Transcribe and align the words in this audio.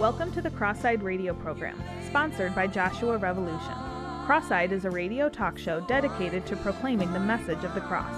Welcome 0.00 0.32
to 0.32 0.42
the 0.42 0.50
Cross-Eyed 0.50 1.02
Radio 1.02 1.34
program, 1.34 1.80
sponsored 2.04 2.54
by 2.54 2.66
Joshua 2.66 3.16
Revolution. 3.16 3.74
Cross-Eyed 4.26 4.72
is 4.72 4.84
a 4.84 4.90
radio 4.90 5.28
talk 5.28 5.56
show 5.56 5.80
dedicated 5.82 6.44
to 6.46 6.56
proclaiming 6.56 7.12
the 7.12 7.20
message 7.20 7.62
of 7.64 7.74
the 7.74 7.80
cross. 7.82 8.12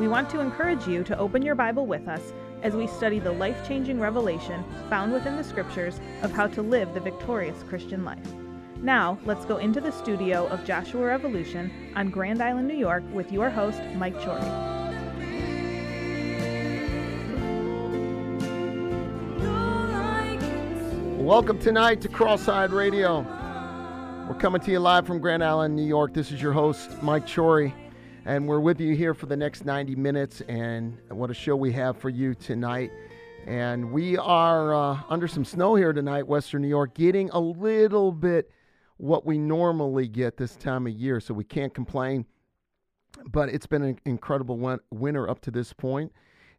We 0.00 0.08
want 0.08 0.28
to 0.30 0.40
encourage 0.40 0.88
you 0.88 1.04
to 1.04 1.18
open 1.18 1.42
your 1.42 1.54
Bible 1.54 1.86
with 1.86 2.08
us 2.08 2.32
as 2.62 2.74
we 2.74 2.86
study 2.86 3.18
the 3.18 3.32
life-changing 3.32 4.00
revelation 4.00 4.64
found 4.88 5.12
within 5.12 5.36
the 5.36 5.44
scriptures 5.44 6.00
of 6.22 6.32
how 6.32 6.46
to 6.46 6.62
live 6.62 6.94
the 6.94 7.00
victorious 7.00 7.62
Christian 7.64 8.04
life. 8.04 8.18
Now, 8.78 9.18
let's 9.24 9.44
go 9.44 9.58
into 9.58 9.80
the 9.80 9.90
studio 9.90 10.46
of 10.48 10.64
Joshua 10.64 11.04
Revolution 11.04 11.92
on 11.94 12.10
Grand 12.10 12.42
Island, 12.42 12.66
New 12.66 12.76
York 12.76 13.04
with 13.12 13.30
your 13.30 13.50
host, 13.50 13.80
Mike 13.94 14.18
Chory. 14.20 14.42
Welcome 21.18 21.60
tonight 21.60 22.00
to 22.00 22.08
Cross-Eyed 22.08 22.72
Radio. 22.72 23.20
We're 24.28 24.38
coming 24.38 24.60
to 24.62 24.70
you 24.72 24.80
live 24.80 25.06
from 25.06 25.20
Grand 25.20 25.44
Island, 25.44 25.76
New 25.76 25.86
York. 25.86 26.14
This 26.14 26.32
is 26.32 26.42
your 26.42 26.52
host, 26.52 27.00
Mike 27.02 27.26
Chory, 27.26 27.72
and 28.24 28.46
we're 28.46 28.60
with 28.60 28.80
you 28.80 28.94
here 28.94 29.14
for 29.14 29.26
the 29.26 29.36
next 29.36 29.64
90 29.64 29.96
minutes. 29.96 30.42
And 30.42 30.96
what 31.08 31.30
a 31.30 31.34
show 31.34 31.56
we 31.56 31.72
have 31.72 31.96
for 31.96 32.08
you 32.08 32.34
tonight. 32.34 32.90
And 33.46 33.90
we 33.90 34.16
are 34.16 34.74
uh, 34.74 35.00
under 35.08 35.26
some 35.26 35.44
snow 35.44 35.74
here 35.74 35.92
tonight, 35.92 36.26
Western 36.26 36.62
New 36.62 36.68
York, 36.68 36.94
getting 36.94 37.30
a 37.30 37.40
little 37.40 38.12
bit 38.12 38.50
what 38.98 39.26
we 39.26 39.38
normally 39.38 40.06
get 40.06 40.36
this 40.36 40.54
time 40.54 40.86
of 40.86 40.92
year, 40.92 41.18
so 41.18 41.34
we 41.34 41.42
can't 41.42 41.74
complain. 41.74 42.24
But 43.26 43.48
it's 43.48 43.66
been 43.66 43.82
an 43.82 43.98
incredible 44.04 44.56
win- 44.56 44.80
winter 44.92 45.28
up 45.28 45.40
to 45.40 45.50
this 45.50 45.72
point. 45.72 46.12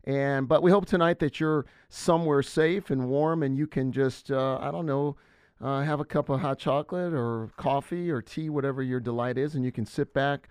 And 0.03 0.49
but 0.49 0.61
we 0.61 0.69
hope 0.69 0.85
tonight 0.85 1.19
that 1.19 1.39
you're 1.39 1.65
somewhere 1.87 2.43
safe 2.43 2.89
and 2.89 3.07
warm, 3.07 3.41
and 3.41 3.57
you 3.57 3.67
can 3.67 3.93
just 3.93 4.29
uh, 4.29 4.57
I 4.59 4.69
don't 4.69 4.85
know, 4.85 5.15
uh, 5.61 5.81
have 5.83 6.01
a 6.01 6.05
cup 6.05 6.27
of 6.27 6.41
hot 6.41 6.59
chocolate 6.59 7.13
or 7.13 7.49
coffee 7.55 8.11
or 8.11 8.21
tea, 8.21 8.49
whatever 8.49 8.83
your 8.83 8.99
delight 8.99 9.37
is, 9.37 9.55
and 9.55 9.63
you 9.63 9.71
can 9.71 9.85
sit 9.85 10.13
back 10.13 10.49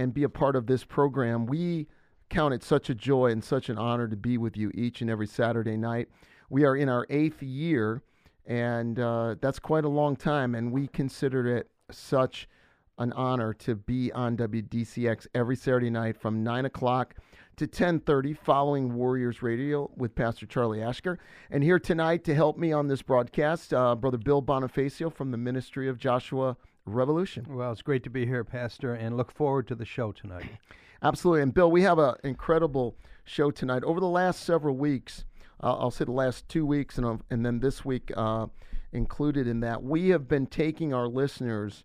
and 0.00 0.14
be 0.14 0.22
a 0.22 0.28
part 0.30 0.56
of 0.56 0.66
this 0.66 0.82
program. 0.82 1.44
We 1.44 1.86
count 2.30 2.54
it 2.54 2.62
such 2.62 2.88
a 2.88 2.94
joy 2.94 3.26
and 3.26 3.44
such 3.44 3.68
an 3.68 3.76
honor 3.76 4.08
to 4.08 4.16
be 4.16 4.38
with 4.38 4.56
you 4.56 4.70
each 4.72 5.02
and 5.02 5.10
every 5.10 5.26
Saturday 5.26 5.76
night. 5.76 6.08
We 6.48 6.64
are 6.64 6.74
in 6.74 6.88
our 6.88 7.06
eighth 7.10 7.42
year, 7.42 8.02
and 8.46 8.98
uh, 8.98 9.34
that's 9.42 9.58
quite 9.58 9.84
a 9.84 9.90
long 9.90 10.16
time, 10.16 10.54
and 10.54 10.72
we 10.72 10.86
consider 10.86 11.54
it 11.54 11.68
such 11.90 12.48
an 12.96 13.12
honor 13.12 13.52
to 13.54 13.74
be 13.74 14.10
on 14.12 14.38
WDCX 14.38 15.26
every 15.34 15.56
Saturday 15.56 15.90
night 15.90 16.16
from 16.16 16.42
9 16.42 16.64
o'clock 16.64 17.16
to 17.56 17.66
10.30 17.66 18.38
following 18.38 18.94
Warriors 18.94 19.42
Radio 19.42 19.90
with 19.96 20.14
Pastor 20.14 20.46
Charlie 20.46 20.78
Ashker. 20.78 21.18
And 21.50 21.62
here 21.62 21.78
tonight 21.78 22.24
to 22.24 22.34
help 22.34 22.56
me 22.56 22.72
on 22.72 22.88
this 22.88 23.02
broadcast, 23.02 23.74
uh, 23.74 23.94
Brother 23.96 24.18
Bill 24.18 24.40
Bonifacio 24.40 25.12
from 25.12 25.30
the 25.30 25.36
Ministry 25.36 25.90
of 25.90 25.98
Joshua 25.98 26.56
Revolution. 26.94 27.46
Well, 27.48 27.72
it's 27.72 27.82
great 27.82 28.02
to 28.04 28.10
be 28.10 28.26
here, 28.26 28.44
Pastor, 28.44 28.94
and 28.94 29.16
look 29.16 29.32
forward 29.32 29.66
to 29.68 29.74
the 29.74 29.84
show 29.84 30.12
tonight. 30.12 30.50
Absolutely. 31.02 31.42
And 31.42 31.54
Bill, 31.54 31.70
we 31.70 31.82
have 31.82 31.98
an 31.98 32.14
incredible 32.24 32.96
show 33.24 33.50
tonight. 33.50 33.84
Over 33.84 34.00
the 34.00 34.06
last 34.06 34.42
several 34.42 34.76
weeks, 34.76 35.24
uh, 35.62 35.76
I'll 35.78 35.90
say 35.90 36.04
the 36.04 36.12
last 36.12 36.48
two 36.48 36.66
weeks 36.66 36.98
and, 36.98 37.06
uh, 37.06 37.16
and 37.30 37.44
then 37.44 37.60
this 37.60 37.84
week 37.84 38.10
uh, 38.16 38.46
included 38.92 39.46
in 39.46 39.60
that, 39.60 39.82
we 39.82 40.10
have 40.10 40.28
been 40.28 40.46
taking 40.46 40.92
our 40.92 41.08
listeners 41.08 41.84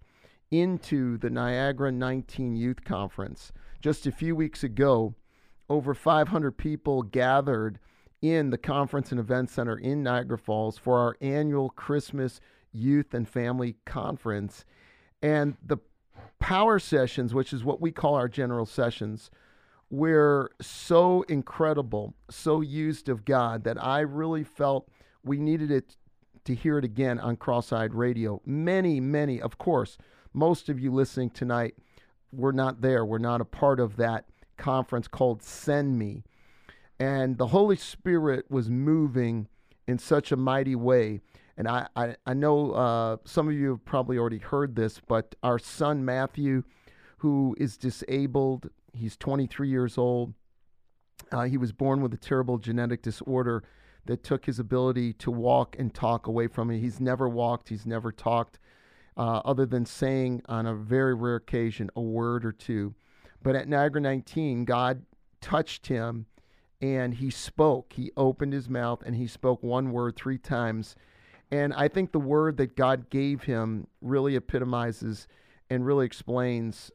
into 0.51 1.17
the 1.17 1.29
Niagara 1.29 1.91
19 1.91 2.55
Youth 2.55 2.83
Conference. 2.83 3.51
Just 3.81 4.05
a 4.05 4.11
few 4.11 4.35
weeks 4.35 4.63
ago, 4.63 5.15
over 5.69 5.93
500 5.93 6.51
people 6.57 7.03
gathered 7.03 7.79
in 8.21 8.49
the 8.49 8.57
Conference 8.57 9.11
and 9.11 9.19
Event 9.19 9.49
Center 9.49 9.77
in 9.77 10.03
Niagara 10.03 10.37
Falls 10.37 10.77
for 10.77 10.97
our 10.97 11.17
annual 11.21 11.69
Christmas 11.69 12.39
Youth 12.71 13.13
and 13.13 13.27
Family 13.27 13.75
Conference. 13.85 14.65
And 15.21 15.55
the 15.65 15.77
power 16.39 16.79
sessions, 16.79 17.33
which 17.33 17.53
is 17.53 17.63
what 17.63 17.81
we 17.81 17.91
call 17.91 18.15
our 18.15 18.27
general 18.27 18.65
sessions, 18.65 19.31
were 19.89 20.51
so 20.61 21.23
incredible, 21.23 22.13
so 22.29 22.61
used 22.61 23.09
of 23.09 23.25
God 23.25 23.63
that 23.63 23.81
I 23.83 24.01
really 24.01 24.43
felt 24.43 24.89
we 25.23 25.37
needed 25.39 25.71
it 25.71 25.95
to 26.45 26.53
hear 26.53 26.77
it 26.77 26.85
again 26.85 27.19
on 27.19 27.35
Cross-Eyed 27.37 27.93
Radio. 27.93 28.41
Many, 28.45 28.99
many, 28.99 29.41
of 29.41 29.57
course, 29.57 29.97
most 30.33 30.69
of 30.69 30.79
you 30.79 30.91
listening 30.91 31.31
tonight 31.31 31.75
were 32.31 32.53
not 32.53 32.81
there. 32.81 33.05
We're 33.05 33.17
not 33.17 33.41
a 33.41 33.45
part 33.45 33.79
of 33.79 33.95
that 33.95 34.25
conference 34.57 35.07
called 35.07 35.41
Send 35.41 35.97
Me. 35.97 36.23
And 36.99 37.37
the 37.37 37.47
Holy 37.47 37.75
Spirit 37.75 38.45
was 38.49 38.69
moving 38.69 39.47
in 39.87 39.97
such 39.97 40.31
a 40.31 40.37
mighty 40.37 40.75
way. 40.75 41.21
And 41.57 41.67
I, 41.67 41.87
I, 41.95 42.15
I 42.25 42.33
know 42.33 42.71
uh, 42.71 43.17
some 43.25 43.47
of 43.47 43.53
you 43.53 43.69
have 43.69 43.85
probably 43.85 44.17
already 44.17 44.39
heard 44.39 44.75
this, 44.75 44.99
but 45.07 45.35
our 45.41 45.57
son 45.57 46.03
Matthew, 46.03 46.63
who 47.17 47.55
is 47.59 47.77
disabled, 47.77 48.69
he's 48.93 49.15
23 49.17 49.69
years 49.69 49.97
old. 49.97 50.33
Uh, 51.31 51.43
he 51.43 51.57
was 51.57 51.71
born 51.71 52.01
with 52.01 52.13
a 52.13 52.17
terrible 52.17 52.57
genetic 52.57 53.01
disorder 53.01 53.63
that 54.05 54.23
took 54.23 54.45
his 54.45 54.59
ability 54.59 55.13
to 55.13 55.31
walk 55.31 55.75
and 55.79 55.93
talk 55.93 56.27
away 56.27 56.47
from 56.47 56.69
him. 56.69 56.79
He's 56.79 56.99
never 56.99 57.27
walked, 57.27 57.69
he's 57.69 57.85
never 57.85 58.11
talked, 58.11 58.59
uh, 59.17 59.41
other 59.45 59.65
than 59.65 59.85
saying 59.85 60.41
on 60.47 60.65
a 60.65 60.75
very 60.75 61.15
rare 61.15 61.37
occasion 61.37 61.89
a 61.95 62.01
word 62.01 62.45
or 62.45 62.51
two. 62.51 62.93
But 63.41 63.55
at 63.55 63.67
Niagara 63.67 64.01
19, 64.01 64.65
God 64.65 65.03
touched 65.41 65.87
him 65.87 66.25
and 66.81 67.15
he 67.15 67.29
spoke. 67.29 67.93
He 67.93 68.11
opened 68.17 68.53
his 68.53 68.69
mouth 68.69 69.01
and 69.05 69.15
he 69.15 69.27
spoke 69.27 69.63
one 69.63 69.91
word 69.91 70.15
three 70.15 70.37
times. 70.37 70.95
And 71.51 71.73
I 71.73 71.87
think 71.87 72.11
the 72.11 72.19
word 72.19 72.57
that 72.57 72.75
God 72.75 73.09
gave 73.09 73.43
him 73.43 73.87
really 74.01 74.35
epitomizes 74.35 75.27
and 75.69 75.85
really 75.85 76.05
explains, 76.05 76.91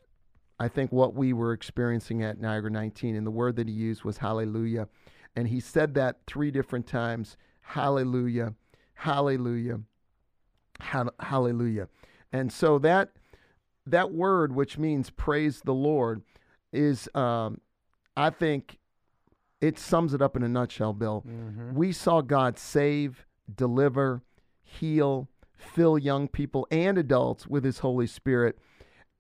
I 0.58 0.68
think, 0.68 0.92
what 0.92 1.14
we 1.14 1.32
were 1.32 1.52
experiencing 1.52 2.22
at 2.22 2.40
Niagara 2.40 2.70
19. 2.70 3.14
And 3.16 3.26
the 3.26 3.30
word 3.30 3.56
that 3.56 3.68
he 3.68 3.74
used 3.74 4.04
was 4.04 4.18
hallelujah. 4.18 4.88
And 5.36 5.48
he 5.48 5.60
said 5.60 5.94
that 5.94 6.18
three 6.26 6.50
different 6.50 6.86
times 6.86 7.36
hallelujah, 7.60 8.54
hallelujah, 8.94 9.80
hall- 10.80 11.14
hallelujah. 11.20 11.88
And 12.32 12.52
so 12.52 12.78
that 12.80 13.10
that 13.86 14.12
word, 14.12 14.54
which 14.54 14.76
means 14.78 15.10
praise 15.10 15.62
the 15.62 15.74
Lord, 15.74 16.22
is 16.72 17.08
um, 17.14 17.60
I 18.16 18.30
think 18.30 18.78
it 19.60 19.78
sums 19.78 20.14
it 20.14 20.22
up 20.22 20.36
in 20.36 20.42
a 20.42 20.48
nutshell, 20.48 20.92
Bill. 20.92 21.24
We 21.74 21.92
saw 21.92 22.20
God 22.20 22.58
save, 22.58 23.24
deliver, 23.52 24.22
heal, 24.70 25.28
fill 25.56 25.98
young 25.98 26.28
people 26.28 26.66
and 26.70 26.96
adults 26.96 27.46
with 27.46 27.64
his 27.64 27.80
Holy 27.80 28.06
Spirit. 28.06 28.58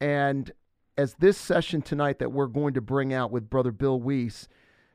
And 0.00 0.50
as 0.96 1.14
this 1.14 1.36
session 1.36 1.82
tonight 1.82 2.18
that 2.18 2.32
we're 2.32 2.46
going 2.46 2.74
to 2.74 2.80
bring 2.80 3.12
out 3.12 3.30
with 3.30 3.50
Brother 3.50 3.72
Bill 3.72 4.00
Wiese, 4.00 4.48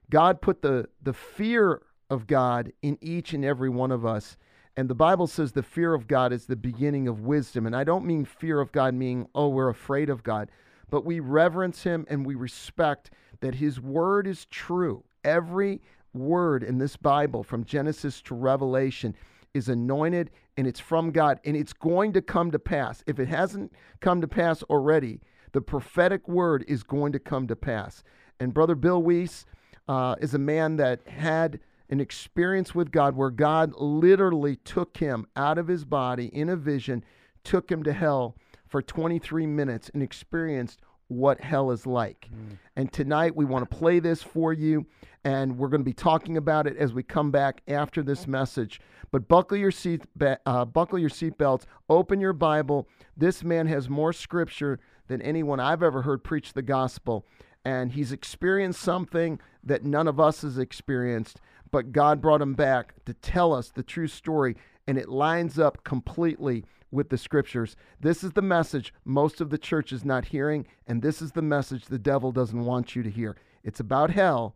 God 0.10 0.42
put 0.42 0.62
the, 0.62 0.88
the 1.02 1.14
fear 1.14 1.82
of 2.10 2.28
God 2.28 2.72
in 2.82 2.98
each 3.02 3.34
and 3.34 3.44
every 3.44 3.70
one 3.70 3.92
of 3.92 4.06
us. 4.06 4.38
And 4.78 4.90
the 4.90 4.96
Bible 4.96 5.28
says 5.28 5.52
the 5.52 5.64
fear 5.64 5.94
of 5.94 6.08
God 6.08 6.34
is 6.34 6.46
the 6.46 6.56
beginning 6.56 7.08
of 7.08 7.22
wisdom. 7.22 7.66
And 7.66 7.76
I 7.76 7.84
don't 7.84 8.06
mean 8.06 8.26
fear 8.26 8.60
of 8.60 8.72
God 8.72 8.94
meaning, 8.94 9.28
oh, 9.34 9.48
we're 9.48 9.70
afraid 9.70 10.10
of 10.10 10.24
God, 10.24 10.52
but 10.90 11.06
we 11.06 11.20
reverence 11.20 11.84
him 11.84 12.06
and 12.10 12.26
we 12.26 12.36
respect 12.36 13.12
that 13.40 13.56
his 13.56 13.80
word 13.80 14.28
is 14.28 14.46
true. 14.46 15.04
Every 15.24 15.82
word 16.14 16.64
in 16.64 16.78
this 16.78 16.98
Bible, 16.98 17.44
from 17.44 17.64
Genesis 17.64 18.22
to 18.24 18.36
Revelation, 18.36 19.16
is 19.56 19.70
anointed 19.70 20.30
and 20.58 20.68
it's 20.68 20.80
from 20.80 21.12
God 21.12 21.40
and 21.46 21.56
it's 21.56 21.74
going 21.74 22.14
to 22.14 22.22
come 22.22 22.52
to 22.52 22.60
pass. 22.60 23.04
If 23.08 23.20
it 23.20 23.30
hasn't 23.30 23.74
come 24.02 24.22
to 24.22 24.28
pass 24.28 24.62
already, 24.64 25.22
the 25.54 25.62
prophetic 25.62 26.28
word 26.28 26.66
is 26.68 26.84
going 26.84 27.14
to 27.14 27.20
come 27.20 27.48
to 27.48 27.56
pass. 27.56 28.04
And 28.40 28.54
Brother 28.54 28.76
Bill 28.76 29.02
Wiese 29.02 29.46
uh, 29.88 30.16
is 30.20 30.34
a 30.34 30.40
man 30.40 30.76
that 30.76 31.08
had 31.08 31.60
an 31.90 32.02
experience 32.02 32.76
with 32.76 32.92
God 32.92 33.16
where 33.16 33.30
God 33.30 33.74
literally 33.78 34.58
took 34.58 34.98
him 34.98 35.28
out 35.36 35.58
of 35.58 35.68
his 35.68 35.86
body 35.86 36.26
in 36.26 36.50
a 36.50 36.56
vision, 36.56 37.04
took 37.44 37.72
him 37.72 37.84
to 37.84 37.94
hell 37.94 38.36
for 38.68 38.82
23 38.82 39.46
minutes 39.46 39.90
and 39.94 40.04
experienced 40.04 40.82
what 41.08 41.40
hell 41.42 41.72
is 41.72 41.86
like. 41.86 42.30
And 42.76 42.92
tonight 42.92 43.36
we 43.36 43.46
want 43.46 43.70
to 43.70 43.76
play 43.78 44.00
this 44.00 44.24
for 44.24 44.54
you, 44.54 44.86
and 45.24 45.58
we're 45.58 45.70
going 45.70 45.82
to 45.82 45.86
be 45.86 45.94
talking 45.94 46.38
about 46.38 46.68
it 46.68 46.78
as 46.78 46.94
we 46.94 47.04
come 47.04 47.32
back 47.32 47.62
after 47.68 48.02
this 48.04 48.28
message. 48.28 48.82
But 49.12 49.28
buckle 49.28 49.58
your 49.58 49.72
seat, 49.72 50.04
uh, 50.46 50.66
buckle 50.66 51.00
your 51.00 51.10
seatbelts, 51.10 51.66
open 51.90 52.20
your 52.20 52.34
Bible. 52.34 52.88
This 53.16 53.44
man 53.44 53.68
has 53.68 53.88
more 53.90 54.14
scripture 54.14 54.80
than 55.08 55.22
anyone 55.22 55.60
I've 55.60 55.84
ever 55.84 56.02
heard 56.02 56.24
preach 56.24 56.54
the 56.54 56.62
gospel, 56.64 57.26
and 57.64 57.92
he's 57.92 58.12
experienced 58.12 58.82
something 58.82 59.40
that 59.64 59.84
none 59.86 60.08
of 60.08 60.20
us 60.20 60.42
has 60.42 60.58
experienced. 60.58 61.40
but 61.72 61.92
God 61.92 62.22
brought 62.22 62.42
him 62.42 62.54
back 62.54 62.94
to 63.04 63.14
tell 63.14 63.52
us 63.54 63.70
the 63.70 63.84
true 63.84 64.08
story, 64.08 64.56
and 64.88 64.98
it 64.98 65.10
lines 65.10 65.60
up 65.60 65.84
completely 65.84 66.64
with 66.96 67.10
the 67.10 67.18
scriptures. 67.18 67.76
This 68.00 68.24
is 68.24 68.32
the 68.32 68.42
message 68.42 68.94
most 69.04 69.42
of 69.42 69.52
the 69.52 69.58
church 69.58 69.92
is 69.92 70.04
not 70.04 70.26
hearing, 70.26 70.66
and 70.88 71.02
this 71.02 71.22
is 71.22 71.34
the 71.34 71.42
message 71.42 71.86
the 71.86 72.00
devil 72.00 72.32
doesn't 72.32 72.66
want 72.66 72.96
you 72.96 73.04
to 73.04 73.10
hear. 73.12 73.36
It's 73.64 73.80
about 73.80 74.10
hell, 74.10 74.56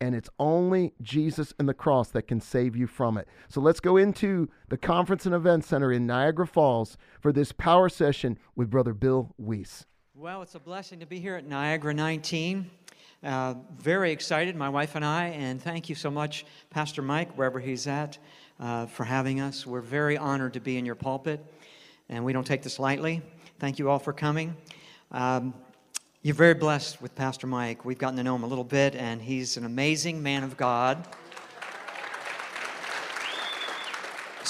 and 0.00 0.14
it's 0.14 0.30
only 0.38 0.94
Jesus 1.02 1.54
and 1.58 1.68
the 1.68 1.74
cross 1.74 2.08
that 2.08 2.26
can 2.26 2.40
save 2.40 2.74
you 2.74 2.86
from 2.86 3.16
it. 3.18 3.28
So 3.48 3.60
let's 3.60 3.80
go 3.80 3.96
into 3.96 4.48
the 4.68 4.76
Conference 4.76 5.26
and 5.26 5.34
Event 5.34 5.64
Center 5.64 5.92
in 5.92 6.06
Niagara 6.06 6.46
Falls 6.46 6.96
for 7.20 7.32
this 7.32 7.52
power 7.52 7.88
session 7.88 8.38
with 8.56 8.70
Brother 8.70 8.94
Bill 8.94 9.34
Wiese. 9.38 9.86
Well, 10.14 10.42
it's 10.42 10.54
a 10.54 10.60
blessing 10.60 11.00
to 11.00 11.06
be 11.06 11.20
here 11.20 11.36
at 11.36 11.46
Niagara 11.46 11.92
19. 11.92 12.70
Uh, 13.22 13.54
very 13.78 14.12
excited, 14.12 14.54
my 14.54 14.68
wife 14.68 14.94
and 14.94 15.04
I, 15.04 15.28
and 15.28 15.60
thank 15.60 15.88
you 15.88 15.94
so 15.94 16.10
much, 16.10 16.44
Pastor 16.70 17.02
Mike, 17.02 17.36
wherever 17.36 17.58
he's 17.58 17.86
at, 17.86 18.18
uh, 18.60 18.86
for 18.86 19.04
having 19.04 19.40
us. 19.40 19.66
We're 19.66 19.80
very 19.80 20.16
honored 20.16 20.52
to 20.54 20.60
be 20.60 20.76
in 20.76 20.86
your 20.86 20.94
pulpit, 20.94 21.44
and 22.08 22.24
we 22.24 22.32
don't 22.32 22.46
take 22.46 22.62
this 22.62 22.78
lightly. 22.78 23.22
Thank 23.58 23.78
you 23.78 23.90
all 23.90 23.98
for 23.98 24.12
coming. 24.12 24.56
Um, 25.10 25.54
you're 26.22 26.34
very 26.34 26.54
blessed 26.54 27.00
with 27.00 27.14
Pastor 27.14 27.46
Mike. 27.46 27.84
We've 27.84 27.98
gotten 27.98 28.16
to 28.16 28.22
know 28.22 28.34
him 28.34 28.42
a 28.42 28.48
little 28.48 28.64
bit, 28.64 28.94
and 28.96 29.22
he's 29.22 29.56
an 29.56 29.64
amazing 29.64 30.22
man 30.22 30.42
of 30.42 30.56
God. 30.56 31.06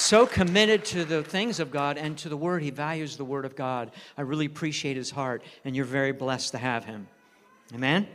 so 0.06 0.26
committed 0.26 0.85
to 0.85 1.05
the 1.05 1.23
things 1.23 1.58
of 1.58 1.70
God 1.70 1.99
and 1.99 2.17
to 2.19 2.29
the 2.29 2.37
Word. 2.37 2.62
He 2.62 2.70
values 2.70 3.17
the 3.17 3.25
Word 3.25 3.44
of 3.44 3.56
God. 3.56 3.91
I 4.17 4.23
really 4.23 4.47
appreciate 4.47 4.97
his 4.97 5.11
heart, 5.11 5.43
and 5.64 5.75
you're 5.75 5.85
very 5.85 6.12
blessed 6.12 6.52
to 6.52 6.59
have 6.59 6.85
him. 6.85 7.09
Amen? 7.75 8.06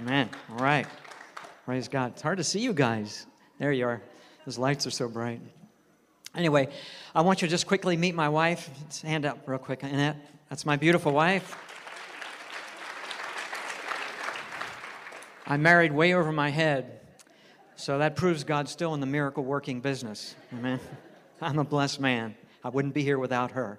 Amen. 0.00 0.30
All 0.50 0.58
right. 0.58 0.86
Praise 1.64 1.88
God. 1.88 2.12
It's 2.12 2.22
hard 2.22 2.38
to 2.38 2.44
see 2.44 2.60
you 2.60 2.72
guys. 2.72 3.26
There 3.58 3.72
you 3.72 3.86
are. 3.86 4.02
Those 4.46 4.58
lights 4.58 4.86
are 4.86 4.90
so 4.90 5.08
bright. 5.08 5.40
Anyway, 6.34 6.68
I 7.14 7.20
want 7.20 7.42
you 7.42 7.48
to 7.48 7.50
just 7.50 7.66
quickly 7.66 7.96
meet 7.96 8.14
my 8.14 8.28
wife. 8.28 8.70
Hand 9.02 9.26
up 9.26 9.38
real 9.46 9.58
quick. 9.58 9.82
Annette, 9.82 10.16
that's 10.48 10.64
my 10.64 10.76
beautiful 10.76 11.12
wife. 11.12 11.56
I 15.46 15.56
married 15.56 15.92
way 15.92 16.14
over 16.14 16.32
my 16.32 16.48
head. 16.48 17.00
So 17.76 17.98
that 17.98 18.16
proves 18.16 18.44
God's 18.44 18.70
still 18.70 18.94
in 18.94 19.00
the 19.00 19.06
miracle 19.06 19.44
working 19.44 19.80
business. 19.80 20.34
Amen. 20.52 20.80
I'm 21.40 21.58
a 21.58 21.64
blessed 21.64 22.00
man. 22.00 22.36
I 22.64 22.68
wouldn't 22.68 22.94
be 22.94 23.02
here 23.02 23.18
without 23.18 23.50
her. 23.50 23.78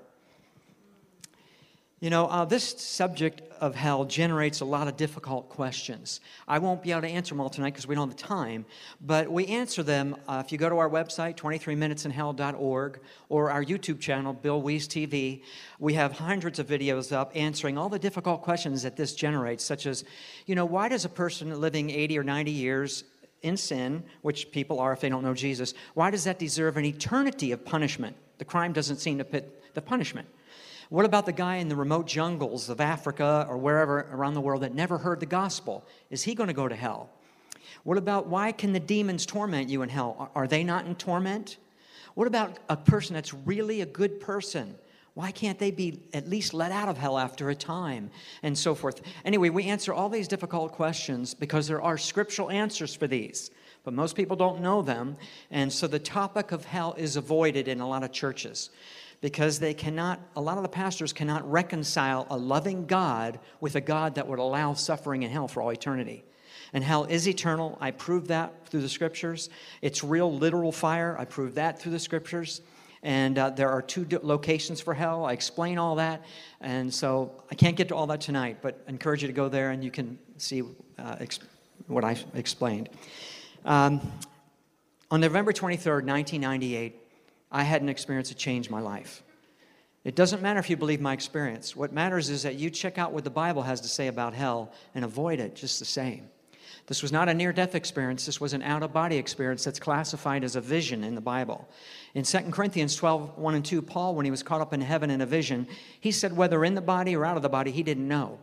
You 2.03 2.09
know, 2.09 2.25
uh, 2.25 2.43
this 2.43 2.65
subject 2.81 3.43
of 3.61 3.75
hell 3.75 4.03
generates 4.03 4.59
a 4.59 4.65
lot 4.65 4.89
of 4.89 4.97
difficult 4.97 5.47
questions. 5.47 6.19
I 6.49 6.59
won't 6.59 6.83
be 6.83 6.91
able 6.91 7.03
to 7.03 7.07
answer 7.07 7.33
them 7.33 7.39
all 7.39 7.49
tonight 7.49 7.69
because 7.69 7.87
we 7.87 7.95
don't 7.95 8.09
have 8.09 8.17
the 8.17 8.21
time, 8.21 8.65
but 8.99 9.31
we 9.31 9.45
answer 9.45 9.83
them 9.83 10.17
uh, 10.27 10.43
if 10.45 10.51
you 10.51 10.57
go 10.57 10.67
to 10.67 10.79
our 10.79 10.89
website, 10.89 11.37
23minutesinhell.org, 11.37 12.99
or 13.29 13.51
our 13.51 13.63
YouTube 13.63 14.01
channel, 14.01 14.33
Bill 14.33 14.61
Wiese 14.61 14.85
TV. 14.85 15.43
We 15.79 15.93
have 15.93 16.11
hundreds 16.11 16.59
of 16.59 16.67
videos 16.67 17.13
up 17.13 17.31
answering 17.35 17.77
all 17.77 17.87
the 17.87 17.99
difficult 17.99 18.41
questions 18.41 18.83
that 18.83 18.97
this 18.97 19.15
generates, 19.15 19.63
such 19.63 19.85
as, 19.85 20.03
you 20.45 20.55
know, 20.55 20.65
why 20.65 20.89
does 20.89 21.05
a 21.05 21.09
person 21.09 21.57
living 21.61 21.89
80 21.89 22.19
or 22.19 22.23
90 22.25 22.51
years 22.51 23.05
in 23.43 23.55
sin, 23.55 24.03
which 24.23 24.51
people 24.51 24.81
are 24.81 24.91
if 24.91 24.99
they 24.99 25.07
don't 25.07 25.23
know 25.23 25.33
Jesus, 25.33 25.73
why 25.93 26.11
does 26.11 26.25
that 26.25 26.37
deserve 26.37 26.75
an 26.75 26.83
eternity 26.83 27.53
of 27.53 27.63
punishment? 27.63 28.17
The 28.39 28.45
crime 28.45 28.73
doesn't 28.73 28.97
seem 28.97 29.19
to 29.19 29.23
fit 29.23 29.73
the 29.73 29.81
punishment. 29.81 30.27
What 30.93 31.05
about 31.05 31.25
the 31.25 31.31
guy 31.31 31.55
in 31.55 31.69
the 31.69 31.75
remote 31.75 32.05
jungles 32.05 32.69
of 32.69 32.79
Africa 32.79 33.47
or 33.49 33.57
wherever 33.57 34.01
around 34.11 34.35
the 34.35 34.41
world 34.41 34.61
that 34.61 34.75
never 34.75 34.99
heard 34.99 35.19
the 35.19 35.25
gospel? 35.25 35.83
Is 36.11 36.21
he 36.21 36.35
going 36.35 36.49
to 36.49 36.53
go 36.53 36.67
to 36.67 36.75
hell? 36.75 37.09
What 37.83 37.97
about 37.97 38.27
why 38.27 38.51
can 38.51 38.73
the 38.73 38.79
demons 38.79 39.25
torment 39.25 39.69
you 39.69 39.81
in 39.81 39.89
hell? 39.89 40.29
Are 40.35 40.45
they 40.45 40.63
not 40.63 40.85
in 40.85 40.93
torment? 40.93 41.57
What 42.13 42.27
about 42.27 42.59
a 42.69 42.77
person 42.77 43.15
that's 43.15 43.33
really 43.33 43.81
a 43.81 43.87
good 43.87 44.19
person? 44.19 44.75
Why 45.15 45.31
can't 45.31 45.57
they 45.57 45.71
be 45.71 45.99
at 46.13 46.29
least 46.29 46.53
let 46.53 46.71
out 46.71 46.89
of 46.89 46.99
hell 46.99 47.17
after 47.17 47.49
a 47.49 47.55
time? 47.55 48.11
And 48.43 48.55
so 48.55 48.75
forth. 48.75 49.01
Anyway, 49.25 49.49
we 49.49 49.63
answer 49.63 49.95
all 49.95 50.09
these 50.09 50.27
difficult 50.27 50.73
questions 50.73 51.33
because 51.33 51.67
there 51.67 51.81
are 51.81 51.97
scriptural 51.97 52.51
answers 52.51 52.93
for 52.93 53.07
these, 53.07 53.49
but 53.83 53.95
most 53.95 54.15
people 54.15 54.35
don't 54.35 54.61
know 54.61 54.83
them. 54.83 55.17
And 55.49 55.73
so 55.73 55.87
the 55.87 55.97
topic 55.97 56.51
of 56.51 56.65
hell 56.65 56.93
is 56.99 57.15
avoided 57.15 57.67
in 57.67 57.81
a 57.81 57.89
lot 57.89 58.03
of 58.03 58.11
churches 58.11 58.69
because 59.23 59.57
they 59.57 59.73
cannot, 59.73 60.19
a 60.35 60.41
lot 60.41 60.57
of 60.57 60.63
the 60.63 60.69
pastors 60.69 61.13
cannot 61.13 61.49
reconcile 61.49 62.27
a 62.29 62.37
loving 62.37 62.85
God 62.85 63.39
with 63.61 63.77
a 63.77 63.79
God 63.79 64.15
that 64.15 64.27
would 64.27 64.37
allow 64.37 64.73
suffering 64.73 65.23
in 65.23 65.31
hell 65.31 65.47
for 65.47 65.61
all 65.61 65.71
eternity. 65.71 66.25
And 66.73 66.83
hell 66.83 67.05
is 67.05 67.25
eternal. 67.25 67.77
I 67.79 67.91
prove 67.91 68.27
that 68.27 68.67
through 68.67 68.81
the 68.81 68.89
scriptures. 68.89 69.49
It's 69.81 70.03
real, 70.03 70.29
literal 70.29 70.73
fire. 70.73 71.15
I 71.17 71.23
prove 71.23 71.55
that 71.55 71.79
through 71.79 71.93
the 71.93 71.99
scriptures. 71.99 72.59
And 73.01 73.39
uh, 73.39 73.51
there 73.51 73.69
are 73.69 73.81
two 73.81 74.05
locations 74.23 74.81
for 74.81 74.93
hell. 74.93 75.23
I 75.23 75.31
explain 75.31 75.77
all 75.77 75.95
that. 75.95 76.25
And 76.59 76.93
so 76.93 77.31
I 77.49 77.55
can't 77.55 77.77
get 77.77 77.87
to 77.87 77.95
all 77.95 78.07
that 78.07 78.19
tonight, 78.19 78.57
but 78.61 78.83
I 78.85 78.89
encourage 78.89 79.21
you 79.21 79.29
to 79.29 79.33
go 79.33 79.47
there 79.47 79.71
and 79.71 79.85
you 79.85 79.91
can 79.91 80.19
see 80.37 80.63
uh, 80.99 81.15
what 81.87 82.03
I 82.03 82.17
explained. 82.33 82.89
Um, 83.63 84.01
on 85.09 85.21
November 85.21 85.53
23rd, 85.53 86.03
1998, 86.05 87.02
I 87.53 87.63
had 87.63 87.81
an 87.83 87.89
experience 87.89 88.29
that 88.29 88.37
changed 88.37 88.71
my 88.71 88.81
life. 88.81 89.23
It 90.03 90.15
doesn't 90.15 90.41
matter 90.41 90.59
if 90.59 90.69
you 90.69 90.75
believe 90.75 90.99
my 90.99 91.13
experience. 91.13 91.75
What 91.75 91.93
matters 91.93 92.29
is 92.29 92.43
that 92.43 92.55
you 92.55 92.69
check 92.69 92.97
out 92.97 93.13
what 93.13 93.23
the 93.23 93.29
Bible 93.29 93.61
has 93.61 93.79
to 93.81 93.87
say 93.87 94.07
about 94.07 94.33
hell 94.33 94.73
and 94.95 95.05
avoid 95.05 95.39
it 95.39 95.55
just 95.55 95.79
the 95.79 95.85
same. 95.85 96.27
This 96.87 97.01
was 97.01 97.13
not 97.13 97.29
a 97.29 97.33
near 97.33 97.53
death 97.53 97.75
experience. 97.75 98.25
This 98.25 98.41
was 98.41 98.51
an 98.51 98.61
out 98.61 98.83
of 98.83 98.91
body 98.91 99.15
experience 99.15 99.63
that's 99.63 99.79
classified 99.79 100.43
as 100.43 100.57
a 100.57 100.61
vision 100.61 101.03
in 101.05 101.15
the 101.15 101.21
Bible. 101.21 101.69
In 102.13 102.23
2 102.23 102.39
Corinthians 102.51 102.95
12, 102.97 103.37
1 103.37 103.55
and 103.55 103.63
2, 103.63 103.81
Paul, 103.81 104.15
when 104.15 104.25
he 104.25 104.31
was 104.31 104.43
caught 104.43 104.59
up 104.59 104.73
in 104.73 104.81
heaven 104.81 105.09
in 105.09 105.21
a 105.21 105.25
vision, 105.25 105.67
he 106.01 106.11
said, 106.11 106.35
whether 106.35 106.65
in 106.65 106.75
the 106.75 106.81
body 106.81 107.15
or 107.15 107.23
out 107.23 107.37
of 107.37 107.43
the 107.43 107.49
body, 107.49 107.71
he 107.71 107.83
didn't 107.83 108.07
know. 108.07 108.37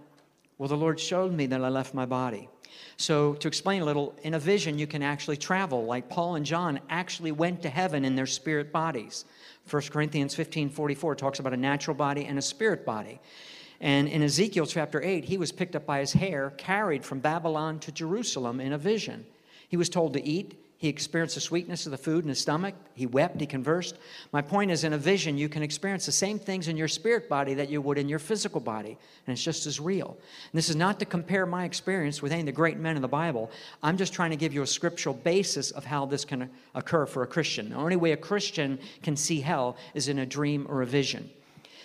Well, 0.56 0.68
the 0.68 0.76
Lord 0.76 0.98
showed 0.98 1.32
me 1.32 1.46
that 1.46 1.62
I 1.62 1.68
left 1.68 1.92
my 1.92 2.06
body. 2.06 2.48
So, 2.96 3.34
to 3.34 3.48
explain 3.48 3.82
a 3.82 3.84
little, 3.84 4.14
in 4.22 4.34
a 4.34 4.38
vision, 4.38 4.78
you 4.78 4.86
can 4.86 5.02
actually 5.02 5.36
travel, 5.36 5.84
like 5.84 6.08
Paul 6.08 6.34
and 6.36 6.44
John 6.44 6.80
actually 6.88 7.32
went 7.32 7.62
to 7.62 7.68
heaven 7.68 8.04
in 8.04 8.14
their 8.14 8.26
spirit 8.26 8.72
bodies. 8.72 9.24
1 9.70 9.82
Corinthians 9.90 10.34
15 10.34 10.70
44 10.70 11.14
talks 11.14 11.38
about 11.38 11.52
a 11.52 11.56
natural 11.56 11.94
body 11.94 12.24
and 12.24 12.38
a 12.38 12.42
spirit 12.42 12.84
body. 12.84 13.20
And 13.80 14.08
in 14.08 14.22
Ezekiel 14.22 14.66
chapter 14.66 15.02
8, 15.02 15.24
he 15.24 15.38
was 15.38 15.52
picked 15.52 15.74
up 15.74 15.86
by 15.86 16.00
his 16.00 16.12
hair, 16.12 16.50
carried 16.58 17.04
from 17.04 17.20
Babylon 17.20 17.78
to 17.80 17.92
Jerusalem 17.92 18.60
in 18.60 18.72
a 18.72 18.78
vision. 18.78 19.24
He 19.68 19.76
was 19.76 19.88
told 19.88 20.12
to 20.12 20.22
eat, 20.22 20.58
he 20.80 20.88
experienced 20.88 21.34
the 21.34 21.42
sweetness 21.42 21.84
of 21.84 21.92
the 21.92 21.98
food 21.98 22.24
in 22.24 22.30
his 22.30 22.38
stomach. 22.38 22.74
He 22.94 23.04
wept. 23.04 23.38
He 23.38 23.46
conversed. 23.46 23.98
My 24.32 24.40
point 24.40 24.70
is, 24.70 24.82
in 24.82 24.94
a 24.94 24.98
vision, 24.98 25.36
you 25.36 25.46
can 25.46 25.62
experience 25.62 26.06
the 26.06 26.12
same 26.12 26.38
things 26.38 26.68
in 26.68 26.76
your 26.78 26.88
spirit 26.88 27.28
body 27.28 27.52
that 27.52 27.68
you 27.68 27.82
would 27.82 27.98
in 27.98 28.08
your 28.08 28.18
physical 28.18 28.62
body, 28.62 28.96
and 29.26 29.32
it's 29.34 29.42
just 29.42 29.66
as 29.66 29.78
real. 29.78 30.16
And 30.16 30.58
this 30.58 30.70
is 30.70 30.76
not 30.76 30.98
to 31.00 31.04
compare 31.04 31.44
my 31.44 31.66
experience 31.66 32.22
with 32.22 32.32
any 32.32 32.40
of 32.40 32.46
the 32.46 32.52
great 32.52 32.78
men 32.78 32.96
in 32.96 33.02
the 33.02 33.08
Bible. 33.08 33.50
I'm 33.82 33.98
just 33.98 34.14
trying 34.14 34.30
to 34.30 34.38
give 34.38 34.54
you 34.54 34.62
a 34.62 34.66
scriptural 34.66 35.14
basis 35.14 35.70
of 35.70 35.84
how 35.84 36.06
this 36.06 36.24
can 36.24 36.48
occur 36.74 37.04
for 37.04 37.24
a 37.24 37.26
Christian. 37.26 37.68
The 37.68 37.76
only 37.76 37.96
way 37.96 38.12
a 38.12 38.16
Christian 38.16 38.78
can 39.02 39.16
see 39.16 39.42
hell 39.42 39.76
is 39.92 40.08
in 40.08 40.20
a 40.20 40.24
dream 40.24 40.66
or 40.66 40.80
a 40.80 40.86
vision. 40.86 41.28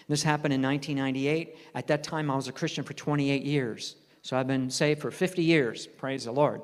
This 0.08 0.24
happened 0.24 0.54
in 0.54 0.62
1998. 0.62 1.58
At 1.76 1.88
that 1.88 2.02
time, 2.02 2.32
I 2.32 2.38
was 2.38 2.48
a 2.48 2.54
Christian 2.54 2.86
for 2.86 2.94
28 2.94 3.44
years. 3.44 3.98
So 4.22 4.38
I've 4.38 4.48
been 4.48 4.70
saved 4.70 5.02
for 5.02 5.12
50 5.12 5.44
years. 5.44 5.86
Praise 5.86 6.24
the 6.24 6.32
Lord. 6.32 6.62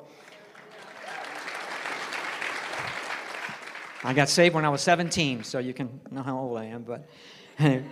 I 4.04 4.14
got 4.14 4.30
saved 4.30 4.56
when 4.56 4.66
I 4.66 4.70
was 4.70 4.82
17, 4.82 5.44
so 5.44 5.60
you 5.60 5.74
can 5.74 6.02
know 6.10 6.24
how 6.24 6.38
old 6.38 6.58
I 6.58 6.66
am. 6.66 6.84
But 6.84 7.08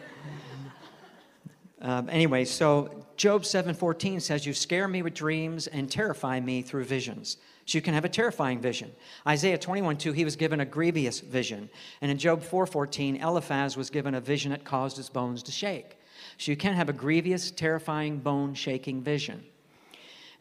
um, 1.82 2.10
anyway, 2.10 2.46
so 2.46 3.06
Job 3.16 3.44
7:14 3.44 4.20
says, 4.20 4.44
"You 4.46 4.54
scare 4.54 4.88
me 4.88 5.04
with 5.04 5.14
dreams 5.14 5.68
and 5.68 5.90
terrify 5.90 6.40
me 6.40 6.64
through 6.64 6.86
visions." 6.86 7.38
So 7.66 7.78
you 7.78 7.84
can 7.84 7.94
have 7.94 8.06
a 8.06 8.10
terrifying 8.10 8.60
vision. 8.60 8.92
Isaiah 9.28 9.60
21:2, 9.60 10.12
he 10.14 10.26
was 10.26 10.36
given 10.36 10.60
a 10.62 10.66
grievous 10.66 11.20
vision, 11.20 11.70
and 12.02 12.10
in 12.10 12.18
Job 12.18 12.42
4:14, 12.42 13.18
Eliphaz 13.18 13.78
was 13.78 13.92
given 13.92 14.16
a 14.16 14.22
vision 14.22 14.50
that 14.50 14.64
caused 14.64 14.98
his 14.98 15.10
bones 15.10 15.44
to 15.44 15.52
shake. 15.52 15.98
So 16.40 16.52
you 16.52 16.58
can 16.58 16.74
have 16.74 16.90
a 16.90 16.94
grievous, 16.94 17.52
terrifying, 17.52 18.18
bone-shaking 18.18 19.04
vision. 19.04 19.44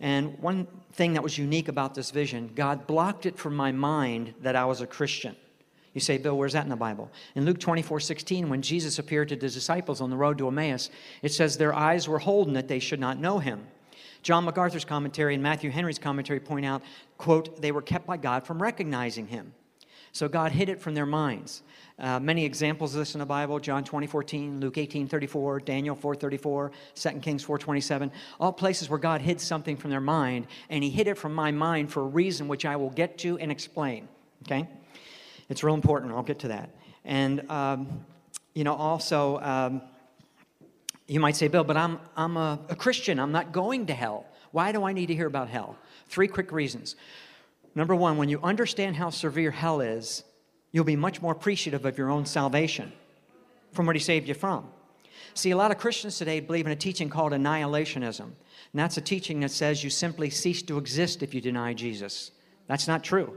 And 0.00 0.38
one 0.38 0.66
thing 0.92 1.12
that 1.12 1.22
was 1.22 1.36
unique 1.36 1.68
about 1.68 1.94
this 1.94 2.10
vision, 2.10 2.52
God 2.54 2.86
blocked 2.86 3.26
it 3.26 3.36
from 3.36 3.54
my 3.54 3.72
mind 3.72 4.34
that 4.40 4.56
I 4.56 4.64
was 4.64 4.80
a 4.80 4.86
Christian. 4.86 5.36
You 5.98 6.00
say, 6.00 6.16
Bill, 6.16 6.38
where's 6.38 6.52
that 6.52 6.62
in 6.62 6.70
the 6.70 6.76
Bible? 6.76 7.10
In 7.34 7.44
Luke 7.44 7.58
24 7.58 7.98
16, 7.98 8.48
when 8.48 8.62
Jesus 8.62 9.00
appeared 9.00 9.30
to 9.30 9.34
the 9.34 9.48
disciples 9.48 10.00
on 10.00 10.10
the 10.10 10.16
road 10.16 10.38
to 10.38 10.46
Emmaus, 10.46 10.90
it 11.22 11.32
says 11.32 11.56
their 11.56 11.74
eyes 11.74 12.06
were 12.06 12.20
holden 12.20 12.54
that 12.54 12.68
they 12.68 12.78
should 12.78 13.00
not 13.00 13.18
know 13.18 13.40
him. 13.40 13.66
John 14.22 14.44
MacArthur's 14.44 14.84
commentary 14.84 15.34
and 15.34 15.42
Matthew 15.42 15.72
Henry's 15.72 15.98
commentary 15.98 16.38
point 16.38 16.64
out, 16.64 16.82
quote, 17.16 17.60
they 17.60 17.72
were 17.72 17.82
kept 17.82 18.06
by 18.06 18.16
God 18.16 18.46
from 18.46 18.62
recognizing 18.62 19.26
him. 19.26 19.52
So 20.12 20.28
God 20.28 20.52
hid 20.52 20.68
it 20.68 20.80
from 20.80 20.94
their 20.94 21.04
minds. 21.04 21.64
Uh, 21.98 22.20
many 22.20 22.44
examples 22.44 22.94
of 22.94 23.00
this 23.00 23.16
in 23.16 23.18
the 23.18 23.26
Bible: 23.26 23.58
John 23.58 23.82
20, 23.82 24.06
14, 24.06 24.60
Luke 24.60 24.78
18, 24.78 25.08
34, 25.08 25.58
Daniel 25.58 25.96
4, 25.96 26.14
34, 26.14 26.70
2 26.94 27.10
Kings 27.18 27.42
4, 27.42 27.58
27. 27.58 28.12
All 28.38 28.52
places 28.52 28.88
where 28.88 29.00
God 29.00 29.20
hid 29.20 29.40
something 29.40 29.76
from 29.76 29.90
their 29.90 30.00
mind, 30.00 30.46
and 30.70 30.84
He 30.84 30.90
hid 30.90 31.08
it 31.08 31.18
from 31.18 31.34
my 31.34 31.50
mind 31.50 31.90
for 31.90 32.02
a 32.02 32.06
reason 32.06 32.46
which 32.46 32.64
I 32.64 32.76
will 32.76 32.90
get 32.90 33.18
to 33.18 33.36
and 33.38 33.50
explain. 33.50 34.06
Okay, 34.44 34.68
it's 35.48 35.62
real 35.62 35.74
important. 35.74 36.12
I'll 36.12 36.22
get 36.22 36.40
to 36.40 36.48
that. 36.48 36.70
And 37.04 37.48
um, 37.50 38.04
you 38.54 38.64
know, 38.64 38.74
also. 38.74 39.38
Um, 39.40 39.82
you 41.08 41.20
might 41.20 41.36
say, 41.36 41.48
Bill, 41.48 41.64
but 41.64 41.76
I'm, 41.76 41.98
I'm 42.16 42.36
a, 42.36 42.60
a 42.68 42.76
Christian. 42.76 43.18
I'm 43.18 43.32
not 43.32 43.50
going 43.50 43.86
to 43.86 43.94
hell. 43.94 44.26
Why 44.52 44.72
do 44.72 44.84
I 44.84 44.92
need 44.92 45.06
to 45.06 45.14
hear 45.14 45.26
about 45.26 45.48
hell? 45.48 45.76
Three 46.06 46.28
quick 46.28 46.52
reasons. 46.52 46.96
Number 47.74 47.94
one, 47.94 48.18
when 48.18 48.28
you 48.28 48.40
understand 48.42 48.96
how 48.96 49.08
severe 49.10 49.50
hell 49.50 49.80
is, 49.80 50.22
you'll 50.70 50.84
be 50.84 50.96
much 50.96 51.22
more 51.22 51.32
appreciative 51.32 51.86
of 51.86 51.96
your 51.96 52.10
own 52.10 52.26
salvation 52.26 52.92
from 53.72 53.86
what 53.86 53.96
He 53.96 54.00
saved 54.00 54.28
you 54.28 54.34
from. 54.34 54.68
See, 55.32 55.50
a 55.50 55.56
lot 55.56 55.70
of 55.70 55.78
Christians 55.78 56.18
today 56.18 56.40
believe 56.40 56.66
in 56.66 56.72
a 56.72 56.76
teaching 56.76 57.08
called 57.08 57.32
annihilationism. 57.32 58.20
And 58.20 58.34
that's 58.74 58.98
a 58.98 59.00
teaching 59.00 59.40
that 59.40 59.50
says 59.50 59.82
you 59.82 59.90
simply 59.90 60.28
cease 60.28 60.62
to 60.62 60.76
exist 60.76 61.22
if 61.22 61.32
you 61.32 61.40
deny 61.40 61.72
Jesus. 61.72 62.32
That's 62.66 62.86
not 62.86 63.02
true. 63.02 63.34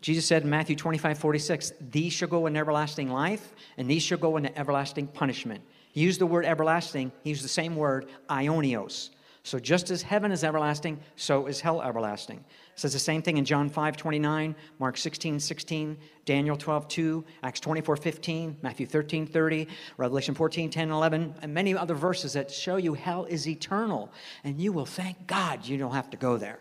Jesus 0.00 0.24
said 0.24 0.44
in 0.44 0.50
Matthew 0.50 0.76
25, 0.76 1.18
46, 1.18 1.72
These 1.90 2.12
shall 2.12 2.28
go 2.28 2.46
in 2.46 2.56
everlasting 2.56 3.10
life, 3.10 3.52
and 3.76 3.90
these 3.90 4.02
shall 4.02 4.18
go 4.18 4.36
into 4.36 4.56
everlasting 4.58 5.06
punishment. 5.06 5.62
He 5.92 6.00
used 6.00 6.20
the 6.20 6.26
word 6.26 6.44
everlasting, 6.44 7.12
he 7.22 7.30
used 7.30 7.44
the 7.44 7.48
same 7.48 7.76
word, 7.76 8.06
aionios. 8.28 9.10
So 9.42 9.58
just 9.58 9.90
as 9.90 10.02
heaven 10.02 10.32
is 10.32 10.44
everlasting, 10.44 11.00
so 11.16 11.46
is 11.46 11.60
hell 11.60 11.80
everlasting. 11.80 12.38
It 12.38 12.78
says 12.80 12.92
the 12.92 12.98
same 12.98 13.22
thing 13.22 13.38
in 13.38 13.44
John 13.44 13.70
5, 13.70 13.96
29, 13.96 14.54
Mark 14.78 14.98
16, 14.98 15.40
16, 15.40 15.96
Daniel 16.26 16.56
12, 16.56 16.88
2, 16.88 17.24
Acts 17.42 17.60
24, 17.60 17.96
15, 17.96 18.56
Matthew 18.62 18.86
13, 18.86 19.26
30, 19.26 19.66
Revelation 19.96 20.34
14, 20.34 20.70
10, 20.70 20.90
11, 20.90 21.34
and 21.40 21.54
many 21.54 21.74
other 21.74 21.94
verses 21.94 22.34
that 22.34 22.50
show 22.50 22.76
you 22.76 22.92
hell 22.92 23.24
is 23.24 23.48
eternal. 23.48 24.12
And 24.44 24.60
you 24.60 24.72
will 24.72 24.86
thank 24.86 25.26
God 25.26 25.66
you 25.66 25.78
don't 25.78 25.94
have 25.94 26.10
to 26.10 26.18
go 26.18 26.36
there 26.36 26.60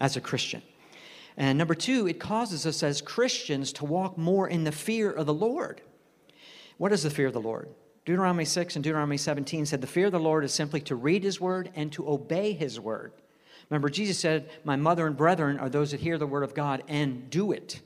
as 0.00 0.16
a 0.16 0.20
Christian. 0.22 0.62
And 1.40 1.56
number 1.56 1.74
two, 1.74 2.06
it 2.06 2.20
causes 2.20 2.66
us 2.66 2.82
as 2.82 3.00
Christians 3.00 3.72
to 3.72 3.86
walk 3.86 4.18
more 4.18 4.46
in 4.46 4.64
the 4.64 4.70
fear 4.70 5.10
of 5.10 5.24
the 5.24 5.32
Lord. 5.32 5.80
What 6.76 6.92
is 6.92 7.02
the 7.02 7.08
fear 7.08 7.28
of 7.28 7.32
the 7.32 7.40
Lord? 7.40 7.70
Deuteronomy 8.04 8.44
6 8.44 8.76
and 8.76 8.84
Deuteronomy 8.84 9.16
17 9.16 9.64
said, 9.64 9.80
The 9.80 9.86
fear 9.86 10.04
of 10.04 10.12
the 10.12 10.20
Lord 10.20 10.44
is 10.44 10.52
simply 10.52 10.82
to 10.82 10.94
read 10.94 11.24
his 11.24 11.40
word 11.40 11.70
and 11.74 11.90
to 11.92 12.06
obey 12.06 12.52
his 12.52 12.78
word. 12.78 13.14
Remember, 13.70 13.88
Jesus 13.88 14.18
said, 14.18 14.50
My 14.64 14.76
mother 14.76 15.06
and 15.06 15.16
brethren 15.16 15.58
are 15.58 15.70
those 15.70 15.92
that 15.92 16.00
hear 16.00 16.18
the 16.18 16.26
word 16.26 16.42
of 16.42 16.52
God 16.52 16.82
and 16.88 17.30
do 17.30 17.52
it. 17.52 17.80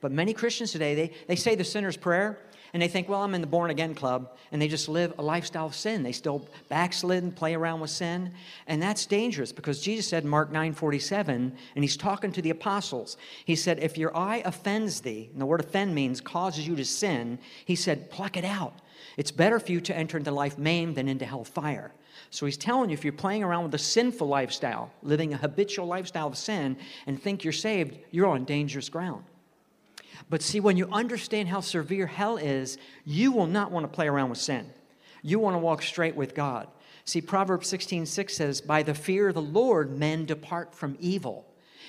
But 0.00 0.10
many 0.10 0.32
Christians 0.32 0.72
today, 0.72 0.94
they, 0.94 1.10
they 1.28 1.36
say 1.36 1.56
the 1.56 1.62
sinner's 1.62 1.98
prayer 1.98 2.38
and 2.74 2.82
they 2.82 2.88
think, 2.88 3.08
well, 3.08 3.22
I'm 3.22 3.34
in 3.36 3.40
the 3.40 3.46
born 3.46 3.70
again 3.70 3.94
club, 3.94 4.36
and 4.50 4.60
they 4.60 4.66
just 4.66 4.88
live 4.88 5.14
a 5.16 5.22
lifestyle 5.22 5.66
of 5.66 5.76
sin. 5.76 6.02
They 6.02 6.10
still 6.10 6.48
backslid 6.68 7.22
and 7.22 7.34
play 7.34 7.54
around 7.54 7.78
with 7.78 7.90
sin. 7.90 8.32
And 8.66 8.82
that's 8.82 9.06
dangerous 9.06 9.52
because 9.52 9.80
Jesus 9.80 10.08
said 10.08 10.24
Mark 10.24 10.50
9 10.50 10.74
47, 10.74 11.56
and 11.76 11.84
he's 11.84 11.96
talking 11.96 12.32
to 12.32 12.42
the 12.42 12.50
apostles. 12.50 13.16
He 13.44 13.54
said, 13.54 13.78
If 13.78 13.96
your 13.96 14.14
eye 14.16 14.42
offends 14.44 15.00
thee, 15.00 15.30
and 15.32 15.40
the 15.40 15.46
word 15.46 15.60
offend 15.60 15.94
means 15.94 16.20
causes 16.20 16.66
you 16.66 16.74
to 16.74 16.84
sin, 16.84 17.38
he 17.64 17.76
said, 17.76 18.10
pluck 18.10 18.36
it 18.36 18.44
out. 18.44 18.74
It's 19.16 19.30
better 19.30 19.60
for 19.60 19.70
you 19.70 19.80
to 19.82 19.96
enter 19.96 20.18
into 20.18 20.32
life 20.32 20.58
maimed 20.58 20.96
than 20.96 21.06
into 21.08 21.24
hell 21.24 21.44
fire. 21.44 21.92
So 22.30 22.44
he's 22.44 22.56
telling 22.56 22.90
you 22.90 22.94
if 22.94 23.04
you're 23.04 23.12
playing 23.12 23.44
around 23.44 23.62
with 23.62 23.74
a 23.74 23.78
sinful 23.78 24.26
lifestyle, 24.26 24.92
living 25.02 25.32
a 25.32 25.36
habitual 25.36 25.86
lifestyle 25.86 26.26
of 26.26 26.36
sin, 26.36 26.76
and 27.06 27.22
think 27.22 27.44
you're 27.44 27.52
saved, 27.52 27.98
you're 28.10 28.26
on 28.26 28.44
dangerous 28.44 28.88
ground. 28.88 29.22
But 30.30 30.42
see, 30.42 30.60
when 30.60 30.76
you 30.76 30.88
understand 30.90 31.48
how 31.48 31.60
severe 31.60 32.06
hell 32.06 32.36
is, 32.36 32.78
you 33.04 33.32
will 33.32 33.46
not 33.46 33.70
want 33.70 33.84
to 33.84 33.94
play 33.94 34.08
around 34.08 34.30
with 34.30 34.38
sin. 34.38 34.70
You 35.22 35.38
want 35.38 35.54
to 35.54 35.58
walk 35.58 35.82
straight 35.82 36.16
with 36.16 36.34
God. 36.34 36.68
See, 37.04 37.20
Proverbs 37.20 37.68
16 37.68 38.06
6 38.06 38.34
says, 38.34 38.60
By 38.60 38.82
the 38.82 38.94
fear 38.94 39.28
of 39.28 39.34
the 39.34 39.42
Lord, 39.42 39.98
men 39.98 40.24
depart 40.24 40.74
from 40.74 40.96
evil. 41.00 41.46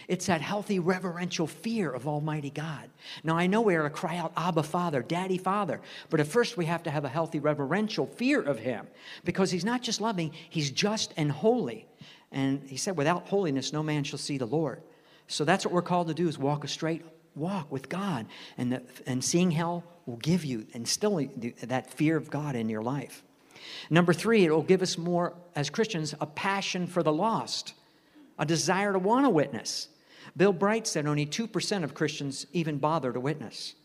It's 0.08 0.28
that 0.28 0.42
healthy, 0.42 0.80
reverential 0.80 1.48
fear 1.48 1.92
of 1.92 2.08
Almighty 2.08 2.50
God. 2.50 2.90
Now, 3.24 3.38
I 3.38 3.48
know 3.48 3.62
we 3.62 3.76
are 3.76 3.84
to 3.84 3.90
cry 3.90 4.18
out, 4.18 4.34
Abba, 4.38 4.64
Father, 4.64 5.02
Daddy, 5.02 5.38
Father, 5.38 5.82
but 6.10 6.20
at 6.20 6.28
first 6.28 6.58
we 6.58 6.66
have 6.66 6.84
to 6.84 6.92
have 6.92 7.06
a 7.06 7.10
healthy, 7.10 7.40
reverential 7.40 8.06
fear 8.06 8.42
of 8.42 8.60
Him 8.60 8.88
because 9.24 9.52
He's 9.52 9.66
not 9.66 9.82
just 9.82 10.02
loving, 10.02 10.32
He's 10.50 10.70
just 10.70 11.14
and 11.18 11.32
holy. 11.32 11.88
And 12.32 12.62
He 12.68 12.78
said, 12.78 12.98
Without 12.98 13.28
holiness, 13.28 13.74
no 13.74 13.82
man 13.82 14.04
shall 14.04 14.20
see 14.20 14.38
the 14.38 14.46
Lord. 14.46 14.82
So 15.28 15.44
that's 15.44 15.66
what 15.66 15.74
we're 15.74 15.82
called 15.82 16.08
to 16.10 16.14
do 16.14 16.28
is 16.28 16.38
walk 16.38 16.64
a 16.64 16.68
straight 16.68 17.04
walk 17.36 17.72
with 17.72 17.90
God. 17.90 18.26
And, 18.58 18.72
the, 18.72 18.82
and 19.06 19.24
seeing 19.24 19.52
hell 19.52 19.84
will 20.06 20.18
give 20.18 20.46
you, 20.46 20.66
and 20.74 20.88
still 20.88 21.26
that 21.64 21.92
fear 21.94 22.16
of 22.16 22.30
God 22.30 22.56
in 22.56 22.70
your 22.70 22.84
life. 22.84 23.24
Number 23.90 24.14
three, 24.14 24.46
it 24.46 24.52
will 24.52 24.62
give 24.62 24.82
us 24.82 24.98
more, 24.98 25.34
as 25.56 25.70
Christians, 25.70 26.14
a 26.20 26.26
passion 26.26 26.88
for 26.88 27.04
the 27.04 27.14
lost, 27.14 27.74
a 28.38 28.46
desire 28.46 28.94
to 28.94 29.00
want 29.00 29.26
to 29.26 29.30
witness. 29.30 29.88
Bill 30.38 30.54
Bright 30.54 30.88
said 30.88 31.08
only 31.08 31.26
2% 31.26 31.84
of 31.84 31.94
Christians 31.94 32.46
even 32.52 32.78
bother 32.78 33.14
to 33.14 33.20
witness. 33.20 33.76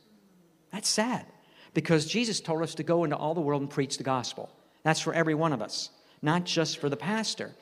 That's 0.73 0.89
sad 0.89 1.27
because 1.75 2.07
Jesus 2.07 2.41
told 2.41 2.63
us 2.63 2.75
to 2.77 2.83
go 2.83 3.05
into 3.05 3.17
all 3.17 3.35
the 3.35 3.41
world 3.41 3.63
and 3.63 3.71
preach 3.71 3.97
the 3.97 4.05
gospel. 4.05 4.51
That's 4.83 5.01
for 5.01 5.15
every 5.15 5.35
one 5.35 5.53
of 5.53 5.63
us, 5.63 5.91
not 6.23 6.45
just 6.45 6.79
for 6.79 6.89
the 6.89 6.97
pastor. 6.97 7.55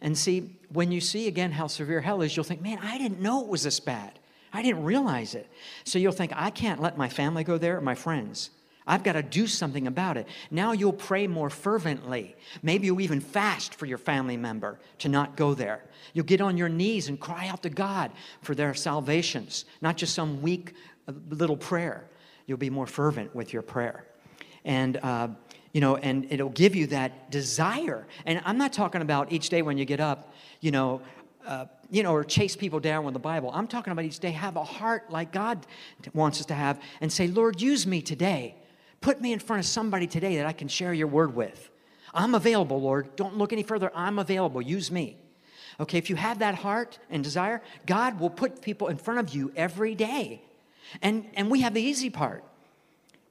And 0.00 0.16
see, 0.16 0.58
when 0.72 0.90
you 0.90 1.00
see 1.00 1.28
again 1.28 1.52
how 1.52 1.66
severe 1.66 2.00
hell 2.00 2.22
is, 2.22 2.36
you'll 2.36 2.44
think, 2.44 2.62
man, 2.62 2.78
I 2.82 2.98
didn't 2.98 3.20
know 3.20 3.42
it 3.42 3.48
was 3.48 3.62
this 3.62 3.80
bad. 3.80 4.18
I 4.52 4.62
didn't 4.62 4.84
realize 4.84 5.34
it. 5.34 5.50
So 5.84 5.98
you'll 5.98 6.12
think, 6.12 6.32
I 6.34 6.50
can't 6.50 6.80
let 6.80 6.98
my 6.98 7.08
family 7.08 7.44
go 7.44 7.58
there 7.58 7.78
or 7.78 7.80
my 7.80 7.94
friends. 7.94 8.50
I've 8.86 9.04
got 9.04 9.12
to 9.12 9.22
do 9.22 9.46
something 9.46 9.86
about 9.86 10.16
it. 10.16 10.26
Now 10.50 10.72
you'll 10.72 10.92
pray 10.92 11.26
more 11.26 11.50
fervently. 11.50 12.34
Maybe 12.62 12.86
you'll 12.86 13.00
even 13.00 13.20
fast 13.20 13.74
for 13.74 13.86
your 13.86 13.98
family 13.98 14.36
member 14.36 14.80
to 14.98 15.08
not 15.08 15.36
go 15.36 15.54
there. 15.54 15.84
You'll 16.14 16.26
get 16.26 16.40
on 16.40 16.56
your 16.56 16.68
knees 16.68 17.08
and 17.08 17.18
cry 17.18 17.46
out 17.46 17.62
to 17.62 17.70
God 17.70 18.10
for 18.42 18.54
their 18.54 18.74
salvations, 18.74 19.64
not 19.80 19.96
just 19.96 20.14
some 20.14 20.42
weak 20.42 20.74
uh, 21.08 21.12
little 21.30 21.56
prayer. 21.56 22.08
You'll 22.46 22.58
be 22.58 22.70
more 22.70 22.86
fervent 22.86 23.34
with 23.34 23.52
your 23.52 23.62
prayer. 23.62 24.04
And, 24.64 24.96
uh, 24.96 25.28
you 25.72 25.80
know, 25.80 25.96
and 25.96 26.26
it'll 26.30 26.50
give 26.50 26.74
you 26.74 26.88
that 26.88 27.30
desire. 27.30 28.06
And 28.26 28.42
I'm 28.44 28.58
not 28.58 28.72
talking 28.72 29.00
about 29.00 29.32
each 29.32 29.48
day 29.48 29.62
when 29.62 29.78
you 29.78 29.84
get 29.84 30.00
up, 30.00 30.34
you 30.60 30.72
know, 30.72 31.00
uh, 31.46 31.66
you 31.90 32.02
know, 32.02 32.12
or 32.12 32.24
chase 32.24 32.56
people 32.56 32.80
down 32.80 33.04
with 33.04 33.14
the 33.14 33.20
Bible. 33.20 33.50
I'm 33.52 33.66
talking 33.66 33.92
about 33.92 34.04
each 34.04 34.18
day 34.18 34.30
have 34.30 34.56
a 34.56 34.64
heart 34.64 35.10
like 35.10 35.32
God 35.32 35.66
wants 36.14 36.40
us 36.40 36.46
to 36.46 36.54
have 36.54 36.80
and 37.00 37.12
say, 37.12 37.26
Lord, 37.28 37.60
use 37.60 37.86
me 37.86 38.02
today. 38.02 38.54
Put 39.00 39.20
me 39.20 39.32
in 39.32 39.38
front 39.38 39.60
of 39.60 39.66
somebody 39.66 40.06
today 40.06 40.36
that 40.36 40.46
I 40.46 40.52
can 40.52 40.68
share 40.68 40.94
your 40.94 41.08
word 41.08 41.34
with. 41.34 41.70
I'm 42.14 42.34
available, 42.34 42.80
Lord. 42.80 43.16
Don't 43.16 43.36
look 43.36 43.52
any 43.52 43.62
further. 43.62 43.90
I'm 43.94 44.18
available. 44.18 44.62
Use 44.62 44.90
me. 44.90 45.16
Okay, 45.80 45.98
if 45.98 46.10
you 46.10 46.16
have 46.16 46.40
that 46.40 46.54
heart 46.54 46.98
and 47.10 47.24
desire, 47.24 47.62
God 47.86 48.20
will 48.20 48.30
put 48.30 48.62
people 48.62 48.88
in 48.88 48.96
front 48.96 49.20
of 49.20 49.34
you 49.34 49.52
every 49.56 49.94
day. 49.94 50.42
And, 51.00 51.26
and 51.34 51.50
we 51.50 51.62
have 51.62 51.74
the 51.74 51.82
easy 51.82 52.10
part. 52.10 52.44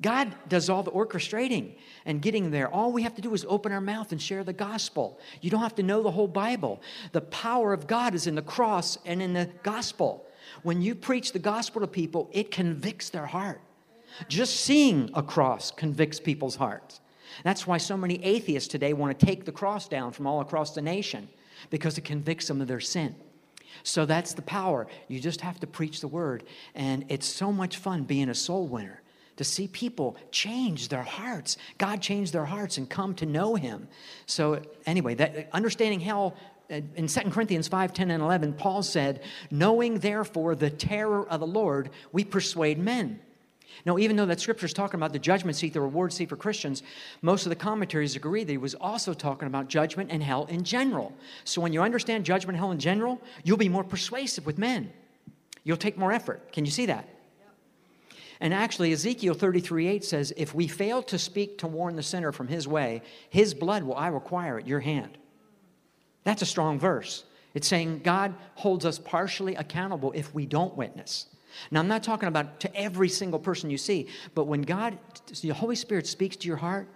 God 0.01 0.33
does 0.49 0.69
all 0.69 0.83
the 0.83 0.91
orchestrating 0.91 1.73
and 2.05 2.21
getting 2.21 2.49
there. 2.49 2.67
All 2.69 2.91
we 2.91 3.03
have 3.03 3.15
to 3.15 3.21
do 3.21 3.33
is 3.33 3.45
open 3.47 3.71
our 3.71 3.81
mouth 3.81 4.11
and 4.11 4.21
share 4.21 4.43
the 4.43 4.53
gospel. 4.53 5.19
You 5.41 5.51
don't 5.51 5.61
have 5.61 5.75
to 5.75 5.83
know 5.83 6.01
the 6.01 6.11
whole 6.11 6.27
Bible. 6.27 6.81
The 7.11 7.21
power 7.21 7.71
of 7.71 7.87
God 7.87 8.15
is 8.15 8.25
in 8.25 8.35
the 8.35 8.41
cross 8.41 8.97
and 9.05 9.21
in 9.21 9.33
the 9.33 9.49
gospel. 9.63 10.25
When 10.63 10.81
you 10.81 10.95
preach 10.95 11.33
the 11.33 11.39
gospel 11.39 11.81
to 11.81 11.87
people, 11.87 12.29
it 12.31 12.51
convicts 12.51 13.09
their 13.09 13.27
heart. 13.27 13.61
Just 14.27 14.61
seeing 14.61 15.09
a 15.13 15.21
cross 15.21 15.71
convicts 15.71 16.19
people's 16.19 16.55
hearts. 16.55 16.99
That's 17.43 17.65
why 17.65 17.77
so 17.77 17.95
many 17.95 18.23
atheists 18.23 18.67
today 18.67 18.93
want 18.93 19.17
to 19.17 19.25
take 19.25 19.45
the 19.45 19.51
cross 19.51 19.87
down 19.87 20.11
from 20.11 20.27
all 20.27 20.41
across 20.41 20.73
the 20.73 20.81
nation 20.81 21.29
because 21.69 21.97
it 21.97 22.03
convicts 22.03 22.47
them 22.47 22.59
of 22.59 22.67
their 22.67 22.79
sin. 22.79 23.15
So 23.83 24.05
that's 24.05 24.33
the 24.33 24.41
power. 24.41 24.87
You 25.07 25.19
just 25.19 25.41
have 25.41 25.59
to 25.61 25.67
preach 25.67 26.01
the 26.01 26.07
word. 26.07 26.43
And 26.75 27.05
it's 27.07 27.25
so 27.25 27.51
much 27.51 27.77
fun 27.77 28.03
being 28.03 28.29
a 28.29 28.35
soul 28.35 28.67
winner 28.67 29.01
to 29.37 29.43
see 29.43 29.67
people 29.67 30.17
change 30.31 30.89
their 30.89 31.03
hearts. 31.03 31.57
God 31.77 32.01
changed 32.01 32.33
their 32.33 32.45
hearts 32.45 32.77
and 32.77 32.89
come 32.89 33.15
to 33.15 33.25
know 33.25 33.55
Him. 33.55 33.87
So, 34.25 34.61
anyway, 34.85 35.15
that 35.15 35.49
understanding 35.53 35.99
how 35.99 36.33
uh, 36.69 36.81
in 36.95 37.07
2 37.07 37.29
Corinthians 37.31 37.67
5 37.67 37.93
10 37.93 38.11
and 38.11 38.23
11, 38.23 38.53
Paul 38.53 38.83
said, 38.83 39.21
Knowing 39.49 39.99
therefore 39.99 40.55
the 40.55 40.69
terror 40.69 41.27
of 41.27 41.39
the 41.39 41.47
Lord, 41.47 41.89
we 42.11 42.23
persuade 42.23 42.77
men. 42.77 43.19
Now, 43.85 43.97
even 43.97 44.15
though 44.15 44.25
that 44.25 44.39
scripture 44.39 44.65
is 44.65 44.73
talking 44.73 44.99
about 44.99 45.13
the 45.13 45.19
judgment 45.19 45.57
seat, 45.57 45.73
the 45.73 45.81
reward 45.81 46.13
seat 46.13 46.29
for 46.29 46.35
Christians, 46.35 46.83
most 47.21 47.45
of 47.45 47.49
the 47.49 47.55
commentaries 47.55 48.15
agree 48.15 48.43
that 48.43 48.51
he 48.51 48.57
was 48.57 48.75
also 48.75 49.13
talking 49.13 49.47
about 49.47 49.69
judgment 49.69 50.11
and 50.11 50.21
hell 50.21 50.45
in 50.45 50.63
general. 50.63 51.13
So, 51.45 51.61
when 51.61 51.73
you 51.73 51.81
understand 51.81 52.25
judgment 52.25 52.57
hell 52.57 52.71
in 52.71 52.79
general, 52.79 53.21
you'll 53.43 53.57
be 53.57 53.69
more 53.69 53.83
persuasive 53.83 54.45
with 54.45 54.57
men. 54.57 54.91
You'll 55.63 55.77
take 55.77 55.97
more 55.97 56.11
effort. 56.11 56.51
Can 56.51 56.65
you 56.65 56.71
see 56.71 56.87
that? 56.87 57.07
And 58.41 58.55
actually, 58.55 58.91
Ezekiel 58.91 59.35
33 59.35 59.87
8 59.87 60.03
says, 60.03 60.33
If 60.35 60.55
we 60.55 60.67
fail 60.67 61.03
to 61.03 61.19
speak 61.19 61.59
to 61.59 61.67
warn 61.67 61.95
the 61.95 62.03
sinner 62.03 62.31
from 62.31 62.47
his 62.47 62.67
way, 62.67 63.03
his 63.29 63.53
blood 63.53 63.83
will 63.83 63.95
I 63.95 64.07
require 64.07 64.57
at 64.57 64.67
your 64.67 64.79
hand. 64.79 65.17
That's 66.23 66.41
a 66.41 66.47
strong 66.47 66.79
verse. 66.79 67.23
It's 67.53 67.67
saying 67.67 68.01
God 68.03 68.33
holds 68.55 68.83
us 68.83 68.97
partially 68.97 69.55
accountable 69.55 70.11
if 70.13 70.33
we 70.33 70.47
don't 70.47 70.75
witness. 70.75 71.27
Now, 71.69 71.81
I'm 71.81 71.87
not 71.87 72.01
talking 72.01 72.27
about 72.27 72.59
to 72.61 72.75
every 72.75 73.09
single 73.09 73.39
person 73.39 73.69
you 73.69 73.77
see, 73.77 74.07
but 74.33 74.45
when 74.45 74.63
God, 74.63 74.97
the 75.41 75.49
Holy 75.49 75.75
Spirit 75.75 76.07
speaks 76.07 76.35
to 76.37 76.47
your 76.47 76.57
heart 76.57 76.87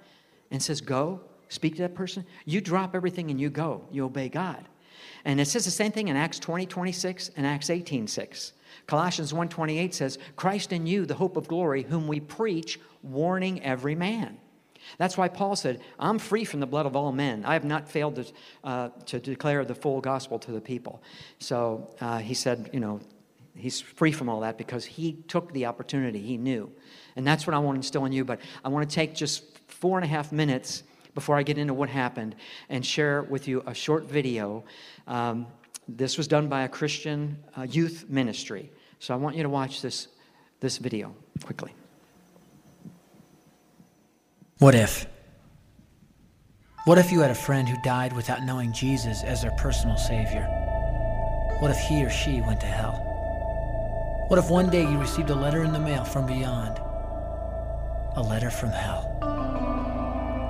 and 0.49 0.63
says, 0.63 0.81
Go, 0.81 1.21
speak 1.49 1.75
to 1.75 1.83
that 1.83 1.93
person, 1.93 2.25
you 2.45 2.59
drop 2.59 2.95
everything 2.95 3.29
and 3.29 3.39
you 3.39 3.51
go. 3.51 3.83
You 3.91 4.05
obey 4.05 4.29
God. 4.29 4.65
And 5.25 5.39
it 5.39 5.47
says 5.47 5.65
the 5.65 5.71
same 5.71 5.91
thing 5.91 6.07
in 6.07 6.15
Acts 6.15 6.39
20, 6.39 6.65
26 6.65 7.31
and 7.37 7.45
Acts 7.45 7.69
18, 7.69 8.07
6. 8.07 8.53
Colossians 8.87 9.33
1.28 9.33 9.93
says, 9.93 10.17
Christ 10.35 10.71
in 10.71 10.85
you, 10.87 11.05
the 11.05 11.15
hope 11.15 11.37
of 11.37 11.47
glory, 11.47 11.83
whom 11.83 12.07
we 12.07 12.19
preach, 12.19 12.79
warning 13.01 13.61
every 13.63 13.95
man. 13.95 14.37
That's 14.97 15.17
why 15.17 15.27
Paul 15.27 15.55
said, 15.55 15.81
I'm 15.99 16.19
free 16.19 16.45
from 16.45 16.59
the 16.59 16.67
blood 16.67 16.85
of 16.85 16.95
all 16.95 17.11
men. 17.11 17.43
I 17.45 17.53
have 17.53 17.65
not 17.65 17.89
failed 17.89 18.15
to, 18.15 18.25
uh, 18.63 18.89
to 19.07 19.19
declare 19.19 19.65
the 19.65 19.75
full 19.75 20.01
gospel 20.01 20.39
to 20.39 20.51
the 20.51 20.61
people. 20.61 21.01
So 21.39 21.95
uh, 22.01 22.19
he 22.19 22.33
said, 22.33 22.69
you 22.71 22.79
know, 22.79 22.99
he's 23.55 23.81
free 23.81 24.11
from 24.11 24.29
all 24.29 24.41
that 24.41 24.57
because 24.57 24.85
he 24.85 25.13
took 25.27 25.51
the 25.53 25.65
opportunity. 25.65 26.19
He 26.19 26.37
knew. 26.37 26.71
And 27.15 27.25
that's 27.25 27.47
what 27.47 27.53
I 27.53 27.59
want 27.59 27.75
to 27.75 27.79
instill 27.79 28.05
in 28.05 28.11
you. 28.11 28.25
But 28.25 28.39
I 28.63 28.69
want 28.69 28.87
to 28.89 28.93
take 28.93 29.15
just 29.15 29.43
four 29.67 29.97
and 29.97 30.05
a 30.05 30.07
half 30.07 30.31
minutes 30.31 30.83
before 31.13 31.37
I 31.37 31.43
get 31.43 31.57
into 31.57 31.73
what 31.73 31.89
happened 31.89 32.35
and 32.69 32.85
share 32.85 33.23
with 33.23 33.47
you 33.47 33.63
a 33.65 33.73
short 33.73 34.03
video. 34.05 34.65
Um, 35.07 35.47
this 35.87 36.17
was 36.17 36.27
done 36.27 36.47
by 36.47 36.63
a 36.63 36.69
Christian 36.69 37.37
uh, 37.57 37.63
youth 37.63 38.05
ministry. 38.09 38.71
So 38.99 39.13
I 39.13 39.17
want 39.17 39.35
you 39.35 39.43
to 39.43 39.49
watch 39.49 39.81
this, 39.81 40.07
this 40.59 40.77
video 40.77 41.15
quickly. 41.43 41.73
What 44.59 44.73
if? 44.73 45.05
What 46.85 46.97
if 46.97 47.11
you 47.11 47.19
had 47.19 47.31
a 47.31 47.35
friend 47.35 47.67
who 47.67 47.75
died 47.83 48.13
without 48.13 48.43
knowing 48.43 48.71
Jesus 48.71 49.23
as 49.23 49.41
their 49.41 49.51
personal 49.57 49.97
Savior? 49.97 50.45
What 51.59 51.71
if 51.71 51.77
he 51.77 52.03
or 52.03 52.09
she 52.09 52.41
went 52.41 52.59
to 52.61 52.67
hell? 52.67 53.01
What 54.27 54.39
if 54.39 54.49
one 54.49 54.69
day 54.69 54.81
you 54.81 54.97
received 54.97 55.29
a 55.29 55.35
letter 55.35 55.63
in 55.63 55.71
the 55.71 55.79
mail 55.79 56.03
from 56.03 56.25
beyond? 56.25 56.79
A 58.17 58.21
letter 58.21 58.49
from 58.49 58.69
hell. 58.69 59.17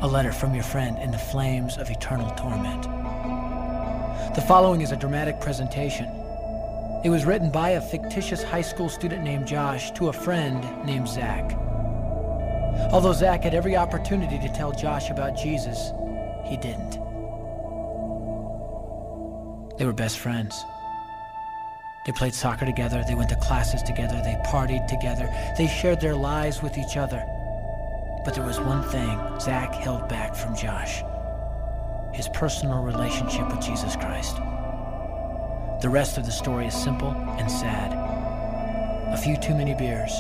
A 0.02 0.08
letter 0.08 0.32
from 0.32 0.54
your 0.54 0.64
friend 0.64 0.98
in 1.00 1.12
the 1.12 1.18
flames 1.18 1.78
of 1.78 1.90
eternal 1.90 2.30
torment. 2.32 3.05
The 4.36 4.42
following 4.42 4.82
is 4.82 4.92
a 4.92 4.98
dramatic 4.98 5.40
presentation. 5.40 6.08
It 7.06 7.10
was 7.10 7.24
written 7.24 7.50
by 7.50 7.70
a 7.70 7.82
fictitious 7.82 8.44
high 8.44 8.64
school 8.64 8.90
student 8.90 9.24
named 9.24 9.48
Josh 9.48 9.92
to 9.92 10.10
a 10.10 10.14
friend 10.14 10.86
named 10.86 11.08
Zach. 11.08 11.54
Although 12.92 13.14
Zach 13.14 13.44
had 13.44 13.56
every 13.56 13.78
opportunity 13.78 14.38
to 14.40 14.54
tell 14.54 14.74
Josh 14.74 15.10
about 15.10 15.38
Jesus, 15.38 15.94
he 16.44 16.58
didn't. 16.58 17.00
They 19.78 19.86
were 19.86 19.94
best 19.94 20.20
friends. 20.20 20.66
They 22.06 22.12
played 22.12 22.34
soccer 22.34 22.66
together, 22.66 23.06
they 23.08 23.16
went 23.16 23.30
to 23.30 23.38
classes 23.38 23.84
together, 23.84 24.22
they 24.22 24.36
partied 24.46 24.86
together, 24.90 25.34
they 25.58 25.68
shared 25.68 26.02
their 26.02 26.14
lives 26.14 26.62
with 26.62 26.78
each 26.78 26.98
other. 26.98 27.26
But 28.26 28.34
there 28.34 28.46
was 28.46 28.60
one 28.60 28.84
thing 28.90 29.18
Zach 29.40 29.74
held 29.76 30.10
back 30.10 30.36
from 30.36 30.58
Josh 30.58 31.04
his 32.16 32.30
personal 32.30 32.82
relationship 32.82 33.46
with 33.50 33.60
Jesus 33.60 33.98
Christ. 33.98 34.38
The 35.82 35.90
rest 35.90 36.18
of 36.18 36.26
the 36.26 36.32
story 36.32 36.66
is 36.66 36.74
simple 36.74 37.12
and 37.12 37.52
sad. 37.52 37.92
A 39.12 39.18
few 39.18 39.36
too 39.36 39.54
many 39.54 39.74
beers, 39.74 40.14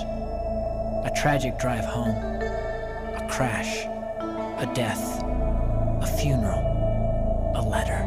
a 1.06 1.12
tragic 1.16 1.58
drive 1.58 1.86
home, 1.86 2.18
a 2.18 3.26
crash, 3.32 3.86
a 3.86 4.70
death, 4.76 5.24
a 5.24 6.18
funeral, 6.20 6.60
a 7.56 7.64
letter. 7.64 8.04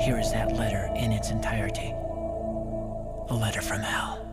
Here 0.00 0.20
is 0.20 0.30
that 0.30 0.52
letter 0.52 0.88
in 0.94 1.10
its 1.10 1.30
entirety. 1.32 1.92
A 3.30 3.34
letter 3.34 3.60
from 3.60 3.80
hell. 3.80 4.24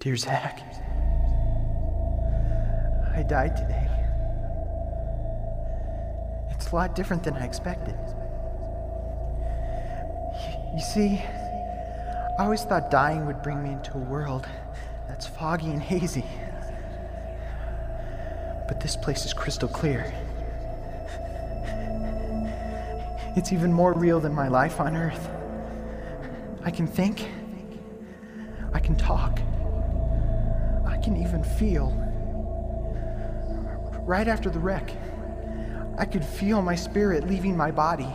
Dear 0.00 0.16
Zach, 0.16 0.60
I 3.14 3.22
died 3.22 3.56
today. 3.56 3.88
It's 6.50 6.70
a 6.72 6.74
lot 6.74 6.94
different 6.94 7.22
than 7.22 7.34
I 7.34 7.44
expected. 7.44 7.94
You 10.74 10.80
see, 10.80 11.22
I 12.38 12.42
always 12.42 12.62
thought 12.64 12.90
dying 12.90 13.26
would 13.26 13.42
bring 13.42 13.62
me 13.62 13.70
into 13.70 13.94
a 13.94 14.00
world 14.00 14.48
that's 15.06 15.26
foggy 15.26 15.70
and 15.70 15.80
hazy. 15.80 16.24
But 18.66 18.80
this 18.80 18.96
place 18.96 19.24
is 19.24 19.32
crystal 19.32 19.68
clear. 19.68 20.12
It's 23.36 23.52
even 23.52 23.72
more 23.72 23.92
real 23.92 24.18
than 24.18 24.34
my 24.34 24.48
life 24.48 24.80
on 24.80 24.96
Earth. 24.96 25.28
I 26.64 26.70
can 26.70 26.86
think, 26.86 27.28
I 28.72 28.80
can 28.80 28.96
talk, 28.96 29.38
I 30.86 30.96
can 30.96 31.16
even 31.16 31.44
feel. 31.44 32.03
Right 34.06 34.28
after 34.28 34.50
the 34.50 34.58
wreck, 34.58 34.90
I 35.96 36.04
could 36.04 36.24
feel 36.24 36.60
my 36.60 36.74
spirit 36.74 37.26
leaving 37.26 37.56
my 37.56 37.70
body. 37.70 38.12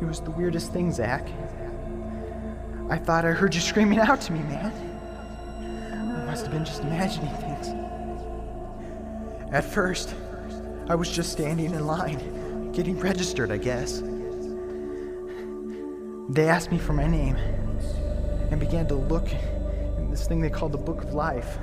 It 0.00 0.04
was 0.04 0.20
the 0.20 0.32
weirdest 0.32 0.72
thing, 0.72 0.92
Zach. 0.92 1.28
I 2.90 2.96
thought 2.96 3.24
I 3.24 3.30
heard 3.30 3.54
you 3.54 3.60
screaming 3.60 4.00
out 4.00 4.20
to 4.22 4.32
me, 4.32 4.40
man. 4.40 4.72
I 5.92 6.24
must 6.24 6.44
have 6.44 6.52
been 6.52 6.64
just 6.64 6.82
imagining 6.82 7.32
things. 7.36 7.68
At 9.52 9.64
first, 9.64 10.14
I 10.88 10.96
was 10.96 11.10
just 11.10 11.30
standing 11.30 11.66
in 11.66 11.86
line, 11.86 12.72
getting 12.72 12.98
registered, 12.98 13.52
I 13.52 13.58
guess. 13.58 14.02
They 16.28 16.48
asked 16.48 16.72
me 16.72 16.78
for 16.78 16.92
my 16.92 17.06
name 17.06 17.36
and 18.50 18.58
began 18.58 18.88
to 18.88 18.94
look 18.94 19.30
in 19.96 20.10
this 20.10 20.26
thing 20.26 20.40
they 20.40 20.50
called 20.50 20.72
the 20.72 20.78
Book 20.78 21.04
of 21.04 21.14
Life. 21.14 21.58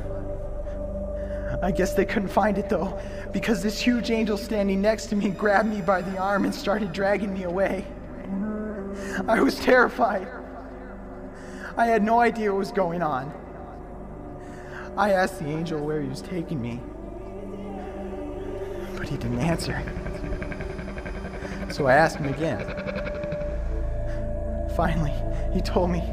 I 1.65 1.71
guess 1.71 1.95
they 1.95 2.05
couldn't 2.05 2.29
find 2.29 2.59
it 2.59 2.69
though, 2.69 3.01
because 3.33 3.63
this 3.63 3.79
huge 3.79 4.11
angel 4.11 4.37
standing 4.37 4.83
next 4.83 5.07
to 5.07 5.15
me 5.15 5.29
grabbed 5.31 5.67
me 5.67 5.81
by 5.81 6.03
the 6.03 6.15
arm 6.15 6.45
and 6.45 6.53
started 6.53 6.93
dragging 6.93 7.33
me 7.33 7.41
away. 7.41 7.83
I 9.27 9.41
was 9.41 9.55
terrified. 9.55 10.27
I 11.75 11.87
had 11.87 12.03
no 12.03 12.19
idea 12.19 12.51
what 12.51 12.59
was 12.59 12.71
going 12.71 13.01
on. 13.01 13.33
I 14.95 15.13
asked 15.13 15.39
the 15.39 15.47
angel 15.47 15.83
where 15.83 15.99
he 16.01 16.07
was 16.07 16.21
taking 16.21 16.61
me, 16.61 16.79
but 18.95 19.09
he 19.09 19.17
didn't 19.17 19.39
answer. 19.39 19.81
So 21.71 21.87
I 21.87 21.95
asked 21.95 22.17
him 22.17 22.31
again. 22.31 22.61
Finally, 24.75 25.13
he 25.51 25.61
told 25.61 25.89
me 25.89 26.03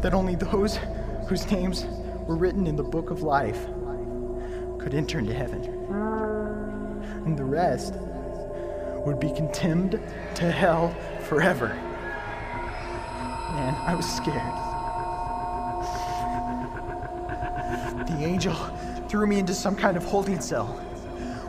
that 0.00 0.14
only 0.14 0.36
those 0.36 0.78
whose 1.26 1.50
names 1.50 1.86
were 2.28 2.36
written 2.36 2.68
in 2.68 2.76
the 2.76 2.84
book 2.84 3.10
of 3.10 3.22
life 3.22 3.66
could 4.82 4.94
enter 4.94 5.20
into 5.20 5.32
heaven. 5.32 5.62
And 7.24 7.38
the 7.38 7.44
rest 7.44 7.94
would 9.06 9.20
be 9.20 9.32
condemned 9.32 10.00
to 10.34 10.50
hell 10.50 10.94
forever. 11.20 11.68
Man, 13.52 13.74
I 13.86 13.94
was 13.94 14.10
scared. 14.10 14.36
The 18.08 18.24
angel 18.24 18.54
threw 19.08 19.26
me 19.26 19.38
into 19.38 19.54
some 19.54 19.76
kind 19.76 19.96
of 19.96 20.04
holding 20.04 20.40
cell 20.40 20.66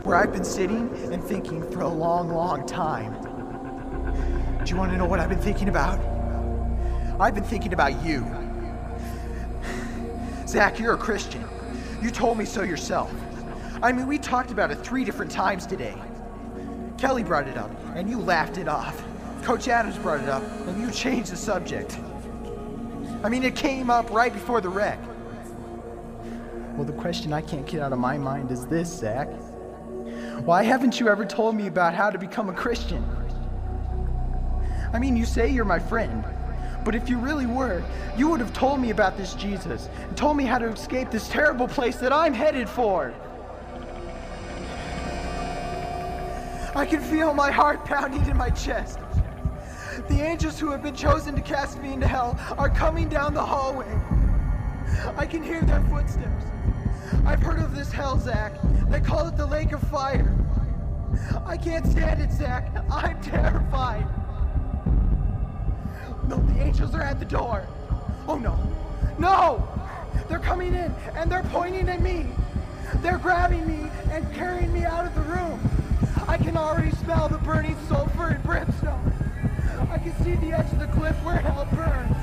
where 0.04 0.16
I've 0.16 0.32
been 0.32 0.44
sitting 0.44 0.90
and 1.12 1.24
thinking 1.24 1.70
for 1.72 1.82
a 1.82 1.88
long, 1.88 2.30
long 2.30 2.68
time. 2.68 3.14
Do 4.64 4.70
you 4.70 4.78
want 4.78 4.92
to 4.92 4.98
know 4.98 5.06
what 5.06 5.20
I've 5.20 5.30
been 5.30 5.42
thinking 5.42 5.70
about? 5.70 6.00
I've 7.20 7.34
been 7.34 7.44
thinking 7.44 7.74
about 7.74 8.04
you. 8.04 8.26
Zach, 10.46 10.78
you're 10.78 10.94
a 10.94 10.98
Christian. 10.98 11.44
You 12.02 12.12
told 12.12 12.38
me 12.38 12.46
so 12.46 12.64
yourself. 12.64 13.12
I 13.84 13.92
mean, 13.92 14.08
we 14.08 14.18
talked 14.18 14.50
about 14.50 14.72
it 14.72 14.76
three 14.76 15.04
different 15.04 15.30
times 15.30 15.68
today. 15.68 16.02
Kelly 16.98 17.22
brought 17.22 17.50
it 17.50 17.58
up, 17.58 17.70
and 17.96 18.10
you 18.10 18.18
laughed 18.18 18.58
it 18.58 18.70
off. 18.70 19.04
Coach 19.44 19.68
Adams 19.68 19.98
brought 19.98 20.22
it 20.22 20.30
up, 20.30 20.42
and 20.68 20.82
you 20.82 20.90
changed 20.90 21.34
the 21.34 21.36
subject. 21.36 22.00
I 23.26 23.28
mean, 23.28 23.44
it 23.44 23.58
came 23.58 23.90
up 23.90 24.10
right 24.10 24.32
before 24.32 24.62
the 24.62 24.70
wreck. 24.70 25.00
Well, 26.76 26.86
the 26.86 26.94
question 26.94 27.34
I 27.34 27.42
can't 27.42 27.66
get 27.66 27.82
out 27.82 27.92
of 27.92 28.00
my 28.00 28.18
mind 28.18 28.52
is 28.52 28.66
this, 28.68 28.88
Zach. 28.88 29.28
Why 30.46 30.64
haven't 30.64 31.02
you 31.02 31.10
ever 31.10 31.26
told 31.26 31.54
me 31.54 31.68
about 31.68 31.94
how 31.94 32.10
to 32.10 32.18
become 32.18 32.48
a 32.48 32.54
Christian? 32.54 33.06
I 34.94 35.00
mean, 35.00 35.18
you 35.18 35.26
say 35.26 35.50
you're 35.50 35.66
my 35.66 35.80
friend, 35.80 36.24
but 36.86 36.96
if 36.96 37.10
you 37.10 37.18
really 37.18 37.48
were, 37.48 37.84
you 38.16 38.30
would 38.30 38.40
have 38.40 38.54
told 38.54 38.80
me 38.80 38.92
about 38.92 39.18
this 39.18 39.34
Jesus 39.34 39.90
and 40.08 40.16
told 40.16 40.38
me 40.38 40.46
how 40.46 40.58
to 40.58 40.68
escape 40.68 41.12
this 41.12 41.28
terrible 41.28 41.68
place 41.68 41.98
that 41.98 42.14
I'm 42.14 42.34
headed 42.34 42.70
for. 42.70 43.14
I 46.76 46.88
can 46.88 47.02
feel 47.02 47.36
my 47.36 47.52
heart 47.52 47.86
pounding 47.86 48.26
in 48.26 48.36
my 48.36 48.50
chest. 48.50 48.98
The 50.10 50.22
angels 50.22 50.60
who 50.60 50.72
have 50.72 50.82
been 50.82 50.96
chosen 50.96 51.36
to 51.36 51.42
cast 51.42 51.80
me 51.80 51.94
into 51.94 52.08
hell 52.08 52.38
are 52.58 52.70
coming 52.70 53.08
down 53.10 53.36
the 53.36 53.46
hallway. 53.46 53.88
I 55.16 55.28
can 55.28 55.44
hear 55.44 55.62
their 55.62 55.82
footsteps. 55.82 56.46
I've 57.26 57.42
heard 57.44 57.60
of 57.60 57.76
this 57.76 57.92
hell, 57.92 58.18
Zach. 58.18 58.54
They 58.90 59.00
call 59.00 59.28
it 59.28 59.38
the 59.38 59.46
lake 59.46 59.72
of 59.72 59.82
fire. 59.84 60.36
I 61.46 61.58
can't 61.58 61.86
stand 61.86 62.22
it, 62.22 62.32
Zach. 62.32 62.72
I'm 62.92 63.22
terrified. 63.22 64.08
no, 66.28 66.38
the 66.38 66.60
angels 66.60 66.96
are 66.96 67.02
at 67.02 67.20
the 67.20 67.26
door. 67.26 67.68
Oh 68.28 68.38
no. 68.38 68.58
No! 69.20 69.68
They're 70.28 70.40
coming 70.40 70.74
in 70.74 70.94
and 71.16 71.32
they're 71.32 71.44
pointing 71.52 71.88
at 71.88 72.02
me. 72.02 72.26
They're 72.96 73.20
grabbing 73.20 73.68
me 73.68 73.92
and 74.10 74.34
carrying 74.34 74.74
me 74.74 74.86
out 74.86 75.06
of 75.06 75.14
the 75.14 75.22
room. 75.22 75.60
I 76.34 76.38
can 76.38 76.58
already 76.58 76.90
smell 76.96 77.30
the 77.30 77.38
burning 77.38 77.78
sulfur 77.88 78.30
and 78.30 78.44
brimstone. 78.44 79.14
I 79.92 80.00
can 80.00 80.16
see 80.24 80.34
the 80.34 80.52
edge 80.52 80.66
of 80.74 80.80
the 80.80 80.88
cliff 80.88 81.16
where 81.24 81.38
hell 81.38 81.68
burns. 81.76 82.18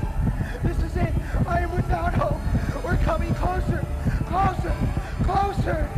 This 0.63 0.77
is 0.83 0.97
it. 0.97 1.13
I 1.47 1.61
am 1.61 1.73
without 1.73 2.13
hope. 2.15 2.83
We're 2.83 2.97
coming 3.05 3.33
closer, 3.35 3.85
closer, 4.25 4.75
closer. 5.23 5.89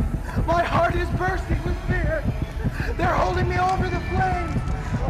My 0.46 0.62
heart 0.62 0.94
is 0.94 1.08
bursting 1.18 1.60
with 1.64 1.76
fear. 1.88 2.22
They're 2.96 3.14
holding 3.14 3.48
me 3.48 3.58
over 3.58 3.82
the 3.82 3.98
flames. 3.98 4.62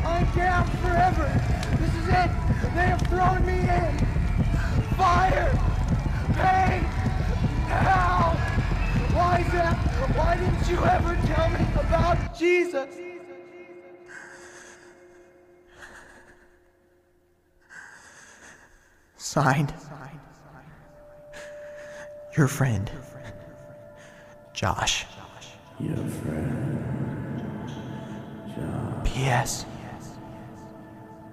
I'm 0.07 0.25
damned 0.35 0.73
forever. 0.79 1.29
This 1.77 1.95
is 2.01 2.09
it. 2.09 2.31
They 2.73 2.88
have 2.88 3.03
thrown 3.09 3.45
me 3.45 3.69
in. 3.69 3.99
Fire, 4.97 5.51
pain, 6.33 6.81
hell. 7.69 8.43
Why, 9.14 9.44
Zach? 9.53 9.77
Why 10.16 10.37
didn't 10.37 10.68
you 10.68 10.85
ever 10.85 11.16
tell 11.27 11.48
me 11.50 11.66
about 11.79 12.38
Jesus? 12.38 12.88
Signed. 19.16 19.72
Your 22.37 22.48
friend, 22.48 22.90
Josh. 24.53 25.07
Your 25.79 25.96
friend, 25.96 27.40
Josh. 28.57 29.05
P.S. 29.05 29.14
Yes, 29.24 29.66
yes. 29.83 30.11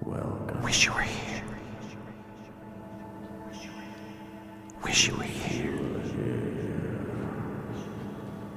Welcome. 0.02 0.62
Wish 0.62 0.86
you 0.86 0.92
were 0.92 1.00
here. 1.00 1.44
Wish 4.84 5.08
you 5.08 5.16
were 5.16 5.22
here. 5.24 5.78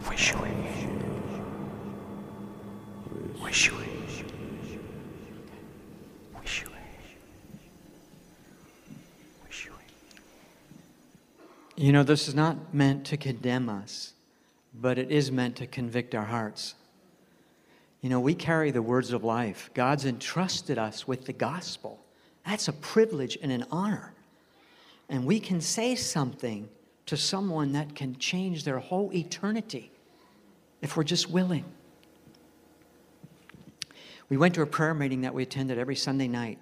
Wish 0.09 0.31
you. 0.31 0.39
Wish. 3.41 3.71
Wish 6.33 6.61
you 6.61 6.67
were. 6.69 6.75
Wish 9.45 9.65
you 9.65 9.71
were. 9.71 9.77
You 11.75 11.91
know, 11.91 12.03
this 12.03 12.27
is 12.27 12.35
not 12.35 12.73
meant 12.73 13.05
to 13.07 13.17
condemn 13.17 13.67
us, 13.69 14.13
but 14.73 14.97
it 14.97 15.09
is 15.11 15.31
meant 15.31 15.55
to 15.57 15.67
convict 15.67 16.13
our 16.13 16.25
hearts. 16.25 16.75
You 18.01 18.09
know, 18.09 18.19
we 18.19 18.35
carry 18.35 18.71
the 18.71 18.81
words 18.81 19.11
of 19.11 19.23
life. 19.23 19.71
God's 19.73 20.05
entrusted 20.05 20.77
us 20.77 21.07
with 21.07 21.25
the 21.25 21.33
gospel. 21.33 21.99
That's 22.45 22.67
a 22.67 22.73
privilege 22.73 23.37
and 23.41 23.51
an 23.51 23.65
honor. 23.71 24.13
And 25.09 25.25
we 25.25 25.39
can 25.39 25.61
say 25.61 25.95
something 25.95 26.69
to 27.07 27.17
someone 27.17 27.71
that 27.73 27.95
can 27.95 28.17
change 28.17 28.63
their 28.63 28.79
whole 28.79 29.11
eternity 29.13 29.91
if 30.81 30.95
we're 30.95 31.03
just 31.03 31.29
willing. 31.29 31.65
We 34.29 34.37
went 34.37 34.55
to 34.55 34.61
a 34.61 34.65
prayer 34.65 34.93
meeting 34.93 35.21
that 35.21 35.33
we 35.33 35.43
attended 35.43 35.77
every 35.77 35.95
Sunday 35.95 36.27
night. 36.27 36.57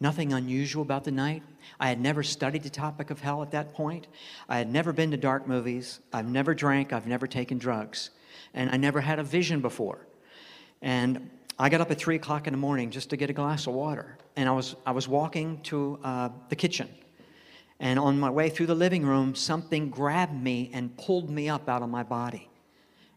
Nothing 0.00 0.32
unusual 0.32 0.82
about 0.82 1.04
the 1.04 1.10
night. 1.10 1.42
I 1.78 1.88
had 1.88 2.00
never 2.00 2.22
studied 2.22 2.62
the 2.62 2.70
topic 2.70 3.10
of 3.10 3.20
hell 3.20 3.42
at 3.42 3.50
that 3.50 3.74
point. 3.74 4.06
I 4.48 4.58
had 4.58 4.70
never 4.70 4.92
been 4.92 5.10
to 5.10 5.16
dark 5.16 5.46
movies. 5.46 6.00
I've 6.12 6.28
never 6.28 6.54
drank. 6.54 6.92
I've 6.92 7.06
never 7.06 7.26
taken 7.26 7.58
drugs. 7.58 8.10
And 8.54 8.70
I 8.70 8.76
never 8.76 9.00
had 9.00 9.18
a 9.18 9.24
vision 9.24 9.60
before. 9.60 10.06
And 10.82 11.30
I 11.58 11.68
got 11.68 11.80
up 11.80 11.90
at 11.90 11.98
3 11.98 12.16
o'clock 12.16 12.46
in 12.46 12.52
the 12.52 12.58
morning 12.58 12.90
just 12.90 13.10
to 13.10 13.16
get 13.16 13.28
a 13.28 13.32
glass 13.32 13.66
of 13.66 13.74
water. 13.74 14.16
And 14.36 14.48
I 14.48 14.52
was, 14.52 14.76
I 14.86 14.92
was 14.92 15.06
walking 15.06 15.60
to 15.64 15.98
uh, 16.02 16.28
the 16.48 16.56
kitchen. 16.56 16.88
And 17.78 17.98
on 17.98 18.20
my 18.20 18.30
way 18.30 18.50
through 18.50 18.66
the 18.66 18.74
living 18.74 19.04
room, 19.04 19.34
something 19.34 19.90
grabbed 19.90 20.40
me 20.40 20.70
and 20.72 20.96
pulled 20.96 21.30
me 21.30 21.48
up 21.48 21.68
out 21.68 21.82
of 21.82 21.88
my 21.88 22.02
body. 22.02 22.49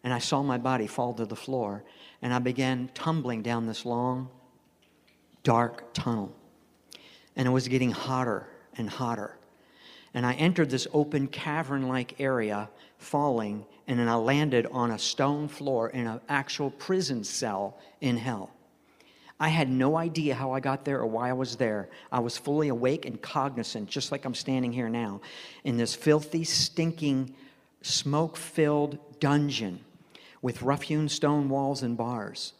And 0.03 0.13
I 0.13 0.19
saw 0.19 0.43
my 0.43 0.57
body 0.57 0.87
fall 0.87 1.13
to 1.13 1.25
the 1.25 1.35
floor. 1.35 1.83
And 2.21 2.33
I 2.33 2.39
began 2.39 2.89
tumbling 2.93 3.41
down 3.41 3.65
this 3.65 3.85
long, 3.85 4.29
dark 5.43 5.93
tunnel. 5.93 6.33
And 7.35 7.47
it 7.47 7.51
was 7.51 7.67
getting 7.67 7.91
hotter 7.91 8.47
and 8.77 8.89
hotter. 8.89 9.37
And 10.13 10.25
I 10.25 10.33
entered 10.33 10.69
this 10.69 10.87
open 10.93 11.27
cavern 11.27 11.87
like 11.87 12.19
area, 12.19 12.69
falling, 12.97 13.65
and 13.87 13.99
then 13.99 14.07
I 14.07 14.15
landed 14.15 14.67
on 14.71 14.91
a 14.91 14.99
stone 14.99 15.47
floor 15.47 15.89
in 15.89 16.05
an 16.05 16.21
actual 16.29 16.69
prison 16.69 17.23
cell 17.23 17.77
in 17.99 18.17
hell. 18.17 18.51
I 19.39 19.49
had 19.49 19.69
no 19.69 19.97
idea 19.97 20.35
how 20.35 20.51
I 20.51 20.59
got 20.59 20.85
there 20.85 20.99
or 20.99 21.07
why 21.07 21.29
I 21.29 21.33
was 21.33 21.55
there. 21.55 21.89
I 22.11 22.19
was 22.19 22.37
fully 22.37 22.69
awake 22.69 23.05
and 23.05 23.21
cognizant, 23.21 23.89
just 23.89 24.11
like 24.11 24.23
I'm 24.23 24.35
standing 24.35 24.71
here 24.71 24.87
now, 24.87 25.21
in 25.63 25.77
this 25.77 25.95
filthy, 25.95 26.43
stinking, 26.43 27.33
smoke 27.81 28.37
filled 28.37 29.19
dungeon 29.19 29.79
with 30.43 30.61
rough 30.61 30.83
hewn 30.83 31.09
stone 31.09 31.49
walls 31.49 31.81
and 31.81 31.97
bars. 31.97 32.53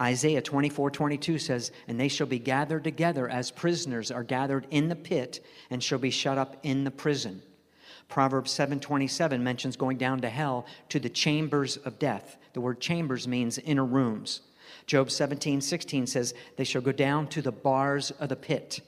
Isaiah 0.00 0.42
24, 0.42 0.92
22 0.92 1.38
says, 1.38 1.72
And 1.88 1.98
they 1.98 2.06
shall 2.06 2.28
be 2.28 2.38
gathered 2.38 2.84
together 2.84 3.28
as 3.28 3.50
prisoners 3.50 4.12
are 4.12 4.22
gathered 4.22 4.68
in 4.70 4.88
the 4.88 4.94
pit 4.94 5.44
and 5.70 5.82
shall 5.82 5.98
be 5.98 6.10
shut 6.10 6.38
up 6.38 6.56
in 6.62 6.84
the 6.84 6.92
prison. 6.92 7.42
Proverbs 8.08 8.52
7:27 8.52 9.42
mentions 9.42 9.76
going 9.76 9.98
down 9.98 10.20
to 10.20 10.30
hell 10.30 10.66
to 10.88 11.00
the 11.00 11.08
chambers 11.08 11.76
of 11.78 11.98
death. 11.98 12.36
The 12.52 12.60
word 12.60 12.80
chambers 12.80 13.28
means 13.28 13.58
inner 13.58 13.84
rooms. 13.84 14.40
Job 14.86 15.08
17:16 15.10 16.06
says 16.06 16.32
they 16.56 16.64
shall 16.64 16.80
go 16.80 16.92
down 16.92 17.26
to 17.28 17.42
the 17.42 17.52
bars 17.52 18.10
of 18.12 18.28
the 18.30 18.36
pit. 18.36 18.80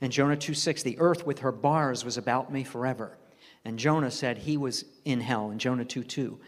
And 0.00 0.12
Jonah 0.12 0.36
2:6 0.36 0.82
the 0.82 0.98
earth 0.98 1.26
with 1.26 1.40
her 1.40 1.52
bars 1.52 2.04
was 2.04 2.16
about 2.16 2.52
me 2.52 2.64
forever. 2.64 3.18
And 3.64 3.78
Jonah 3.78 4.10
said 4.10 4.38
he 4.38 4.56
was 4.56 4.84
in 5.04 5.20
hell 5.20 5.50
in 5.50 5.58
Jonah 5.58 5.84
2:2. 5.84 6.38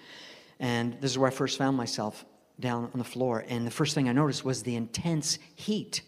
And 0.60 1.00
this 1.00 1.10
is 1.10 1.18
where 1.18 1.28
I 1.28 1.32
first 1.32 1.58
found 1.58 1.76
myself 1.76 2.24
down 2.60 2.90
on 2.92 2.98
the 2.98 3.04
floor. 3.04 3.44
And 3.48 3.66
the 3.66 3.70
first 3.70 3.94
thing 3.94 4.08
I 4.08 4.12
noticed 4.12 4.44
was 4.44 4.62
the 4.62 4.76
intense 4.76 5.38
heat. 5.54 6.02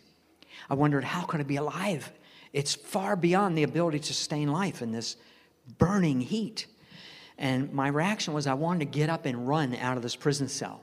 I 0.71 0.75
wondered, 0.75 1.05
how 1.05 1.23
could 1.23 1.41
I 1.41 1.45
be 1.45 1.57
alive? 1.57 2.11
It's 2.53 2.75
far 2.75 3.17
beyond 3.17 3.59
the 3.59 3.65
ability 3.65 3.99
to 4.01 4.15
sustain 4.15 4.51
life 4.51 4.83
in 4.83 4.93
this 4.93 5.17
burning 5.79 6.21
heat. 6.21 6.67
And 7.39 7.73
my 7.73 7.89
reaction 7.89 8.33
was 8.33 8.47
I 8.47 8.55
wanted 8.55 8.81
to 8.81 8.99
get 8.99 9.11
up 9.11 9.27
and 9.27 9.47
run 9.47 9.75
out 9.75 9.97
of 9.97 10.03
this 10.03 10.17
prison 10.17 10.49
cell. 10.49 10.81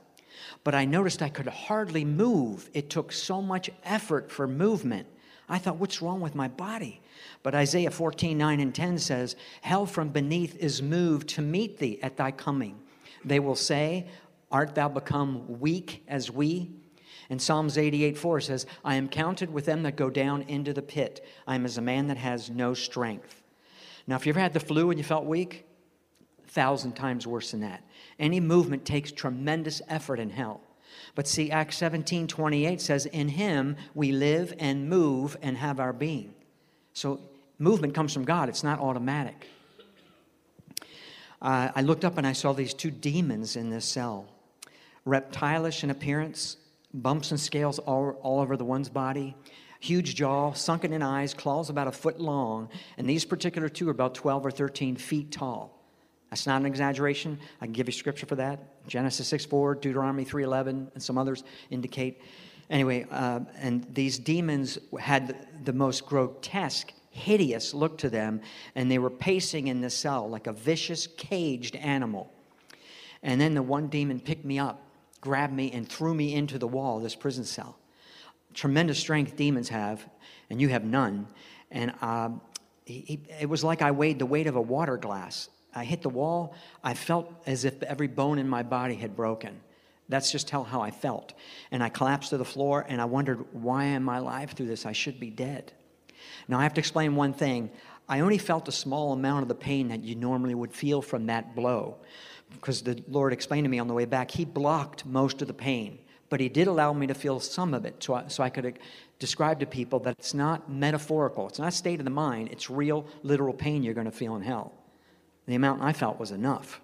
But 0.62 0.74
I 0.74 0.84
noticed 0.84 1.22
I 1.22 1.28
could 1.28 1.46
hardly 1.46 2.04
move. 2.04 2.70
It 2.74 2.90
took 2.90 3.12
so 3.12 3.42
much 3.42 3.70
effort 3.82 4.30
for 4.30 4.46
movement. 4.46 5.06
I 5.48 5.58
thought, 5.58 5.76
what's 5.76 6.00
wrong 6.00 6.20
with 6.20 6.34
my 6.34 6.48
body? 6.48 7.00
But 7.42 7.54
Isaiah 7.54 7.90
14, 7.90 8.36
9 8.36 8.60
and 8.60 8.74
10 8.74 8.98
says, 8.98 9.36
Hell 9.60 9.86
from 9.86 10.08
beneath 10.08 10.56
is 10.56 10.80
moved 10.80 11.28
to 11.30 11.42
meet 11.42 11.78
thee 11.78 11.98
at 12.02 12.16
thy 12.16 12.30
coming. 12.30 12.78
They 13.24 13.40
will 13.40 13.56
say, 13.56 14.06
Art 14.50 14.74
thou 14.74 14.88
become 14.88 15.60
weak 15.60 16.04
as 16.06 16.30
we? 16.30 16.70
And 17.30 17.40
Psalms 17.40 17.78
88 17.78 18.18
4 18.18 18.40
says, 18.40 18.66
I 18.84 18.96
am 18.96 19.08
counted 19.08 19.52
with 19.52 19.64
them 19.64 19.82
that 19.82 19.96
go 19.96 20.10
down 20.10 20.42
into 20.42 20.72
the 20.72 20.82
pit. 20.82 21.24
I 21.46 21.54
am 21.54 21.64
as 21.64 21.78
a 21.78 21.82
man 21.82 22.06
that 22.08 22.18
has 22.18 22.50
no 22.50 22.74
strength. 22.74 23.42
Now, 24.06 24.16
if 24.16 24.26
you 24.26 24.30
ever 24.30 24.40
had 24.40 24.52
the 24.52 24.60
flu 24.60 24.90
and 24.90 24.98
you 24.98 25.04
felt 25.04 25.24
weak, 25.24 25.66
a 26.44 26.48
thousand 26.50 26.92
times 26.92 27.26
worse 27.26 27.50
than 27.52 27.60
that. 27.60 27.82
Any 28.18 28.40
movement 28.40 28.84
takes 28.84 29.10
tremendous 29.10 29.80
effort 29.88 30.20
in 30.20 30.30
hell. 30.30 30.60
But 31.14 31.26
see, 31.26 31.50
Acts 31.50 31.76
17 31.78 32.26
28 32.26 32.80
says, 32.80 33.06
In 33.06 33.28
him 33.28 33.76
we 33.94 34.12
live 34.12 34.54
and 34.58 34.88
move 34.88 35.36
and 35.42 35.56
have 35.56 35.80
our 35.80 35.92
being. 35.92 36.34
So 36.92 37.20
movement 37.58 37.94
comes 37.94 38.12
from 38.12 38.24
God, 38.24 38.48
it's 38.48 38.62
not 38.62 38.80
automatic. 38.80 39.48
Uh, 41.44 41.70
I 41.74 41.82
looked 41.82 42.06
up 42.06 42.16
and 42.16 42.26
I 42.26 42.32
saw 42.32 42.54
these 42.54 42.72
two 42.72 42.90
demons 42.90 43.54
in 43.54 43.68
this 43.68 43.84
cell 43.84 44.26
reptilish 45.06 45.84
in 45.84 45.90
appearance, 45.90 46.56
bumps 46.94 47.30
and 47.30 47.38
scales 47.38 47.78
all, 47.80 48.18
all 48.22 48.40
over 48.40 48.56
the 48.56 48.64
one's 48.64 48.88
body, 48.88 49.36
huge 49.78 50.14
jaw, 50.14 50.54
sunken 50.54 50.94
in 50.94 51.02
eyes, 51.02 51.34
claws 51.34 51.68
about 51.68 51.86
a 51.86 51.92
foot 51.92 52.18
long, 52.18 52.70
and 52.96 53.06
these 53.06 53.26
particular 53.26 53.68
two 53.68 53.86
are 53.88 53.90
about 53.90 54.14
12 54.14 54.46
or 54.46 54.50
13 54.50 54.96
feet 54.96 55.30
tall. 55.30 55.78
That's 56.30 56.46
not 56.46 56.62
an 56.62 56.66
exaggeration. 56.66 57.38
I 57.60 57.66
can 57.66 57.74
give 57.74 57.86
you 57.86 57.92
scripture 57.92 58.24
for 58.24 58.36
that. 58.36 58.86
Genesis 58.88 59.28
6 59.28 59.44
4, 59.44 59.74
Deuteronomy 59.74 60.24
3 60.24 60.44
11, 60.44 60.90
and 60.94 61.02
some 61.02 61.18
others 61.18 61.44
indicate. 61.68 62.22
Anyway, 62.70 63.06
uh, 63.10 63.40
and 63.58 63.86
these 63.92 64.18
demons 64.18 64.78
had 64.98 65.46
the 65.66 65.74
most 65.74 66.06
grotesque, 66.06 66.94
hideous 67.14 67.72
look 67.72 67.96
to 67.98 68.10
them, 68.10 68.40
and 68.74 68.90
they 68.90 68.98
were 68.98 69.10
pacing 69.10 69.68
in 69.68 69.80
the 69.80 69.90
cell 69.90 70.28
like 70.28 70.46
a 70.46 70.52
vicious, 70.52 71.06
caged 71.06 71.76
animal. 71.76 72.32
And 73.22 73.40
then 73.40 73.54
the 73.54 73.62
one 73.62 73.88
demon 73.88 74.20
picked 74.20 74.44
me 74.44 74.58
up, 74.58 74.82
grabbed 75.20 75.52
me, 75.52 75.70
and 75.72 75.88
threw 75.88 76.14
me 76.14 76.34
into 76.34 76.58
the 76.58 76.68
wall 76.68 76.98
of 76.98 77.02
this 77.02 77.14
prison 77.14 77.44
cell. 77.44 77.78
Tremendous 78.52 78.98
strength 78.98 79.36
demons 79.36 79.68
have, 79.68 80.04
and 80.50 80.60
you 80.60 80.68
have 80.68 80.84
none. 80.84 81.26
And 81.70 81.92
um, 82.02 82.40
he, 82.84 83.00
he, 83.00 83.20
it 83.40 83.48
was 83.48 83.64
like 83.64 83.80
I 83.80 83.92
weighed 83.92 84.18
the 84.18 84.26
weight 84.26 84.46
of 84.46 84.56
a 84.56 84.60
water 84.60 84.96
glass. 84.96 85.48
I 85.74 85.84
hit 85.84 86.02
the 86.02 86.08
wall. 86.10 86.54
I 86.82 86.94
felt 86.94 87.32
as 87.46 87.64
if 87.64 87.82
every 87.82 88.06
bone 88.06 88.38
in 88.38 88.48
my 88.48 88.62
body 88.62 88.94
had 88.94 89.16
broken. 89.16 89.60
That's 90.08 90.30
just 90.30 90.50
how, 90.50 90.62
how 90.62 90.82
I 90.82 90.90
felt. 90.90 91.32
And 91.70 91.82
I 91.82 91.88
collapsed 91.88 92.30
to 92.30 92.36
the 92.36 92.44
floor 92.44 92.84
and 92.88 93.00
I 93.00 93.06
wondered, 93.06 93.44
why 93.52 93.84
am 93.84 94.08
I 94.08 94.18
alive 94.18 94.50
through 94.50 94.66
this? 94.66 94.84
I 94.84 94.92
should 94.92 95.18
be 95.18 95.30
dead. 95.30 95.72
Now, 96.48 96.58
I 96.58 96.62
have 96.62 96.74
to 96.74 96.80
explain 96.80 97.16
one 97.16 97.32
thing. 97.32 97.70
I 98.08 98.20
only 98.20 98.38
felt 98.38 98.68
a 98.68 98.72
small 98.72 99.12
amount 99.12 99.42
of 99.42 99.48
the 99.48 99.54
pain 99.54 99.88
that 99.88 100.04
you 100.04 100.14
normally 100.14 100.54
would 100.54 100.72
feel 100.72 101.00
from 101.00 101.26
that 101.26 101.54
blow 101.54 101.96
because 102.54 102.82
the 102.82 103.02
Lord 103.08 103.32
explained 103.32 103.64
to 103.64 103.68
me 103.68 103.78
on 103.78 103.88
the 103.88 103.94
way 103.94 104.04
back, 104.04 104.30
He 104.30 104.44
blocked 104.44 105.06
most 105.06 105.42
of 105.42 105.48
the 105.48 105.54
pain, 105.54 105.98
but 106.28 106.40
He 106.40 106.48
did 106.48 106.66
allow 106.66 106.92
me 106.92 107.06
to 107.06 107.14
feel 107.14 107.40
some 107.40 107.74
of 107.74 107.84
it 107.84 108.02
so 108.02 108.14
I, 108.14 108.28
so 108.28 108.42
I 108.42 108.50
could 108.50 108.66
uh, 108.66 108.70
describe 109.18 109.60
to 109.60 109.66
people 109.66 110.00
that 110.00 110.16
it's 110.18 110.34
not 110.34 110.70
metaphorical, 110.70 111.48
it's 111.48 111.58
not 111.58 111.72
state 111.72 111.98
of 111.98 112.04
the 112.04 112.10
mind, 112.10 112.48
it's 112.50 112.70
real, 112.70 113.06
literal 113.22 113.54
pain 113.54 113.82
you're 113.82 113.94
going 113.94 114.06
to 114.06 114.12
feel 114.12 114.36
in 114.36 114.42
hell. 114.42 114.72
The 115.46 115.54
amount 115.54 115.82
I 115.82 115.92
felt 115.92 116.18
was 116.18 116.30
enough. 116.30 116.80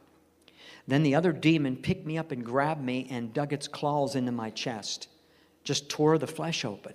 Then 0.86 1.02
the 1.02 1.14
other 1.14 1.32
demon 1.32 1.76
picked 1.76 2.06
me 2.06 2.18
up 2.18 2.32
and 2.32 2.44
grabbed 2.44 2.82
me 2.82 3.06
and 3.10 3.32
dug 3.32 3.52
its 3.52 3.68
claws 3.68 4.16
into 4.16 4.32
my 4.32 4.50
chest, 4.50 5.08
just 5.64 5.88
tore 5.88 6.18
the 6.18 6.26
flesh 6.26 6.64
open. 6.64 6.94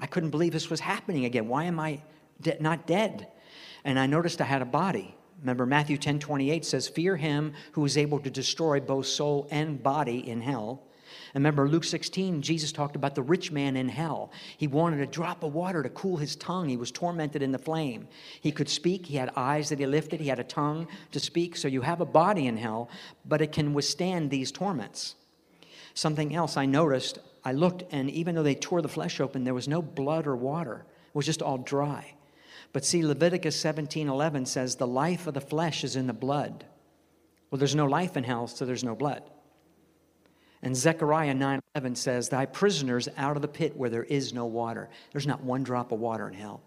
I 0.00 0.06
couldn't 0.06 0.30
believe 0.30 0.52
this 0.52 0.70
was 0.70 0.80
happening 0.80 1.24
again. 1.24 1.48
Why 1.48 1.64
am 1.64 1.78
I 1.78 2.00
de- 2.40 2.60
not 2.60 2.86
dead? 2.86 3.28
And 3.84 3.98
I 3.98 4.06
noticed 4.06 4.40
I 4.40 4.44
had 4.44 4.62
a 4.62 4.66
body. 4.66 5.14
Remember, 5.40 5.66
Matthew 5.66 5.96
10 5.96 6.18
28 6.18 6.64
says, 6.64 6.88
Fear 6.88 7.16
him 7.16 7.54
who 7.72 7.84
is 7.84 7.96
able 7.96 8.18
to 8.20 8.30
destroy 8.30 8.80
both 8.80 9.06
soul 9.06 9.48
and 9.50 9.82
body 9.82 10.28
in 10.28 10.40
hell. 10.40 10.82
And 11.34 11.42
remember, 11.42 11.68
Luke 11.68 11.84
16, 11.84 12.42
Jesus 12.42 12.72
talked 12.72 12.96
about 12.96 13.14
the 13.14 13.22
rich 13.22 13.52
man 13.52 13.76
in 13.76 13.88
hell. 13.88 14.32
He 14.56 14.66
wanted 14.66 15.00
a 15.00 15.06
drop 15.06 15.42
of 15.42 15.54
water 15.54 15.82
to 15.82 15.88
cool 15.90 16.16
his 16.16 16.36
tongue. 16.36 16.68
He 16.68 16.76
was 16.76 16.90
tormented 16.90 17.42
in 17.42 17.52
the 17.52 17.58
flame. 17.58 18.08
He 18.40 18.52
could 18.52 18.68
speak. 18.68 19.06
He 19.06 19.16
had 19.16 19.30
eyes 19.36 19.68
that 19.68 19.78
he 19.78 19.86
lifted. 19.86 20.20
He 20.20 20.28
had 20.28 20.38
a 20.38 20.44
tongue 20.44 20.88
to 21.12 21.20
speak. 21.20 21.56
So 21.56 21.68
you 21.68 21.82
have 21.82 22.00
a 22.00 22.06
body 22.06 22.46
in 22.46 22.56
hell, 22.56 22.90
but 23.24 23.40
it 23.40 23.52
can 23.52 23.74
withstand 23.74 24.30
these 24.30 24.50
torments. 24.52 25.14
Something 25.94 26.34
else 26.34 26.56
I 26.56 26.66
noticed, 26.66 27.18
I 27.44 27.52
looked, 27.52 27.84
and 27.90 28.10
even 28.10 28.34
though 28.34 28.42
they 28.42 28.54
tore 28.54 28.82
the 28.82 28.88
flesh 28.88 29.20
open, 29.20 29.44
there 29.44 29.54
was 29.54 29.68
no 29.68 29.80
blood 29.80 30.26
or 30.26 30.36
water. 30.36 30.84
It 31.08 31.14
was 31.14 31.26
just 31.26 31.42
all 31.42 31.58
dry. 31.58 32.14
But 32.72 32.84
see, 32.84 33.04
Leviticus 33.04 33.56
17 33.56 34.08
11 34.08 34.46
says, 34.46 34.76
The 34.76 34.86
life 34.86 35.26
of 35.26 35.34
the 35.34 35.40
flesh 35.40 35.82
is 35.82 35.96
in 35.96 36.06
the 36.06 36.12
blood. 36.12 36.64
Well, 37.50 37.58
there's 37.58 37.74
no 37.74 37.86
life 37.86 38.16
in 38.16 38.24
hell, 38.24 38.46
so 38.46 38.64
there's 38.64 38.84
no 38.84 38.94
blood. 38.94 39.22
And 40.62 40.76
Zechariah 40.76 41.34
9 41.34 41.60
11 41.74 41.96
says, 41.96 42.28
Thy 42.28 42.46
prisoners 42.46 43.08
out 43.16 43.36
of 43.36 43.42
the 43.42 43.48
pit 43.48 43.76
where 43.76 43.90
there 43.90 44.04
is 44.04 44.32
no 44.32 44.46
water. 44.46 44.88
There's 45.12 45.26
not 45.26 45.42
one 45.42 45.62
drop 45.62 45.90
of 45.92 45.98
water 45.98 46.28
in 46.28 46.34
hell. 46.34 46.60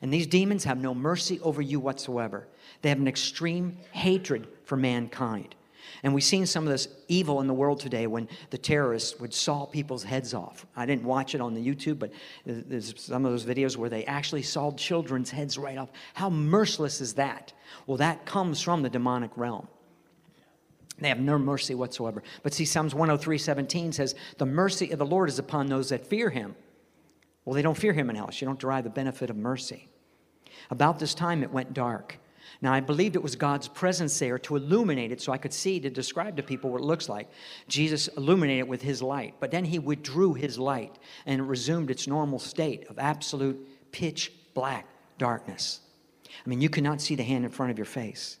And 0.00 0.12
these 0.12 0.26
demons 0.26 0.64
have 0.64 0.78
no 0.78 0.94
mercy 0.94 1.38
over 1.40 1.60
you 1.60 1.78
whatsoever. 1.78 2.48
They 2.80 2.88
have 2.88 2.98
an 2.98 3.08
extreme 3.08 3.76
hatred 3.92 4.48
for 4.64 4.76
mankind. 4.76 5.54
And 6.02 6.14
we've 6.14 6.24
seen 6.24 6.46
some 6.46 6.64
of 6.64 6.70
this 6.70 6.88
evil 7.08 7.40
in 7.40 7.46
the 7.46 7.54
world 7.54 7.80
today 7.80 8.06
when 8.06 8.28
the 8.50 8.58
terrorists 8.58 9.18
would 9.20 9.32
saw 9.32 9.64
people's 9.64 10.04
heads 10.04 10.34
off. 10.34 10.66
I 10.76 10.86
didn't 10.86 11.04
watch 11.04 11.34
it 11.34 11.40
on 11.40 11.54
the 11.54 11.66
YouTube, 11.66 11.98
but 11.98 12.12
there's 12.44 12.94
some 13.00 13.24
of 13.24 13.32
those 13.32 13.44
videos 13.44 13.76
where 13.76 13.90
they 13.90 14.04
actually 14.04 14.42
sawed 14.42 14.76
children's 14.76 15.30
heads 15.30 15.56
right 15.56 15.78
off. 15.78 15.90
How 16.14 16.30
merciless 16.30 17.00
is 17.00 17.14
that? 17.14 17.52
Well, 17.86 17.96
that 17.98 18.26
comes 18.26 18.60
from 18.60 18.82
the 18.82 18.90
demonic 18.90 19.30
realm. 19.36 19.68
They 20.98 21.08
have 21.08 21.20
no 21.20 21.38
mercy 21.38 21.74
whatsoever. 21.74 22.22
But 22.42 22.54
see, 22.54 22.64
Psalms 22.64 22.94
103 22.94 23.38
17 23.38 23.92
says, 23.92 24.14
The 24.38 24.46
mercy 24.46 24.90
of 24.90 24.98
the 24.98 25.06
Lord 25.06 25.28
is 25.28 25.38
upon 25.38 25.66
those 25.66 25.88
that 25.88 26.06
fear 26.06 26.30
him. 26.30 26.54
Well, 27.44 27.54
they 27.54 27.62
don't 27.62 27.76
fear 27.76 27.92
him 27.92 28.10
in 28.10 28.16
hell, 28.16 28.30
you 28.32 28.46
don't 28.46 28.58
derive 28.58 28.84
the 28.84 28.90
benefit 28.90 29.30
of 29.30 29.36
mercy. 29.36 29.88
About 30.70 30.98
this 30.98 31.14
time, 31.14 31.42
it 31.42 31.50
went 31.50 31.74
dark. 31.74 32.18
Now, 32.62 32.72
I 32.72 32.80
believed 32.80 33.16
it 33.16 33.22
was 33.22 33.36
God's 33.36 33.68
presence 33.68 34.18
there 34.18 34.38
to 34.40 34.56
illuminate 34.56 35.12
it 35.12 35.20
so 35.20 35.32
I 35.32 35.38
could 35.38 35.52
see, 35.52 35.80
to 35.80 35.90
describe 35.90 36.36
to 36.36 36.42
people 36.42 36.70
what 36.70 36.80
it 36.80 36.84
looks 36.84 37.08
like. 37.08 37.28
Jesus 37.68 38.08
illuminated 38.08 38.60
it 38.60 38.68
with 38.68 38.82
his 38.82 39.02
light, 39.02 39.34
but 39.40 39.50
then 39.50 39.64
he 39.64 39.78
withdrew 39.78 40.34
his 40.34 40.58
light 40.58 40.98
and 41.26 41.40
it 41.40 41.44
resumed 41.44 41.90
its 41.90 42.06
normal 42.06 42.38
state 42.38 42.86
of 42.88 42.98
absolute 42.98 43.92
pitch 43.92 44.32
black 44.54 44.86
darkness. 45.18 45.80
I 46.44 46.48
mean, 46.48 46.60
you 46.60 46.68
cannot 46.68 47.00
see 47.00 47.14
the 47.14 47.22
hand 47.22 47.44
in 47.44 47.50
front 47.50 47.70
of 47.70 47.78
your 47.78 47.84
face. 47.84 48.38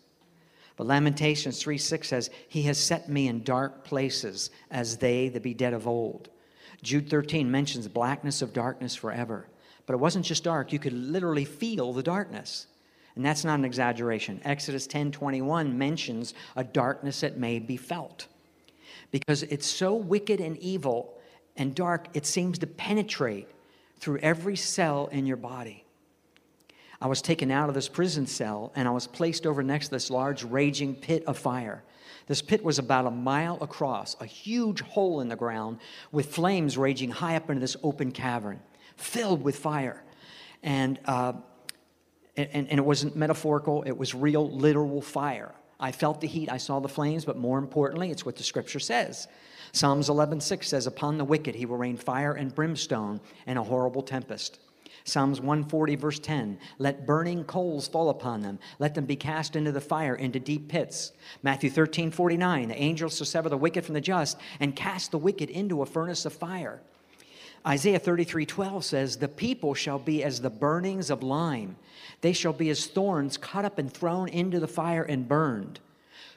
But 0.76 0.86
Lamentations 0.86 1.60
3 1.62 1.78
6 1.78 2.08
says, 2.08 2.30
He 2.48 2.62
has 2.62 2.78
set 2.78 3.08
me 3.08 3.28
in 3.28 3.44
dark 3.44 3.84
places 3.84 4.50
as 4.70 4.96
they 4.96 5.28
that 5.28 5.42
be 5.42 5.54
dead 5.54 5.72
of 5.72 5.86
old. 5.86 6.30
Jude 6.82 7.08
13 7.08 7.50
mentions 7.50 7.86
blackness 7.88 8.42
of 8.42 8.52
darkness 8.52 8.94
forever. 8.94 9.48
But 9.86 9.94
it 9.94 10.00
wasn't 10.00 10.24
just 10.24 10.44
dark, 10.44 10.72
you 10.72 10.78
could 10.78 10.92
literally 10.92 11.44
feel 11.44 11.92
the 11.92 12.02
darkness. 12.02 12.66
And 13.16 13.24
that's 13.24 13.44
not 13.44 13.58
an 13.58 13.64
exaggeration. 13.64 14.40
Exodus 14.44 14.86
10 14.86 15.12
21 15.12 15.76
mentions 15.78 16.34
a 16.56 16.64
darkness 16.64 17.20
that 17.20 17.38
may 17.38 17.58
be 17.58 17.76
felt. 17.76 18.26
Because 19.10 19.44
it's 19.44 19.66
so 19.66 19.94
wicked 19.94 20.40
and 20.40 20.56
evil 20.58 21.16
and 21.56 21.74
dark, 21.74 22.08
it 22.14 22.26
seems 22.26 22.58
to 22.58 22.66
penetrate 22.66 23.48
through 23.98 24.18
every 24.18 24.56
cell 24.56 25.06
in 25.12 25.26
your 25.26 25.36
body. 25.36 25.84
I 27.00 27.06
was 27.06 27.22
taken 27.22 27.50
out 27.50 27.68
of 27.68 27.74
this 27.74 27.88
prison 27.88 28.26
cell 28.26 28.72
and 28.74 28.88
I 28.88 28.90
was 28.90 29.06
placed 29.06 29.46
over 29.46 29.62
next 29.62 29.86
to 29.86 29.90
this 29.92 30.10
large 30.10 30.42
raging 30.42 30.96
pit 30.96 31.22
of 31.26 31.38
fire. 31.38 31.84
This 32.26 32.42
pit 32.42 32.64
was 32.64 32.78
about 32.78 33.06
a 33.06 33.10
mile 33.10 33.58
across, 33.60 34.16
a 34.20 34.26
huge 34.26 34.80
hole 34.80 35.20
in 35.20 35.28
the 35.28 35.36
ground 35.36 35.78
with 36.10 36.34
flames 36.34 36.78
raging 36.78 37.10
high 37.10 37.36
up 37.36 37.50
into 37.50 37.60
this 37.60 37.76
open 37.82 38.10
cavern, 38.10 38.60
filled 38.96 39.42
with 39.42 39.56
fire. 39.56 40.02
And, 40.62 40.98
uh, 41.04 41.34
and, 42.36 42.68
and 42.68 42.78
it 42.78 42.84
wasn't 42.84 43.16
metaphorical, 43.16 43.82
it 43.84 43.96
was 43.96 44.14
real, 44.14 44.50
literal 44.50 45.00
fire. 45.00 45.54
I 45.78 45.92
felt 45.92 46.20
the 46.20 46.26
heat, 46.26 46.50
I 46.50 46.56
saw 46.56 46.80
the 46.80 46.88
flames, 46.88 47.24
but 47.24 47.36
more 47.36 47.58
importantly, 47.58 48.10
it's 48.10 48.24
what 48.24 48.36
the 48.36 48.42
scripture 48.42 48.80
says. 48.80 49.28
Psalms 49.72 50.08
11:6 50.08 50.68
says, 50.68 50.86
"Upon 50.86 51.18
the 51.18 51.24
wicked 51.24 51.54
he 51.56 51.66
will 51.66 51.76
rain 51.76 51.96
fire 51.96 52.32
and 52.32 52.54
brimstone 52.54 53.20
and 53.46 53.58
a 53.58 53.62
horrible 53.62 54.02
tempest." 54.02 54.60
Psalms 55.06 55.40
140, 55.40 55.96
verse 55.96 56.18
10 56.18 56.58
Let 56.78 57.06
burning 57.06 57.44
coals 57.44 57.88
fall 57.88 58.08
upon 58.08 58.40
them. 58.40 58.58
Let 58.78 58.94
them 58.94 59.04
be 59.04 59.16
cast 59.16 59.56
into 59.56 59.72
the 59.72 59.80
fire, 59.80 60.14
into 60.14 60.40
deep 60.40 60.68
pits. 60.68 61.12
Matthew 61.42 61.68
13, 61.70 62.10
49 62.10 62.68
The 62.68 62.80
angels 62.80 63.16
shall 63.16 63.26
sever 63.26 63.48
the 63.48 63.58
wicked 63.58 63.84
from 63.84 63.94
the 63.94 64.00
just 64.00 64.38
and 64.60 64.74
cast 64.74 65.10
the 65.10 65.18
wicked 65.18 65.50
into 65.50 65.82
a 65.82 65.86
furnace 65.86 66.24
of 66.24 66.32
fire. 66.32 66.80
Isaiah 67.66 67.98
33, 67.98 68.44
12 68.44 68.84
says, 68.84 69.16
The 69.16 69.28
people 69.28 69.74
shall 69.74 69.98
be 69.98 70.22
as 70.22 70.40
the 70.40 70.50
burnings 70.50 71.10
of 71.10 71.22
lime. 71.22 71.76
They 72.20 72.32
shall 72.32 72.52
be 72.52 72.68
as 72.70 72.86
thorns 72.86 73.36
cut 73.36 73.64
up 73.64 73.78
and 73.78 73.92
thrown 73.92 74.28
into 74.28 74.60
the 74.60 74.68
fire 74.68 75.02
and 75.02 75.26
burned. 75.26 75.80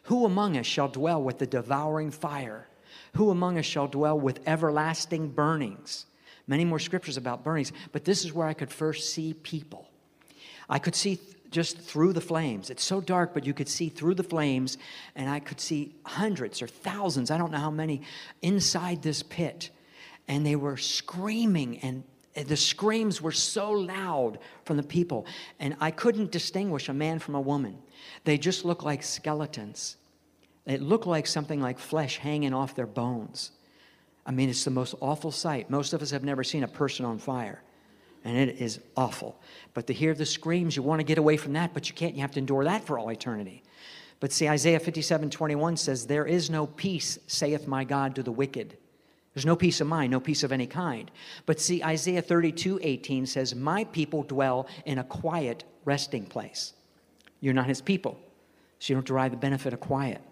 Who 0.04 0.26
among 0.26 0.56
us 0.56 0.66
shall 0.66 0.88
dwell 0.88 1.22
with 1.22 1.40
the 1.40 1.48
devouring 1.48 2.12
fire? 2.12 2.68
Who 3.16 3.30
among 3.30 3.58
us 3.58 3.66
shall 3.66 3.88
dwell 3.88 4.18
with 4.18 4.48
everlasting 4.48 5.30
burnings? 5.30 6.06
Many 6.48 6.63
more 6.63 6.80
scriptures 6.80 7.18
about 7.18 7.44
burnings, 7.44 7.74
but 7.92 8.06
this 8.06 8.24
is 8.24 8.32
where 8.32 8.48
I 8.48 8.54
could 8.54 8.72
first 8.72 9.13
see 9.13 9.34
people. 9.34 9.90
I 10.70 10.80
could 10.80 10.96
see 10.96 11.20
just 11.52 11.78
through 11.78 12.13
the 12.13 12.22
flames. 12.22 12.70
It's 12.70 12.84
so 12.84 13.02
dark, 13.02 13.34
but 13.34 13.46
you 13.46 13.54
could 13.54 13.68
see 13.68 13.90
through 13.90 14.16
the 14.16 14.24
flames, 14.24 14.78
and 15.16 15.30
I 15.30 15.40
could 15.40 15.60
see 15.60 15.94
hundreds 16.04 16.62
or 16.62 16.68
thousands, 16.68 17.32
I 17.32 17.38
don't 17.38 17.52
know 17.52 17.58
how 17.58 17.72
many, 17.72 18.02
inside 18.42 19.02
this 19.02 19.24
pit. 19.24 19.72
And 20.28 20.46
they 20.46 20.56
were 20.56 20.78
screaming, 20.78 21.80
and 21.80 22.04
eh, 22.36 22.44
the 22.44 22.58
screams 22.58 23.22
were 23.22 23.32
so 23.32 23.72
loud 23.72 24.40
from 24.66 24.78
the 24.78 24.84
people. 24.84 25.26
And 25.60 25.76
I 25.80 25.92
couldn't 25.92 26.32
distinguish 26.32 26.90
a 26.90 26.94
man 26.94 27.20
from 27.20 27.36
a 27.36 27.42
woman. 27.42 27.78
They 28.24 28.38
just 28.38 28.66
looked 28.66 28.84
like 28.84 29.04
skeletons. 29.04 29.98
It 30.66 30.82
looked 30.82 31.08
like 31.08 31.28
something 31.28 31.62
like 31.62 31.80
flesh 31.80 32.18
hanging 32.18 32.54
off 32.54 32.76
their 32.76 32.88
bones. 32.88 33.52
I 34.26 34.32
mean, 34.32 34.50
it's 34.50 34.66
the 34.66 34.72
most 34.72 34.96
awful 35.00 35.32
sight. 35.32 35.70
Most 35.70 35.94
of 35.94 36.02
us 36.02 36.12
have 36.12 36.26
never 36.26 36.44
seen 36.44 36.63
a 36.63 36.68
person 36.68 37.06
on 37.06 37.18
fire, 37.18 37.62
and 38.26 38.38
it 38.38 38.58
is 38.60 38.82
awful. 38.98 39.40
But 39.74 39.88
to 39.88 39.94
hear 39.94 40.13
the 40.13 40.26
screams, 40.26 40.76
you 40.76 40.84
want 40.84 41.00
to 41.00 41.06
get 41.06 41.18
away 41.18 41.38
from 41.38 41.54
that, 41.54 41.74
but 41.74 41.88
you 41.88 41.96
can't. 41.96 42.13
You 42.16 42.22
have 42.22 42.32
to 42.32 42.40
endure 42.40 42.66
that 42.66 42.84
for 42.84 43.00
all 43.00 43.10
eternity. 43.10 43.63
But 44.20 44.34
see, 44.34 44.50
Isaiah 44.50 44.80
57 44.80 45.30
21 45.30 45.78
says, 45.78 46.06
There 46.06 46.26
is 46.26 46.50
no 46.50 46.68
peace, 46.68 47.18
saith 47.28 47.68
my 47.68 47.86
God, 47.86 48.16
to 48.16 48.24
the 48.24 48.32
wicked. 48.32 48.78
There's 49.38 49.45
no 49.45 49.56
peace 49.56 49.82
of 49.82 49.86
mind, 49.86 50.10
no 50.10 50.19
peace 50.19 50.41
of 50.41 50.52
any 50.52 50.65
kind. 50.65 51.12
But 51.45 51.60
see, 51.60 51.84
Isaiah 51.84 52.23
32 52.23 52.80
18 52.82 53.28
says, 53.28 53.54
My 53.54 53.84
people 53.84 54.23
dwell 54.23 54.65
in 54.84 54.97
a 54.97 55.04
quiet 55.04 55.63
resting 55.86 56.26
place. 56.26 56.73
You're 57.39 57.54
not 57.54 57.67
his 57.67 57.80
people, 57.80 58.19
so 58.80 58.91
you 58.91 58.95
don't 58.95 59.06
derive 59.06 59.30
the 59.30 59.38
benefit 59.38 59.73
of 59.73 59.80
quiet. 59.80 60.23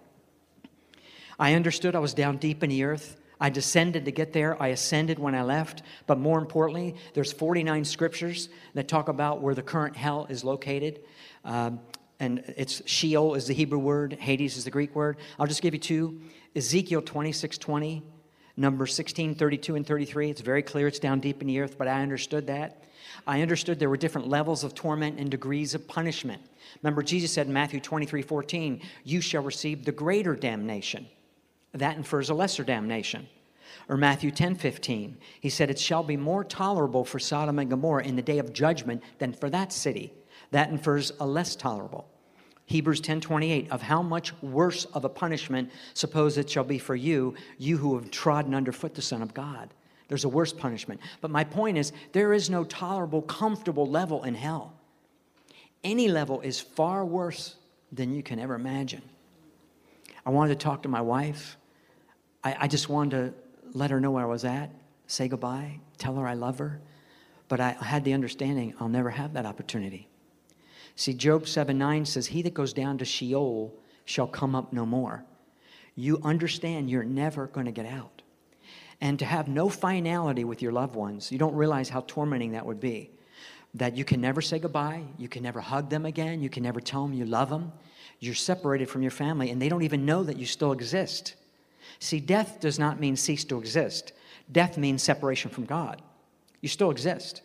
I 1.38 1.54
understood 1.54 1.96
I 1.96 2.00
was 2.00 2.16
down 2.16 2.38
deep 2.38 2.64
in 2.64 2.72
the 2.72 2.84
earth. 2.84 3.18
I 3.40 3.52
descended 3.52 4.06
to 4.06 4.12
get 4.12 4.34
there. 4.34 4.60
I 4.60 4.70
ascended 4.70 5.20
when 5.20 5.36
I 5.36 5.44
left. 5.44 5.84
But 6.08 6.18
more 6.18 6.40
importantly, 6.40 6.96
there's 7.14 7.32
49 7.32 7.86
scriptures 7.86 8.50
that 8.74 8.88
talk 8.88 9.08
about 9.08 9.40
where 9.40 9.54
the 9.54 9.62
current 9.62 9.96
hell 9.96 10.26
is 10.32 10.44
located. 10.44 11.02
Um, 11.44 11.80
and 12.20 12.44
it's 12.58 12.82
Sheol 12.88 13.36
is 13.36 13.46
the 13.46 13.54
Hebrew 13.54 13.78
word, 13.78 14.14
Hades 14.14 14.58
is 14.58 14.64
the 14.64 14.72
Greek 14.72 14.96
word. 14.96 15.18
I'll 15.38 15.46
just 15.46 15.62
give 15.62 15.76
you 15.76 15.80
two. 15.80 16.22
Ezekiel 16.56 17.04
26, 17.04 17.60
20, 17.60 18.02
number 18.58 18.86
16, 18.86 19.36
32, 19.36 19.76
and 19.76 19.86
33. 19.86 20.30
It's 20.30 20.42
very 20.42 20.64
clear 20.64 20.88
it's 20.88 21.00
down 21.00 21.20
deep 21.20 21.42
in 21.42 21.48
the 21.48 21.60
earth, 21.60 21.78
but 21.78 21.88
I 21.88 22.02
understood 22.02 22.48
that. 22.48 22.84
I 23.28 23.42
understood 23.42 23.80
there 23.80 23.90
were 23.90 23.98
different 23.98 24.30
levels 24.30 24.64
of 24.64 24.76
torment 24.76 25.20
and 25.20 25.30
degrees 25.30 25.74
of 25.74 25.88
punishment. 25.88 26.42
Remember, 26.82 27.04
Jesus 27.04 27.32
said 27.32 27.48
in 27.48 27.54
Matthew 27.54 27.80
23, 27.80 28.22
14, 28.22 28.82
You 29.04 29.22
shall 29.22 29.44
receive 29.44 29.86
the 29.86 29.92
greater 29.92 30.36
damnation. 30.36 31.08
That 31.74 31.98
infers 31.98 32.30
a 32.30 32.34
lesser 32.34 32.64
damnation. 32.64 33.28
Or 33.90 33.98
Matthew 33.98 34.32
10 34.32 34.56
15, 34.56 35.18
he 35.42 35.50
said, 35.50 35.70
It 35.70 35.80
shall 35.80 36.04
be 36.04 36.18
more 36.18 36.44
tolerable 36.44 37.06
for 37.06 37.20
Sodom 37.20 37.60
and 37.60 37.70
Gomorrah 37.70 38.06
in 38.06 38.16
the 38.16 38.22
day 38.22 38.40
of 38.40 38.54
judgment 38.54 39.04
than 39.20 39.34
for 39.34 39.50
that 39.50 39.72
city. 39.72 40.14
That 40.52 40.70
infers 40.70 41.12
a 41.20 41.26
less 41.26 41.56
tolerable. 41.56 42.08
Hebrews 42.66 43.00
10 43.02 43.22
28, 43.22 43.72
of 43.72 43.82
how 43.82 44.02
much 44.02 44.34
worse 44.42 44.86
of 44.86 45.06
a 45.06 45.10
punishment 45.10 45.72
suppose 45.94 46.38
it 46.38 46.50
shall 46.50 46.64
be 46.64 46.80
for 46.80 46.96
you, 46.96 47.36
you 47.58 47.78
who 47.78 47.96
have 47.96 48.10
trodden 48.10 48.56
underfoot 48.56 48.96
the 48.96 49.02
Son 49.02 49.22
of 49.22 49.34
God. 49.34 49.70
There's 50.08 50.24
a 50.24 50.30
worse 50.30 50.54
punishment. 50.54 51.00
But 51.22 51.32
my 51.32 51.44
point 51.44 51.78
is, 51.78 51.92
there 52.12 52.34
is 52.34 52.50
no 52.50 52.64
tolerable, 52.64 53.22
comfortable 53.22 53.88
level 53.88 54.24
in 54.24 54.36
hell. 54.36 54.74
Any 55.84 56.08
level 56.08 56.42
is 56.42 56.60
far 56.60 57.06
worse 57.06 57.56
than 57.92 58.14
you 58.14 58.24
can 58.24 58.40
ever 58.40 58.56
imagine. 58.56 59.02
I 60.26 60.32
wanted 60.32 60.60
to 60.60 60.64
talk 60.64 60.84
to 60.84 60.90
my 60.90 61.02
wife. 61.02 61.58
I, 62.44 62.56
I 62.62 62.68
just 62.68 62.90
wanted 62.90 63.12
to 63.12 63.34
let 63.78 63.92
her 63.92 64.00
know 64.00 64.12
where 64.12 64.24
I 64.24 64.28
was 64.28 64.46
at, 64.46 64.72
say 65.08 65.28
goodbye, 65.28 65.80
tell 65.98 66.16
her 66.16 66.28
I 66.28 66.34
love 66.34 66.58
her. 66.60 66.82
But 67.48 67.60
I 67.60 67.72
had 67.72 68.04
the 68.04 68.14
understanding 68.14 68.74
I'll 68.80 68.90
never 68.90 69.12
have 69.12 69.34
that 69.34 69.46
opportunity. 69.46 70.08
See, 70.96 71.14
Job 71.14 71.48
7 71.48 71.78
9 71.78 72.06
says, 72.06 72.28
He 72.28 72.42
that 72.44 72.54
goes 72.54 72.74
down 72.74 72.98
to 73.00 73.06
Sheol 73.06 73.74
shall 74.06 74.28
come 74.28 74.56
up 74.56 74.72
no 74.72 74.86
more. 74.86 75.26
You 75.96 76.20
understand 76.24 76.90
you're 76.90 77.04
never 77.04 77.48
going 77.48 77.66
to 77.66 77.72
get 77.72 77.86
out. 77.86 78.22
And 79.02 79.20
to 79.20 79.26
have 79.26 79.48
no 79.48 79.70
finality 79.70 80.44
with 80.46 80.62
your 80.62 80.72
loved 80.72 80.96
ones, 80.96 81.32
you 81.32 81.38
don't 81.38 81.56
realize 81.56 81.90
how 81.90 82.02
tormenting 82.02 82.54
that 82.54 82.66
would 82.66 82.80
be. 82.80 83.10
That 83.74 83.98
you 83.98 84.06
can 84.06 84.22
never 84.22 84.42
say 84.42 84.58
goodbye, 84.58 85.04
you 85.18 85.28
can 85.28 85.44
never 85.44 85.60
hug 85.60 85.90
them 85.90 86.06
again, 86.06 86.42
you 86.42 86.50
can 86.50 86.64
never 86.64 86.80
tell 86.80 87.04
them 87.04 87.14
you 87.14 87.26
love 87.26 87.50
them. 87.50 87.74
You're 88.20 88.34
separated 88.34 88.90
from 88.90 89.02
your 89.02 89.12
family, 89.12 89.50
and 89.50 89.62
they 89.62 89.68
don't 89.68 89.84
even 89.84 90.06
know 90.06 90.24
that 90.24 90.38
you 90.38 90.46
still 90.46 90.72
exist. 90.72 91.36
See, 92.00 92.22
death 92.22 92.60
does 92.62 92.80
not 92.80 93.00
mean 93.00 93.18
cease 93.18 93.44
to 93.46 93.58
exist, 93.58 94.14
death 94.52 94.78
means 94.78 95.04
separation 95.04 95.52
from 95.52 95.66
God. 95.66 96.02
You 96.62 96.70
still 96.70 96.90
exist, 96.90 97.42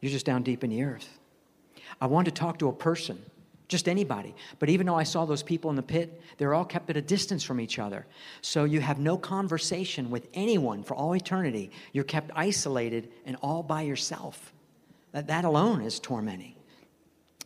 you're 0.00 0.10
just 0.10 0.26
down 0.26 0.42
deep 0.42 0.64
in 0.64 0.70
the 0.70 0.82
earth. 0.82 1.18
I 2.00 2.06
wanted 2.06 2.34
to 2.34 2.40
talk 2.40 2.58
to 2.58 2.68
a 2.68 2.72
person, 2.72 3.22
just 3.68 3.88
anybody. 3.88 4.34
But 4.58 4.68
even 4.68 4.86
though 4.86 4.96
I 4.96 5.02
saw 5.02 5.24
those 5.24 5.42
people 5.42 5.70
in 5.70 5.76
the 5.76 5.82
pit, 5.82 6.20
they're 6.38 6.54
all 6.54 6.64
kept 6.64 6.90
at 6.90 6.96
a 6.96 7.02
distance 7.02 7.42
from 7.42 7.60
each 7.60 7.78
other. 7.78 8.06
So 8.40 8.64
you 8.64 8.80
have 8.80 8.98
no 8.98 9.16
conversation 9.16 10.10
with 10.10 10.28
anyone 10.34 10.82
for 10.82 10.94
all 10.94 11.14
eternity. 11.14 11.70
You're 11.92 12.04
kept 12.04 12.30
isolated 12.34 13.10
and 13.24 13.36
all 13.42 13.62
by 13.62 13.82
yourself. 13.82 14.52
That, 15.12 15.26
that 15.26 15.44
alone 15.44 15.82
is 15.82 16.00
tormenting. 16.00 16.54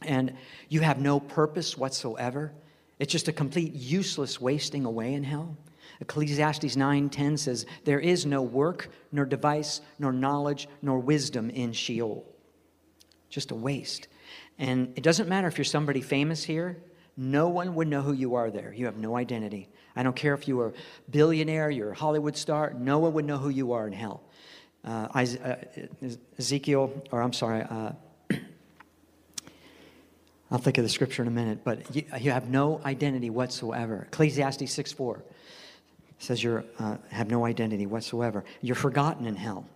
And 0.03 0.35
you 0.69 0.81
have 0.81 0.99
no 1.01 1.21
purpose 1.21 1.77
whatsoever. 1.77 2.53
It's 2.99 3.13
just 3.13 3.29
a 3.29 3.33
complete 3.33 3.75
useless 3.75 4.41
wasting 4.41 4.85
away 4.85 5.15
in 5.15 5.25
hell. 5.25 5.57
Ecclesiastes 6.01 6.77
9:10 6.77 7.37
says, 7.39 7.65
"There 7.85 8.01
is 8.01 8.27
no 8.27 8.43
work, 8.43 8.91
nor 9.13 9.25
device, 9.25 9.81
nor 9.99 10.13
knowledge, 10.13 10.69
nor 10.83 10.99
wisdom 10.99 11.51
in 11.51 11.73
Sheol." 11.73 12.25
Just 13.29 13.51
a 13.51 13.55
waste. 13.55 14.09
And 14.59 14.93
it 14.97 15.03
doesn't 15.03 15.29
matter 15.29 15.49
if 15.49 15.59
you're 15.59 15.65
somebody 15.65 16.01
famous 16.01 16.43
here, 16.43 16.79
no 17.17 17.49
one 17.49 17.75
would 17.75 17.89
know 17.89 18.03
who 18.03 18.13
you 18.13 18.35
are 18.35 18.51
there. 18.51 18.73
You 18.73 18.87
have 18.87 18.97
no 18.97 19.17
identity. 19.17 19.69
I 19.95 20.03
don't 20.03 20.17
care 20.17 20.35
if 20.35 20.47
you 20.47 20.61
are 20.61 20.69
a 20.69 21.11
billionaire, 21.11 21.71
you're 21.71 21.93
a 21.93 21.97
Hollywood 21.97 22.37
star, 22.37 22.75
no 22.79 22.99
one 22.99 23.15
would 23.15 23.25
know 23.25 23.39
who 23.39 23.49
you 23.49 23.73
are 23.73 23.87
in 23.87 23.93
hell. 23.93 24.23
Uh, 24.85 25.09
Is- 25.17 25.37
uh, 25.37 25.65
Ezekiel, 26.39 27.03
or 27.11 27.23
I'm 27.23 27.33
sorry, 27.33 27.63
uh, 27.63 27.93
I'll 30.51 30.59
think 30.59 30.79
of 30.79 30.85
the 30.85 30.91
scripture 30.91 31.23
in 31.23 31.29
a 31.29 31.33
minute, 31.33 31.65
but 31.65 31.95
you, 31.95 32.05
you 32.21 32.31
have 32.31 32.49
no 32.49 32.81
identity 32.85 33.31
whatsoever. 33.31 34.07
Ecclesiastes 34.09 34.71
6 34.71 34.93
4 34.93 35.23
says 36.19 36.43
you 36.43 36.65
uh, 36.79 36.97
have 37.11 37.31
no 37.31 37.45
identity 37.45 37.87
whatsoever. 37.87 38.45
You're 38.63 38.77
forgotten 38.77 39.27
in 39.27 39.37
hell. 39.37 39.67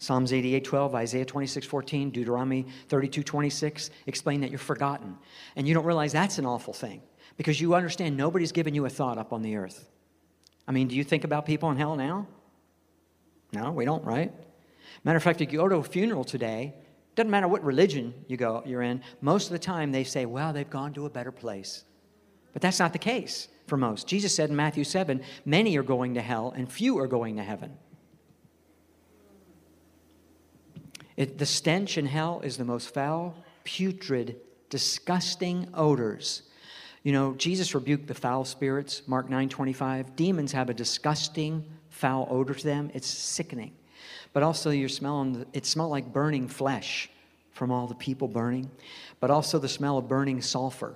Psalms 0.00 0.32
88 0.32 0.64
12, 0.64 0.94
Isaiah 0.94 1.24
26 1.26 1.66
14, 1.66 2.10
Deuteronomy 2.10 2.66
32 2.88 3.22
26 3.22 3.90
explain 4.06 4.40
that 4.40 4.50
you're 4.50 4.58
forgotten. 4.58 5.16
And 5.56 5.68
you 5.68 5.74
don't 5.74 5.84
realize 5.84 6.12
that's 6.12 6.38
an 6.38 6.46
awful 6.46 6.72
thing 6.72 7.02
because 7.36 7.60
you 7.60 7.74
understand 7.74 8.16
nobody's 8.16 8.50
given 8.50 8.74
you 8.74 8.86
a 8.86 8.90
thought 8.90 9.18
up 9.18 9.32
on 9.32 9.42
the 9.42 9.56
earth. 9.56 9.88
I 10.66 10.72
mean, 10.72 10.88
do 10.88 10.96
you 10.96 11.04
think 11.04 11.24
about 11.24 11.44
people 11.44 11.70
in 11.70 11.76
hell 11.76 11.96
now? 11.96 12.26
No, 13.52 13.72
we 13.72 13.84
don't, 13.84 14.04
right? 14.04 14.32
Matter 15.04 15.18
of 15.18 15.22
fact, 15.22 15.42
if 15.42 15.52
you 15.52 15.58
go 15.58 15.68
to 15.68 15.76
a 15.76 15.82
funeral 15.82 16.24
today, 16.24 16.74
doesn't 17.14 17.30
matter 17.30 17.48
what 17.48 17.62
religion 17.62 18.14
you 18.26 18.38
go, 18.38 18.62
you're 18.64 18.82
in, 18.82 19.02
most 19.20 19.46
of 19.46 19.52
the 19.52 19.58
time 19.58 19.92
they 19.92 20.04
say, 20.04 20.24
well, 20.24 20.52
they've 20.52 20.70
gone 20.70 20.94
to 20.94 21.04
a 21.04 21.10
better 21.10 21.32
place. 21.32 21.84
But 22.54 22.62
that's 22.62 22.78
not 22.78 22.92
the 22.92 22.98
case 22.98 23.48
for 23.66 23.76
most. 23.76 24.06
Jesus 24.06 24.34
said 24.34 24.48
in 24.48 24.56
Matthew 24.56 24.84
7, 24.84 25.20
many 25.44 25.76
are 25.76 25.82
going 25.82 26.14
to 26.14 26.22
hell 26.22 26.54
and 26.56 26.70
few 26.70 26.98
are 26.98 27.06
going 27.06 27.36
to 27.36 27.42
heaven. 27.42 27.76
It, 31.20 31.36
the 31.36 31.44
stench 31.44 31.98
in 31.98 32.06
hell 32.06 32.40
is 32.42 32.56
the 32.56 32.64
most 32.64 32.94
foul, 32.94 33.36
putrid, 33.62 34.36
disgusting 34.70 35.68
odors. 35.74 36.44
You 37.02 37.12
know, 37.12 37.34
Jesus 37.34 37.74
rebuked 37.74 38.06
the 38.06 38.14
foul 38.14 38.46
spirits, 38.46 39.02
Mark 39.06 39.28
9 39.28 39.50
25. 39.50 40.16
Demons 40.16 40.52
have 40.52 40.70
a 40.70 40.74
disgusting, 40.74 41.62
foul 41.90 42.26
odor 42.30 42.54
to 42.54 42.64
them. 42.64 42.90
It's 42.94 43.06
sickening. 43.06 43.72
But 44.32 44.42
also, 44.42 44.70
you're 44.70 44.88
smelling, 44.88 45.44
it 45.52 45.66
smelled 45.66 45.90
like 45.90 46.10
burning 46.10 46.48
flesh 46.48 47.10
from 47.52 47.70
all 47.70 47.86
the 47.86 47.94
people 47.96 48.26
burning, 48.26 48.70
but 49.20 49.30
also 49.30 49.58
the 49.58 49.68
smell 49.68 49.98
of 49.98 50.08
burning 50.08 50.40
sulfur. 50.40 50.94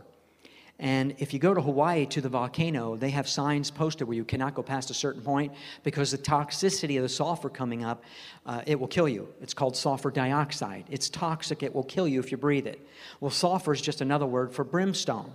And 0.78 1.14
if 1.18 1.32
you 1.32 1.38
go 1.38 1.54
to 1.54 1.60
Hawaii 1.60 2.04
to 2.06 2.20
the 2.20 2.28
volcano, 2.28 2.96
they 2.96 3.10
have 3.10 3.28
signs 3.28 3.70
posted 3.70 4.08
where 4.08 4.16
you 4.16 4.24
cannot 4.24 4.54
go 4.54 4.62
past 4.62 4.90
a 4.90 4.94
certain 4.94 5.22
point 5.22 5.52
because 5.84 6.10
the 6.10 6.18
toxicity 6.18 6.96
of 6.96 7.02
the 7.02 7.08
sulfur 7.08 7.48
coming 7.48 7.84
up, 7.84 8.02
uh, 8.44 8.62
it 8.66 8.78
will 8.78 8.88
kill 8.88 9.08
you. 9.08 9.28
It's 9.40 9.54
called 9.54 9.76
sulfur 9.76 10.10
dioxide. 10.10 10.84
It's 10.90 11.08
toxic, 11.08 11.62
it 11.62 11.72
will 11.72 11.84
kill 11.84 12.08
you 12.08 12.18
if 12.18 12.32
you 12.32 12.38
breathe 12.38 12.66
it. 12.66 12.84
Well, 13.20 13.30
sulfur 13.30 13.72
is 13.72 13.80
just 13.80 14.00
another 14.00 14.26
word 14.26 14.52
for 14.52 14.64
brimstone. 14.64 15.32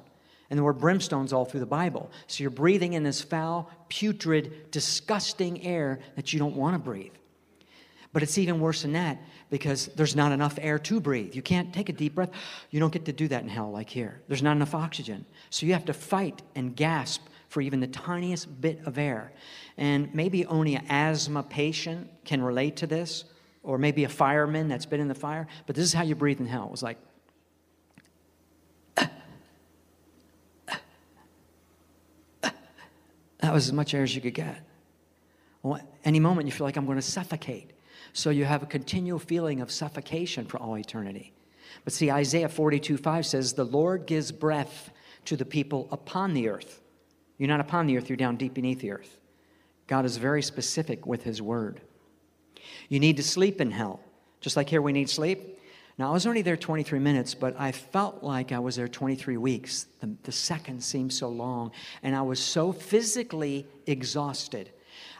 And 0.49 0.57
the 0.57 0.63
word 0.63 0.79
brimstone's 0.79 1.31
all 1.31 1.45
through 1.45 1.59
the 1.59 1.65
Bible. 1.67 2.11
So 2.27 2.41
you're 2.43 2.49
breathing 2.49 2.93
in 2.93 3.03
this 3.03 3.21
foul, 3.21 3.69
putrid, 3.87 4.71
disgusting 4.71 5.63
air 5.63 5.99
that 6.15 6.33
you 6.33 6.39
don't 6.39 6.55
want 6.55 6.73
to 6.73 6.79
breathe. 6.79 7.13
But 8.11 8.23
it's 8.23 8.39
even 8.39 8.59
worse 8.59 8.81
than 8.81 8.93
that 8.93 9.19
because 9.49 9.87
there's 9.95 10.15
not 10.15 10.31
enough 10.31 10.59
air 10.61 10.77
to 10.79 10.99
breathe. 10.99 11.35
You 11.35 11.41
can't 11.41 11.73
take 11.73 11.89
a 11.89 11.93
deep 11.93 12.15
breath. 12.15 12.29
You 12.69 12.79
don't 12.79 12.93
get 12.93 13.05
to 13.05 13.13
do 13.13 13.27
that 13.29 13.43
in 13.43 13.49
hell 13.49 13.71
like 13.71 13.89
here. 13.89 14.21
There's 14.27 14.43
not 14.43 14.55
enough 14.55 14.75
oxygen. 14.75 15.25
So 15.49 15.65
you 15.65 15.73
have 15.73 15.85
to 15.85 15.93
fight 15.93 16.41
and 16.55 16.75
gasp 16.75 17.23
for 17.49 17.61
even 17.61 17.79
the 17.79 17.87
tiniest 17.87 18.61
bit 18.61 18.79
of 18.85 18.97
air. 18.97 19.31
And 19.77 20.13
maybe 20.13 20.45
only 20.45 20.75
an 20.75 20.85
asthma 20.87 21.41
patient 21.43 22.09
can 22.25 22.43
relate 22.43 22.75
to 22.77 22.87
this, 22.87 23.25
or 23.63 23.77
maybe 23.77 24.03
a 24.03 24.09
fireman 24.09 24.67
that's 24.67 24.85
been 24.85 24.99
in 24.99 25.07
the 25.07 25.15
fire. 25.15 25.47
But 25.65 25.75
this 25.75 25.83
is 25.83 25.93
how 25.93 26.03
you 26.03 26.15
breathe 26.15 26.39
in 26.39 26.45
hell. 26.45 26.65
It 26.65 26.71
was 26.71 26.83
like, 26.83 26.97
that 33.41 33.53
was 33.53 33.67
as 33.67 33.73
much 33.73 33.93
air 33.93 34.03
as 34.03 34.13
you 34.13 34.21
could 34.21 34.33
get. 34.33 34.59
Well, 35.63 35.79
any 36.05 36.19
moment 36.19 36.47
you 36.47 36.51
feel 36.51 36.67
like 36.67 36.75
I'm 36.75 36.85
going 36.85 36.97
to 36.97 37.01
suffocate. 37.01 37.71
So 38.13 38.29
you 38.29 38.45
have 38.45 38.63
a 38.63 38.67
continual 38.67 39.19
feeling 39.19 39.61
of 39.61 39.71
suffocation 39.71 40.45
for 40.45 40.57
all 40.57 40.77
eternity. 40.77 41.33
But 41.83 41.93
see, 41.93 42.11
Isaiah 42.11 42.49
42 42.49 42.97
5 42.97 43.25
says, 43.25 43.53
The 43.53 43.63
Lord 43.63 44.05
gives 44.05 44.31
breath 44.31 44.91
to 45.25 45.35
the 45.35 45.45
people 45.45 45.87
upon 45.91 46.33
the 46.33 46.49
earth. 46.49 46.81
You're 47.37 47.47
not 47.47 47.59
upon 47.59 47.87
the 47.87 47.97
earth, 47.97 48.09
you're 48.09 48.17
down 48.17 48.35
deep 48.35 48.53
beneath 48.53 48.81
the 48.81 48.91
earth. 48.91 49.17
God 49.87 50.05
is 50.05 50.17
very 50.17 50.43
specific 50.43 51.05
with 51.05 51.23
his 51.23 51.41
word. 51.41 51.81
You 52.89 52.99
need 52.99 53.17
to 53.17 53.23
sleep 53.23 53.61
in 53.61 53.71
hell. 53.71 54.01
Just 54.41 54.55
like 54.55 54.69
here, 54.69 54.81
we 54.81 54.91
need 54.91 55.09
sleep. 55.09 55.57
Now, 55.97 56.09
I 56.09 56.13
was 56.13 56.25
only 56.25 56.41
there 56.41 56.55
23 56.55 56.97
minutes, 56.99 57.33
but 57.33 57.59
I 57.59 57.73
felt 57.73 58.23
like 58.23 58.51
I 58.51 58.59
was 58.59 58.77
there 58.77 58.87
23 58.87 59.35
weeks. 59.35 59.85
The, 59.99 60.15
the 60.23 60.31
seconds 60.31 60.85
seemed 60.85 61.11
so 61.11 61.27
long, 61.27 61.71
and 62.03 62.15
I 62.15 62.21
was 62.21 62.39
so 62.39 62.71
physically 62.71 63.67
exhausted. 63.85 64.71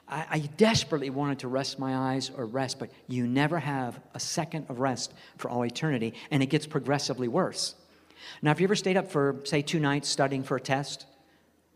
I, 0.10 0.26
I 0.30 0.39
desperately 0.58 1.10
wanted 1.10 1.39
to 1.39 1.48
rest 1.48 1.80
my 1.80 2.13
eyes 2.13 2.32
or 2.36 2.45
rest, 2.45 2.80
but 2.80 2.89
you 3.08 3.28
never 3.28 3.60
have 3.60 4.00
a 4.13 4.19
second 4.19 4.65
of 4.69 4.80
rest 4.80 5.13
for 5.38 5.50
all 5.50 5.65
eternity, 5.65 6.13
and 6.32 6.41
it 6.41 6.48
gets 6.48 6.65
progressively 6.65 7.28
worse. 7.28 7.76
Now, 8.41 8.52
have 8.52 8.60
you 8.60 8.65
ever 8.65 8.76
stayed 8.76 8.98
up 8.98 9.10
for, 9.10 9.38
say, 9.43 9.62
two 9.62 9.80
nights 9.80 10.10
studying 10.10 10.43
for 10.43 10.58
a 10.58 10.62
test? 10.62 11.06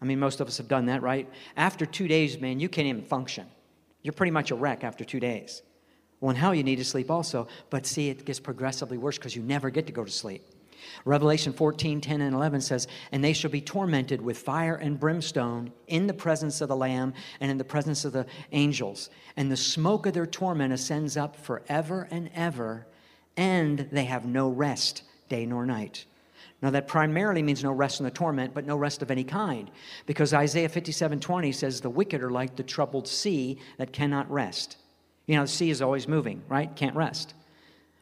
I 0.02 0.06
mean, 0.06 0.20
most 0.20 0.42
of 0.42 0.48
us 0.48 0.58
have 0.58 0.68
done 0.68 0.88
that, 0.88 1.02
right? 1.02 1.30
After 1.56 1.86
two 1.86 2.08
days, 2.08 2.40
man, 2.40 2.60
you 2.60 2.68
can't 2.68 2.88
even 2.88 3.04
function. 3.04 3.48
You're 4.02 4.14
pretty 4.14 4.32
much 4.32 4.52
a 4.52 4.56
wreck 4.56 4.84
after 4.84 5.06
two 5.06 5.20
days. 5.20 5.62
Well, 6.20 6.32
in 6.32 6.36
hell, 6.36 6.54
you 6.54 6.64
need 6.64 6.78
to 6.78 6.86
sleep 6.86 7.10
also, 7.10 7.48
but 7.70 7.86
see, 7.86 8.10
it 8.10 8.26
gets 8.26 8.40
progressively 8.40 8.98
worse 8.98 9.18
because 9.18 9.36
you 9.36 9.42
never 9.42 9.70
get 9.70 9.88
to 9.88 9.94
go 9.94 10.04
to 10.04 10.12
sleep. 10.12 10.44
Revelation 11.06 11.54
14, 11.54 12.02
10, 12.02 12.22
and 12.22 12.36
11 12.36 12.62
says, 12.62 12.88
And 13.12 13.24
they 13.24 13.34
shall 13.34 13.52
be 13.52 13.62
tormented 13.62 14.22
with 14.22 14.38
fire 14.38 14.76
and 14.76 15.00
brimstone 15.00 15.72
in 15.88 16.08
the 16.08 16.14
presence 16.14 16.62
of 16.62 16.70
the 16.70 16.76
Lamb 16.76 17.14
and 17.40 17.52
in 17.52 17.58
the 17.58 17.64
presence 17.64 18.06
of 18.06 18.14
the 18.14 18.26
angels. 18.52 19.10
And 19.36 19.52
the 19.52 19.58
smoke 19.58 20.06
of 20.06 20.14
their 20.14 20.26
torment 20.26 20.74
ascends 20.74 21.18
up 21.18 21.36
forever 21.36 22.08
and 22.12 22.30
ever, 22.34 22.88
and 23.38 23.80
they 23.92 24.06
have 24.06 24.26
no 24.26 24.50
rest 24.50 25.04
day 25.30 25.46
nor 25.46 25.66
night. 25.66 26.06
Now, 26.62 26.70
that 26.70 26.88
primarily 26.88 27.44
means 27.44 27.62
no 27.62 27.74
rest 27.74 28.00
in 28.00 28.06
the 28.06 28.12
torment, 28.12 28.54
but 28.54 28.66
no 28.66 28.78
rest 28.78 29.02
of 29.02 29.12
any 29.12 29.26
kind. 29.26 29.70
Because 30.06 30.34
Isaiah 30.34 30.70
57 30.70 31.20
20 31.20 31.52
says, 31.52 31.82
The 31.82 31.90
wicked 31.90 32.24
are 32.24 32.32
like 32.32 32.56
the 32.56 32.64
troubled 32.64 33.08
sea 33.08 33.58
that 33.78 33.92
cannot 33.92 34.32
rest. 34.32 34.78
You 35.26 35.36
know, 35.36 35.42
the 35.44 35.50
sea 35.50 35.70
is 35.70 35.82
always 35.82 36.08
moving, 36.08 36.42
right? 36.48 36.74
Can't 36.74 36.96
rest. 36.96 37.34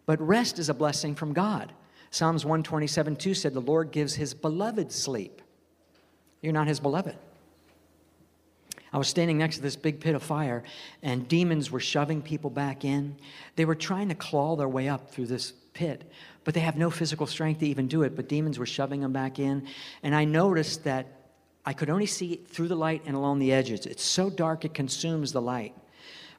But 0.06 0.22
rest 0.22 0.60
is 0.60 0.70
a 0.70 0.74
blessing 0.76 1.16
from 1.16 1.34
God. 1.34 1.74
Psalms 2.12 2.44
127 2.44 3.16
2 3.16 3.34
said, 3.34 3.54
The 3.54 3.62
Lord 3.62 3.92
gives 3.92 4.16
his 4.16 4.34
beloved 4.34 4.92
sleep. 4.92 5.42
You're 6.42 6.54
not 6.54 6.68
his 6.68 6.80
beloved. 6.80 7.16
I 8.94 8.98
was 8.98 9.08
standing 9.08 9.38
next 9.38 9.56
to 9.56 9.62
this 9.62 9.78
big 9.78 10.02
pit 10.02 10.16
of 10.16 10.22
fire, 10.22 10.64
and 11.02 11.26
demons 11.28 11.72
were 11.72 11.80
shoving 11.80 12.22
people 12.22 12.50
back 12.50 12.84
in. 12.84 13.16
They 13.56 13.64
were 13.64 13.76
trying 13.76 14.10
to 14.10 14.16
claw 14.16 14.58
their 14.58 14.68
way 14.68 14.90
up 14.90 15.12
through 15.12 15.28
this 15.28 15.54
pit, 15.74 16.12
but 16.44 16.54
they 16.54 16.60
have 16.60 16.78
no 16.78 16.90
physical 16.90 17.26
strength 17.26 17.62
to 17.62 17.68
even 17.68 17.88
do 17.88 18.04
it. 18.04 18.18
But 18.18 18.28
demons 18.28 18.60
were 18.60 18.66
shoving 18.66 19.00
them 19.00 19.14
back 19.14 19.40
in. 19.40 19.66
And 20.04 20.14
I 20.14 20.26
noticed 20.26 20.84
that 20.84 21.08
I 21.66 21.72
could 21.72 21.90
only 21.90 22.06
see 22.06 22.36
through 22.36 22.68
the 22.68 22.76
light 22.76 23.04
and 23.06 23.16
along 23.16 23.40
the 23.40 23.54
edges. 23.54 23.86
It's 23.86 24.04
so 24.04 24.30
dark 24.30 24.66
it 24.66 24.74
consumes 24.74 25.32
the 25.32 25.42
light. 25.42 25.74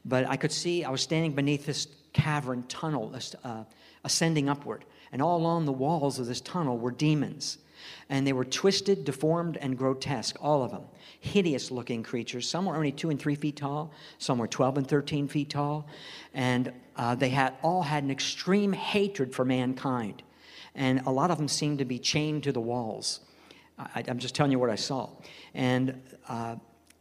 But 0.04 0.28
I 0.28 0.36
could 0.36 0.52
see, 0.52 0.84
I 0.84 0.90
was 0.90 1.00
standing 1.00 1.32
beneath 1.32 1.64
this 1.64 1.86
cavern 2.12 2.64
tunnel, 2.64 3.14
uh, 3.44 3.64
ascending 4.04 4.50
upward. 4.50 4.84
And 5.12 5.20
all 5.20 5.36
along 5.36 5.66
the 5.66 5.72
walls 5.72 6.18
of 6.18 6.26
this 6.26 6.40
tunnel 6.40 6.78
were 6.78 6.90
demons. 6.90 7.58
And 8.08 8.26
they 8.26 8.32
were 8.32 8.44
twisted, 8.44 9.04
deformed, 9.04 9.56
and 9.58 9.76
grotesque, 9.76 10.36
all 10.40 10.62
of 10.62 10.70
them. 10.70 10.82
Hideous 11.20 11.70
looking 11.70 12.02
creatures. 12.02 12.48
Some 12.48 12.64
were 12.64 12.74
only 12.74 12.92
two 12.92 13.10
and 13.10 13.20
three 13.20 13.34
feet 13.34 13.56
tall, 13.56 13.92
some 14.18 14.38
were 14.38 14.46
12 14.46 14.78
and 14.78 14.88
13 14.88 15.28
feet 15.28 15.50
tall. 15.50 15.86
And 16.32 16.72
uh, 16.96 17.14
they 17.14 17.28
had, 17.28 17.54
all 17.62 17.82
had 17.82 18.04
an 18.04 18.10
extreme 18.10 18.72
hatred 18.72 19.34
for 19.34 19.44
mankind. 19.44 20.22
And 20.74 21.00
a 21.06 21.10
lot 21.10 21.30
of 21.30 21.38
them 21.38 21.48
seemed 21.48 21.78
to 21.80 21.84
be 21.84 21.98
chained 21.98 22.44
to 22.44 22.52
the 22.52 22.60
walls. 22.60 23.20
I, 23.78 24.04
am 24.06 24.18
just 24.18 24.34
telling 24.34 24.52
you 24.52 24.58
what 24.58 24.70
I 24.70 24.76
saw. 24.76 25.10
And 25.54 26.00
uh, 26.28 26.56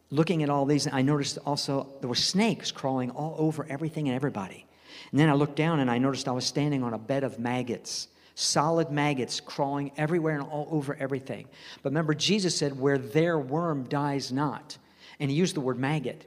looking 0.09 0.43
at 0.43 0.49
all 0.49 0.65
these, 0.65 0.87
I 0.91 1.01
noticed 1.01 1.37
also 1.45 1.87
there 1.99 2.09
were 2.09 2.15
snakes 2.15 2.71
crawling 2.71 3.11
all 3.11 3.35
over 3.37 3.65
everything 3.69 4.07
and 4.07 4.15
everybody. 4.15 4.65
And 5.09 5.19
then 5.19 5.29
I 5.29 5.33
looked 5.33 5.55
down 5.55 5.79
and 5.79 5.89
I 5.89 5.97
noticed 5.97 6.27
I 6.27 6.31
was 6.31 6.45
standing 6.45 6.83
on 6.83 6.93
a 6.93 6.99
bed 6.99 7.23
of 7.23 7.39
maggots 7.39 8.07
solid 8.35 8.89
maggots 8.91 9.39
crawling 9.39 9.91
everywhere 9.97 10.35
and 10.35 10.47
all 10.47 10.67
over 10.71 10.95
everything. 10.95 11.47
But 11.83 11.91
remember, 11.91 12.13
Jesus 12.13 12.57
said, 12.57 12.79
Where 12.79 12.97
their 12.97 13.37
worm 13.37 13.83
dies 13.83 14.31
not. 14.31 14.77
And 15.19 15.29
he 15.29 15.37
used 15.37 15.55
the 15.55 15.61
word 15.61 15.77
maggot. 15.77 16.25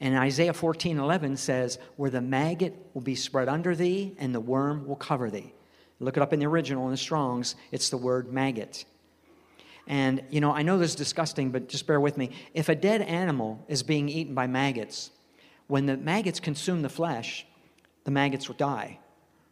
And 0.00 0.16
Isaiah 0.16 0.52
14 0.52 0.98
11 0.98 1.36
says, 1.36 1.78
Where 1.96 2.10
the 2.10 2.20
maggot 2.20 2.74
will 2.94 3.02
be 3.02 3.14
spread 3.14 3.48
under 3.48 3.74
thee, 3.74 4.14
and 4.18 4.34
the 4.34 4.40
worm 4.40 4.86
will 4.86 4.96
cover 4.96 5.30
thee. 5.30 5.52
Look 6.00 6.16
it 6.16 6.22
up 6.22 6.32
in 6.32 6.38
the 6.38 6.46
original 6.46 6.84
in 6.84 6.92
the 6.92 6.96
Strongs, 6.96 7.56
it's 7.72 7.90
the 7.90 7.96
word 7.96 8.32
maggot. 8.32 8.84
And, 9.88 10.22
you 10.28 10.40
know, 10.40 10.52
I 10.52 10.62
know 10.62 10.78
this 10.78 10.90
is 10.90 10.96
disgusting, 10.96 11.50
but 11.50 11.68
just 11.68 11.86
bear 11.86 11.98
with 11.98 12.18
me. 12.18 12.30
If 12.52 12.68
a 12.68 12.74
dead 12.74 13.00
animal 13.00 13.64
is 13.68 13.82
being 13.82 14.10
eaten 14.10 14.34
by 14.34 14.46
maggots, 14.46 15.10
when 15.66 15.86
the 15.86 15.96
maggots 15.96 16.40
consume 16.40 16.82
the 16.82 16.90
flesh, 16.90 17.46
the 18.08 18.12
maggots 18.12 18.48
will 18.48 18.56
die. 18.56 18.98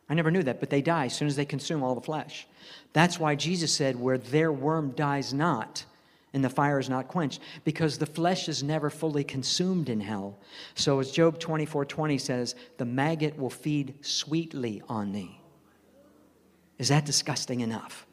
I 0.08 0.14
never 0.14 0.30
knew 0.30 0.42
that, 0.44 0.60
but 0.60 0.70
they 0.70 0.80
die 0.80 1.04
as 1.04 1.14
soon 1.14 1.28
as 1.28 1.36
they 1.36 1.44
consume 1.44 1.82
all 1.82 1.94
the 1.94 2.00
flesh. 2.00 2.46
That's 2.94 3.20
why 3.20 3.34
Jesus 3.34 3.70
said, 3.70 4.00
Where 4.00 4.16
their 4.16 4.50
worm 4.50 4.92
dies 4.92 5.34
not, 5.34 5.84
and 6.32 6.42
the 6.42 6.48
fire 6.48 6.78
is 6.78 6.88
not 6.88 7.06
quenched, 7.06 7.42
because 7.64 7.98
the 7.98 8.06
flesh 8.06 8.48
is 8.48 8.62
never 8.62 8.88
fully 8.88 9.24
consumed 9.24 9.90
in 9.90 10.00
hell. 10.00 10.38
So 10.74 11.00
as 11.00 11.10
Job 11.10 11.38
24 11.38 11.84
20 11.84 12.16
says, 12.16 12.54
the 12.78 12.86
maggot 12.86 13.38
will 13.38 13.50
feed 13.50 13.92
sweetly 14.00 14.80
on 14.88 15.12
thee. 15.12 15.38
Is 16.78 16.88
that 16.88 17.04
disgusting 17.04 17.60
enough? 17.60 18.06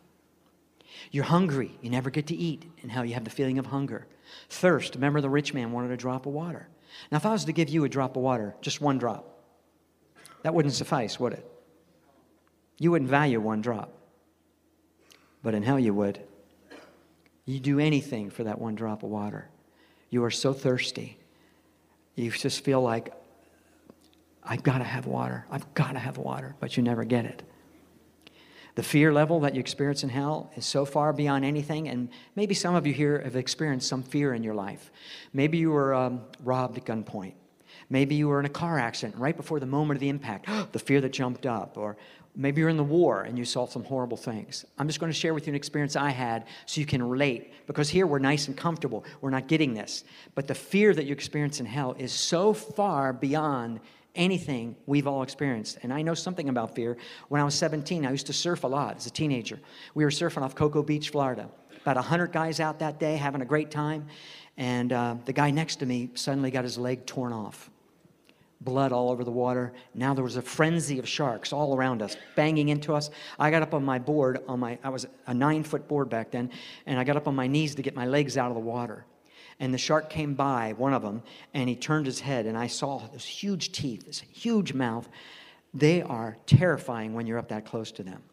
You're 1.09 1.23
hungry, 1.23 1.71
you 1.81 1.89
never 1.89 2.09
get 2.09 2.27
to 2.27 2.35
eat, 2.35 2.65
and 2.81 2.91
how 2.91 3.03
you 3.03 3.13
have 3.13 3.23
the 3.23 3.29
feeling 3.29 3.59
of 3.59 3.67
hunger. 3.67 4.07
Thirst, 4.49 4.95
remember 4.95 5.21
the 5.21 5.29
rich 5.29 5.53
man 5.53 5.71
wanted 5.71 5.91
a 5.91 5.95
drop 5.95 6.25
of 6.25 6.33
water. 6.33 6.67
Now, 7.13 7.15
if 7.15 7.25
I 7.25 7.31
was 7.31 7.45
to 7.45 7.53
give 7.53 7.69
you 7.69 7.85
a 7.85 7.89
drop 7.89 8.17
of 8.17 8.23
water, 8.23 8.55
just 8.59 8.81
one 8.81 8.97
drop, 8.97 9.32
that 10.43 10.53
wouldn't 10.53 10.73
suffice, 10.73 11.19
would 11.19 11.33
it? 11.33 11.49
You 12.77 12.91
wouldn't 12.91 13.09
value 13.09 13.39
one 13.39 13.61
drop. 13.61 13.91
But 15.41 15.55
in 15.55 15.63
hell, 15.63 15.79
you 15.79 15.93
would. 15.93 16.21
You 17.45 17.59
do 17.59 17.79
anything 17.79 18.29
for 18.29 18.43
that 18.45 18.59
one 18.59 18.75
drop 18.75 19.03
of 19.03 19.09
water. 19.09 19.49
You 20.09 20.23
are 20.23 20.31
so 20.31 20.53
thirsty. 20.53 21.17
You 22.15 22.31
just 22.31 22.63
feel 22.63 22.81
like, 22.81 23.13
I've 24.43 24.63
got 24.63 24.79
to 24.79 24.83
have 24.83 25.05
water. 25.05 25.45
I've 25.49 25.73
got 25.73 25.93
to 25.93 25.99
have 25.99 26.17
water, 26.17 26.55
but 26.59 26.77
you 26.77 26.83
never 26.83 27.03
get 27.03 27.25
it. 27.25 27.43
The 28.75 28.83
fear 28.83 29.13
level 29.13 29.39
that 29.41 29.53
you 29.53 29.59
experience 29.59 30.03
in 30.03 30.09
hell 30.09 30.51
is 30.55 30.65
so 30.65 30.83
far 30.83 31.13
beyond 31.13 31.45
anything, 31.45 31.87
and 31.87 32.09
maybe 32.35 32.53
some 32.53 32.75
of 32.75 32.87
you 32.87 32.93
here 32.93 33.21
have 33.21 33.35
experienced 33.35 33.87
some 33.87 34.01
fear 34.03 34.33
in 34.33 34.43
your 34.43 34.55
life. 34.55 34.91
Maybe 35.31 35.59
you 35.59 35.71
were 35.71 35.93
um, 35.93 36.21
robbed 36.43 36.77
at 36.77 36.85
gunpoint. 36.85 37.33
Maybe 37.93 38.15
you 38.15 38.27
were 38.27 38.39
in 38.39 38.47
a 38.47 38.49
car 38.49 38.79
accident 38.79 39.19
right 39.19 39.37
before 39.37 39.59
the 39.59 39.67
moment 39.67 39.97
of 39.97 40.01
the 40.01 40.09
impact, 40.09 40.49
the 40.71 40.79
fear 40.79 40.99
that 41.01 41.13
jumped 41.13 41.45
up, 41.45 41.77
or 41.77 41.95
Maybe 42.35 42.61
you're 42.61 42.69
in 42.69 42.77
the 42.77 42.83
war 42.83 43.21
and 43.21 43.37
you 43.37 43.45
saw 43.45 43.67
some 43.67 43.83
horrible 43.83 44.17
things. 44.17 44.65
I'm 44.79 44.87
just 44.87 44.99
going 44.99 45.11
to 45.11 45.17
share 45.17 45.35
with 45.35 45.45
you 45.45 45.51
an 45.51 45.55
experience 45.55 45.95
I 45.95 46.09
had 46.09 46.47
so 46.65 46.81
you 46.81 46.87
can 46.87 47.07
relate. 47.07 47.53
Because 47.67 47.89
here 47.89 48.07
we're 48.07 48.17
nice 48.17 48.47
and 48.47 48.57
comfortable. 48.57 49.05
We're 49.21 49.29
not 49.29 49.47
getting 49.47 49.75
this. 49.75 50.03
But 50.33 50.47
the 50.47 50.55
fear 50.55 50.95
that 50.95 51.05
you 51.05 51.13
experience 51.13 51.59
in 51.59 51.67
hell 51.67 51.95
is 51.99 52.11
so 52.11 52.51
far 52.51 53.13
beyond 53.13 53.81
anything 54.15 54.75
we've 54.87 55.05
all 55.05 55.21
experienced. 55.21 55.77
And 55.83 55.93
I 55.93 56.01
know 56.01 56.15
something 56.15 56.49
about 56.49 56.73
fear. 56.73 56.97
When 57.29 57.39
I 57.39 57.43
was 57.43 57.53
17, 57.53 58.03
I 58.03 58.09
used 58.09 58.25
to 58.25 58.33
surf 58.33 58.63
a 58.63 58.67
lot 58.67 58.97
as 58.97 59.05
a 59.05 59.11
teenager. 59.11 59.59
We 59.93 60.03
were 60.03 60.09
surfing 60.09 60.41
off 60.41 60.55
Cocoa 60.55 60.81
Beach, 60.81 61.09
Florida. 61.11 61.51
About 61.83 61.97
100 61.97 62.31
guys 62.31 62.59
out 62.59 62.79
that 62.79 62.99
day 62.99 63.15
having 63.15 63.43
a 63.43 63.45
great 63.45 63.69
time. 63.69 64.07
And 64.57 64.91
uh, 64.91 65.17
the 65.25 65.33
guy 65.33 65.51
next 65.51 65.75
to 65.77 65.85
me 65.85 66.09
suddenly 66.15 66.49
got 66.49 66.63
his 66.63 66.79
leg 66.79 67.05
torn 67.05 67.31
off 67.31 67.69
blood 68.61 68.91
all 68.91 69.09
over 69.09 69.23
the 69.23 69.31
water. 69.31 69.73
Now 69.93 70.13
there 70.13 70.23
was 70.23 70.37
a 70.37 70.41
frenzy 70.41 70.99
of 70.99 71.07
sharks 71.07 71.51
all 71.51 71.75
around 71.75 72.01
us, 72.01 72.15
banging 72.35 72.69
into 72.69 72.93
us. 72.93 73.09
I 73.37 73.51
got 73.51 73.61
up 73.61 73.73
on 73.73 73.83
my 73.83 73.99
board, 73.99 74.39
on 74.47 74.59
my, 74.59 74.77
I 74.83 74.89
was 74.89 75.05
a 75.27 75.33
nine 75.33 75.63
foot 75.63 75.87
board 75.87 76.09
back 76.09 76.31
then, 76.31 76.49
and 76.85 76.99
I 76.99 77.03
got 77.03 77.17
up 77.17 77.27
on 77.27 77.35
my 77.35 77.47
knees 77.47 77.75
to 77.75 77.81
get 77.81 77.95
my 77.95 78.05
legs 78.05 78.37
out 78.37 78.49
of 78.49 78.55
the 78.55 78.61
water. 78.61 79.05
And 79.59 79.73
the 79.73 79.77
shark 79.77 80.09
came 80.09 80.33
by, 80.33 80.73
one 80.77 80.93
of 80.93 81.01
them, 81.01 81.23
and 81.53 81.69
he 81.69 81.75
turned 81.75 82.05
his 82.05 82.19
head, 82.19 82.45
and 82.45 82.57
I 82.57 82.67
saw 82.67 82.99
those 83.07 83.25
huge 83.25 83.71
teeth, 83.71 84.05
this 84.05 84.21
huge 84.31 84.73
mouth. 84.73 85.07
They 85.73 86.01
are 86.01 86.37
terrifying 86.45 87.13
when 87.13 87.27
you're 87.27 87.37
up 87.37 87.49
that 87.49 87.65
close 87.65 87.91
to 87.93 88.03
them. 88.03 88.23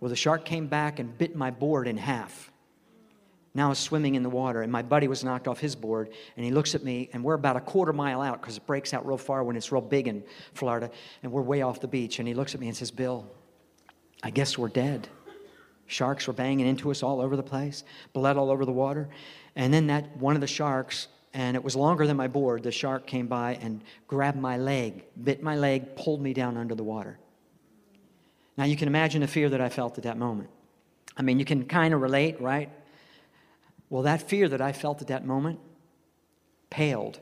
Well, 0.00 0.08
the 0.08 0.16
shark 0.16 0.44
came 0.44 0.66
back 0.66 0.98
and 0.98 1.16
bit 1.16 1.36
my 1.36 1.50
board 1.50 1.88
in 1.88 1.96
half 1.96 2.51
now 3.54 3.72
swimming 3.72 4.14
in 4.14 4.22
the 4.22 4.30
water. 4.30 4.62
And 4.62 4.72
my 4.72 4.82
buddy 4.82 5.08
was 5.08 5.22
knocked 5.24 5.48
off 5.48 5.60
his 5.60 5.76
board, 5.76 6.10
and 6.36 6.44
he 6.44 6.50
looks 6.50 6.74
at 6.74 6.82
me, 6.82 7.10
and 7.12 7.22
we're 7.22 7.34
about 7.34 7.56
a 7.56 7.60
quarter 7.60 7.92
mile 7.92 8.22
out 8.22 8.40
because 8.40 8.56
it 8.56 8.66
breaks 8.66 8.94
out 8.94 9.06
real 9.06 9.18
far 9.18 9.44
when 9.44 9.56
it's 9.56 9.70
real 9.70 9.82
big 9.82 10.08
in 10.08 10.22
Florida, 10.54 10.90
and 11.22 11.30
we're 11.30 11.42
way 11.42 11.62
off 11.62 11.80
the 11.80 11.88
beach. 11.88 12.18
And 12.18 12.26
he 12.26 12.34
looks 12.34 12.54
at 12.54 12.60
me 12.60 12.68
and 12.68 12.76
says, 12.76 12.90
Bill, 12.90 13.26
I 14.22 14.30
guess 14.30 14.56
we're 14.56 14.68
dead. 14.68 15.08
Sharks 15.86 16.26
were 16.26 16.32
banging 16.32 16.66
into 16.66 16.90
us 16.90 17.02
all 17.02 17.20
over 17.20 17.36
the 17.36 17.42
place, 17.42 17.84
blood 18.12 18.36
all 18.36 18.50
over 18.50 18.64
the 18.64 18.72
water. 18.72 19.08
And 19.56 19.74
then 19.74 19.88
that 19.88 20.16
one 20.16 20.34
of 20.34 20.40
the 20.40 20.46
sharks, 20.46 21.08
and 21.34 21.54
it 21.56 21.62
was 21.62 21.76
longer 21.76 22.06
than 22.06 22.16
my 22.16 22.28
board, 22.28 22.62
the 22.62 22.72
shark 22.72 23.06
came 23.06 23.26
by 23.26 23.58
and 23.60 23.82
grabbed 24.06 24.38
my 24.38 24.56
leg, 24.56 25.04
bit 25.22 25.42
my 25.42 25.56
leg, 25.56 25.94
pulled 25.96 26.22
me 26.22 26.32
down 26.32 26.56
under 26.56 26.74
the 26.74 26.82
water. 26.82 27.18
Now 28.56 28.64
you 28.64 28.76
can 28.76 28.88
imagine 28.88 29.20
the 29.20 29.26
fear 29.26 29.50
that 29.50 29.60
I 29.60 29.68
felt 29.68 29.98
at 29.98 30.04
that 30.04 30.16
moment. 30.16 30.48
I 31.16 31.22
mean, 31.22 31.38
you 31.38 31.44
can 31.44 31.66
kind 31.66 31.92
of 31.92 32.00
relate, 32.00 32.40
right? 32.40 32.70
Well, 33.92 34.04
that 34.04 34.26
fear 34.26 34.48
that 34.48 34.62
I 34.62 34.72
felt 34.72 35.02
at 35.02 35.08
that 35.08 35.26
moment 35.26 35.60
paled 36.70 37.20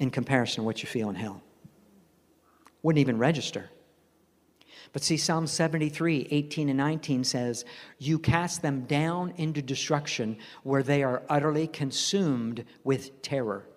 in 0.00 0.10
comparison 0.10 0.56
to 0.56 0.62
what 0.64 0.82
you 0.82 0.88
feel 0.88 1.08
in 1.10 1.14
hell. 1.14 1.44
Wouldn't 2.82 2.98
even 2.98 3.18
register. 3.18 3.70
But 4.92 5.04
see, 5.04 5.16
Psalm 5.16 5.46
73, 5.46 6.26
18 6.28 6.70
and 6.70 6.76
19 6.76 7.22
says, 7.22 7.64
You 7.98 8.18
cast 8.18 8.62
them 8.62 8.80
down 8.86 9.32
into 9.36 9.62
destruction 9.62 10.38
where 10.64 10.82
they 10.82 11.04
are 11.04 11.22
utterly 11.28 11.68
consumed 11.68 12.64
with 12.82 13.22
terror. 13.22 13.68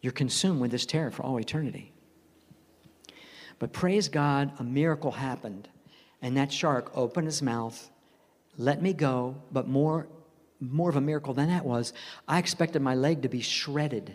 You're 0.00 0.12
consumed 0.12 0.62
with 0.62 0.70
this 0.70 0.86
terror 0.86 1.10
for 1.10 1.22
all 1.22 1.38
eternity. 1.38 1.92
But 3.58 3.74
praise 3.74 4.08
God, 4.08 4.52
a 4.58 4.64
miracle 4.64 5.12
happened. 5.12 5.68
And 6.22 6.34
that 6.38 6.50
shark 6.50 6.90
opened 6.96 7.26
his 7.26 7.42
mouth, 7.42 7.90
let 8.56 8.80
me 8.80 8.94
go, 8.94 9.36
but 9.52 9.68
more 9.68 10.08
more 10.60 10.88
of 10.88 10.96
a 10.96 11.00
miracle 11.00 11.34
than 11.34 11.48
that 11.48 11.64
was 11.64 11.92
I 12.26 12.38
expected 12.38 12.82
my 12.82 12.94
leg 12.94 13.22
to 13.22 13.28
be 13.28 13.40
shredded. 13.40 14.14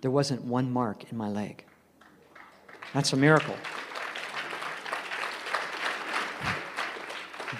There 0.00 0.10
wasn't 0.10 0.44
one 0.44 0.70
mark 0.70 1.10
in 1.10 1.18
my 1.18 1.28
leg. 1.28 1.64
That's 2.94 3.12
a 3.12 3.16
miracle. 3.16 3.56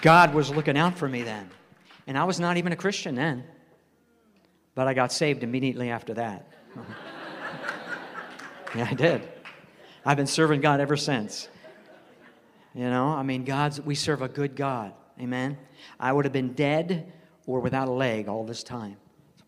God 0.01 0.33
was 0.33 0.49
looking 0.49 0.77
out 0.77 0.97
for 0.97 1.09
me 1.09 1.23
then. 1.23 1.49
And 2.07 2.17
I 2.17 2.23
was 2.23 2.39
not 2.39 2.57
even 2.57 2.71
a 2.71 2.75
Christian 2.75 3.15
then. 3.15 3.43
But 4.75 4.87
I 4.87 4.93
got 4.93 5.11
saved 5.11 5.43
immediately 5.43 5.89
after 5.89 6.13
that. 6.13 6.47
yeah, 8.75 8.87
I 8.89 8.93
did. 8.93 9.27
I've 10.05 10.17
been 10.17 10.27
serving 10.27 10.61
God 10.61 10.79
ever 10.79 10.95
since. 10.95 11.49
You 12.73 12.89
know, 12.89 13.07
I 13.07 13.23
mean, 13.23 13.43
God's, 13.43 13.81
we 13.81 13.95
serve 13.95 14.21
a 14.21 14.29
good 14.29 14.55
God. 14.55 14.93
Amen. 15.19 15.57
I 15.99 16.13
would 16.13 16.25
have 16.25 16.33
been 16.33 16.53
dead 16.53 17.11
or 17.49 17.59
without 17.59 17.87
a 17.87 17.91
leg 17.91 18.27
all 18.27 18.45
this 18.45 18.61
time. 18.61 18.95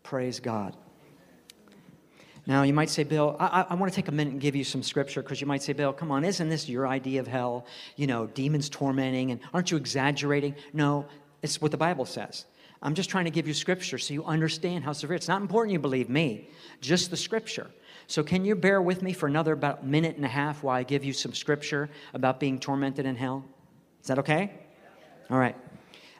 Praise 0.01 0.39
God. 0.39 0.75
Now, 2.47 2.63
you 2.63 2.73
might 2.73 2.89
say, 2.89 3.03
Bill, 3.03 3.37
I, 3.39 3.67
I 3.69 3.75
want 3.75 3.91
to 3.91 3.95
take 3.95 4.07
a 4.07 4.11
minute 4.11 4.31
and 4.31 4.41
give 4.41 4.55
you 4.55 4.63
some 4.63 4.81
scripture 4.81 5.21
because 5.21 5.39
you 5.39 5.45
might 5.45 5.61
say, 5.61 5.73
Bill, 5.73 5.93
come 5.93 6.09
on, 6.09 6.25
isn't 6.25 6.49
this 6.49 6.67
your 6.67 6.87
idea 6.87 7.19
of 7.19 7.27
hell? 7.27 7.67
You 7.97 8.07
know, 8.07 8.25
demons 8.25 8.69
tormenting, 8.69 9.29
and 9.29 9.39
aren't 9.53 9.69
you 9.69 9.77
exaggerating? 9.77 10.55
No, 10.73 11.05
it's 11.43 11.61
what 11.61 11.69
the 11.69 11.77
Bible 11.77 12.05
says. 12.05 12.45
I'm 12.81 12.95
just 12.95 13.11
trying 13.11 13.25
to 13.25 13.31
give 13.31 13.47
you 13.47 13.53
scripture 13.53 13.99
so 13.99 14.15
you 14.15 14.25
understand 14.25 14.83
how 14.83 14.93
severe. 14.93 15.15
It's 15.15 15.27
not 15.27 15.39
important 15.39 15.71
you 15.71 15.79
believe 15.79 16.09
me, 16.09 16.49
just 16.81 17.11
the 17.11 17.17
scripture. 17.17 17.69
So, 18.07 18.23
can 18.23 18.43
you 18.43 18.55
bear 18.55 18.81
with 18.81 19.03
me 19.03 19.13
for 19.13 19.27
another 19.27 19.53
about 19.53 19.85
minute 19.85 20.15
and 20.15 20.25
a 20.25 20.29
half 20.29 20.63
while 20.63 20.75
I 20.75 20.81
give 20.81 21.05
you 21.05 21.13
some 21.13 21.35
scripture 21.35 21.87
about 22.15 22.39
being 22.39 22.59
tormented 22.59 23.05
in 23.05 23.15
hell? 23.15 23.45
Is 24.01 24.07
that 24.07 24.17
okay? 24.17 24.51
All 25.29 25.37
right. 25.37 25.55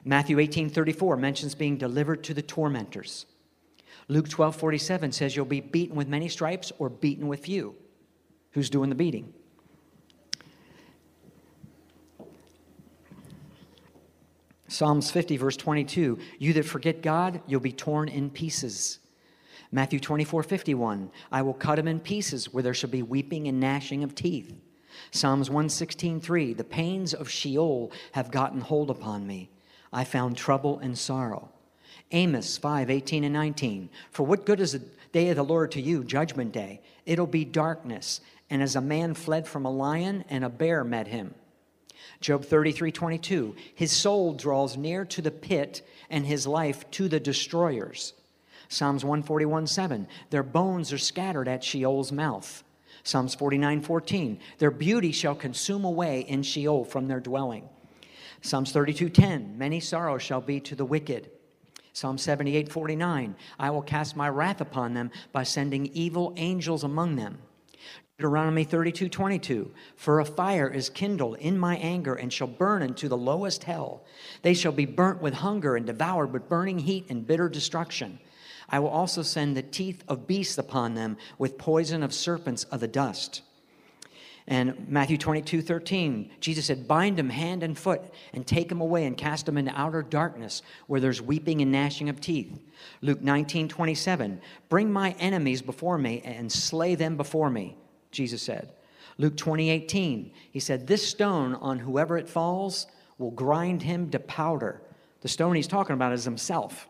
Matthew 0.04 0.38
18 0.38 0.70
34 0.70 1.16
mentions 1.16 1.54
being 1.54 1.76
delivered 1.76 2.24
to 2.24 2.34
the 2.34 2.42
tormentors. 2.42 3.26
Luke 4.08 4.28
12 4.28 4.56
47 4.56 5.12
says 5.12 5.36
you'll 5.36 5.44
be 5.44 5.60
beaten 5.60 5.96
with 5.96 6.08
many 6.08 6.28
stripes 6.28 6.72
or 6.78 6.88
beaten 6.88 7.28
with 7.28 7.40
few. 7.40 7.74
Who's 8.52 8.70
doing 8.70 8.88
the 8.88 8.96
beating? 8.96 9.32
Psalms 14.68 15.10
50, 15.10 15.36
verse 15.36 15.56
22 15.56 16.18
You 16.38 16.52
that 16.54 16.64
forget 16.64 17.02
God, 17.02 17.42
you'll 17.46 17.60
be 17.60 17.72
torn 17.72 18.08
in 18.08 18.30
pieces. 18.30 18.98
Matthew 19.70 20.00
24, 20.00 20.42
51 20.42 21.10
I 21.30 21.42
will 21.42 21.54
cut 21.54 21.78
him 21.78 21.88
in 21.88 22.00
pieces 22.00 22.52
where 22.52 22.62
there 22.62 22.74
shall 22.74 22.90
be 22.90 23.02
weeping 23.02 23.48
and 23.48 23.60
gnashing 23.60 24.02
of 24.02 24.14
teeth. 24.14 24.52
Psalms 25.10 25.48
116, 25.48 26.20
3 26.20 26.54
The 26.54 26.64
pains 26.64 27.14
of 27.14 27.30
Sheol 27.30 27.92
have 28.12 28.30
gotten 28.30 28.60
hold 28.60 28.90
upon 28.90 29.26
me. 29.26 29.51
I 29.92 30.04
found 30.04 30.36
trouble 30.36 30.78
and 30.78 30.96
sorrow. 30.96 31.50
Amos 32.12 32.56
5, 32.56 32.90
18 32.90 33.24
and 33.24 33.32
19 33.32 33.90
For 34.10 34.24
what 34.24 34.46
good 34.46 34.60
is 34.60 34.72
the 34.72 34.82
day 35.12 35.28
of 35.28 35.36
the 35.36 35.42
Lord 35.42 35.70
to 35.72 35.80
you, 35.80 36.04
judgment 36.04 36.52
day? 36.52 36.80
It'll 37.04 37.26
be 37.26 37.44
darkness, 37.44 38.20
and 38.50 38.62
as 38.62 38.76
a 38.76 38.80
man 38.80 39.14
fled 39.14 39.46
from 39.46 39.64
a 39.64 39.70
lion, 39.70 40.24
and 40.28 40.44
a 40.44 40.48
bear 40.48 40.84
met 40.84 41.08
him. 41.08 41.34
Job 42.20 42.44
33 42.44 42.92
22. 42.92 43.54
His 43.74 43.92
soul 43.92 44.32
draws 44.32 44.76
near 44.76 45.04
to 45.06 45.22
the 45.22 45.30
pit 45.30 45.86
and 46.08 46.24
his 46.26 46.46
life 46.46 46.88
to 46.92 47.08
the 47.08 47.20
destroyers. 47.20 48.14
Psalms 48.68 49.04
141 49.04 49.66
7. 49.66 50.06
Their 50.30 50.42
bones 50.42 50.92
are 50.92 50.98
scattered 50.98 51.48
at 51.48 51.64
Sheol's 51.64 52.12
mouth. 52.12 52.62
Psalms 53.04 53.34
49 53.34 53.82
14. 53.82 54.38
Their 54.58 54.70
beauty 54.70 55.12
shall 55.12 55.34
consume 55.34 55.84
away 55.84 56.20
in 56.20 56.42
Sheol 56.42 56.84
from 56.84 57.08
their 57.08 57.20
dwelling. 57.20 57.68
Psalms 58.42 58.72
32 58.72 59.08
10. 59.08 59.56
Many 59.56 59.78
sorrows 59.78 60.20
shall 60.20 60.40
be 60.40 60.58
to 60.60 60.74
the 60.74 60.84
wicked. 60.84 61.30
Psalm 61.92 62.18
78 62.18 62.70
49. 62.70 63.36
I 63.58 63.70
will 63.70 63.82
cast 63.82 64.16
my 64.16 64.28
wrath 64.28 64.60
upon 64.60 64.94
them 64.94 65.10
by 65.32 65.44
sending 65.44 65.86
evil 65.86 66.34
angels 66.36 66.82
among 66.84 67.16
them. 67.16 67.38
Deuteronomy 68.18 68.64
32 68.64 69.08
22. 69.08 69.70
For 69.94 70.18
a 70.18 70.24
fire 70.24 70.68
is 70.68 70.90
kindled 70.90 71.36
in 71.38 71.56
my 71.56 71.76
anger 71.76 72.14
and 72.14 72.32
shall 72.32 72.48
burn 72.48 72.82
into 72.82 73.08
the 73.08 73.16
lowest 73.16 73.64
hell. 73.64 74.04
They 74.42 74.54
shall 74.54 74.72
be 74.72 74.86
burnt 74.86 75.22
with 75.22 75.34
hunger 75.34 75.76
and 75.76 75.86
devoured 75.86 76.32
with 76.32 76.48
burning 76.48 76.80
heat 76.80 77.06
and 77.08 77.26
bitter 77.26 77.48
destruction. 77.48 78.18
I 78.68 78.80
will 78.80 78.88
also 78.88 79.22
send 79.22 79.56
the 79.56 79.62
teeth 79.62 80.02
of 80.08 80.26
beasts 80.26 80.58
upon 80.58 80.94
them 80.94 81.16
with 81.38 81.58
poison 81.58 82.02
of 82.02 82.12
serpents 82.12 82.64
of 82.64 82.80
the 82.80 82.88
dust. 82.88 83.42
And 84.46 84.88
Matthew 84.88 85.18
22, 85.18 85.62
13, 85.62 86.30
Jesus 86.40 86.66
said, 86.66 86.88
Bind 86.88 87.16
them 87.16 87.30
hand 87.30 87.62
and 87.62 87.78
foot 87.78 88.02
and 88.32 88.46
take 88.46 88.68
them 88.68 88.80
away 88.80 89.04
and 89.06 89.16
cast 89.16 89.46
them 89.46 89.56
into 89.56 89.72
outer 89.78 90.02
darkness 90.02 90.62
where 90.88 91.00
there's 91.00 91.22
weeping 91.22 91.62
and 91.62 91.70
gnashing 91.70 92.08
of 92.08 92.20
teeth. 92.20 92.58
Luke 93.02 93.22
19, 93.22 93.68
27, 93.68 94.40
Bring 94.68 94.92
my 94.92 95.12
enemies 95.20 95.62
before 95.62 95.96
me 95.96 96.22
and 96.24 96.50
slay 96.50 96.96
them 96.96 97.16
before 97.16 97.50
me, 97.50 97.76
Jesus 98.10 98.42
said. 98.42 98.72
Luke 99.18 99.36
20, 99.36 99.70
18, 99.70 100.32
he 100.50 100.60
said, 100.60 100.86
This 100.86 101.06
stone 101.06 101.54
on 101.54 101.78
whoever 101.78 102.18
it 102.18 102.28
falls 102.28 102.86
will 103.18 103.30
grind 103.30 103.82
him 103.82 104.10
to 104.10 104.18
powder. 104.18 104.82
The 105.20 105.28
stone 105.28 105.54
he's 105.54 105.68
talking 105.68 105.94
about 105.94 106.12
is 106.12 106.24
himself. 106.24 106.88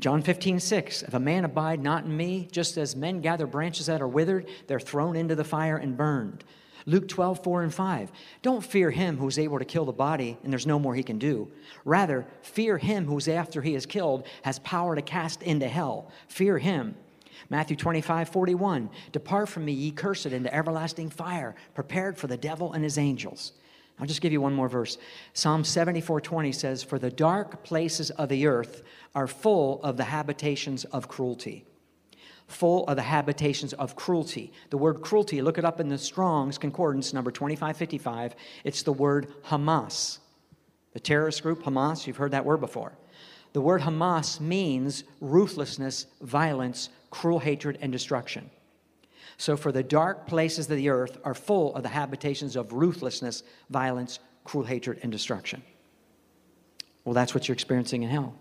John 0.00 0.22
15, 0.22 0.60
6. 0.60 1.02
If 1.02 1.12
a 1.12 1.20
man 1.20 1.44
abide 1.44 1.82
not 1.82 2.04
in 2.04 2.16
me, 2.16 2.48
just 2.50 2.78
as 2.78 2.96
men 2.96 3.20
gather 3.20 3.46
branches 3.46 3.86
that 3.86 4.00
are 4.00 4.08
withered, 4.08 4.48
they're 4.66 4.80
thrown 4.80 5.14
into 5.14 5.34
the 5.34 5.44
fire 5.44 5.76
and 5.76 5.94
burned. 5.94 6.42
Luke 6.86 7.06
12, 7.06 7.44
4 7.44 7.62
and 7.64 7.74
5. 7.74 8.10
Don't 8.40 8.64
fear 8.64 8.90
him 8.90 9.18
who's 9.18 9.38
able 9.38 9.58
to 9.58 9.64
kill 9.66 9.84
the 9.84 9.92
body 9.92 10.38
and 10.42 10.50
there's 10.50 10.66
no 10.66 10.78
more 10.78 10.94
he 10.94 11.02
can 11.02 11.18
do. 11.18 11.52
Rather, 11.84 12.26
fear 12.40 12.78
him 12.78 13.04
who's 13.04 13.28
after 13.28 13.60
he 13.60 13.74
is 13.74 13.84
killed 13.84 14.26
has 14.40 14.58
power 14.60 14.94
to 14.94 15.02
cast 15.02 15.42
into 15.42 15.68
hell. 15.68 16.10
Fear 16.28 16.56
him. 16.56 16.96
Matthew 17.50 17.76
25, 17.76 18.30
41. 18.30 18.88
Depart 19.12 19.50
from 19.50 19.66
me, 19.66 19.72
ye 19.72 19.90
cursed, 19.90 20.26
into 20.26 20.54
everlasting 20.54 21.10
fire, 21.10 21.54
prepared 21.74 22.16
for 22.16 22.26
the 22.26 22.38
devil 22.38 22.72
and 22.72 22.82
his 22.82 22.96
angels. 22.96 23.52
I'll 24.00 24.06
just 24.06 24.22
give 24.22 24.32
you 24.32 24.40
one 24.40 24.54
more 24.54 24.68
verse. 24.68 24.96
Psalm 25.34 25.62
74 25.62 26.22
20 26.22 26.52
says, 26.52 26.82
For 26.82 26.98
the 26.98 27.10
dark 27.10 27.62
places 27.62 28.10
of 28.10 28.30
the 28.30 28.46
earth 28.46 28.82
are 29.14 29.26
full 29.26 29.82
of 29.82 29.96
the 29.96 30.04
habitations 30.04 30.84
of 30.86 31.06
cruelty. 31.06 31.66
Full 32.46 32.86
of 32.86 32.96
the 32.96 33.02
habitations 33.02 33.74
of 33.74 33.94
cruelty. 33.94 34.52
The 34.70 34.78
word 34.78 35.02
cruelty, 35.02 35.42
look 35.42 35.58
it 35.58 35.64
up 35.64 35.80
in 35.80 35.88
the 35.88 35.98
Strong's 35.98 36.58
Concordance, 36.58 37.12
number 37.12 37.30
2555. 37.30 38.34
It's 38.64 38.82
the 38.82 38.92
word 38.92 39.32
Hamas. 39.44 40.18
The 40.92 41.00
terrorist 41.00 41.42
group 41.42 41.62
Hamas, 41.62 42.06
you've 42.06 42.16
heard 42.16 42.32
that 42.32 42.44
word 42.44 42.60
before. 42.60 42.92
The 43.52 43.60
word 43.60 43.82
Hamas 43.82 44.40
means 44.40 45.04
ruthlessness, 45.20 46.06
violence, 46.22 46.88
cruel 47.10 47.38
hatred, 47.38 47.78
and 47.80 47.92
destruction. 47.92 48.50
So, 49.40 49.56
for 49.56 49.72
the 49.72 49.82
dark 49.82 50.26
places 50.26 50.70
of 50.70 50.76
the 50.76 50.90
earth 50.90 51.16
are 51.24 51.32
full 51.32 51.74
of 51.74 51.82
the 51.82 51.88
habitations 51.88 52.56
of 52.56 52.74
ruthlessness, 52.74 53.42
violence, 53.70 54.18
cruel 54.44 54.66
hatred, 54.66 55.00
and 55.02 55.10
destruction. 55.10 55.62
Well, 57.06 57.14
that's 57.14 57.32
what 57.32 57.48
you're 57.48 57.54
experiencing 57.54 58.02
in 58.02 58.10
hell. 58.10 58.34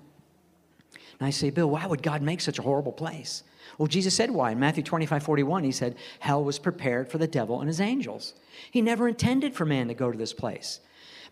And 0.92 1.26
I 1.26 1.30
say, 1.30 1.52
Bill, 1.52 1.70
why 1.70 1.86
would 1.86 2.04
God 2.04 2.22
make 2.22 2.42
such 2.42 2.60
a 2.60 2.62
horrible 2.62 2.92
place? 2.92 3.44
Well, 3.78 3.88
Jesus 3.88 4.14
said 4.14 4.30
why. 4.30 4.52
In 4.52 4.60
Matthew 4.60 4.84
25, 4.84 5.24
41, 5.24 5.64
he 5.64 5.72
said, 5.72 5.96
Hell 6.20 6.44
was 6.44 6.60
prepared 6.60 7.10
for 7.10 7.18
the 7.18 7.28
devil 7.28 7.62
and 7.62 7.70
his 7.70 7.80
angels. 7.80 8.34
He 8.70 8.82
never 8.82 9.08
intended 9.08 9.56
for 9.56 9.64
man 9.64 9.88
to 9.88 9.94
go 9.94 10.12
to 10.12 10.18
this 10.18 10.34
place. 10.34 10.82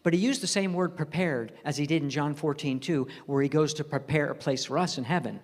But 0.02 0.14
he 0.14 0.20
used 0.22 0.42
the 0.42 0.48
same 0.48 0.72
word 0.72 0.96
prepared 0.96 1.52
as 1.66 1.76
he 1.76 1.86
did 1.86 2.04
in 2.04 2.10
John 2.10 2.36
14, 2.36 2.80
2, 2.80 3.06
where 3.26 3.44
he 3.44 3.50
goes 3.50 3.74
to 3.74 3.84
prepare 3.84 4.30
a 4.30 4.36
place 4.36 4.64
for 4.64 4.78
us 4.78 4.98
in 4.98 5.04
heaven 5.04 5.42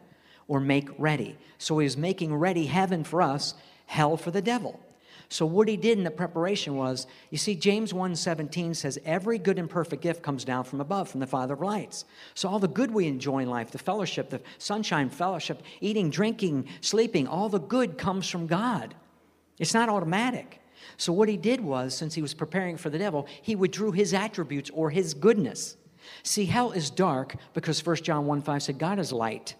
or 0.48 0.62
make 0.62 0.88
ready. 0.98 1.38
So 1.58 1.78
he 1.80 1.84
was 1.84 1.98
making 1.98 2.34
ready 2.34 2.68
heaven 2.68 3.04
for 3.04 3.22
us, 3.22 3.56
hell 3.94 4.18
for 4.18 4.32
the 4.32 4.42
devil. 4.42 4.80
So 5.30 5.46
what 5.46 5.68
he 5.68 5.78
did 5.78 5.98
in 5.98 6.04
the 6.04 6.12
preparation 6.12 6.76
was, 6.76 7.08
you 7.30 7.38
see, 7.38 7.56
James 7.56 7.94
1:17 7.94 8.76
says, 8.76 9.00
every 9.06 9.38
good 9.38 9.58
and 9.58 9.70
perfect 9.70 10.02
gift 10.02 10.22
comes 10.22 10.44
down 10.44 10.64
from 10.64 10.82
above, 10.82 11.10
from 11.10 11.20
the 11.20 11.28
Father 11.28 11.54
of 11.54 11.62
lights. 11.62 12.06
So 12.34 12.50
all 12.50 12.60
the 12.60 12.68
good 12.68 12.92
we 12.92 13.08
enjoy 13.08 13.40
in 13.44 13.50
life, 13.50 13.72
the 13.72 13.78
fellowship, 13.78 14.30
the 14.30 14.42
sunshine 14.58 15.10
fellowship, 15.10 15.62
eating, 15.80 16.10
drinking, 16.10 16.68
sleeping, 16.82 17.28
all 17.28 17.50
the 17.50 17.60
good 17.60 17.98
comes 17.98 18.28
from 18.28 18.48
God. 18.48 18.96
It's 19.60 19.74
not 19.74 19.90
automatic. 19.90 20.60
So 20.98 21.14
what 21.14 21.30
he 21.30 21.38
did 21.38 21.62
was, 21.62 21.96
since 21.96 22.16
he 22.16 22.22
was 22.22 22.34
preparing 22.34 22.78
for 22.78 22.90
the 22.90 23.00
devil, 23.00 23.28
he 23.42 23.56
withdrew 23.56 23.92
his 23.92 24.14
attributes 24.14 24.70
or 24.72 24.90
his 24.90 25.14
goodness. 25.14 25.78
See, 26.24 26.46
hell 26.46 26.72
is 26.72 26.90
dark 26.90 27.36
because 27.54 27.86
1 27.86 27.98
John 27.98 28.26
1 28.26 28.42
5 28.42 28.64
said, 28.64 28.80
God 28.80 29.00
is 29.00 29.12
light. 29.12 29.56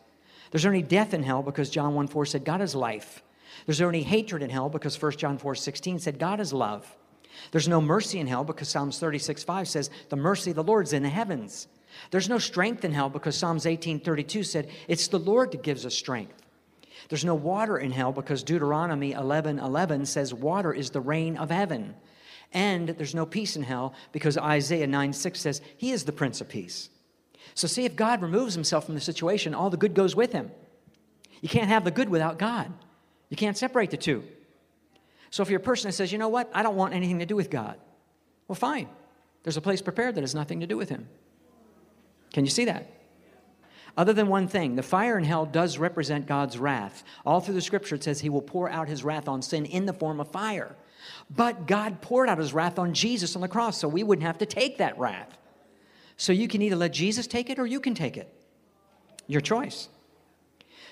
There's 0.52 0.66
only 0.66 0.82
death 0.82 1.14
in 1.14 1.24
hell 1.24 1.42
because 1.42 1.70
John 1.70 1.96
1 1.96 2.08
4 2.08 2.26
said, 2.26 2.46
God 2.46 2.62
is 2.62 2.76
life. 2.76 3.24
There's 3.66 3.82
only 3.82 4.04
hatred 4.04 4.44
in 4.44 4.50
hell 4.50 4.70
because 4.70 5.02
1 5.02 5.14
John 5.14 5.38
4 5.38 5.56
16 5.56 6.00
said, 6.00 6.20
God 6.20 6.40
is 6.40 6.54
love. 6.54 6.98
There's 7.52 7.68
no 7.68 7.82
mercy 7.82 8.20
in 8.20 8.28
hell 8.28 8.44
because 8.44 8.70
Psalms 8.70 9.00
36 9.00 9.44
5 9.44 9.68
says, 9.68 9.90
The 10.10 10.16
mercy 10.16 10.52
of 10.52 10.56
the 10.56 10.64
Lord's 10.64 10.94
in 10.94 11.04
the 11.04 11.10
heavens. 11.10 11.68
There's 12.12 12.30
no 12.30 12.40
strength 12.40 12.84
in 12.84 12.92
hell 12.92 13.10
because 13.10 13.38
Psalms 13.38 13.66
18 13.66 14.00
32 14.00 14.44
said, 14.44 14.70
It's 14.88 15.08
the 15.08 15.20
Lord 15.20 15.52
that 15.52 15.64
gives 15.64 15.86
us 15.86 15.96
strength. 15.96 16.42
There's 17.10 17.26
no 17.26 17.36
water 17.36 17.78
in 17.78 17.92
hell 17.92 18.12
because 18.12 18.44
Deuteronomy 18.44 19.12
11 19.12 19.60
11 19.60 20.06
says, 20.06 20.34
Water 20.34 20.74
is 20.74 20.92
the 20.92 21.02
rain 21.02 21.38
of 21.38 21.50
heaven. 21.50 21.96
And 22.52 22.90
there's 22.90 23.16
no 23.16 23.26
peace 23.26 23.56
in 23.56 23.64
hell 23.64 23.94
because 24.12 24.38
Isaiah 24.38 24.88
9 24.88 25.14
6 25.14 25.40
says, 25.40 25.62
He 25.78 25.92
is 25.92 26.06
the 26.06 26.12
Prince 26.12 26.42
of 26.42 26.50
Peace. 26.50 26.90
So, 27.56 27.68
see, 27.68 27.86
if 27.86 27.96
God 27.96 28.22
removes 28.22 28.54
himself 28.54 28.86
from 28.86 28.96
the 28.96 29.02
situation, 29.02 29.54
all 29.54 29.70
the 29.70 29.78
good 29.78 29.94
goes 29.94 30.16
with 30.16 30.32
him. 30.32 30.52
You 31.42 31.50
can't 31.50 31.68
have 31.68 31.84
the 31.84 31.92
good 31.92 32.10
without 32.10 32.40
God. 32.40 32.72
You 33.34 33.36
can't 33.36 33.58
separate 33.58 33.90
the 33.90 33.98
two. 33.98 34.24
So 35.32 35.42
if 35.42 35.50
you're 35.50 35.60
a 35.60 35.64
person 35.64 35.90
that 35.90 35.94
says, 35.94 36.12
you 36.12 36.20
know 36.20 36.30
what, 36.30 36.52
I 36.54 36.62
don't 36.62 36.76
want 36.76 36.94
anything 36.94 37.18
to 37.18 37.26
do 37.26 37.36
with 37.36 37.50
God, 37.50 37.80
well, 38.48 38.56
fine. 38.56 38.88
There's 39.42 39.58
a 39.58 39.62
place 39.62 39.82
prepared 39.82 40.14
that 40.14 40.22
has 40.22 40.36
nothing 40.36 40.60
to 40.60 40.68
do 40.68 40.78
with 40.78 40.90
Him. 40.90 41.08
Can 42.32 42.46
you 42.46 42.52
see 42.52 42.66
that? 42.66 42.92
Other 43.98 44.14
than 44.14 44.28
one 44.28 44.48
thing, 44.48 44.76
the 44.76 44.84
fire 44.84 45.18
in 45.18 45.24
hell 45.24 45.48
does 45.48 45.80
represent 45.80 46.28
God's 46.28 46.60
wrath. 46.60 47.04
All 47.26 47.42
through 47.42 47.56
the 47.56 47.62
scripture, 47.62 47.96
it 47.96 48.04
says 48.04 48.20
He 48.20 48.30
will 48.30 48.44
pour 48.44 48.70
out 48.70 48.88
His 48.88 49.04
wrath 49.04 49.28
on 49.28 49.42
sin 49.42 49.66
in 49.66 49.88
the 49.88 49.94
form 49.94 50.20
of 50.20 50.28
fire. 50.28 50.76
But 51.36 51.66
God 51.66 52.02
poured 52.02 52.30
out 52.30 52.38
His 52.38 52.54
wrath 52.54 52.78
on 52.78 52.94
Jesus 52.94 53.36
on 53.36 53.42
the 53.42 53.48
cross, 53.48 53.80
so 53.80 53.88
we 53.88 54.04
wouldn't 54.04 54.28
have 54.28 54.38
to 54.38 54.46
take 54.46 54.78
that 54.78 55.00
wrath. 55.00 55.40
So 56.18 56.34
you 56.34 56.48
can 56.48 56.62
either 56.62 56.76
let 56.76 56.94
Jesus 56.94 57.26
take 57.26 57.50
it 57.50 57.58
or 57.58 57.66
you 57.66 57.80
can 57.80 57.96
take 57.96 58.16
it. 58.16 58.32
Your 59.26 59.42
choice. 59.42 59.90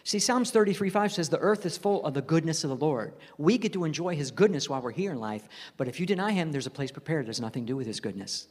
See, 0.04 0.20
Psalms 0.20 0.52
33 0.52 0.89
5 0.89 1.14
says, 1.14 1.30
The 1.30 1.38
earth 1.39 1.66
is 1.66 1.78
full 1.78 2.04
of 2.06 2.14
the 2.14 2.22
goodness 2.22 2.64
of 2.64 2.70
the 2.70 2.76
Lord. 2.76 3.14
We 3.38 3.58
get 3.58 3.74
to 3.74 3.84
enjoy 3.84 4.16
his 4.16 4.32
goodness 4.32 4.70
while 4.70 4.82
we're 4.82 4.91
here 4.91 5.12
in 5.12 5.20
life, 5.20 5.47
but 5.78 5.88
if 5.88 5.99
you 5.99 6.06
deny 6.06 6.32
him, 6.32 6.52
there's 6.52 6.68
a 6.68 6.72
place 6.72 6.91
prepared. 6.91 7.28
There's 7.28 7.41
nothing 7.41 7.66
to 7.66 7.68
do 7.68 7.78
with 7.78 7.88
his 7.88 7.99
goodness. 7.99 8.47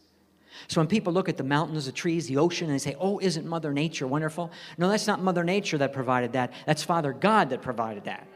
So 0.69 0.81
when 0.81 0.89
people 0.89 1.13
look 1.13 1.29
at 1.29 1.37
the 1.37 1.45
mountains, 1.45 1.87
the 1.87 1.93
trees, 1.93 2.27
the 2.27 2.37
ocean, 2.37 2.67
and 2.67 2.75
they 2.75 2.79
say, 2.79 2.97
Oh, 2.99 3.19
isn't 3.21 3.47
Mother 3.47 3.73
Nature 3.73 4.07
wonderful? 4.07 4.51
No, 4.79 4.89
that's 4.89 5.07
not 5.07 5.23
Mother 5.23 5.45
Nature 5.45 5.79
that 5.79 5.93
provided 5.93 6.33
that. 6.33 6.53
That's 6.67 6.83
Father 6.83 7.13
God 7.13 7.51
that 7.51 7.63
provided 7.63 8.05
that. 8.05 8.27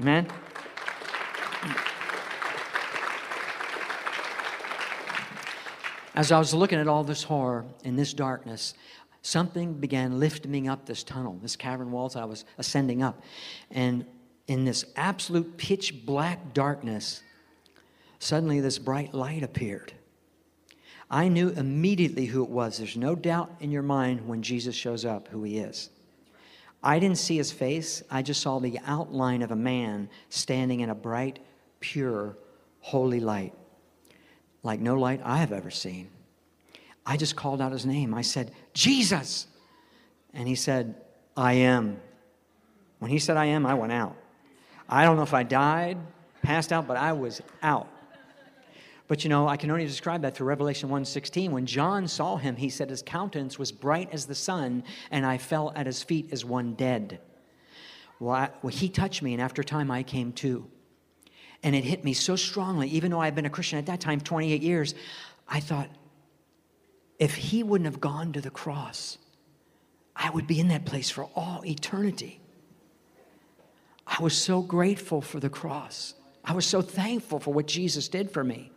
Amen? 0.00 0.26
As 6.14 6.32
I 6.32 6.38
was 6.38 6.54
looking 6.54 6.78
at 6.78 6.88
all 6.88 7.04
this 7.04 7.22
horror 7.22 7.66
and 7.84 7.98
this 7.98 8.14
darkness, 8.14 8.72
something 9.26 9.74
began 9.74 10.20
lifting 10.20 10.52
me 10.52 10.68
up 10.68 10.86
this 10.86 11.02
tunnel, 11.02 11.36
this 11.42 11.56
cavern 11.56 11.90
walls 11.90 12.14
I 12.14 12.24
was 12.24 12.44
ascending 12.58 13.02
up. 13.02 13.20
And 13.72 14.06
in 14.46 14.64
this 14.64 14.84
absolute 14.94 15.56
pitch 15.56 16.06
black 16.06 16.54
darkness, 16.54 17.22
suddenly 18.20 18.60
this 18.60 18.78
bright 18.78 19.14
light 19.14 19.42
appeared. 19.42 19.92
I 21.10 21.26
knew 21.26 21.48
immediately 21.48 22.26
who 22.26 22.44
it 22.44 22.50
was. 22.50 22.78
There's 22.78 22.96
no 22.96 23.16
doubt 23.16 23.50
in 23.58 23.72
your 23.72 23.82
mind 23.82 24.28
when 24.28 24.42
Jesus 24.42 24.76
shows 24.76 25.04
up 25.04 25.26
who 25.28 25.42
he 25.42 25.58
is. 25.58 25.90
I 26.80 27.00
didn't 27.00 27.18
see 27.18 27.36
his 27.36 27.50
face, 27.50 28.04
I 28.08 28.22
just 28.22 28.40
saw 28.40 28.60
the 28.60 28.78
outline 28.86 29.42
of 29.42 29.50
a 29.50 29.56
man 29.56 30.08
standing 30.28 30.80
in 30.80 30.90
a 30.90 30.94
bright, 30.94 31.40
pure, 31.80 32.38
holy 32.78 33.18
light, 33.18 33.54
like 34.62 34.78
no 34.78 34.94
light 34.94 35.20
I 35.24 35.38
have 35.38 35.50
ever 35.50 35.70
seen. 35.70 36.10
I 37.06 37.16
just 37.16 37.36
called 37.36 37.60
out 37.60 37.70
his 37.70 37.86
name. 37.86 38.12
I 38.12 38.22
said, 38.22 38.50
Jesus. 38.74 39.46
And 40.34 40.48
he 40.48 40.56
said, 40.56 40.96
I 41.36 41.54
am. 41.54 42.00
When 42.98 43.10
he 43.10 43.18
said, 43.18 43.36
I 43.36 43.46
am, 43.46 43.64
I 43.64 43.74
went 43.74 43.92
out. 43.92 44.16
I 44.88 45.04
don't 45.04 45.16
know 45.16 45.22
if 45.22 45.34
I 45.34 45.44
died, 45.44 45.98
passed 46.42 46.72
out, 46.72 46.86
but 46.86 46.96
I 46.96 47.12
was 47.12 47.40
out. 47.62 47.88
But 49.08 49.22
you 49.22 49.30
know, 49.30 49.46
I 49.46 49.56
can 49.56 49.70
only 49.70 49.86
describe 49.86 50.22
that 50.22 50.34
through 50.34 50.48
Revelation 50.48 50.88
1:16. 50.88 51.50
When 51.50 51.64
John 51.64 52.08
saw 52.08 52.36
him, 52.36 52.56
he 52.56 52.68
said 52.68 52.90
his 52.90 53.02
countenance 53.02 53.58
was 53.58 53.70
bright 53.70 54.08
as 54.12 54.26
the 54.26 54.34
sun, 54.34 54.82
and 55.12 55.24
I 55.24 55.38
fell 55.38 55.72
at 55.76 55.86
his 55.86 56.02
feet 56.02 56.32
as 56.32 56.44
one 56.44 56.74
dead. 56.74 57.20
Well, 58.18 58.34
I, 58.34 58.50
well, 58.62 58.72
he 58.72 58.88
touched 58.88 59.22
me, 59.22 59.32
and 59.32 59.40
after 59.40 59.62
time 59.62 59.90
I 59.90 60.02
came 60.02 60.32
to. 60.34 60.66
And 61.62 61.74
it 61.74 61.84
hit 61.84 62.04
me 62.04 62.14
so 62.14 62.34
strongly, 62.36 62.88
even 62.88 63.10
though 63.10 63.20
I've 63.20 63.34
been 63.34 63.46
a 63.46 63.50
Christian 63.50 63.78
at 63.78 63.86
that 63.86 64.00
time 64.00 64.20
28 64.20 64.62
years, 64.62 64.94
I 65.48 65.60
thought, 65.60 65.88
if 67.18 67.34
he 67.34 67.62
wouldn't 67.62 67.86
have 67.86 68.00
gone 68.00 68.32
to 68.32 68.40
the 68.40 68.50
cross, 68.50 69.18
I 70.14 70.30
would 70.30 70.46
be 70.46 70.60
in 70.60 70.68
that 70.68 70.84
place 70.84 71.10
for 71.10 71.24
all 71.34 71.64
eternity. 71.64 72.40
I 74.06 74.22
was 74.22 74.36
so 74.36 74.62
grateful 74.62 75.20
for 75.20 75.40
the 75.40 75.50
cross. 75.50 76.14
I 76.44 76.52
was 76.52 76.64
so 76.64 76.80
thankful 76.80 77.40
for 77.40 77.52
what 77.52 77.66
Jesus 77.66 78.08
did 78.08 78.30
for 78.30 78.44
me. 78.44 78.70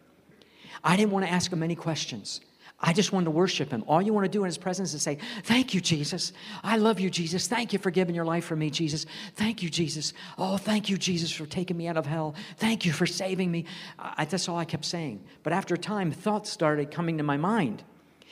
I 0.84 0.96
didn't 0.96 1.12
want 1.12 1.26
to 1.26 1.32
ask 1.32 1.52
him 1.52 1.62
any 1.62 1.76
questions. 1.76 2.42
I 2.82 2.94
just 2.94 3.12
wanted 3.12 3.26
to 3.26 3.32
worship 3.32 3.72
him. 3.72 3.84
All 3.88 4.02
you 4.02 4.14
want 4.14 4.24
to 4.24 4.32
do 4.32 4.44
in 4.44 4.46
his 4.46 4.58
presence 4.58 4.94
is 4.94 5.02
say, 5.02 5.18
Thank 5.44 5.74
you, 5.74 5.82
Jesus. 5.82 6.32
I 6.64 6.78
love 6.78 7.00
you, 7.00 7.10
Jesus. 7.10 7.48
Thank 7.48 7.74
you 7.74 7.80
for 7.80 7.92
giving 7.92 8.16
your 8.16 8.24
life 8.24 8.46
for 8.46 8.56
me, 8.56 8.70
Jesus. 8.70 9.06
Thank 9.36 9.62
you, 9.62 9.70
Jesus. 9.70 10.14
Oh, 10.38 10.56
thank 10.56 10.90
you, 10.90 10.98
Jesus, 10.98 11.30
for 11.30 11.46
taking 11.46 11.76
me 11.76 11.88
out 11.88 11.98
of 11.98 12.06
hell. 12.06 12.36
Thank 12.58 12.86
you 12.86 12.94
for 12.94 13.06
saving 13.06 13.52
me. 13.52 13.66
I, 14.00 14.24
that's 14.24 14.48
all 14.48 14.58
I 14.58 14.64
kept 14.64 14.86
saying. 14.86 15.22
But 15.44 15.52
after 15.52 15.76
a 15.76 15.78
time, 15.78 16.12
thoughts 16.12 16.50
started 16.50 16.90
coming 16.90 17.18
to 17.18 17.24
my 17.24 17.36
mind, 17.36 17.84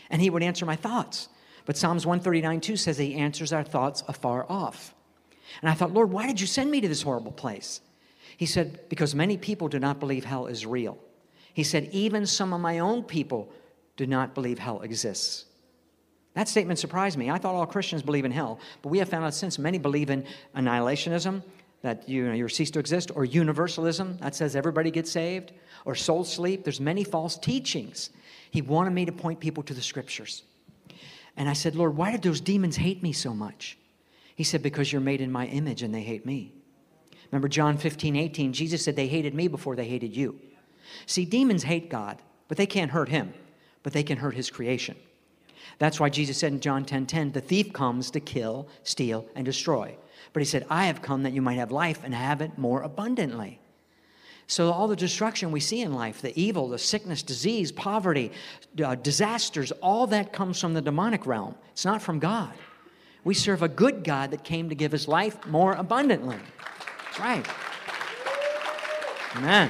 and 0.09 0.21
he 0.21 0.29
would 0.29 0.43
answer 0.43 0.65
my 0.65 0.75
thoughts. 0.75 1.29
But 1.65 1.77
Psalms 1.77 2.05
139 2.05 2.61
2 2.61 2.77
says 2.77 2.97
he 2.97 3.15
answers 3.15 3.51
our 3.51 3.63
thoughts 3.63 4.03
afar 4.07 4.45
off. 4.49 4.93
And 5.61 5.69
I 5.69 5.73
thought, 5.73 5.93
Lord, 5.93 6.11
why 6.11 6.27
did 6.27 6.39
you 6.39 6.47
send 6.47 6.71
me 6.71 6.81
to 6.81 6.87
this 6.87 7.01
horrible 7.01 7.31
place? 7.31 7.81
He 8.37 8.45
said, 8.45 8.87
Because 8.89 9.15
many 9.15 9.37
people 9.37 9.67
do 9.67 9.79
not 9.79 9.99
believe 9.99 10.25
hell 10.25 10.47
is 10.47 10.65
real. 10.65 10.97
He 11.53 11.63
said, 11.63 11.89
Even 11.91 12.25
some 12.25 12.53
of 12.53 12.61
my 12.61 12.79
own 12.79 13.03
people 13.03 13.51
do 13.95 14.05
not 14.05 14.33
believe 14.33 14.59
hell 14.59 14.81
exists. 14.81 15.45
That 16.35 16.47
statement 16.47 16.77
surprised 16.77 17.17
me. 17.17 17.31
I 17.31 17.39
thought 17.39 17.55
all 17.55 17.65
Christians 17.65 18.03
believe 18.03 18.23
in 18.23 18.31
hell, 18.31 18.59
but 18.83 18.89
we 18.89 18.99
have 18.99 19.09
found 19.09 19.25
out 19.25 19.33
since 19.33 19.57
many 19.57 19.79
believe 19.79 20.11
in 20.11 20.23
annihilationism, 20.55 21.41
that 21.81 22.07
you 22.07 22.27
know, 22.27 22.33
you're 22.33 22.47
ceased 22.47 22.73
to 22.73 22.79
exist, 22.79 23.11
or 23.15 23.25
universalism, 23.25 24.17
that 24.19 24.35
says 24.35 24.55
everybody 24.55 24.91
gets 24.91 25.11
saved, 25.11 25.51
or 25.83 25.95
soul 25.95 26.23
sleep. 26.23 26.63
There's 26.63 26.79
many 26.79 27.03
false 27.03 27.37
teachings. 27.39 28.11
He 28.51 28.61
wanted 28.61 28.91
me 28.91 29.05
to 29.05 29.11
point 29.11 29.39
people 29.39 29.63
to 29.63 29.73
the 29.73 29.81
scriptures. 29.81 30.43
And 31.35 31.47
I 31.47 31.53
said, 31.53 31.75
Lord, 31.75 31.95
why 31.95 32.11
did 32.11 32.23
those 32.23 32.41
demons 32.41 32.77
hate 32.77 33.03
me 33.03 33.13
so 33.13 33.33
much? 33.33 33.77
He 34.35 34.43
said, 34.43 34.63
Because 34.63 34.91
you're 34.91 35.01
made 35.01 35.21
in 35.21 35.31
my 35.31 35.47
image 35.47 35.83
and 35.83 35.93
they 35.93 36.01
hate 36.01 36.25
me. 36.25 36.53
Remember 37.31 37.47
John 37.47 37.77
15, 37.77 38.15
18, 38.15 38.53
Jesus 38.53 38.83
said 38.83 38.95
they 38.95 39.07
hated 39.07 39.33
me 39.33 39.47
before 39.47 39.75
they 39.75 39.87
hated 39.87 40.15
you. 40.15 40.39
See, 41.05 41.25
demons 41.25 41.63
hate 41.63 41.89
God, 41.89 42.21
but 42.47 42.57
they 42.57 42.65
can't 42.65 42.91
hurt 42.91 43.09
him, 43.09 43.33
but 43.83 43.93
they 43.93 44.03
can 44.03 44.17
hurt 44.17 44.33
his 44.33 44.49
creation. 44.49 44.95
That's 45.79 45.99
why 45.99 46.09
Jesus 46.09 46.37
said 46.37 46.53
in 46.53 46.59
John 46.59 46.85
10 46.85 47.05
10, 47.05 47.33
the 47.33 47.41
thief 47.41 47.73
comes 47.73 48.09
to 48.11 48.19
kill, 48.19 48.67
steal, 48.83 49.25
and 49.35 49.45
destroy. 49.45 49.95
But 50.33 50.41
he 50.41 50.45
said, 50.45 50.65
I 50.69 50.85
have 50.85 51.01
come 51.01 51.23
that 51.23 51.33
you 51.33 51.41
might 51.41 51.55
have 51.55 51.71
life 51.71 52.01
and 52.03 52.13
have 52.13 52.41
it 52.41 52.57
more 52.57 52.81
abundantly. 52.81 53.59
So, 54.49 54.71
all 54.71 54.87
the 54.87 54.95
destruction 54.95 55.51
we 55.51 55.59
see 55.59 55.81
in 55.81 55.93
life, 55.93 56.21
the 56.21 56.37
evil, 56.39 56.69
the 56.69 56.79
sickness, 56.79 57.21
disease, 57.21 57.71
poverty, 57.71 58.31
uh, 58.83 58.95
disasters, 58.95 59.73
all 59.73 60.07
that 60.07 60.31
comes 60.31 60.59
from 60.61 60.73
the 60.73 60.81
demonic 60.81 61.25
realm. 61.25 61.55
It's 61.73 61.83
not 61.83 62.01
from 62.01 62.19
God. 62.19 62.53
We 63.25 63.33
serve 63.33 63.61
a 63.61 63.67
good 63.67 64.05
God 64.05 64.31
that 64.31 64.45
came 64.45 64.69
to 64.69 64.75
give 64.75 64.93
his 64.93 65.05
life 65.05 65.45
more 65.47 65.73
abundantly. 65.73 66.37
That's 67.03 67.19
right. 67.19 67.45
Amen. 69.35 69.69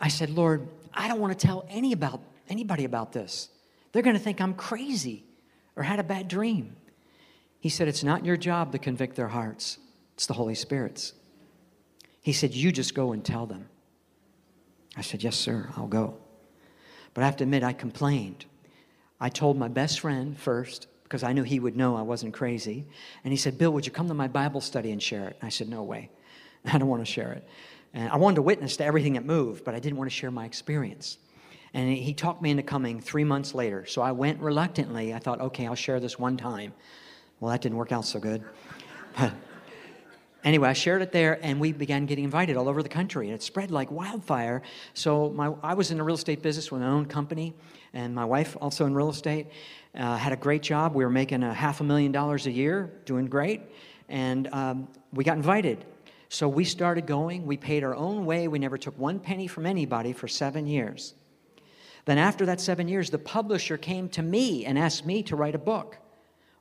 I 0.00 0.06
said, 0.06 0.30
Lord, 0.30 0.68
I 0.94 1.08
don't 1.08 1.20
want 1.20 1.36
to 1.36 1.46
tell 1.46 1.66
any 1.68 1.92
about, 1.92 2.22
anybody 2.48 2.84
about 2.84 3.12
this. 3.12 3.48
They're 3.92 4.02
going 4.02 4.16
to 4.16 4.22
think 4.22 4.40
I'm 4.40 4.54
crazy 4.54 5.24
or 5.74 5.82
had 5.82 5.98
a 5.98 6.04
bad 6.04 6.28
dream. 6.28 6.76
He 7.58 7.68
said, 7.68 7.88
It's 7.88 8.04
not 8.04 8.24
your 8.24 8.36
job 8.36 8.72
to 8.72 8.78
convict 8.78 9.16
their 9.16 9.28
hearts, 9.28 9.78
it's 10.18 10.26
the 10.26 10.34
Holy 10.34 10.56
Spirit's. 10.56 11.12
He 12.22 12.32
said, 12.32 12.52
You 12.52 12.72
just 12.72 12.92
go 12.92 13.12
and 13.12 13.24
tell 13.24 13.46
them. 13.46 13.68
I 14.96 15.00
said, 15.00 15.22
Yes, 15.22 15.36
sir, 15.36 15.70
I'll 15.76 15.86
go. 15.86 16.16
But 17.14 17.22
I 17.22 17.26
have 17.26 17.36
to 17.36 17.44
admit, 17.44 17.62
I 17.62 17.72
complained. 17.72 18.44
I 19.20 19.28
told 19.28 19.56
my 19.56 19.68
best 19.68 20.00
friend 20.00 20.36
first 20.36 20.88
because 21.04 21.22
I 21.22 21.32
knew 21.32 21.44
he 21.44 21.60
would 21.60 21.76
know 21.76 21.94
I 21.94 22.02
wasn't 22.02 22.34
crazy. 22.34 22.84
And 23.22 23.32
he 23.32 23.36
said, 23.36 23.58
Bill, 23.58 23.70
would 23.70 23.86
you 23.86 23.92
come 23.92 24.08
to 24.08 24.14
my 24.14 24.26
Bible 24.26 24.60
study 24.60 24.90
and 24.90 25.00
share 25.00 25.28
it? 25.28 25.38
I 25.40 25.50
said, 25.50 25.68
No 25.68 25.84
way. 25.84 26.10
I 26.64 26.78
don't 26.78 26.88
want 26.88 27.06
to 27.06 27.10
share 27.10 27.30
it. 27.34 27.46
And 27.94 28.10
I 28.10 28.16
wanted 28.16 28.36
to 28.36 28.42
witness 28.42 28.76
to 28.78 28.84
everything 28.84 29.12
that 29.12 29.24
moved, 29.24 29.62
but 29.62 29.76
I 29.76 29.78
didn't 29.78 29.98
want 29.98 30.10
to 30.10 30.16
share 30.16 30.32
my 30.32 30.46
experience. 30.46 31.18
And 31.74 31.96
he 31.96 32.12
talked 32.12 32.42
me 32.42 32.50
into 32.50 32.64
coming 32.64 33.00
three 33.00 33.22
months 33.22 33.54
later. 33.54 33.86
So 33.86 34.02
I 34.02 34.10
went 34.10 34.40
reluctantly. 34.40 35.14
I 35.14 35.20
thought, 35.20 35.40
okay, 35.40 35.68
I'll 35.68 35.76
share 35.76 36.00
this 36.00 36.18
one 36.18 36.36
time. 36.36 36.72
Well, 37.38 37.52
that 37.52 37.60
didn't 37.60 37.78
work 37.78 37.92
out 37.92 38.04
so 38.04 38.18
good. 38.18 38.42
anyway, 40.44 40.68
I 40.68 40.72
shared 40.72 41.02
it 41.02 41.12
there, 41.12 41.38
and 41.42 41.60
we 41.60 41.72
began 41.72 42.06
getting 42.06 42.24
invited 42.24 42.56
all 42.56 42.68
over 42.68 42.82
the 42.82 42.88
country, 42.88 43.26
and 43.26 43.34
it 43.34 43.42
spread 43.42 43.70
like 43.70 43.90
wildfire. 43.90 44.62
So 44.94 45.30
my, 45.30 45.52
I 45.62 45.74
was 45.74 45.90
in 45.90 45.98
the 45.98 46.02
real 46.02 46.16
estate 46.16 46.42
business 46.42 46.70
with 46.70 46.80
my 46.82 46.88
own 46.88 47.06
company, 47.06 47.54
and 47.92 48.14
my 48.14 48.24
wife 48.24 48.56
also 48.60 48.86
in 48.86 48.94
real 48.94 49.10
estate. 49.10 49.48
Uh, 49.94 50.16
had 50.16 50.32
a 50.32 50.36
great 50.36 50.62
job. 50.62 50.94
We 50.94 51.04
were 51.04 51.10
making 51.10 51.42
a 51.42 51.52
half 51.52 51.80
a 51.80 51.84
million 51.84 52.12
dollars 52.12 52.46
a 52.46 52.50
year, 52.50 52.92
doing 53.04 53.26
great, 53.26 53.62
and 54.08 54.46
um, 54.52 54.88
we 55.12 55.24
got 55.24 55.36
invited. 55.36 55.84
So 56.28 56.46
we 56.46 56.64
started 56.64 57.06
going. 57.06 57.46
We 57.46 57.56
paid 57.56 57.82
our 57.82 57.94
own 57.94 58.26
way. 58.26 58.48
We 58.48 58.58
never 58.58 58.76
took 58.76 58.98
one 58.98 59.18
penny 59.18 59.46
from 59.46 59.64
anybody 59.64 60.12
for 60.12 60.28
seven 60.28 60.66
years. 60.66 61.14
Then, 62.04 62.18
after 62.18 62.46
that 62.46 62.60
seven 62.60 62.88
years, 62.88 63.10
the 63.10 63.18
publisher 63.18 63.76
came 63.76 64.08
to 64.10 64.22
me 64.22 64.64
and 64.64 64.78
asked 64.78 65.04
me 65.04 65.22
to 65.24 65.36
write 65.36 65.54
a 65.54 65.58
book. 65.58 65.98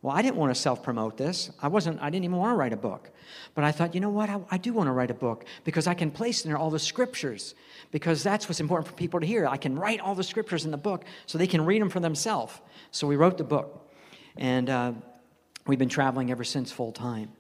Well, 0.02 0.16
I 0.16 0.22
didn't 0.22 0.36
want 0.36 0.54
to 0.54 0.60
self 0.60 0.84
promote 0.84 1.18
this. 1.18 1.50
I 1.62 1.68
wasn't, 1.68 2.02
I 2.02 2.10
didn't 2.10 2.26
even 2.26 2.38
want 2.38 2.54
to 2.54 2.56
write 2.56 2.74
a 2.74 2.78
book. 2.78 3.10
But 3.56 3.64
I 3.64 3.72
thought, 3.72 3.96
you 3.96 4.02
know 4.02 4.10
what? 4.10 4.30
I, 4.30 4.40
I, 4.52 4.58
do 4.58 4.72
want 4.72 4.88
to 4.88 4.92
write 4.92 5.10
a 5.10 5.16
book 5.16 5.46
because 5.64 5.88
I 5.88 5.94
can 5.94 6.12
place 6.12 6.46
in 6.46 6.50
there 6.50 6.58
all 6.58 6.70
the 6.70 6.80
scriptures 6.80 7.56
because 7.92 8.22
that's 8.22 8.48
what's 8.48 8.60
important 8.60 8.88
for 8.88 8.94
people 8.94 9.20
to 9.20 9.26
hear. 9.26 9.48
I 9.48 9.58
can 9.58 9.78
write 9.78 10.00
all 10.00 10.14
the 10.14 10.24
scriptures 10.24 10.66
in 10.66 10.72
the 10.72 10.78
book 10.78 11.04
so 11.26 11.38
they 11.38 11.48
can 11.48 11.66
read 11.66 11.82
them 11.82 11.90
for 11.90 12.00
themselves. 12.00 12.60
So 12.92 13.08
we 13.08 13.16
wrote 13.16 13.38
the 13.38 13.44
book. 13.44 13.90
And 14.38 14.70
uh, 14.70 14.94
we've 15.66 15.80
been 15.80 15.90
traveling 15.90 16.30
ever 16.30 16.44
since 16.44 16.72
full 16.72 16.92
time. 16.92 17.32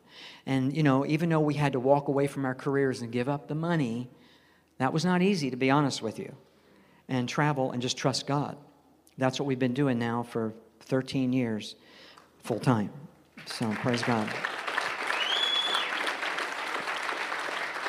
And, 0.45 0.75
you 0.75 0.81
know, 0.81 1.05
even 1.05 1.29
though 1.29 1.39
we 1.39 1.53
had 1.53 1.73
to 1.73 1.79
walk 1.79 2.07
away 2.07 2.25
from 2.25 2.45
our 2.45 2.55
careers 2.55 3.01
and 3.01 3.11
give 3.11 3.29
up 3.29 3.47
the 3.47 3.55
money, 3.55 4.09
that 4.79 4.93
was 4.93 5.05
not 5.05 5.21
easy, 5.21 5.51
to 5.51 5.57
be 5.57 5.69
honest 5.69 6.01
with 6.01 6.17
you, 6.17 6.35
and 7.07 7.29
travel 7.29 7.71
and 7.71 7.81
just 7.81 7.97
trust 7.97 8.25
God. 8.27 8.57
That's 9.17 9.39
what 9.39 9.45
we've 9.45 9.59
been 9.59 9.73
doing 9.73 9.99
now 9.99 10.23
for 10.23 10.53
13 10.81 11.33
years, 11.33 11.75
full 12.47 12.59
time. 12.59 12.89
So 13.45 13.69
praise 13.73 14.01
God. 14.01 14.33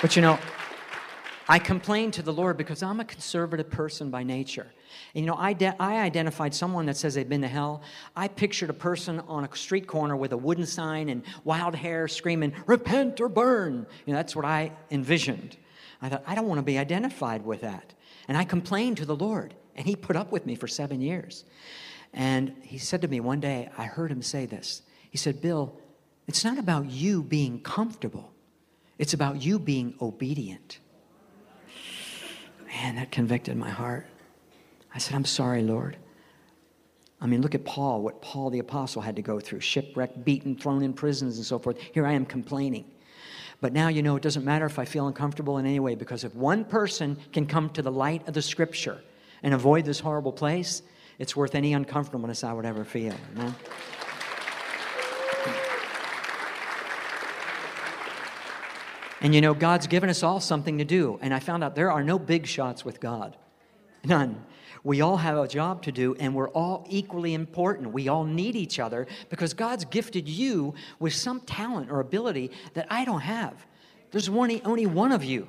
But 0.03 0.17
you 0.17 0.23
know, 0.23 0.37
I 1.49 1.61
complained 1.61 2.15
to 2.15 2.23
the 2.23 2.33
Lord 2.33 2.57
because 2.57 2.83
I'm 2.83 2.99
a 2.99 3.05
conservative 3.05 3.71
person 3.71 4.11
by 4.11 4.25
nature. 4.25 4.67
And, 5.15 5.25
you 5.25 5.31
know, 5.31 5.37
I, 5.37 5.53
de- 5.53 5.81
I 5.81 6.01
identified 6.01 6.55
someone 6.55 6.87
that 6.87 6.97
says 6.97 7.15
they've 7.15 7.29
been 7.29 7.43
to 7.43 7.49
hell. 7.49 7.83
I 8.17 8.27
pictured 8.27 8.69
a 8.69 8.75
person 8.75 9.21
on 9.29 9.45
a 9.45 9.57
street 9.57 9.87
corner 9.87 10.17
with 10.17 10.33
a 10.33 10.37
wooden 10.37 10.67
sign 10.67 11.09
and 11.09 11.23
wild 11.45 11.77
hair 11.77 12.09
screaming, 12.09 12.53
repent 12.67 13.21
or 13.21 13.29
burn. 13.29 13.87
You 14.07 14.13
know, 14.13 14.19
that's 14.19 14.35
what 14.35 14.45
I 14.45 14.73
envisioned. 14.91 15.57
I 16.03 16.09
thought, 16.09 16.25
I 16.27 16.35
don't 16.35 16.49
want 16.49 16.59
to 16.59 16.65
be 16.65 16.79
identified 16.79 17.45
with 17.45 17.61
that. 17.61 17.95
And 18.27 18.37
I 18.37 18.43
complained 18.43 18.97
to 18.97 19.07
the 19.07 19.17
Lord, 19.17 19.55
and 19.77 19.87
He 19.87 19.95
put 19.95 20.17
up 20.17 20.33
with 20.33 20.47
me 20.47 20.57
for 20.57 20.67
seven 20.67 21.01
years. 21.01 21.45
And 22.13 22.55
He 22.63 22.79
said 22.79 23.03
to 23.03 23.09
me 23.09 23.21
one 23.21 23.41
day, 23.41 23.71
I 23.77 23.85
heard 23.85 24.11
Him 24.11 24.23
say 24.23 24.47
this. 24.47 24.83
He 25.11 25.19
said, 25.19 25.41
Bill, 25.41 25.79
it's 26.27 26.45
not 26.45 26.59
about 26.59 26.91
you 26.91 27.23
being 27.23 27.61
comfortable, 27.61 28.33
it's 28.99 29.15
about 29.15 29.43
you 29.43 29.59
being 29.59 29.95
obedient. 30.01 30.79
Man, 32.67 32.97
that 32.97 33.11
convicted 33.11 33.57
my 33.57 33.71
heart. 33.71 34.07
I 34.95 34.99
said, 34.99 35.15
I'm 35.15 35.25
sorry, 35.25 35.63
Lord. 35.63 35.97
I 37.21 37.27
mean, 37.27 37.43
look 37.43 37.55
at 37.55 37.65
Paul, 37.65 38.03
what 38.03 38.23
Paul 38.23 38.51
the 38.51 38.59
Apostle 38.59 39.03
had 39.03 39.17
to 39.17 39.23
go 39.23 39.41
through 39.41 39.61
shipwrecked, 39.61 40.25
beaten, 40.25 40.55
thrown 40.55 40.83
in 40.83 40.93
prisons, 40.93 41.37
and 41.37 41.47
so 41.47 41.59
forth. 41.59 41.79
Here 41.93 42.07
I 42.07 42.13
am 42.13 42.25
complaining. 42.25 42.85
But 43.61 43.73
now 43.73 43.89
you 43.89 44.03
know 44.03 44.15
it 44.17 44.23
doesn't 44.23 44.45
matter 44.45 44.67
if 44.67 44.79
I 44.79 44.85
feel 44.85 45.09
uncomfortable 45.09 45.59
in 45.59 45.67
any 45.67 45.81
way 45.81 45.97
because 45.97 46.23
if 46.23 46.35
one 46.35 46.65
person 46.65 47.19
can 47.33 47.47
come 47.47 47.71
to 47.71 47.83
the 47.83 47.91
light 47.91 48.27
of 48.29 48.35
the 48.35 48.43
scripture 48.43 49.01
and 49.43 49.53
avoid 49.53 49.85
this 49.85 49.99
horrible 49.99 50.33
place, 50.33 50.83
it's 51.19 51.35
worth 51.35 51.55
any 51.55 51.73
uncomfortableness 51.73 52.45
I 52.45 52.53
would 52.53 52.65
ever 52.65 52.85
feel. 52.85 53.15
Amen? 53.37 53.55
And 59.21 59.35
you 59.35 59.41
know, 59.41 59.53
God's 59.53 59.87
given 59.87 60.09
us 60.11 60.23
all 60.23 60.41
something 60.41 60.79
to 60.79 60.85
do. 60.85 61.19
And 61.21 61.35
I 61.35 61.41
found 61.41 61.65
out 61.65 61.75
there 61.75 61.91
are 61.91 62.05
no 62.05 62.19
big 62.19 62.47
shots 62.47 62.85
with 62.85 63.01
God. 63.01 63.37
None. 64.05 64.45
We 64.85 65.01
all 65.01 65.17
have 65.17 65.37
a 65.37 65.49
job 65.49 65.83
to 65.83 65.93
do, 65.93 66.15
and 66.21 66.35
we're 66.35 66.51
all 66.51 66.87
equally 66.89 67.35
important. 67.35 67.93
We 67.93 68.07
all 68.07 68.25
need 68.25 68.55
each 68.55 68.79
other 68.79 69.09
because 69.29 69.53
God's 69.55 69.85
gifted 69.85 70.29
you 70.29 70.75
with 71.01 71.13
some 71.13 71.41
talent 71.41 71.91
or 71.91 71.99
ability 71.99 72.53
that 72.75 72.87
I 72.89 73.05
don't 73.05 73.21
have. 73.21 73.67
There's 74.13 74.31
one, 74.31 74.61
only 74.65 74.87
one 74.87 75.11
of 75.11 75.25
you, 75.25 75.49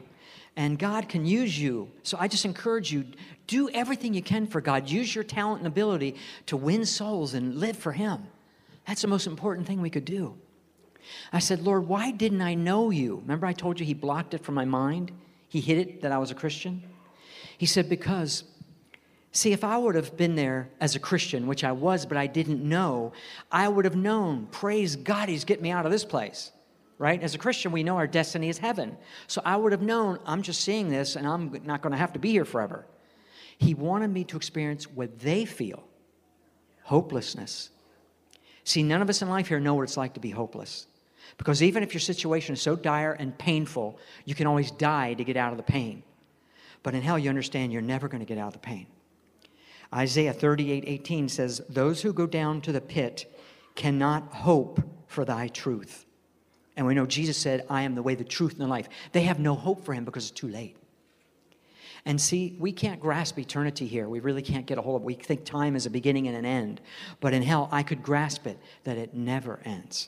and 0.60 0.78
God 0.78 1.08
can 1.08 1.26
use 1.26 1.58
you. 1.58 1.90
So 2.04 2.18
I 2.20 2.28
just 2.28 2.44
encourage 2.44 2.92
you 2.92 3.06
do 3.48 3.70
everything 3.70 4.14
you 4.14 4.22
can 4.22 4.46
for 4.46 4.60
God. 4.60 4.90
Use 4.90 5.16
your 5.16 5.24
talent 5.24 5.60
and 5.60 5.68
ability 5.68 6.18
to 6.48 6.58
win 6.58 6.84
souls 6.84 7.34
and 7.34 7.56
live 7.56 7.78
for 7.78 7.94
Him. 7.94 8.28
That's 8.86 9.02
the 9.02 9.08
most 9.08 9.26
important 9.26 9.68
thing 9.68 9.80
we 9.80 9.90
could 9.90 10.04
do. 10.04 10.36
I 11.32 11.40
said, 11.40 11.62
Lord, 11.62 11.88
why 11.88 12.12
didn't 12.12 12.42
I 12.42 12.56
know 12.56 12.90
you? 12.90 13.20
Remember, 13.22 13.46
I 13.46 13.54
told 13.54 13.80
you 13.80 13.86
He 13.86 13.94
blocked 13.94 14.34
it 14.34 14.44
from 14.44 14.54
my 14.54 14.66
mind? 14.66 15.14
He 15.48 15.62
hid 15.62 15.78
it 15.78 16.02
that 16.02 16.12
I 16.12 16.18
was 16.18 16.30
a 16.30 16.36
Christian? 16.36 16.84
He 17.58 17.66
said, 17.66 17.88
Because, 17.88 18.44
see, 19.32 19.54
if 19.54 19.64
I 19.64 19.78
would 19.78 19.96
have 19.96 20.18
been 20.18 20.36
there 20.36 20.68
as 20.82 20.94
a 20.94 21.00
Christian, 21.00 21.48
which 21.48 21.64
I 21.64 21.72
was, 21.72 22.06
but 22.06 22.18
I 22.18 22.28
didn't 22.28 22.68
know, 22.68 23.14
I 23.50 23.70
would 23.70 23.86
have 23.86 23.96
known, 23.96 24.48
praise 24.52 24.98
God, 24.98 25.30
He's 25.30 25.46
getting 25.46 25.64
me 25.64 25.72
out 25.72 25.86
of 25.86 25.92
this 25.94 26.04
place. 26.04 26.52
Right? 27.00 27.24
As 27.24 27.34
a 27.34 27.38
Christian, 27.38 27.72
we 27.72 27.82
know 27.82 27.96
our 27.96 28.08
destiny 28.08 28.50
is 28.50 28.58
heaven. 28.60 28.98
So 29.26 29.42
I 29.44 29.56
would 29.56 29.72
have 29.72 29.82
known, 29.82 30.20
I'm 30.26 30.42
just 30.42 30.62
seeing 30.62 30.90
this 30.90 31.16
and 31.16 31.26
I'm 31.26 31.60
not 31.64 31.82
going 31.82 31.92
to 31.92 31.98
have 31.98 32.14
to 32.14 32.20
be 32.20 32.32
here 32.32 32.46
forever. 32.46 32.86
He 33.58 33.74
wanted 33.74 34.10
me 34.10 34.26
to 34.26 34.38
experience 34.38 34.84
what 34.86 35.18
they 35.20 35.46
feel 35.46 35.84
hopelessness. 36.84 37.70
See, 38.64 38.84
none 38.84 39.02
of 39.02 39.10
us 39.10 39.22
in 39.22 39.30
life 39.30 39.48
here 39.48 39.60
know 39.60 39.76
what 39.76 39.84
it's 39.84 39.98
like 39.98 40.16
to 40.16 40.20
be 40.20 40.30
hopeless. 40.30 40.88
Because 41.38 41.64
even 41.64 41.84
if 41.84 41.94
your 41.94 42.02
situation 42.02 42.54
is 42.54 42.62
so 42.62 42.76
dire 42.76 43.14
and 43.14 43.38
painful, 43.38 43.98
you 44.26 44.36
can 44.36 44.48
always 44.48 44.72
die 44.72 45.14
to 45.14 45.24
get 45.24 45.38
out 45.38 45.52
of 45.52 45.58
the 45.58 45.64
pain. 45.64 46.04
But 46.84 46.96
in 46.96 47.02
hell, 47.02 47.20
you 47.20 47.30
understand 47.30 47.72
you're 47.72 47.82
never 47.82 48.08
going 48.08 48.20
to 48.20 48.26
get 48.26 48.38
out 48.38 48.48
of 48.48 48.54
the 48.54 48.60
pain. 48.60 48.88
Isaiah 49.94 50.34
38 50.34 50.84
18 50.88 51.30
says, 51.30 51.62
Those 51.70 52.02
who 52.02 52.14
go 52.14 52.28
down 52.28 52.62
to 52.62 52.72
the 52.72 52.82
pit 52.82 53.32
cannot 53.76 54.34
hope 54.34 54.82
for 55.08 55.26
thy 55.26 55.48
truth. 55.48 56.06
And 56.80 56.88
we 56.88 56.94
know 56.94 57.06
Jesus 57.06 57.36
said, 57.36 57.66
I 57.70 57.82
am 57.82 57.94
the 57.94 58.02
way, 58.02 58.16
the 58.16 58.24
truth, 58.24 58.54
and 58.54 58.62
the 58.62 58.68
life. 58.68 58.88
They 59.12 59.24
have 59.24 59.38
no 59.38 59.54
hope 59.54 59.84
for 59.84 59.94
him 59.94 60.06
because 60.06 60.30
it's 60.30 60.40
too 60.40 60.48
late. 60.48 60.78
And 62.06 62.22
see, 62.22 62.56
we 62.58 62.72
can't 62.72 63.02
grasp 63.02 63.38
eternity 63.38 63.86
here. 63.86 64.08
We 64.08 64.22
really 64.22 64.42
can't 64.42 64.66
get 64.66 64.78
a 64.78 64.82
hold 64.82 64.96
of 64.96 65.02
it. 65.02 65.06
We 65.06 65.16
think 65.16 65.44
time 65.44 65.76
is 65.76 65.86
a 65.86 65.90
beginning 65.90 66.30
and 66.30 66.38
an 66.38 66.46
end. 66.46 66.80
But 67.20 67.34
in 67.34 67.44
hell, 67.44 67.68
I 67.70 67.84
could 67.84 68.02
grasp 68.02 68.48
it 68.48 68.58
that 68.86 68.98
it 68.98 69.14
never 69.14 69.60
ends. 69.66 70.08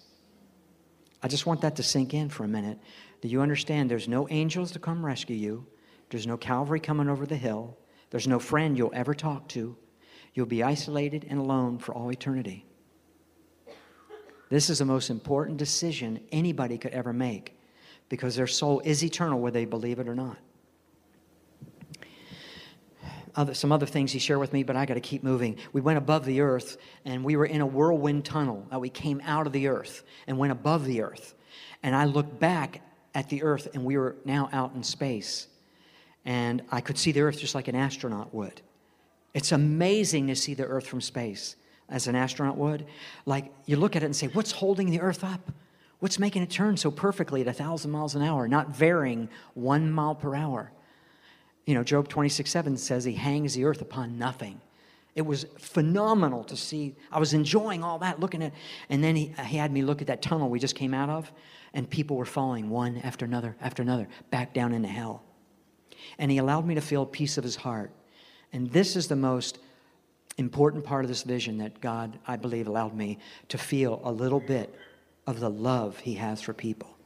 I 1.22 1.28
just 1.28 1.46
want 1.46 1.60
that 1.60 1.76
to 1.76 1.84
sink 1.84 2.14
in 2.14 2.30
for 2.30 2.46
a 2.46 2.48
minute. 2.48 2.80
That 3.20 3.28
you 3.28 3.42
understand 3.42 3.92
there's 3.92 4.08
no 4.08 4.30
angels 4.30 4.72
to 4.72 4.80
come 4.80 5.06
rescue 5.06 5.36
you, 5.36 5.68
there's 6.10 6.26
no 6.26 6.38
Calvary 6.38 6.80
coming 6.80 7.10
over 7.10 7.26
the 7.26 7.36
hill, 7.36 7.78
there's 8.12 8.30
no 8.30 8.40
friend 8.40 8.78
you'll 8.78 8.94
ever 8.94 9.14
talk 9.14 9.50
to. 9.50 9.76
You'll 10.36 10.46
be 10.46 10.64
isolated 10.64 11.26
and 11.30 11.38
alone 11.38 11.80
for 11.80 11.94
all 11.94 12.14
eternity. 12.14 12.66
This 14.52 14.70
is 14.70 14.80
the 14.80 14.86
most 14.86 15.10
important 15.10 15.56
decision 15.56 16.20
anybody 16.30 16.78
could 16.78 16.92
ever 16.92 17.14
make 17.14 17.58
because 18.10 18.36
their 18.36 18.48
soul 18.48 18.82
is 18.82 19.02
eternal 19.02 19.40
whether 19.40 19.54
they 19.54 19.64
believe 19.64 19.98
it 19.98 20.10
or 20.10 20.14
not. 20.14 20.38
Other, 23.34 23.54
some 23.54 23.72
other 23.72 23.86
things 23.86 24.12
he 24.12 24.20
shared 24.20 24.42
with 24.42 24.52
me, 24.52 24.64
but 24.64 24.76
I 24.76 24.86
got 24.86 24.96
to 24.96 25.00
keep 25.00 25.24
moving. 25.24 25.56
We 25.72 25.80
went 25.80 26.00
above 26.00 26.26
the 26.26 26.42
earth 26.42 26.76
and 27.06 27.24
we 27.24 27.38
were 27.38 27.46
in 27.46 27.62
a 27.62 27.66
whirlwind 27.66 28.26
tunnel. 28.26 28.68
We 28.78 28.90
came 28.90 29.22
out 29.24 29.48
of 29.48 29.54
the 29.54 29.70
earth 29.70 30.04
and 30.28 30.38
went 30.38 30.52
above 30.52 30.84
the 30.84 31.02
earth. 31.02 31.34
And 31.82 31.96
I 31.96 32.04
looked 32.04 32.38
back 32.38 32.82
at 33.16 33.30
the 33.30 33.44
earth 33.44 33.70
and 33.74 33.86
we 33.86 33.96
were 33.96 34.18
now 34.26 34.50
out 34.52 34.76
in 34.76 34.84
space. 34.84 35.48
And 36.26 36.62
I 36.70 36.82
could 36.82 36.98
see 36.98 37.14
the 37.14 37.22
earth 37.22 37.40
just 37.40 37.56
like 37.56 37.70
an 37.70 37.76
astronaut 37.76 38.34
would. 38.34 38.60
It's 39.34 39.54
amazing 39.54 40.28
to 40.28 40.36
see 40.36 40.56
the 40.56 40.66
earth 40.66 40.88
from 40.88 41.00
space 41.00 41.56
as 41.92 42.08
an 42.08 42.16
astronaut 42.16 42.58
would. 42.58 42.88
Like 43.26 43.54
you 43.66 43.76
look 43.76 43.96
at 43.96 44.02
it 44.02 44.06
and 44.06 44.16
say, 44.16 44.28
what's 44.28 44.52
holding 44.52 44.90
the 44.90 45.02
earth 45.02 45.24
up? 45.24 45.52
What's 46.00 46.18
making 46.18 46.42
it 46.42 46.50
turn 46.50 46.78
so 46.78 46.90
perfectly 46.90 47.42
at 47.42 47.48
a 47.48 47.54
thousand 47.54 47.92
miles 47.92 48.16
an 48.16 48.24
hour, 48.24 48.48
not 48.48 48.76
varying 48.76 49.30
one 49.54 49.92
mile 49.92 50.16
per 50.16 50.34
hour? 50.34 50.72
You 51.68 51.76
know, 51.76 51.84
Job 51.84 52.08
26 52.08 52.50
7 52.50 52.78
says 52.78 53.04
he 53.04 53.14
hangs 53.14 53.54
the 53.54 53.66
earth 53.66 53.82
upon 53.82 54.18
nothing. 54.18 54.60
It 55.14 55.24
was 55.24 55.46
phenomenal 55.60 56.44
to 56.46 56.56
see. 56.56 56.96
I 57.12 57.20
was 57.20 57.34
enjoying 57.34 57.84
all 57.84 58.00
that, 58.00 58.20
looking 58.20 58.42
at, 58.42 58.54
and 58.90 59.04
then 59.04 59.16
he, 59.16 59.36
he 59.46 59.58
had 59.58 59.72
me 59.72 59.82
look 59.82 60.02
at 60.02 60.08
that 60.08 60.22
tunnel 60.22 60.50
we 60.50 60.58
just 60.58 60.76
came 60.76 60.94
out 60.94 61.10
of, 61.10 61.32
and 61.74 61.88
people 61.90 62.16
were 62.16 62.26
falling 62.26 62.70
one 62.70 62.98
after 62.98 63.26
another 63.26 63.56
after 63.62 63.82
another 63.84 64.08
back 64.32 64.54
down 64.54 64.74
into 64.74 64.88
hell. 64.88 65.22
And 66.18 66.32
he 66.32 66.38
allowed 66.38 66.66
me 66.66 66.76
to 66.76 66.82
feel 66.82 67.04
a 67.04 67.06
piece 67.06 67.38
of 67.38 67.44
his 67.44 67.58
heart. 67.58 67.92
And 68.54 68.72
this 68.72 68.96
is 68.96 69.08
the 69.08 69.16
most 69.16 69.60
important 70.38 70.84
part 70.84 71.06
of 71.06 71.10
this 71.10 71.24
vision 71.24 71.58
that 71.60 71.82
God, 71.82 72.18
I 72.28 72.36
believe, 72.36 72.68
allowed 72.68 72.96
me 72.96 73.20
to 73.50 73.58
feel 73.58 74.02
a 74.04 74.12
little 74.12 74.40
bit 74.40 74.74
of 75.28 75.40
the 75.40 75.50
love 75.50 76.00
he 76.00 76.16
has 76.16 76.42
for 76.42 76.54
people. 76.54 76.98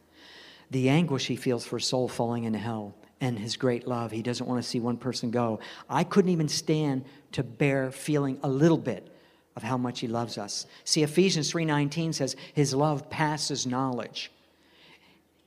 The 0.71 0.89
anguish 0.89 1.28
he 1.28 1.36
feels 1.36 1.65
for 1.65 1.78
a 1.78 1.82
soul 1.82 2.07
falling 2.07 2.45
into 2.45 2.59
hell 2.59 2.95
and 3.21 3.38
his 3.38 3.55
great 3.55 3.88
love. 3.88 4.11
He 4.11 4.21
doesn't 4.21 4.47
want 4.47 4.61
to 4.61 4.67
see 4.67 4.80
one 4.80 4.97
person 4.97 5.32
go. 5.32 5.59
I 5.89 6.03
couldn't 6.03 6.32
even 6.32 6.47
stand 6.47 7.05
to 7.34 7.43
bear 7.43 7.91
feeling 7.91 8.39
a 8.43 8.49
little 8.49 8.78
bit 8.78 9.11
of 9.55 9.63
how 9.63 9.78
much 9.78 10.01
he 10.01 10.07
loves 10.07 10.38
us. 10.38 10.65
See 10.84 11.03
Ephesians 11.03 11.51
3:19 11.51 12.13
says 12.13 12.36
his 12.53 12.73
love 12.73 13.09
passes 13.09 13.65
knowledge. 13.65 14.32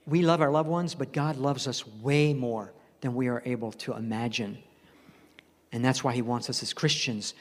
We 0.06 0.22
love 0.22 0.40
our 0.40 0.50
loved 0.50 0.68
ones, 0.68 0.94
but 0.94 1.12
God 1.12 1.36
loves 1.36 1.66
us 1.68 1.86
way 1.86 2.32
more 2.32 2.72
than 3.02 3.14
we 3.14 3.28
are 3.28 3.42
able 3.44 3.72
to 3.72 3.92
imagine. 3.92 4.58
And 5.70 5.84
that's 5.84 6.02
why 6.02 6.14
he 6.14 6.22
wants 6.22 6.48
us 6.48 6.62
as 6.62 6.72
Christians 6.72 7.34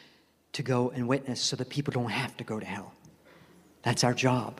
to 0.58 0.64
go 0.64 0.89
and 0.89 1.08
witness 1.08 1.39
so 1.39 1.55
that 1.55 1.70
people 1.70 1.91
don't 1.91 2.10
have 2.10 2.36
to 2.38 2.43
go 2.43 2.60
to 2.60 2.66
hell. 2.66 2.91
That's 3.84 4.03
our 4.03 4.14
job. 4.14 4.60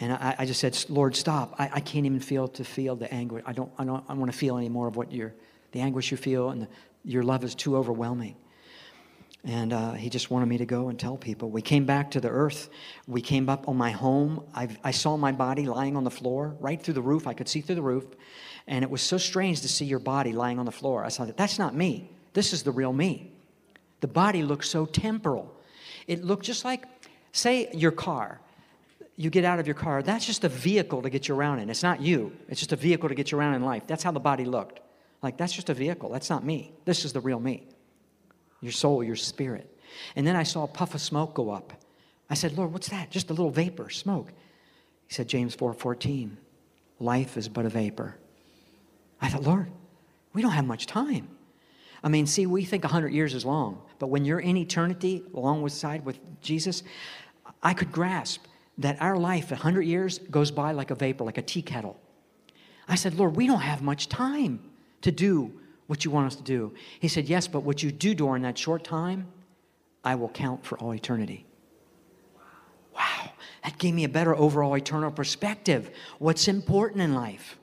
And 0.00 0.12
I, 0.12 0.34
I 0.40 0.44
just 0.44 0.60
said, 0.60 0.76
Lord, 0.88 1.14
stop. 1.14 1.54
I, 1.56 1.70
I, 1.74 1.80
can't 1.80 2.04
even 2.04 2.18
feel 2.18 2.48
to 2.48 2.64
feel 2.64 2.96
the 2.96 3.12
anguish. 3.14 3.44
I 3.46 3.52
don't, 3.52 3.70
I 3.78 3.84
don't 3.84 4.04
I 4.08 4.14
want 4.14 4.32
to 4.32 4.36
feel 4.36 4.56
any 4.56 4.68
more 4.68 4.88
of 4.88 4.96
what 4.96 5.12
you're, 5.12 5.32
the 5.70 5.80
anguish 5.80 6.10
you 6.10 6.16
feel, 6.16 6.50
and 6.50 6.62
the, 6.62 6.68
your 7.04 7.22
love 7.22 7.44
is 7.44 7.54
too 7.54 7.76
overwhelming. 7.76 8.34
And 9.44 9.72
uh, 9.72 9.92
he 9.92 10.10
just 10.10 10.32
wanted 10.32 10.46
me 10.46 10.58
to 10.58 10.66
go 10.66 10.88
and 10.88 10.98
tell 10.98 11.16
people. 11.16 11.48
We 11.50 11.62
came 11.62 11.84
back 11.84 12.10
to 12.12 12.20
the 12.20 12.30
earth. 12.30 12.70
We 13.06 13.20
came 13.20 13.48
up 13.48 13.68
on 13.68 13.76
my 13.76 13.92
home. 13.92 14.44
I, 14.52 14.68
I 14.82 14.90
saw 14.90 15.16
my 15.16 15.30
body 15.30 15.66
lying 15.66 15.96
on 15.96 16.02
the 16.02 16.10
floor, 16.10 16.56
right 16.58 16.82
through 16.82 16.94
the 16.94 17.02
roof. 17.02 17.28
I 17.28 17.34
could 17.34 17.48
see 17.48 17.60
through 17.60 17.76
the 17.76 17.82
roof. 17.82 18.04
And 18.66 18.82
it 18.82 18.90
was 18.90 19.02
so 19.02 19.16
strange 19.16 19.60
to 19.60 19.68
see 19.68 19.84
your 19.84 20.00
body 20.00 20.32
lying 20.32 20.58
on 20.58 20.66
the 20.66 20.72
floor. 20.72 21.04
I 21.04 21.10
thought, 21.10 21.36
that's 21.36 21.58
not 21.58 21.72
me. 21.72 22.10
This 22.32 22.52
is 22.52 22.64
the 22.64 22.72
real 22.72 22.92
me. 22.92 23.33
The 24.04 24.08
body 24.08 24.42
looked 24.42 24.66
so 24.66 24.84
temporal. 24.84 25.50
It 26.06 26.22
looked 26.22 26.44
just 26.44 26.62
like, 26.62 26.84
say, 27.32 27.70
your 27.72 27.90
car 27.90 28.42
you 29.16 29.30
get 29.30 29.44
out 29.44 29.60
of 29.60 29.66
your 29.66 29.74
car, 29.74 30.02
that's 30.02 30.26
just 30.26 30.44
a 30.44 30.48
vehicle 30.48 31.02
to 31.02 31.10
get 31.10 31.28
you 31.28 31.34
around 31.34 31.60
in. 31.60 31.70
It's 31.70 31.82
not 31.82 32.00
you, 32.00 32.32
it's 32.48 32.60
just 32.60 32.72
a 32.72 32.76
vehicle 32.76 33.08
to 33.08 33.14
get 33.14 33.30
you 33.30 33.38
around 33.38 33.54
in 33.54 33.62
life. 33.62 33.86
That's 33.86 34.02
how 34.02 34.10
the 34.10 34.20
body 34.20 34.44
looked. 34.44 34.80
Like, 35.22 35.36
that's 35.36 35.52
just 35.52 35.70
a 35.70 35.74
vehicle. 35.74 36.10
That's 36.10 36.28
not 36.28 36.44
me. 36.44 36.72
This 36.84 37.04
is 37.04 37.12
the 37.12 37.20
real 37.20 37.40
me 37.40 37.66
your 38.60 38.72
soul, 38.72 39.04
your 39.04 39.16
spirit. 39.16 39.78
And 40.16 40.26
then 40.26 40.36
I 40.36 40.42
saw 40.42 40.64
a 40.64 40.66
puff 40.66 40.94
of 40.94 41.00
smoke 41.00 41.34
go 41.34 41.50
up. 41.50 41.72
I 42.30 42.34
said, 42.34 42.56
Lord, 42.56 42.72
what's 42.72 42.88
that? 42.88 43.10
Just 43.10 43.28
a 43.30 43.34
little 43.34 43.50
vapor, 43.50 43.90
smoke. 43.90 44.32
He 45.06 45.14
said, 45.14 45.28
James 45.28 45.54
4 45.54 45.74
14, 45.74 46.36
life 46.98 47.36
is 47.36 47.48
but 47.48 47.66
a 47.66 47.68
vapor. 47.68 48.16
I 49.20 49.28
thought, 49.28 49.42
Lord, 49.42 49.70
we 50.32 50.42
don't 50.42 50.52
have 50.52 50.66
much 50.66 50.86
time. 50.86 51.28
I 52.04 52.08
mean, 52.08 52.26
see, 52.26 52.44
we 52.44 52.66
think 52.66 52.84
100 52.84 53.14
years 53.14 53.34
is 53.34 53.46
long, 53.46 53.80
but 53.98 54.08
when 54.08 54.26
you're 54.26 54.40
in 54.40 54.58
eternity 54.58 55.22
along 55.32 55.62
with 55.62 55.72
side 55.72 56.04
with 56.04 56.18
Jesus, 56.42 56.82
I 57.62 57.72
could 57.72 57.90
grasp 57.90 58.44
that 58.76 59.00
our 59.00 59.16
life, 59.16 59.50
100 59.50 59.80
years, 59.82 60.18
goes 60.18 60.50
by 60.50 60.72
like 60.72 60.90
a 60.90 60.94
vapor, 60.94 61.24
like 61.24 61.38
a 61.38 61.42
tea 61.42 61.62
kettle. 61.62 61.98
I 62.86 62.96
said, 62.96 63.14
Lord, 63.14 63.36
we 63.36 63.46
don't 63.46 63.60
have 63.60 63.80
much 63.80 64.10
time 64.10 64.60
to 65.00 65.10
do 65.10 65.50
what 65.86 66.04
you 66.04 66.10
want 66.10 66.26
us 66.26 66.36
to 66.36 66.42
do. 66.42 66.74
He 67.00 67.08
said, 67.08 67.26
Yes, 67.26 67.48
but 67.48 67.60
what 67.60 67.82
you 67.82 67.90
do 67.90 68.14
during 68.14 68.42
that 68.42 68.58
short 68.58 68.84
time, 68.84 69.26
I 70.04 70.14
will 70.14 70.28
count 70.28 70.64
for 70.64 70.78
all 70.78 70.92
eternity. 70.92 71.46
Wow, 72.94 73.32
that 73.62 73.78
gave 73.78 73.94
me 73.94 74.04
a 74.04 74.08
better 74.10 74.36
overall 74.36 74.76
eternal 74.76 75.10
perspective. 75.10 75.90
What's 76.18 76.48
important 76.48 77.00
in 77.00 77.14
life? 77.14 77.56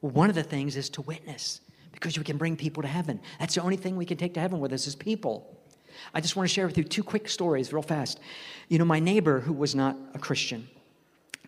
Well, 0.00 0.12
one 0.12 0.28
of 0.28 0.36
the 0.36 0.44
things 0.44 0.76
is 0.76 0.88
to 0.90 1.02
witness 1.02 1.60
because 2.00 2.16
we 2.16 2.24
can 2.24 2.38
bring 2.38 2.56
people 2.56 2.82
to 2.82 2.88
heaven. 2.88 3.20
That's 3.38 3.54
the 3.54 3.62
only 3.62 3.76
thing 3.76 3.94
we 3.94 4.06
can 4.06 4.16
take 4.16 4.34
to 4.34 4.40
heaven 4.40 4.58
with 4.58 4.72
us 4.72 4.86
is 4.86 4.96
people. 4.96 5.56
I 6.14 6.20
just 6.22 6.34
want 6.34 6.48
to 6.48 6.54
share 6.54 6.66
with 6.66 6.78
you 6.78 6.84
two 6.84 7.02
quick 7.02 7.28
stories, 7.28 7.72
real 7.72 7.82
fast. 7.82 8.18
You 8.68 8.78
know, 8.78 8.86
my 8.86 9.00
neighbor, 9.00 9.40
who 9.40 9.52
was 9.52 9.74
not 9.74 9.96
a 10.14 10.18
Christian, 10.18 10.66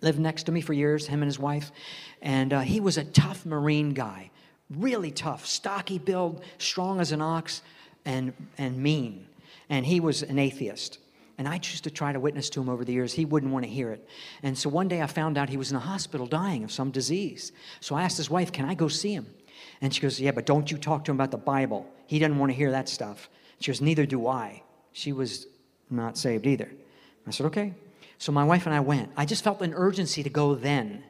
lived 0.03 0.19
next 0.19 0.45
to 0.45 0.53
me 0.53 0.61
for 0.61 0.75
years, 0.75 1.07
him 1.07 1.23
and 1.23 1.29
his 1.29 1.39
wife, 1.39 1.73
and 2.21 2.53
uh, 2.53 2.61
he 2.61 2.81
was 2.81 2.99
a 2.99 3.05
tough 3.05 3.47
Marine 3.47 3.95
guy, 3.95 4.31
really 4.71 5.11
tough, 5.11 5.47
stocky 5.47 5.99
build, 5.99 6.45
strong 6.59 7.01
as 7.01 7.13
an 7.13 7.23
ox, 7.23 7.63
and, 8.05 8.35
and 8.59 8.77
mean. 8.77 9.27
And 9.71 9.87
he 9.87 10.01
was 10.01 10.23
an 10.23 10.39
atheist. 10.39 10.99
And 11.39 11.49
I 11.49 11.55
used 11.55 11.85
to 11.85 11.91
try 11.91 12.13
to 12.13 12.21
witness 12.21 12.51
to 12.51 12.61
him 12.61 12.69
over 12.69 12.85
the 12.85 12.93
years. 12.93 13.15
He 13.15 13.25
wouldn't 13.25 13.53
want 13.53 13.65
to 13.65 13.71
hear 13.71 13.91
it. 13.91 14.07
And 14.43 14.57
so 14.57 14.69
one 14.69 14.87
day 14.87 15.01
I 15.01 15.07
found 15.07 15.39
out 15.39 15.49
he 15.49 15.57
was 15.57 15.71
in 15.71 15.77
a 15.77 15.81
hospital 15.81 16.27
dying 16.27 16.63
of 16.63 16.71
some 16.71 16.91
disease. 16.91 17.53
So 17.81 17.95
I 17.95 18.03
asked 18.03 18.19
his 18.19 18.29
wife, 18.29 18.53
Can 18.53 18.67
I 18.67 18.75
go 18.75 18.89
see 18.89 19.15
him? 19.15 19.27
And 19.83 19.93
she 19.93 20.01
goes, 20.01 20.19
Yeah, 20.19 20.31
but 20.31 20.47
don't 20.47 20.71
you 20.71 20.79
talk 20.79 21.05
to 21.05 21.11
him 21.11 21.19
about 21.19 21.33
the 21.33 21.37
Bible. 21.37 21.87
He 22.07 22.19
doesn't 22.19 22.39
want 22.39 22.51
to 22.51 22.57
hear 22.57 22.71
that 22.71 22.89
stuff. 22.89 23.29
She 23.61 23.71
goes, 23.71 23.83
Neither 23.83 24.07
do 24.07 24.27
I. 24.27 24.63
She 24.93 25.13
was 25.13 25.47
not 25.91 26.17
saved 26.17 26.47
either. 26.47 26.71
I 27.27 27.31
said, 27.33 27.47
Okay. 27.47 27.75
So 28.17 28.31
my 28.31 28.45
wife 28.45 28.67
and 28.67 28.75
I 28.75 28.81
went. 28.81 29.11
I 29.17 29.27
just 29.27 29.43
felt 29.43 29.61
an 29.63 29.75
urgency 29.75 30.23
to 30.23 30.31
go 30.31 30.55
then. 30.55 31.03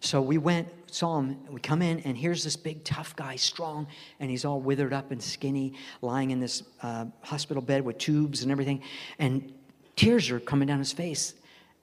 So 0.00 0.20
we 0.20 0.36
went, 0.36 0.66
saw 0.90 1.18
him, 1.18 1.36
we 1.48 1.60
come 1.60 1.82
in, 1.82 2.00
and 2.00 2.16
here's 2.16 2.42
this 2.42 2.56
big, 2.56 2.82
tough 2.84 3.14
guy, 3.14 3.36
strong, 3.36 3.86
and 4.18 4.30
he's 4.30 4.44
all 4.44 4.60
withered 4.60 4.92
up 4.92 5.12
and 5.12 5.22
skinny, 5.22 5.74
lying 6.02 6.30
in 6.30 6.40
this 6.40 6.64
uh, 6.82 7.04
hospital 7.20 7.62
bed 7.62 7.84
with 7.84 7.98
tubes 7.98 8.42
and 8.42 8.50
everything. 8.50 8.82
And 9.18 9.52
tears 9.94 10.30
are 10.30 10.40
coming 10.40 10.66
down 10.66 10.78
his 10.78 10.92
face. 10.92 11.34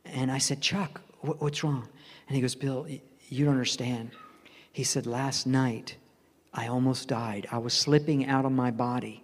And 0.03 0.31
I 0.31 0.39
said, 0.39 0.61
Chuck, 0.61 0.99
wh- 1.21 1.41
what's 1.41 1.63
wrong? 1.63 1.87
And 2.27 2.35
he 2.35 2.41
goes, 2.41 2.55
Bill, 2.55 2.87
you 3.29 3.45
don't 3.45 3.53
understand. 3.53 4.11
He 4.73 4.83
said, 4.83 5.05
Last 5.05 5.47
night, 5.47 5.95
I 6.57 6.67
almost 6.67 7.07
died. 7.07 7.47
I 7.51 7.59
was 7.59 7.73
slipping 7.73 8.25
out 8.25 8.43
of 8.43 8.51
my 8.51 8.71
body, 8.71 9.23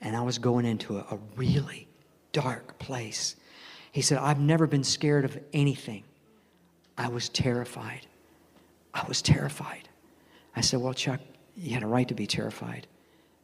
and 0.00 0.16
I 0.16 0.22
was 0.22 0.38
going 0.38 0.66
into 0.66 0.98
a, 0.98 1.06
a 1.12 1.18
really 1.36 1.86
dark 2.32 2.78
place. 2.80 3.36
He 3.92 4.02
said, 4.02 4.18
I've 4.18 4.40
never 4.40 4.66
been 4.66 4.82
scared 4.82 5.24
of 5.24 5.38
anything. 5.52 6.02
I 6.98 7.08
was 7.08 7.28
terrified. 7.28 8.08
I 8.92 9.04
was 9.06 9.22
terrified. 9.22 9.88
I 10.56 10.62
said, 10.62 10.80
Well, 10.80 10.94
Chuck, 10.94 11.20
you 11.56 11.74
had 11.74 11.84
a 11.84 11.86
right 11.86 12.08
to 12.08 12.14
be 12.14 12.26
terrified. 12.26 12.88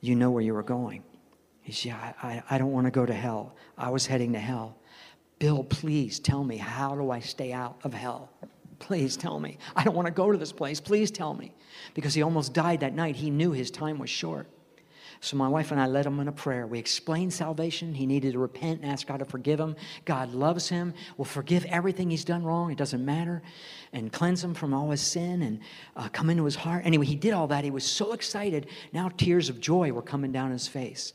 You 0.01 0.17
know 0.17 0.33
where 0.33 0.43
you 0.43 0.53
were 0.53 0.65
going. 0.65 1.05
He 1.63 1.73
said, 1.73 1.87
Yeah, 1.91 2.13
I, 2.21 2.29
I, 2.29 2.43
I 2.51 2.59
don't 2.59 2.73
want 2.73 2.89
to 2.89 2.91
go 2.91 3.07
to 3.07 3.15
hell. 3.15 3.55
I 3.79 3.91
was 3.91 4.07
heading 4.07 4.33
to 4.33 4.41
hell. 4.41 4.77
Bill, 5.39 5.63
please 5.63 6.19
tell 6.19 6.43
me, 6.43 6.57
how 6.57 6.97
do 6.97 7.13
I 7.13 7.21
stay 7.21 7.53
out 7.53 7.79
of 7.85 7.95
hell? 7.95 8.29
Please 8.79 9.17
tell 9.17 9.41
me. 9.41 9.59
I 9.75 9.85
don't 9.85 9.95
want 9.95 10.07
to 10.07 10.13
go 10.13 10.31
to 10.31 10.39
this 10.39 10.53
place. 10.53 10.81
Please 10.81 11.11
tell 11.11 11.35
me. 11.35 11.53
Because 11.95 12.15
he 12.15 12.23
almost 12.23 12.53
died 12.53 12.81
that 12.81 12.95
night. 12.95 13.17
He 13.17 13.31
knew 13.31 13.53
his 13.53 13.71
time 13.71 13.99
was 13.99 14.11
short. 14.11 14.49
So 15.21 15.37
my 15.37 15.49
wife 15.49 15.73
and 15.73 15.81
I 15.81 15.87
led 15.87 16.07
him 16.07 16.21
in 16.21 16.29
a 16.29 16.33
prayer. 16.33 16.67
We 16.67 16.79
explained 16.79 17.33
salvation. 17.33 17.93
He 17.93 18.07
needed 18.07 18.35
to 18.35 18.39
repent 18.39 18.83
and 18.83 18.91
ask 18.91 19.07
God 19.07 19.19
to 19.19 19.25
forgive 19.25 19.59
him. 19.59 19.75
God 20.05 20.33
loves 20.33 20.69
him, 20.69 20.95
will 21.17 21.25
forgive 21.25 21.65
everything 21.65 22.11
he's 22.11 22.25
done 22.25 22.45
wrong. 22.45 22.71
It 22.71 22.79
doesn't 22.79 23.05
matter. 23.05 23.43
And 23.93 24.13
cleanse 24.13 24.45
him 24.45 24.55
from 24.55 24.73
all 24.73 24.91
his 24.91 25.01
sin 25.01 25.43
and 25.43 25.61
uh, 25.97 26.09
come 26.11 26.31
into 26.31 26.45
his 26.45 26.55
heart. 26.55 26.87
Anyway, 26.87 27.07
he 27.07 27.17
did 27.17 27.33
all 27.33 27.49
that. 27.49 27.65
He 27.65 27.71
was 27.71 27.85
so 27.85 28.13
excited. 28.13 28.69
Now 28.93 29.09
tears 29.09 29.49
of 29.49 29.61
joy 29.61 29.91
were 29.91 30.03
coming 30.03 30.31
down 30.31 30.53
his 30.53 30.69
face. 30.69 31.15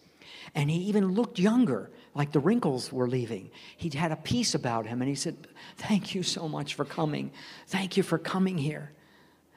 And 0.53 0.70
he 0.70 0.78
even 0.84 1.14
looked 1.14 1.39
younger, 1.39 1.89
like 2.16 2.32
the 2.32 2.39
wrinkles 2.39 2.91
were 2.91 3.07
leaving. 3.07 3.49
He'd 3.78 3.93
had 3.93 4.11
a 4.11 4.16
peace 4.16 4.53
about 4.53 4.86
him. 4.86 5.01
And 5.01 5.09
he 5.09 5.16
said, 5.16 5.47
Thank 5.78 6.14
you 6.14 6.24
so 6.24 6.47
much 6.47 6.76
for 6.76 6.86
coming. 6.86 7.32
Thank 7.68 7.97
you 7.97 8.03
for 8.03 8.18
coming 8.18 8.57
here. 8.57 8.91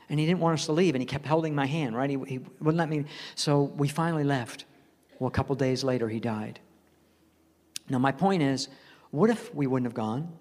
And 0.09 0.21
he 0.21 0.27
didn't 0.27 0.41
want 0.41 0.59
us 0.59 0.67
to 0.67 0.73
leave, 0.73 0.95
and 0.95 1.03
he 1.03 1.07
kept 1.07 1.27
holding 1.27 1.55
my 1.55 1.67
hand, 1.67 1.97
right? 1.97 2.09
He, 2.09 2.17
he 2.27 2.39
wouldn't 2.61 2.77
let 2.77 2.89
me. 2.89 3.05
So 3.35 3.63
we 3.63 3.89
finally 3.89 4.25
left. 4.25 4.65
Well, 5.19 5.29
a 5.29 5.33
couple 5.33 5.57
days 5.57 5.83
later, 5.83 6.09
he 6.09 6.21
died. 6.21 6.61
Now, 7.89 7.99
my 7.99 8.13
point 8.13 8.43
is 8.43 8.69
what 9.11 9.31
if 9.31 9.55
we 9.55 9.67
wouldn't 9.67 9.87
have 9.87 9.95
gone? 9.95 10.33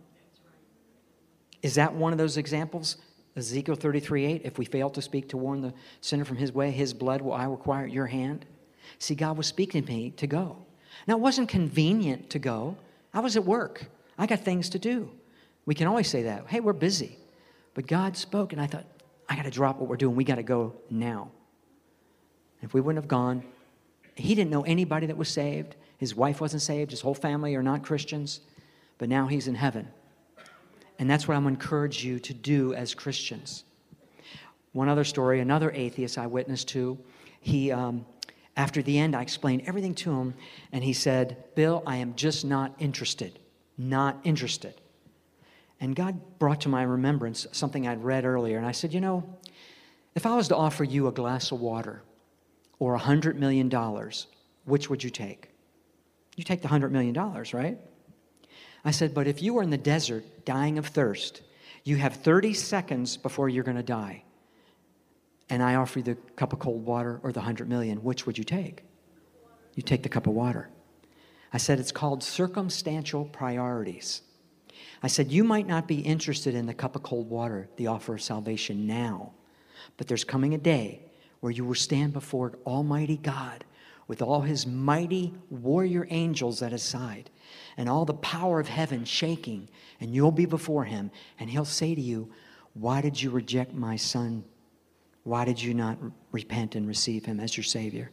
Is 1.61 1.75
that 1.75 1.93
one 1.95 2.11
of 2.11 2.17
those 2.17 2.37
examples? 2.37 2.97
Ezekiel 3.35 3.75
33 3.75 4.25
8, 4.25 4.41
if 4.45 4.57
we 4.57 4.65
fail 4.65 4.89
to 4.91 5.01
speak 5.01 5.29
to 5.29 5.37
warn 5.37 5.61
the 5.61 5.73
sinner 5.99 6.23
from 6.23 6.37
his 6.37 6.53
way, 6.53 6.71
his 6.71 6.93
blood 6.93 7.21
will 7.21 7.33
I 7.33 7.45
require 7.45 7.85
at 7.85 7.91
your 7.91 8.05
hand. 8.05 8.45
See, 8.99 9.15
God 9.15 9.37
was 9.37 9.47
speaking 9.47 9.83
to 9.83 9.91
me 9.91 10.11
to 10.11 10.27
go. 10.27 10.64
Now, 11.07 11.15
it 11.15 11.19
wasn't 11.21 11.49
convenient 11.49 12.29
to 12.31 12.39
go. 12.39 12.77
I 13.13 13.19
was 13.19 13.35
at 13.35 13.45
work, 13.45 13.85
I 14.17 14.25
got 14.25 14.41
things 14.41 14.69
to 14.69 14.79
do. 14.79 15.09
We 15.65 15.73
can 15.73 15.87
always 15.87 16.07
say 16.07 16.23
that. 16.23 16.45
Hey, 16.47 16.59
we're 16.59 16.73
busy. 16.73 17.17
But 17.73 17.87
God 17.87 18.15
spoke, 18.15 18.53
and 18.53 18.61
I 18.61 18.67
thought, 18.67 18.85
I 19.27 19.35
got 19.35 19.43
to 19.43 19.51
drop 19.51 19.77
what 19.77 19.89
we're 19.89 19.97
doing. 19.97 20.15
We 20.15 20.23
got 20.23 20.35
to 20.35 20.43
go 20.43 20.73
now. 20.89 21.29
If 22.61 22.73
we 22.73 22.81
wouldn't 22.81 23.03
have 23.03 23.09
gone, 23.09 23.43
he 24.15 24.35
didn't 24.35 24.51
know 24.51 24.63
anybody 24.63 25.07
that 25.07 25.17
was 25.17 25.29
saved. 25.29 25.75
His 25.97 26.15
wife 26.15 26.39
wasn't 26.39 26.61
saved. 26.61 26.91
His 26.91 27.01
whole 27.01 27.15
family 27.15 27.55
are 27.55 27.63
not 27.63 27.83
Christians. 27.83 28.41
But 28.97 29.09
now 29.09 29.27
he's 29.27 29.47
in 29.47 29.55
heaven. 29.55 29.87
And 30.99 31.09
that's 31.09 31.27
what 31.27 31.35
I'm 31.35 31.47
encourage 31.47 32.03
you 32.03 32.19
to 32.19 32.33
do 32.33 32.73
as 32.73 32.93
Christians. 32.93 33.65
One 34.71 34.87
other 34.87 35.03
story, 35.03 35.39
another 35.39 35.71
atheist 35.71 36.17
I 36.17 36.27
witnessed 36.27 36.67
to, 36.69 36.97
he, 37.41 37.71
um, 37.71 38.05
after 38.57 38.81
the 38.81 38.97
end, 38.97 39.15
I 39.15 39.21
explained 39.21 39.63
everything 39.65 39.95
to 39.95 40.13
him, 40.13 40.33
and 40.71 40.83
he 40.83 40.93
said, 40.93 41.43
Bill, 41.55 41.83
I 41.85 41.97
am 41.97 42.15
just 42.15 42.45
not 42.45 42.73
interested. 42.79 43.39
Not 43.77 44.19
interested. 44.23 44.79
And 45.81 45.95
God 45.95 46.39
brought 46.39 46.61
to 46.61 46.69
my 46.69 46.83
remembrance 46.83 47.47
something 47.51 47.87
I'd 47.87 48.03
read 48.03 48.23
earlier. 48.25 48.57
And 48.57 48.65
I 48.65 48.71
said, 48.71 48.93
You 48.93 49.01
know, 49.01 49.37
if 50.15 50.25
I 50.25 50.35
was 50.35 50.47
to 50.47 50.55
offer 50.55 50.83
you 50.83 51.07
a 51.07 51.11
glass 51.11 51.51
of 51.51 51.59
water 51.59 52.01
or 52.79 52.95
a 52.95 52.99
$100 52.99 53.35
million, 53.35 53.69
which 54.63 54.89
would 54.89 55.03
you 55.03 55.09
take? 55.09 55.49
You 56.37 56.43
take 56.43 56.61
the 56.61 56.69
$100 56.69 56.91
million, 56.91 57.13
right? 57.53 57.77
I 58.85 58.91
said, 58.91 59.13
But 59.13 59.27
if 59.27 59.41
you 59.41 59.53
were 59.53 59.63
in 59.63 59.69
the 59.69 59.77
desert 59.77 60.45
dying 60.45 60.77
of 60.77 60.87
thirst, 60.87 61.41
you 61.83 61.97
have 61.97 62.15
30 62.15 62.53
seconds 62.53 63.17
before 63.17 63.49
you're 63.49 63.63
going 63.63 63.77
to 63.77 63.83
die. 63.83 64.23
And 65.49 65.61
I 65.61 65.75
offer 65.75 65.99
you 65.99 66.03
the 66.03 66.15
cup 66.35 66.53
of 66.53 66.59
cold 66.59 66.85
water 66.85 67.19
or 67.23 67.31
the 67.31 67.39
100 67.39 67.69
million, 67.69 68.03
which 68.03 68.25
would 68.25 68.37
you 68.37 68.43
take? 68.43 68.83
You 69.75 69.83
take 69.83 70.03
the 70.03 70.09
cup 70.09 70.27
of 70.27 70.33
water. 70.33 70.69
I 71.53 71.57
said, 71.57 71.79
It's 71.79 71.91
called 71.91 72.23
circumstantial 72.23 73.25
priorities. 73.25 74.21
I 75.03 75.07
said, 75.07 75.31
You 75.31 75.43
might 75.43 75.67
not 75.67 75.87
be 75.87 75.99
interested 75.99 76.55
in 76.55 76.65
the 76.65 76.73
cup 76.73 76.95
of 76.95 77.03
cold 77.03 77.29
water, 77.29 77.69
the 77.77 77.87
offer 77.87 78.15
of 78.15 78.21
salvation 78.21 78.87
now, 78.87 79.33
but 79.97 80.07
there's 80.07 80.23
coming 80.23 80.53
a 80.53 80.57
day 80.57 81.01
where 81.39 81.51
you 81.51 81.63
will 81.63 81.75
stand 81.75 82.13
before 82.13 82.57
Almighty 82.65 83.17
God 83.17 83.65
with 84.07 84.21
all 84.21 84.41
his 84.41 84.65
mighty 84.65 85.33
warrior 85.49 86.07
angels 86.09 86.61
at 86.61 86.71
his 86.71 86.83
side 86.83 87.29
and 87.77 87.89
all 87.89 88.05
the 88.05 88.13
power 88.13 88.59
of 88.59 88.67
heaven 88.67 89.05
shaking, 89.05 89.67
and 89.99 90.13
you'll 90.13 90.31
be 90.31 90.45
before 90.45 90.85
him, 90.85 91.11
and 91.39 91.49
he'll 91.49 91.65
say 91.65 91.93
to 91.93 92.01
you, 92.01 92.31
Why 92.73 93.01
did 93.01 93.21
you 93.21 93.29
reject 93.29 93.73
my 93.73 93.95
son? 93.95 94.43
Why 95.25 95.43
did 95.43 95.61
you 95.61 95.73
not 95.73 95.97
repent 96.31 96.75
and 96.75 96.87
receive 96.87 97.25
him 97.25 97.41
as 97.41 97.57
your 97.57 97.65
Savior? 97.65 98.09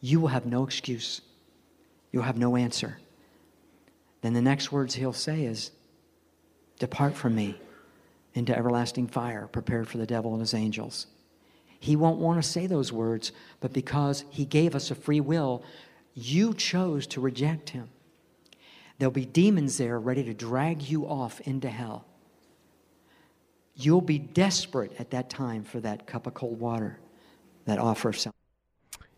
You 0.00 0.20
will 0.20 0.28
have 0.28 0.46
no 0.46 0.64
excuse. 0.64 1.20
You'll 2.12 2.22
have 2.22 2.38
no 2.38 2.54
answer 2.54 2.98
then 4.22 4.34
the 4.34 4.42
next 4.42 4.72
words 4.72 4.94
he'll 4.94 5.12
say 5.12 5.44
is, 5.44 5.70
Depart 6.78 7.14
from 7.14 7.34
me 7.34 7.60
into 8.34 8.56
everlasting 8.56 9.08
fire, 9.08 9.48
prepared 9.48 9.88
for 9.88 9.98
the 9.98 10.06
devil 10.06 10.32
and 10.32 10.40
his 10.40 10.54
angels. 10.54 11.06
He 11.80 11.96
won't 11.96 12.18
want 12.18 12.42
to 12.42 12.48
say 12.48 12.66
those 12.66 12.92
words, 12.92 13.32
but 13.60 13.72
because 13.72 14.24
he 14.30 14.44
gave 14.44 14.74
us 14.74 14.90
a 14.90 14.96
free 14.96 15.20
will, 15.20 15.62
you 16.14 16.54
chose 16.54 17.06
to 17.08 17.20
reject 17.20 17.70
him. 17.70 17.88
There'll 18.98 19.12
be 19.12 19.26
demons 19.26 19.78
there 19.78 19.98
ready 19.98 20.24
to 20.24 20.34
drag 20.34 20.82
you 20.82 21.06
off 21.06 21.40
into 21.40 21.68
hell. 21.68 22.04
You'll 23.80 24.00
be 24.00 24.18
desperate 24.18 24.92
at 24.98 25.10
that 25.10 25.30
time 25.30 25.62
for 25.62 25.78
that 25.78 26.04
cup 26.04 26.26
of 26.26 26.34
cold 26.34 26.58
water, 26.58 26.98
that 27.64 27.78
offer 27.78 28.08
of 28.08 28.18
salvation. 28.18 28.34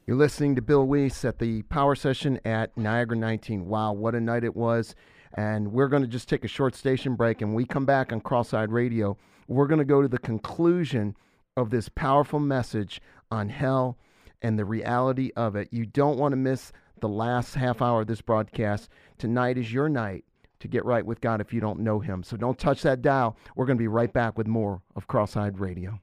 You're 0.07 0.19
listening 0.19 0.55
to 0.57 0.61
Bill 0.61 0.87
Wiese 0.87 1.25
at 1.25 1.39
the 1.39 1.63
power 1.63 1.95
session 1.95 2.39
at 2.45 2.77
Niagara 2.77 3.17
19. 3.17 3.65
Wow, 3.65 3.95
what 3.95 4.15
a 4.15 4.21
night 4.21 4.45
it 4.45 4.55
was. 4.55 4.95
And 5.33 5.73
we're 5.73 5.89
going 5.89 6.03
to 6.03 6.09
just 6.09 6.29
take 6.29 6.45
a 6.45 6.49
short 6.49 6.75
station 6.75 7.15
break. 7.15 7.41
And 7.41 7.55
we 7.55 7.65
come 7.65 7.87
back 7.87 8.13
on 8.13 8.21
Cross 8.21 8.53
Eyed 8.53 8.71
Radio. 8.71 9.17
We're 9.49 9.67
going 9.67 9.79
to 9.79 9.85
go 9.87 10.03
to 10.03 10.09
the 10.09 10.19
conclusion 10.19 11.17
of 11.57 11.71
this 11.71 11.89
powerful 11.89 12.39
message 12.39 13.01
on 13.31 13.49
hell 13.49 13.97
and 14.43 14.59
the 14.59 14.67
reality 14.67 15.31
of 15.37 15.57
it. 15.57 15.69
You 15.71 15.87
don't 15.87 16.19
want 16.19 16.33
to 16.33 16.37
miss 16.37 16.71
the 17.01 17.09
last 17.09 17.55
half 17.55 17.81
hour 17.81 18.03
of 18.03 18.09
this 18.09 18.21
broadcast. 18.21 18.91
Tonight 19.17 19.57
is 19.57 19.73
your 19.73 19.89
night 19.89 20.27
to 20.61 20.69
get 20.69 20.85
right 20.85 21.05
with 21.05 21.21
God 21.21 21.41
if 21.41 21.53
you 21.53 21.61
don't 21.61 21.81
know 21.81 21.99
Him. 21.99 22.23
So 22.23 22.37
don't 22.37 22.59
touch 22.59 22.83
that 22.83 23.03
dial. 23.03 23.37
We're 23.57 23.67
going 23.67 23.79
to 23.79 23.83
be 23.83 23.89
right 23.89 24.13
back 24.13 24.39
with 24.39 24.47
more 24.47 24.83
of 24.95 25.07
Cross 25.07 25.37
Eyed 25.37 25.59
Radio. 25.59 26.01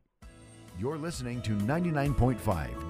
You're 0.80 0.98
listening 0.98 1.42
to 1.42 1.52
99.5 1.52 2.38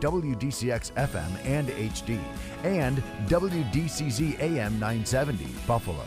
WDCX 0.02 0.92
FM 0.94 1.46
and 1.46 1.70
HD 1.70 2.20
and 2.64 2.98
WDCZ 3.28 4.40
AM 4.40 4.74
970 4.80 5.46
Buffalo. 5.66 6.04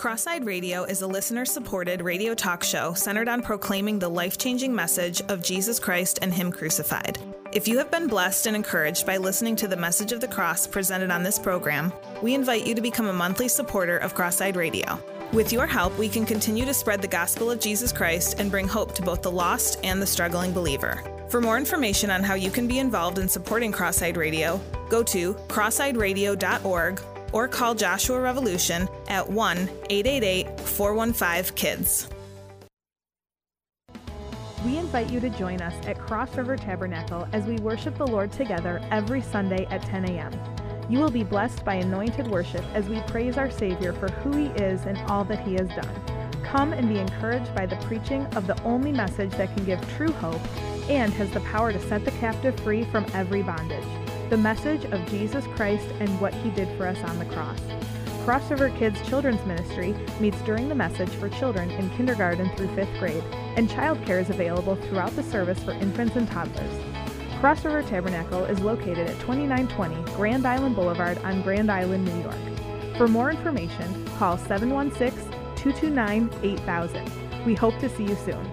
Cross 0.00 0.26
Eyed 0.26 0.46
Radio 0.46 0.84
is 0.84 1.02
a 1.02 1.06
listener 1.06 1.44
supported 1.44 2.00
radio 2.00 2.34
talk 2.34 2.64
show 2.64 2.94
centered 2.94 3.28
on 3.28 3.42
proclaiming 3.42 3.98
the 3.98 4.08
life 4.08 4.38
changing 4.38 4.74
message 4.74 5.20
of 5.28 5.42
Jesus 5.42 5.78
Christ 5.78 6.20
and 6.22 6.32
Him 6.32 6.50
crucified. 6.50 7.18
If 7.52 7.68
you 7.68 7.76
have 7.76 7.90
been 7.90 8.06
blessed 8.06 8.46
and 8.46 8.56
encouraged 8.56 9.04
by 9.04 9.18
listening 9.18 9.56
to 9.56 9.68
the 9.68 9.76
message 9.76 10.12
of 10.12 10.22
the 10.22 10.26
cross 10.26 10.66
presented 10.66 11.10
on 11.10 11.22
this 11.22 11.38
program, 11.38 11.92
we 12.22 12.32
invite 12.32 12.66
you 12.66 12.74
to 12.74 12.80
become 12.80 13.08
a 13.08 13.12
monthly 13.12 13.46
supporter 13.46 13.98
of 13.98 14.14
Cross 14.14 14.40
Eyed 14.40 14.56
Radio. 14.56 14.98
With 15.34 15.52
your 15.52 15.66
help, 15.66 15.98
we 15.98 16.08
can 16.08 16.24
continue 16.24 16.64
to 16.64 16.72
spread 16.72 17.02
the 17.02 17.06
gospel 17.06 17.50
of 17.50 17.60
Jesus 17.60 17.92
Christ 17.92 18.40
and 18.40 18.50
bring 18.50 18.66
hope 18.66 18.94
to 18.94 19.02
both 19.02 19.20
the 19.20 19.30
lost 19.30 19.80
and 19.84 20.00
the 20.00 20.06
struggling 20.06 20.54
believer. 20.54 21.04
For 21.28 21.42
more 21.42 21.58
information 21.58 22.08
on 22.08 22.22
how 22.22 22.36
you 22.36 22.50
can 22.50 22.66
be 22.66 22.78
involved 22.78 23.18
in 23.18 23.28
supporting 23.28 23.70
Cross 23.70 24.00
Eyed 24.00 24.16
Radio, 24.16 24.62
go 24.88 25.02
to 25.02 25.34
crosseyedradio.org 25.48 27.02
or 27.32 27.48
call 27.48 27.74
Joshua 27.74 28.20
Revolution 28.20 28.88
at 29.08 29.28
1 29.28 29.58
888 29.90 30.60
415 30.60 31.54
KIDS. 31.54 32.08
We 34.64 34.76
invite 34.76 35.10
you 35.10 35.20
to 35.20 35.30
join 35.30 35.62
us 35.62 35.74
at 35.86 35.98
Cross 35.98 36.36
River 36.36 36.54
Tabernacle 36.56 37.26
as 37.32 37.44
we 37.44 37.56
worship 37.56 37.96
the 37.96 38.06
Lord 38.06 38.30
together 38.30 38.82
every 38.90 39.22
Sunday 39.22 39.66
at 39.70 39.82
10 39.82 40.04
a.m. 40.10 40.32
You 40.90 40.98
will 40.98 41.10
be 41.10 41.24
blessed 41.24 41.64
by 41.64 41.76
anointed 41.76 42.26
worship 42.26 42.64
as 42.74 42.86
we 42.86 43.00
praise 43.02 43.38
our 43.38 43.50
Savior 43.50 43.94
for 43.94 44.08
who 44.08 44.36
He 44.36 44.46
is 44.62 44.84
and 44.84 44.98
all 45.10 45.24
that 45.24 45.46
He 45.46 45.54
has 45.54 45.68
done. 45.68 46.42
Come 46.42 46.74
and 46.74 46.88
be 46.90 46.98
encouraged 46.98 47.54
by 47.54 47.64
the 47.64 47.76
preaching 47.76 48.26
of 48.34 48.46
the 48.46 48.60
only 48.64 48.92
message 48.92 49.30
that 49.32 49.54
can 49.56 49.64
give 49.64 49.80
true 49.96 50.12
hope 50.12 50.40
and 50.90 51.12
has 51.14 51.30
the 51.30 51.40
power 51.40 51.72
to 51.72 51.80
set 51.88 52.04
the 52.04 52.10
captive 52.12 52.58
free 52.60 52.84
from 52.84 53.06
every 53.14 53.42
bondage 53.42 54.09
the 54.30 54.36
message 54.36 54.84
of 54.84 55.10
Jesus 55.10 55.44
Christ 55.56 55.88
and 55.98 56.20
what 56.20 56.32
He 56.32 56.50
did 56.50 56.68
for 56.78 56.86
us 56.86 56.98
on 57.02 57.18
the 57.18 57.24
cross. 57.26 57.60
Crossover 58.24 58.74
Kids 58.78 59.00
Children's 59.08 59.44
Ministry 59.44 59.92
meets 60.20 60.40
during 60.42 60.68
the 60.68 60.74
message 60.74 61.10
for 61.10 61.28
children 61.30 61.68
in 61.72 61.90
kindergarten 61.90 62.48
through 62.56 62.72
fifth 62.76 62.96
grade, 63.00 63.24
and 63.56 63.68
childcare 63.68 64.20
is 64.20 64.30
available 64.30 64.76
throughout 64.76 65.14
the 65.16 65.22
service 65.24 65.60
for 65.64 65.72
infants 65.72 66.14
and 66.14 66.28
toddlers. 66.30 66.72
Cross 67.40 67.64
River 67.64 67.82
Tabernacle 67.82 68.44
is 68.44 68.60
located 68.60 69.08
at 69.08 69.18
2920 69.20 70.12
Grand 70.14 70.46
Island 70.46 70.76
Boulevard 70.76 71.18
on 71.18 71.42
Grand 71.42 71.68
Island, 71.68 72.04
New 72.04 72.22
York. 72.22 72.96
For 72.96 73.08
more 73.08 73.30
information, 73.30 74.06
call 74.16 74.38
716 74.38 75.28
229 75.56 76.30
8000. 76.44 77.44
We 77.44 77.56
hope 77.56 77.76
to 77.80 77.88
see 77.88 78.04
you 78.04 78.14
soon. 78.14 78.48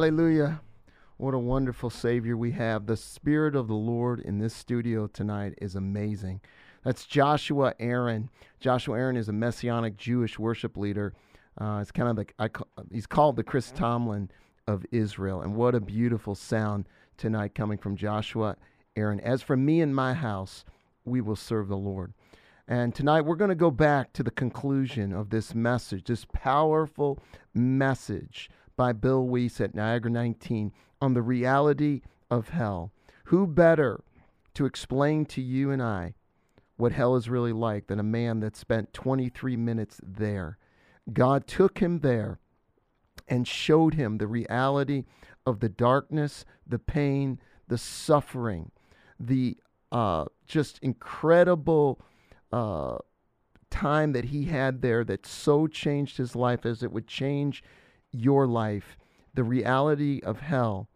Hallelujah. 0.00 0.62
What 1.18 1.34
a 1.34 1.38
wonderful 1.38 1.90
Savior 1.90 2.34
we 2.34 2.52
have. 2.52 2.86
The 2.86 2.96
Spirit 2.96 3.54
of 3.54 3.68
the 3.68 3.74
Lord 3.74 4.20
in 4.20 4.38
this 4.38 4.54
studio 4.54 5.06
tonight 5.06 5.52
is 5.60 5.74
amazing. 5.74 6.40
That's 6.82 7.04
Joshua 7.04 7.74
Aaron. 7.78 8.30
Joshua 8.60 8.96
Aaron 8.96 9.18
is 9.18 9.28
a 9.28 9.34
Messianic 9.34 9.98
Jewish 9.98 10.38
worship 10.38 10.78
leader. 10.78 11.12
Uh, 11.60 11.80
it's 11.82 11.92
kind 11.92 12.08
of 12.08 12.16
the, 12.16 12.24
I, 12.38 12.48
ca- 12.48 12.64
he's 12.90 13.06
called 13.06 13.36
the 13.36 13.44
Chris 13.44 13.72
Tomlin 13.72 14.30
of 14.66 14.86
Israel. 14.90 15.42
And 15.42 15.54
what 15.54 15.74
a 15.74 15.80
beautiful 15.80 16.34
sound 16.34 16.88
tonight 17.18 17.54
coming 17.54 17.76
from 17.76 17.94
Joshua 17.94 18.56
Aaron. 18.96 19.20
As 19.20 19.42
for 19.42 19.54
me 19.54 19.82
and 19.82 19.94
my 19.94 20.14
house, 20.14 20.64
we 21.04 21.20
will 21.20 21.36
serve 21.36 21.68
the 21.68 21.76
Lord. 21.76 22.14
And 22.66 22.94
tonight 22.94 23.26
we're 23.26 23.36
going 23.36 23.50
to 23.50 23.54
go 23.54 23.70
back 23.70 24.14
to 24.14 24.22
the 24.22 24.30
conclusion 24.30 25.12
of 25.12 25.28
this 25.28 25.54
message, 25.54 26.04
this 26.04 26.24
powerful 26.24 27.18
message 27.52 28.48
by 28.80 28.94
Bill 28.94 29.28
Wiese 29.28 29.60
at 29.60 29.74
Niagara 29.74 30.10
19 30.10 30.72
on 31.02 31.12
the 31.12 31.20
reality 31.20 32.00
of 32.30 32.48
hell. 32.48 32.92
Who 33.24 33.46
better 33.46 34.02
to 34.54 34.64
explain 34.64 35.26
to 35.26 35.42
you 35.42 35.70
and 35.70 35.82
I 35.82 36.14
what 36.78 36.92
hell 36.92 37.14
is 37.14 37.28
really 37.28 37.52
like 37.52 37.88
than 37.88 38.00
a 38.00 38.02
man 38.02 38.40
that 38.40 38.56
spent 38.56 38.94
23 38.94 39.54
minutes 39.54 40.00
there? 40.02 40.56
God 41.12 41.46
took 41.46 41.80
him 41.80 41.98
there 41.98 42.38
and 43.28 43.46
showed 43.46 43.92
him 43.92 44.16
the 44.16 44.26
reality 44.26 45.04
of 45.44 45.60
the 45.60 45.68
darkness, 45.68 46.46
the 46.66 46.78
pain, 46.78 47.38
the 47.68 47.76
suffering, 47.76 48.70
the 49.18 49.58
uh, 49.92 50.24
just 50.46 50.78
incredible 50.78 52.00
uh, 52.50 52.96
time 53.68 54.12
that 54.12 54.24
he 54.24 54.46
had 54.46 54.80
there 54.80 55.04
that 55.04 55.26
so 55.26 55.66
changed 55.66 56.16
his 56.16 56.34
life 56.34 56.64
as 56.64 56.82
it 56.82 56.92
would 56.92 57.06
change 57.06 57.62
your 58.12 58.46
life. 58.46 58.96
The 59.34 59.44
reality 59.44 60.20
of 60.22 60.40
hell 60.40 60.88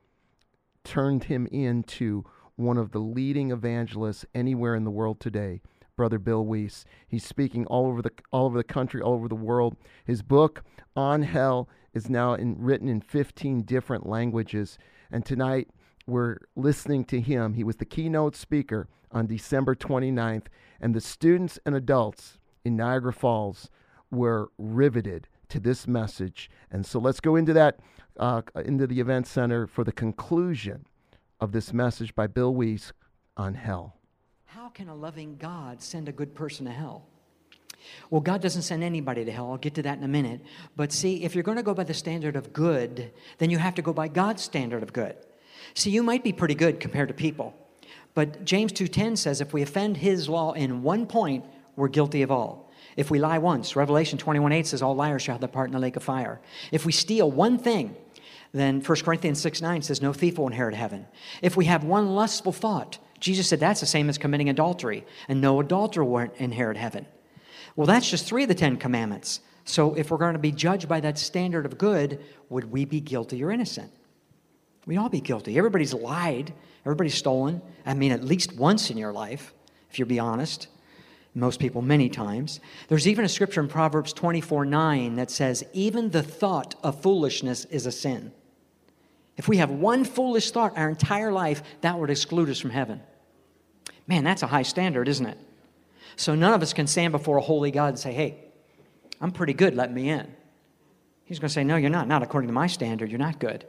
turned 0.85 1.25
him 1.25 1.47
into 1.47 2.25
one 2.57 2.79
of 2.79 2.93
the 2.93 2.99
leading 2.99 3.51
evangelists 3.51 4.25
anywhere 4.35 4.75
in 4.75 4.85
the 4.85 4.91
world 4.91 5.21
today. 5.21 5.61
Brother 5.97 6.19
Bill 6.19 6.45
Wiese. 6.45 6.85
He's 7.07 7.25
speaking 7.25 7.67
all 7.67 7.87
over 7.87 8.03
the 8.03 8.11
all 8.33 8.47
over 8.47 8.59
the 8.59 8.65
country, 8.65 9.01
all 9.01 9.15
over 9.15 9.29
the 9.29 9.35
world. 9.35 9.77
His 10.05 10.23
book 10.23 10.65
on 10.97 11.23
hell 11.23 11.69
is 11.93 12.11
now 12.11 12.35
in, 12.35 12.57
written 12.59 12.89
in 12.89 13.01
15 13.01 13.63
different 13.63 14.07
languages. 14.07 14.77
And 15.11 15.25
tonight 15.25 15.69
we're 16.07 16.39
listening 16.57 17.05
to 17.07 17.21
him. 17.21 17.55
He 17.55 17.65
was 17.65 17.77
the 17.77 17.85
keynote 17.85 18.35
speaker 18.35 18.89
on 19.13 19.27
December 19.27 19.77
29th, 19.77 20.47
and 20.81 20.95
the 20.95 21.01
students 21.01 21.59
and 21.65 21.77
adults 21.77 22.39
in 22.65 22.77
Niagara 22.77 23.13
Falls 23.13 23.71
were 24.11 24.51
riveted 24.59 25.29
to 25.49 25.61
this 25.61 25.87
message. 25.87 26.51
And 26.71 26.85
so 26.85 26.99
let's 26.99 27.21
go 27.21 27.37
into 27.37 27.53
that, 27.53 27.81
uh, 28.19 28.43
into 28.65 28.87
the 28.87 29.01
event 29.01 29.27
center 29.27 29.67
for 29.67 29.85
the 29.85 29.93
conclusion 29.93 30.87
of 31.41 31.53
this 31.53 31.73
message 31.73 32.15
by 32.15 32.27
Bill 32.27 32.55
Wiese 32.55 32.93
on 33.37 33.55
hell. 33.55 33.97
How 34.47 34.69
can 34.69 34.89
a 34.89 34.95
loving 34.95 35.37
God 35.37 35.83
send 35.83 36.09
a 36.09 36.13
good 36.13 36.35
person 36.35 36.67
to 36.67 36.73
hell? 36.73 37.07
Well, 38.11 38.21
God 38.21 38.41
doesn't 38.41 38.63
send 38.63 38.83
anybody 38.83 39.25
to 39.25 39.33
hell. 39.33 39.51
I'll 39.51 39.59
get 39.59 39.75
to 39.75 39.83
that 39.83 39.99
in 39.99 40.05
a 40.05 40.09
minute. 40.09 40.41
But 40.77 40.93
see, 40.93 41.23
if 41.25 41.35
you're 41.35 41.45
going 41.45 41.57
to 41.57 41.63
go 41.63 41.75
by 41.75 41.85
the 41.85 41.95
standard 41.95 42.37
of 42.37 42.53
good, 42.53 43.13
then 43.39 43.51
you 43.51 43.59
have 43.59 43.75
to 43.75 43.83
go 43.83 43.93
by 43.93 44.09
God's 44.09 44.43
standard 44.43 44.83
of 44.83 44.93
good. 44.93 45.17
See, 45.75 45.91
you 45.91 46.03
might 46.03 46.25
be 46.25 46.33
pretty 46.33 46.55
good 46.55 46.81
compared 46.81 47.09
to 47.09 47.15
people. 47.15 47.55
But 48.15 48.45
James 48.45 48.73
2:10 48.73 49.17
says 49.17 49.41
if 49.41 49.53
we 49.53 49.63
offend 49.63 49.99
his 49.99 50.29
law 50.29 50.53
in 50.53 50.83
one 50.83 51.07
point, 51.07 51.45
we're 51.77 51.89
guilty 51.89 52.23
of 52.23 52.31
all. 52.31 52.64
If 52.97 53.11
we 53.11 53.19
lie 53.19 53.39
once, 53.39 53.77
Revelation 53.77 54.19
21:8 54.19 54.67
says 54.67 54.83
all 54.83 54.95
liars 54.95 55.23
shall 55.23 55.35
have 55.35 55.41
their 55.41 55.49
part 55.49 55.69
in 55.69 55.73
the 55.73 55.79
lake 55.79 55.97
of 55.97 56.03
fire. 56.03 56.41
If 56.71 56.87
we 56.87 56.93
steal 56.93 57.31
one 57.31 57.59
thing, 57.59 57.97
then 58.53 58.81
1 58.81 58.99
Corinthians 59.03 59.41
6 59.41 59.61
9 59.61 59.83
says, 59.83 60.01
No 60.01 60.13
thief 60.13 60.39
will 60.39 60.47
inherit 60.47 60.75
heaven. 60.75 61.07
If 61.43 61.57
we 61.57 61.65
have 61.65 61.83
one 61.83 62.15
lustful 62.15 62.53
thought, 62.53 62.99
Jesus 63.19 63.49
said 63.49 63.59
that's 63.59 63.81
the 63.81 63.87
same 63.87 64.09
as 64.09 64.17
committing 64.17 64.49
adultery, 64.49 65.05
and 65.29 65.41
no 65.41 65.59
adulterer 65.61 66.05
will 66.05 66.31
inherit 66.37 66.77
heaven. 66.77 67.07
Well, 67.75 67.87
that's 67.87 68.09
just 68.09 68.27
three 68.27 68.45
of 68.45 68.49
the 68.49 68.55
Ten 68.55 68.77
Commandments. 68.77 69.41
So 69.65 69.95
if 69.95 70.11
we're 70.11 70.19
going 70.19 70.35
to 70.35 70.39
be 70.39 70.53
judged 70.53 70.89
by 70.89 71.01
that 71.01 71.19
standard 71.19 71.67
of 71.67 71.79
good, 71.79 72.23
would 72.49 72.71
we 72.71 72.85
be 72.85 73.01
guilty 73.01 73.43
or 73.43 73.51
innocent? 73.51 73.91
We'd 74.87 74.99
all 74.99 75.09
be 75.09 75.21
guilty. 75.21 75.59
Everybody's 75.59 75.95
lied. 75.95 76.53
Everybody's 76.85 77.15
stolen. 77.15 77.63
I 77.87 77.95
mean, 77.95 78.13
at 78.13 78.23
least 78.23 78.55
once 78.55 78.91
in 78.91 78.99
your 78.99 79.13
life, 79.13 79.55
if 79.91 79.99
you 79.99 80.05
are 80.05 80.07
be 80.07 80.19
honest. 80.19 80.69
Most 81.35 81.59
people, 81.59 81.83
many 81.83 82.09
times. 82.09 82.61
There's 82.89 83.09
even 83.09 83.25
a 83.25 83.29
scripture 83.29 83.61
in 83.61 83.67
Proverbs 83.67 84.13
24 84.13 84.65
9 84.65 85.17
that 85.17 85.31
says, 85.31 85.65
Even 85.73 86.11
the 86.11 86.23
thought 86.23 86.77
of 86.83 87.03
foolishness 87.03 87.65
is 87.67 87.87
a 87.87 87.93
sin. 87.93 88.33
If 89.37 89.49
we 89.49 89.57
have 89.57 89.71
one 89.71 90.05
foolish 90.05 90.53
thought 90.53 90.79
our 90.79 90.89
entire 90.89 91.33
life, 91.33 91.63
that 91.81 91.99
would 91.99 92.11
exclude 92.11 92.49
us 92.49 92.61
from 92.61 92.71
heaven. 92.71 93.03
Man, 94.07 94.23
that's 94.23 94.45
a 94.45 94.47
high 94.47 94.63
standard, 94.63 95.09
isn't 95.09 95.27
it? 95.27 95.39
So 96.15 96.37
none 96.37 96.55
of 96.55 96.63
us 96.63 96.73
can 96.73 96.87
stand 96.87 97.11
before 97.11 97.39
a 97.39 97.43
holy 97.43 97.73
God 97.73 97.89
and 97.89 97.99
say, 97.99 98.13
Hey, 98.13 98.39
I'm 99.21 99.33
pretty 99.33 99.55
good, 99.55 99.75
let 99.75 99.93
me 99.93 100.11
in. 100.11 100.33
He's 101.25 101.41
going 101.41 101.49
to 101.49 101.55
say, 101.55 101.65
No, 101.65 101.75
you're 101.75 101.91
not. 101.91 102.07
Not 102.07 102.23
according 102.23 102.49
to 102.49 102.55
my 102.55 102.69
standard, 102.69 103.11
you're 103.11 103.19
not 103.19 103.41
good. 103.41 103.67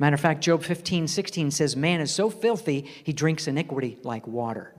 Matter 0.00 0.14
of 0.14 0.20
fact, 0.20 0.42
Job 0.42 0.64
15, 0.64 1.06
16 1.06 1.52
says, 1.52 1.76
Man 1.76 2.00
is 2.00 2.10
so 2.10 2.28
filthy, 2.28 2.80
he 3.04 3.12
drinks 3.12 3.46
iniquity 3.46 3.98
like 4.02 4.26
water. 4.26 4.74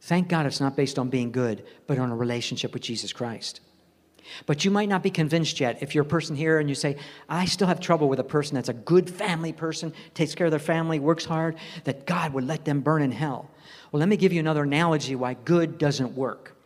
Thank 0.00 0.28
God 0.28 0.46
it's 0.46 0.60
not 0.60 0.76
based 0.76 0.98
on 0.98 1.10
being 1.10 1.30
good, 1.30 1.64
but 1.86 1.98
on 1.98 2.10
a 2.10 2.16
relationship 2.16 2.72
with 2.72 2.82
Jesus 2.82 3.12
Christ. 3.12 3.60
But 4.46 4.64
you 4.64 4.70
might 4.70 4.88
not 4.88 5.02
be 5.02 5.10
convinced 5.10 5.60
yet. 5.60 5.82
If 5.82 5.94
you're 5.94 6.02
a 6.02 6.08
person 6.08 6.36
here 6.36 6.58
and 6.58 6.68
you 6.68 6.74
say, 6.74 6.96
I 7.28 7.44
still 7.46 7.66
have 7.66 7.80
trouble 7.80 8.08
with 8.08 8.20
a 8.20 8.24
person 8.24 8.54
that's 8.54 8.68
a 8.68 8.74
good 8.74 9.10
family 9.10 9.52
person, 9.52 9.92
takes 10.14 10.34
care 10.34 10.46
of 10.46 10.50
their 10.50 10.60
family, 10.60 10.98
works 10.98 11.24
hard, 11.24 11.56
that 11.84 12.06
God 12.06 12.32
would 12.32 12.44
let 12.44 12.64
them 12.64 12.80
burn 12.80 13.02
in 13.02 13.12
hell. 13.12 13.50
Well, 13.90 14.00
let 14.00 14.08
me 14.08 14.16
give 14.16 14.32
you 14.32 14.40
another 14.40 14.62
analogy 14.62 15.16
why 15.16 15.34
good 15.34 15.78
doesn't 15.78 16.14
work. 16.14 16.56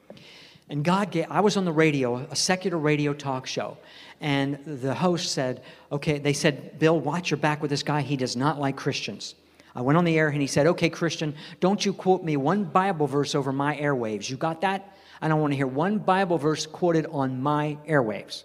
And 0.68 0.84
God 0.84 1.10
gave, 1.10 1.26
I 1.30 1.40
was 1.40 1.56
on 1.56 1.64
the 1.64 1.72
radio, 1.72 2.16
a 2.16 2.36
secular 2.36 2.78
radio 2.78 3.12
talk 3.12 3.46
show, 3.46 3.76
and 4.20 4.58
the 4.64 4.94
host 4.94 5.32
said, 5.32 5.62
Okay, 5.92 6.18
they 6.18 6.32
said, 6.32 6.78
Bill, 6.78 6.98
watch 6.98 7.30
your 7.30 7.38
back 7.38 7.60
with 7.60 7.70
this 7.70 7.82
guy. 7.82 8.00
He 8.00 8.16
does 8.16 8.36
not 8.36 8.58
like 8.58 8.76
Christians. 8.76 9.34
I 9.74 9.80
went 9.80 9.98
on 9.98 10.04
the 10.04 10.16
air 10.18 10.28
and 10.28 10.40
he 10.40 10.46
said, 10.46 10.66
Okay, 10.66 10.88
Christian, 10.88 11.34
don't 11.60 11.84
you 11.84 11.92
quote 11.92 12.22
me 12.22 12.36
one 12.36 12.64
Bible 12.64 13.06
verse 13.06 13.34
over 13.34 13.52
my 13.52 13.76
airwaves. 13.76 14.30
You 14.30 14.36
got 14.36 14.60
that? 14.60 14.96
I 15.20 15.28
don't 15.28 15.40
want 15.40 15.52
to 15.52 15.56
hear 15.56 15.66
one 15.66 15.98
Bible 15.98 16.38
verse 16.38 16.66
quoted 16.66 17.06
on 17.06 17.42
my 17.42 17.78
airwaves. 17.88 18.44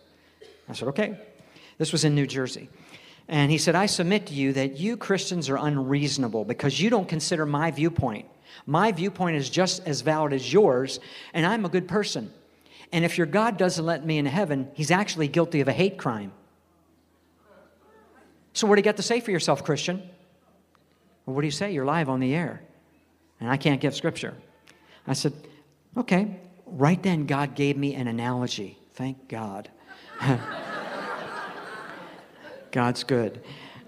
I 0.68 0.73
said, 0.73 0.88
Okay. 0.89 1.18
This 1.80 1.91
was 1.93 2.03
in 2.03 2.14
New 2.14 2.27
Jersey. 2.27 2.69
And 3.27 3.49
he 3.49 3.57
said, 3.57 3.73
I 3.73 3.85
submit 3.85 4.27
to 4.27 4.34
you 4.34 4.53
that 4.53 4.77
you 4.77 4.97
Christians 4.97 5.49
are 5.49 5.57
unreasonable 5.57 6.45
because 6.45 6.80
you 6.80 6.89
don't 6.89 7.07
consider 7.07 7.45
my 7.45 7.72
viewpoint. 7.72 8.27
My 8.65 8.91
viewpoint 8.91 9.38
is 9.38 9.49
just 9.49 9.88
as 9.88 10.01
valid 10.01 10.34
as 10.34 10.51
yours, 10.51 10.99
and 11.34 11.45
I'm 11.45 11.65
a 11.65 11.69
good 11.69 11.88
person. 11.88 12.34
And 12.91 13.06
if 13.06 13.18
your 13.18 13.27
God 13.27 13.57
doesn't 13.57 13.85
let 13.85 14.06
me 14.06 14.18
into 14.18 14.31
heaven, 14.31 14.69
he's 14.73 14.91
actually 14.91 15.27
guilty 15.27 15.61
of 15.61 15.68
a 15.68 15.72
hate 15.72 15.97
crime. 15.97 16.31
So, 18.53 18.68
what 18.68 18.76
do 18.76 18.80
you 18.80 18.84
got 18.84 18.97
to 18.97 19.03
say 19.03 19.22
for 19.22 19.31
yourself, 19.31 19.64
Christian? 19.64 20.01
Well, 21.30 21.35
what 21.35 21.41
do 21.41 21.47
you 21.47 21.51
say? 21.51 21.72
You're 21.72 21.85
live 21.85 22.10
on 22.10 22.19
the 22.19 22.34
air, 22.34 22.60
and 23.39 23.51
I 23.51 23.57
can't 23.57 23.80
give 23.80 23.93
scripture. 23.93 24.34
I 25.06 25.14
said, 25.14 25.31
okay. 25.95 26.39
Right 26.65 27.01
then, 27.03 27.27
God 27.27 27.53
gave 27.53 27.77
me 27.77 27.93
an 27.93 28.07
analogy. 28.07 28.80
Thank 28.93 29.27
God. 29.27 29.69
God's 32.72 33.03
good. 33.03 33.43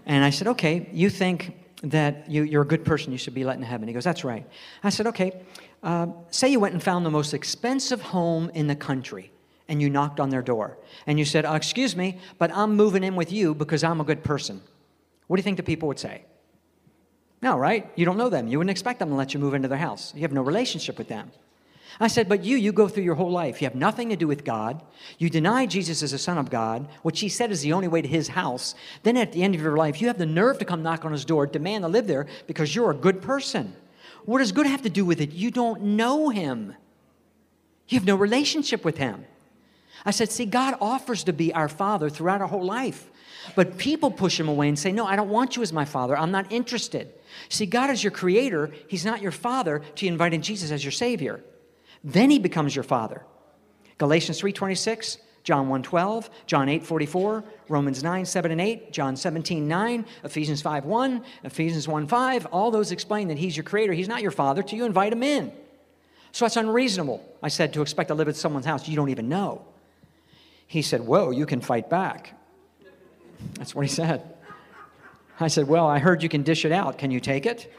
And 0.05 0.23
I 0.23 0.29
said, 0.29 0.49
okay, 0.49 0.87
you 0.93 1.09
think 1.09 1.57
that 1.81 2.29
you, 2.29 2.43
you're 2.43 2.61
a 2.61 2.67
good 2.67 2.85
person, 2.85 3.11
you 3.11 3.17
should 3.17 3.33
be 3.33 3.43
let 3.43 3.57
in 3.57 3.63
heaven. 3.63 3.87
He 3.87 3.93
goes, 3.95 4.03
that's 4.03 4.23
right. 4.23 4.45
I 4.83 4.91
said, 4.91 5.07
okay, 5.07 5.41
uh, 5.81 6.09
say 6.29 6.47
you 6.47 6.59
went 6.59 6.75
and 6.75 6.83
found 6.83 7.07
the 7.07 7.09
most 7.09 7.33
expensive 7.33 8.03
home 8.03 8.51
in 8.53 8.67
the 8.67 8.75
country 8.75 9.31
and 9.67 9.81
you 9.81 9.89
knocked 9.89 10.19
on 10.19 10.29
their 10.29 10.43
door 10.43 10.77
and 11.07 11.17
you 11.17 11.25
said, 11.25 11.45
uh, 11.45 11.53
excuse 11.53 11.95
me, 11.95 12.19
but 12.37 12.55
I'm 12.55 12.75
moving 12.75 13.03
in 13.03 13.15
with 13.15 13.31
you 13.31 13.55
because 13.55 13.83
I'm 13.83 13.99
a 13.99 14.03
good 14.03 14.23
person. 14.23 14.61
What 15.25 15.37
do 15.37 15.39
you 15.39 15.43
think 15.43 15.57
the 15.57 15.63
people 15.63 15.87
would 15.87 15.97
say? 15.97 16.25
No, 17.41 17.57
right? 17.57 17.91
You 17.95 18.05
don't 18.05 18.17
know 18.17 18.29
them. 18.29 18.47
You 18.47 18.59
wouldn't 18.59 18.71
expect 18.71 18.99
them 18.99 19.09
to 19.09 19.15
let 19.15 19.33
you 19.33 19.39
move 19.39 19.53
into 19.53 19.67
their 19.67 19.77
house. 19.77 20.13
You 20.15 20.21
have 20.21 20.33
no 20.33 20.41
relationship 20.41 20.97
with 20.97 21.07
them. 21.07 21.31
I 21.99 22.07
said, 22.07 22.29
but 22.29 22.43
you, 22.43 22.57
you 22.57 22.71
go 22.71 22.87
through 22.87 23.03
your 23.03 23.15
whole 23.15 23.31
life. 23.31 23.61
You 23.61 23.67
have 23.67 23.75
nothing 23.75 24.09
to 24.09 24.15
do 24.15 24.27
with 24.27 24.43
God. 24.45 24.81
You 25.17 25.29
deny 25.29 25.65
Jesus 25.65 26.01
as 26.01 26.13
a 26.13 26.17
son 26.17 26.37
of 26.37 26.49
God, 26.49 26.87
which 27.03 27.19
he 27.19 27.29
said 27.29 27.51
is 27.51 27.61
the 27.61 27.73
only 27.73 27.87
way 27.87 28.01
to 28.01 28.07
his 28.07 28.29
house. 28.29 28.75
Then 29.03 29.17
at 29.17 29.33
the 29.33 29.43
end 29.43 29.55
of 29.55 29.61
your 29.61 29.77
life, 29.77 30.01
you 30.01 30.07
have 30.07 30.17
the 30.17 30.25
nerve 30.25 30.57
to 30.59 30.65
come 30.65 30.83
knock 30.83 31.03
on 31.03 31.11
his 31.11 31.25
door, 31.25 31.45
demand 31.45 31.83
to 31.83 31.89
live 31.89 32.07
there 32.07 32.27
because 32.47 32.75
you're 32.75 32.91
a 32.91 32.95
good 32.95 33.21
person. 33.21 33.75
What 34.25 34.39
does 34.39 34.51
good 34.51 34.67
have 34.67 34.83
to 34.83 34.89
do 34.89 35.05
with 35.05 35.19
it? 35.19 35.31
You 35.31 35.51
don't 35.51 35.81
know 35.81 36.29
him. 36.29 36.75
You 37.87 37.99
have 37.99 38.07
no 38.07 38.15
relationship 38.15 38.85
with 38.85 38.97
him. 38.97 39.25
I 40.05 40.11
said, 40.11 40.31
See, 40.31 40.45
God 40.45 40.75
offers 40.81 41.23
to 41.25 41.33
be 41.33 41.53
our 41.53 41.67
Father 41.67 42.09
throughout 42.09 42.41
our 42.41 42.47
whole 42.47 42.63
life. 42.63 43.09
But 43.55 43.77
people 43.77 44.11
push 44.11 44.39
him 44.39 44.47
away 44.47 44.69
and 44.69 44.79
say, 44.79 44.91
No, 44.91 45.05
I 45.05 45.15
don't 45.15 45.29
want 45.29 45.55
you 45.55 45.61
as 45.61 45.73
my 45.73 45.85
Father. 45.85 46.17
I'm 46.17 46.31
not 46.31 46.51
interested. 46.51 47.13
See, 47.49 47.65
God 47.65 47.89
is 47.89 48.03
your 48.03 48.11
creator. 48.11 48.71
He's 48.87 49.05
not 49.05 49.21
your 49.21 49.31
Father 49.31 49.81
you 49.97 50.07
invite 50.07 50.33
in 50.33 50.41
Jesus 50.41 50.71
as 50.71 50.83
your 50.83 50.91
Savior. 50.91 51.43
Then 52.03 52.29
he 52.29 52.39
becomes 52.39 52.75
your 52.75 52.83
Father. 52.83 53.23
Galatians 53.97 54.41
3.26, 54.41 55.17
John 55.43 55.69
1.12, 55.69 56.29
John 56.47 56.67
8.44, 56.67 57.43
Romans 57.69 58.03
9, 58.03 58.25
7 58.25 58.51
and 58.51 58.61
8, 58.61 58.91
John 58.91 59.15
17, 59.15 59.67
9, 59.67 60.05
Ephesians 60.23 60.61
5, 60.61 60.85
1, 60.85 61.23
Ephesians 61.43 61.87
1, 61.87 62.07
5. 62.07 62.45
All 62.47 62.71
those 62.71 62.91
explain 62.91 63.27
that 63.27 63.37
he's 63.37 63.55
your 63.55 63.63
creator. 63.63 63.93
He's 63.93 64.07
not 64.07 64.21
your 64.21 64.31
Father 64.31 64.63
till 64.63 64.77
you 64.77 64.85
invite 64.85 65.13
him 65.13 65.23
in. 65.23 65.51
So 66.31 66.45
that's 66.45 66.57
unreasonable, 66.57 67.23
I 67.43 67.49
said, 67.49 67.73
to 67.73 67.81
expect 67.81 68.07
to 68.07 68.15
live 68.15 68.27
at 68.27 68.35
someone's 68.35 68.65
house 68.65 68.87
you 68.87 68.95
don't 68.95 69.09
even 69.09 69.29
know. 69.29 69.65
He 70.65 70.81
said, 70.81 71.01
Whoa, 71.01 71.31
you 71.31 71.45
can 71.45 71.59
fight 71.59 71.89
back. 71.89 72.33
That's 73.55 73.75
what 73.75 73.85
he 73.85 73.93
said. 73.93 74.30
I 75.39 75.47
said, 75.47 75.67
Well, 75.67 75.87
I 75.87 75.99
heard 75.99 76.21
you 76.23 76.29
can 76.29 76.43
dish 76.43 76.65
it 76.65 76.71
out. 76.71 76.97
Can 76.97 77.11
you 77.11 77.19
take 77.19 77.45
it? 77.45 77.71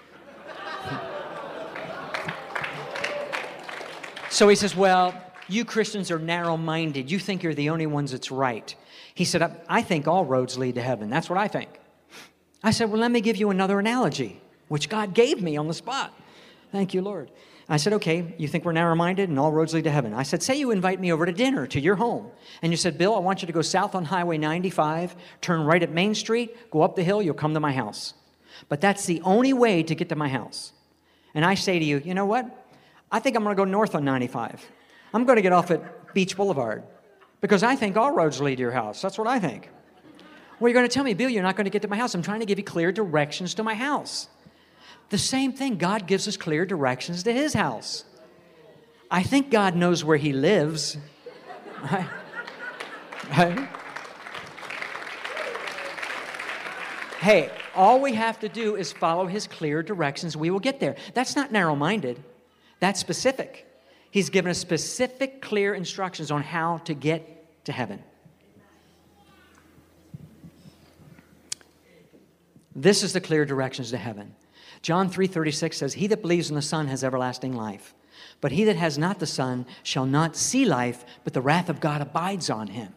so 4.30 4.48
he 4.48 4.56
says, 4.56 4.74
Well, 4.74 5.14
you 5.48 5.64
Christians 5.64 6.10
are 6.10 6.18
narrow 6.18 6.56
minded. 6.56 7.10
You 7.10 7.18
think 7.18 7.42
you're 7.42 7.54
the 7.54 7.70
only 7.70 7.86
ones 7.86 8.12
that's 8.12 8.30
right. 8.30 8.74
He 9.14 9.24
said, 9.24 9.42
"I- 9.42 9.56
I 9.68 9.82
think 9.82 10.08
all 10.08 10.24
roads 10.24 10.56
lead 10.56 10.76
to 10.76 10.82
heaven. 10.82 11.10
That's 11.10 11.28
what 11.28 11.38
I 11.38 11.48
think. 11.48 11.68
I 12.64 12.70
said, 12.70 12.90
Well, 12.90 13.00
let 13.00 13.10
me 13.10 13.20
give 13.20 13.36
you 13.36 13.50
another 13.50 13.78
analogy, 13.78 14.40
which 14.68 14.88
God 14.88 15.14
gave 15.14 15.42
me 15.42 15.56
on 15.56 15.68
the 15.68 15.74
spot. 15.74 16.12
Thank 16.70 16.94
you, 16.94 17.02
Lord. 17.02 17.30
I 17.68 17.76
said, 17.76 17.92
Okay, 17.94 18.34
you 18.38 18.48
think 18.48 18.64
we're 18.64 18.72
narrow 18.72 18.94
minded 18.94 19.28
and 19.28 19.38
all 19.38 19.52
roads 19.52 19.74
lead 19.74 19.84
to 19.84 19.90
heaven. 19.90 20.14
I 20.14 20.22
said, 20.22 20.42
Say 20.42 20.56
you 20.56 20.70
invite 20.70 21.00
me 21.00 21.12
over 21.12 21.26
to 21.26 21.32
dinner 21.32 21.66
to 21.68 21.80
your 21.80 21.96
home. 21.96 22.30
And 22.62 22.72
you 22.72 22.76
said, 22.76 22.98
Bill, 22.98 23.14
I 23.14 23.18
want 23.18 23.42
you 23.42 23.46
to 23.46 23.52
go 23.52 23.62
south 23.62 23.94
on 23.94 24.04
Highway 24.04 24.38
95, 24.38 25.16
turn 25.40 25.64
right 25.64 25.82
at 25.82 25.90
Main 25.90 26.14
Street, 26.14 26.70
go 26.70 26.82
up 26.82 26.96
the 26.96 27.02
hill, 27.02 27.22
you'll 27.22 27.34
come 27.34 27.54
to 27.54 27.60
my 27.60 27.72
house. 27.72 28.14
But 28.68 28.80
that's 28.80 29.06
the 29.06 29.20
only 29.22 29.52
way 29.52 29.82
to 29.82 29.94
get 29.94 30.08
to 30.10 30.16
my 30.16 30.28
house. 30.28 30.72
And 31.34 31.44
I 31.44 31.54
say 31.54 31.78
to 31.78 31.84
you, 31.84 32.02
You 32.04 32.14
know 32.14 32.26
what? 32.26 32.46
I 33.10 33.18
think 33.18 33.36
I'm 33.36 33.44
going 33.44 33.54
to 33.54 33.60
go 33.60 33.64
north 33.64 33.94
on 33.94 34.04
95. 34.04 34.64
I'm 35.12 35.24
going 35.24 35.36
to 35.36 35.42
get 35.42 35.52
off 35.52 35.70
at 35.70 36.14
Beach 36.14 36.36
Boulevard 36.36 36.82
because 37.42 37.62
I 37.62 37.76
think 37.76 37.96
all 37.96 38.12
roads 38.12 38.40
lead 38.40 38.56
to 38.56 38.62
your 38.62 38.70
house. 38.70 39.02
That's 39.02 39.18
what 39.18 39.26
I 39.26 39.38
think. 39.38 39.68
Well, 40.58 40.70
you're 40.70 40.78
going 40.78 40.88
to 40.88 40.94
tell 40.94 41.04
me, 41.04 41.12
Bill, 41.12 41.28
you're 41.28 41.42
not 41.42 41.56
going 41.56 41.64
to 41.64 41.70
get 41.70 41.82
to 41.82 41.88
my 41.88 41.96
house. 41.96 42.14
I'm 42.14 42.22
trying 42.22 42.40
to 42.40 42.46
give 42.46 42.58
you 42.58 42.64
clear 42.64 42.92
directions 42.92 43.54
to 43.54 43.62
my 43.62 43.74
house. 43.74 44.28
The 45.12 45.18
same 45.18 45.52
thing, 45.52 45.76
God 45.76 46.06
gives 46.06 46.26
us 46.26 46.38
clear 46.38 46.64
directions 46.64 47.24
to 47.24 47.34
his 47.34 47.52
house. 47.52 48.04
I 49.10 49.22
think 49.22 49.50
God 49.50 49.76
knows 49.76 50.02
where 50.02 50.16
he 50.16 50.32
lives. 50.32 50.96
Right? 51.82 52.08
Right? 53.36 53.68
Hey, 57.20 57.50
all 57.74 58.00
we 58.00 58.14
have 58.14 58.40
to 58.40 58.48
do 58.48 58.76
is 58.76 58.90
follow 58.90 59.26
his 59.26 59.46
clear 59.46 59.82
directions. 59.82 60.34
We 60.34 60.48
will 60.48 60.60
get 60.60 60.80
there. 60.80 60.96
That's 61.12 61.36
not 61.36 61.52
narrow 61.52 61.76
minded, 61.76 62.18
that's 62.80 62.98
specific. 62.98 63.66
He's 64.10 64.30
given 64.30 64.50
us 64.50 64.56
specific, 64.56 65.42
clear 65.42 65.74
instructions 65.74 66.30
on 66.30 66.42
how 66.42 66.78
to 66.86 66.94
get 66.94 67.64
to 67.66 67.72
heaven. 67.72 68.02
This 72.74 73.02
is 73.02 73.12
the 73.12 73.20
clear 73.20 73.44
directions 73.44 73.90
to 73.90 73.98
heaven. 73.98 74.36
John 74.82 75.08
3:36 75.08 75.76
says, 75.76 75.94
"He 75.94 76.06
that 76.08 76.22
believes 76.22 76.50
in 76.50 76.56
the 76.56 76.62
Son 76.62 76.88
has 76.88 77.04
everlasting 77.04 77.54
life, 77.54 77.94
but 78.40 78.52
he 78.52 78.64
that 78.64 78.76
has 78.76 78.98
not 78.98 79.20
the 79.20 79.26
Son 79.26 79.64
shall 79.82 80.06
not 80.06 80.36
see 80.36 80.64
life, 80.64 81.04
but 81.24 81.32
the 81.32 81.40
wrath 81.40 81.68
of 81.68 81.80
God 81.80 82.00
abides 82.00 82.50
on 82.50 82.68
him." 82.68 82.94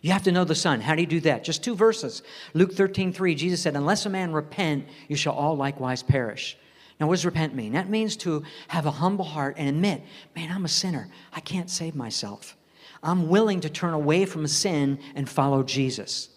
You 0.00 0.12
have 0.12 0.22
to 0.24 0.32
know 0.32 0.44
the 0.44 0.54
Son. 0.54 0.80
How 0.80 0.94
do 0.94 1.00
you 1.02 1.06
do 1.06 1.20
that? 1.20 1.44
Just 1.44 1.62
two 1.62 1.74
verses. 1.74 2.22
Luke 2.54 2.72
13:3, 2.72 3.34
Jesus 3.34 3.60
said, 3.60 3.76
"Unless 3.76 4.06
a 4.06 4.10
man 4.10 4.32
repent, 4.32 4.86
you 5.08 5.16
shall 5.16 5.34
all 5.34 5.56
likewise 5.56 6.02
perish." 6.02 6.56
Now, 7.00 7.06
what 7.06 7.16
does 7.16 7.24
repent 7.24 7.54
mean? 7.54 7.72
That 7.72 7.88
means 7.88 8.16
to 8.18 8.42
have 8.68 8.86
a 8.86 8.92
humble 8.92 9.24
heart 9.24 9.54
and 9.58 9.68
admit, 9.68 10.02
man, 10.34 10.50
I'm 10.50 10.64
a 10.64 10.68
sinner. 10.68 11.08
I 11.32 11.40
can't 11.40 11.70
save 11.70 11.94
myself. 11.94 12.56
I'm 13.02 13.28
willing 13.28 13.60
to 13.60 13.68
turn 13.68 13.94
away 13.94 14.24
from 14.24 14.46
sin 14.46 14.98
and 15.14 15.28
follow 15.28 15.62
Jesus. 15.62 16.28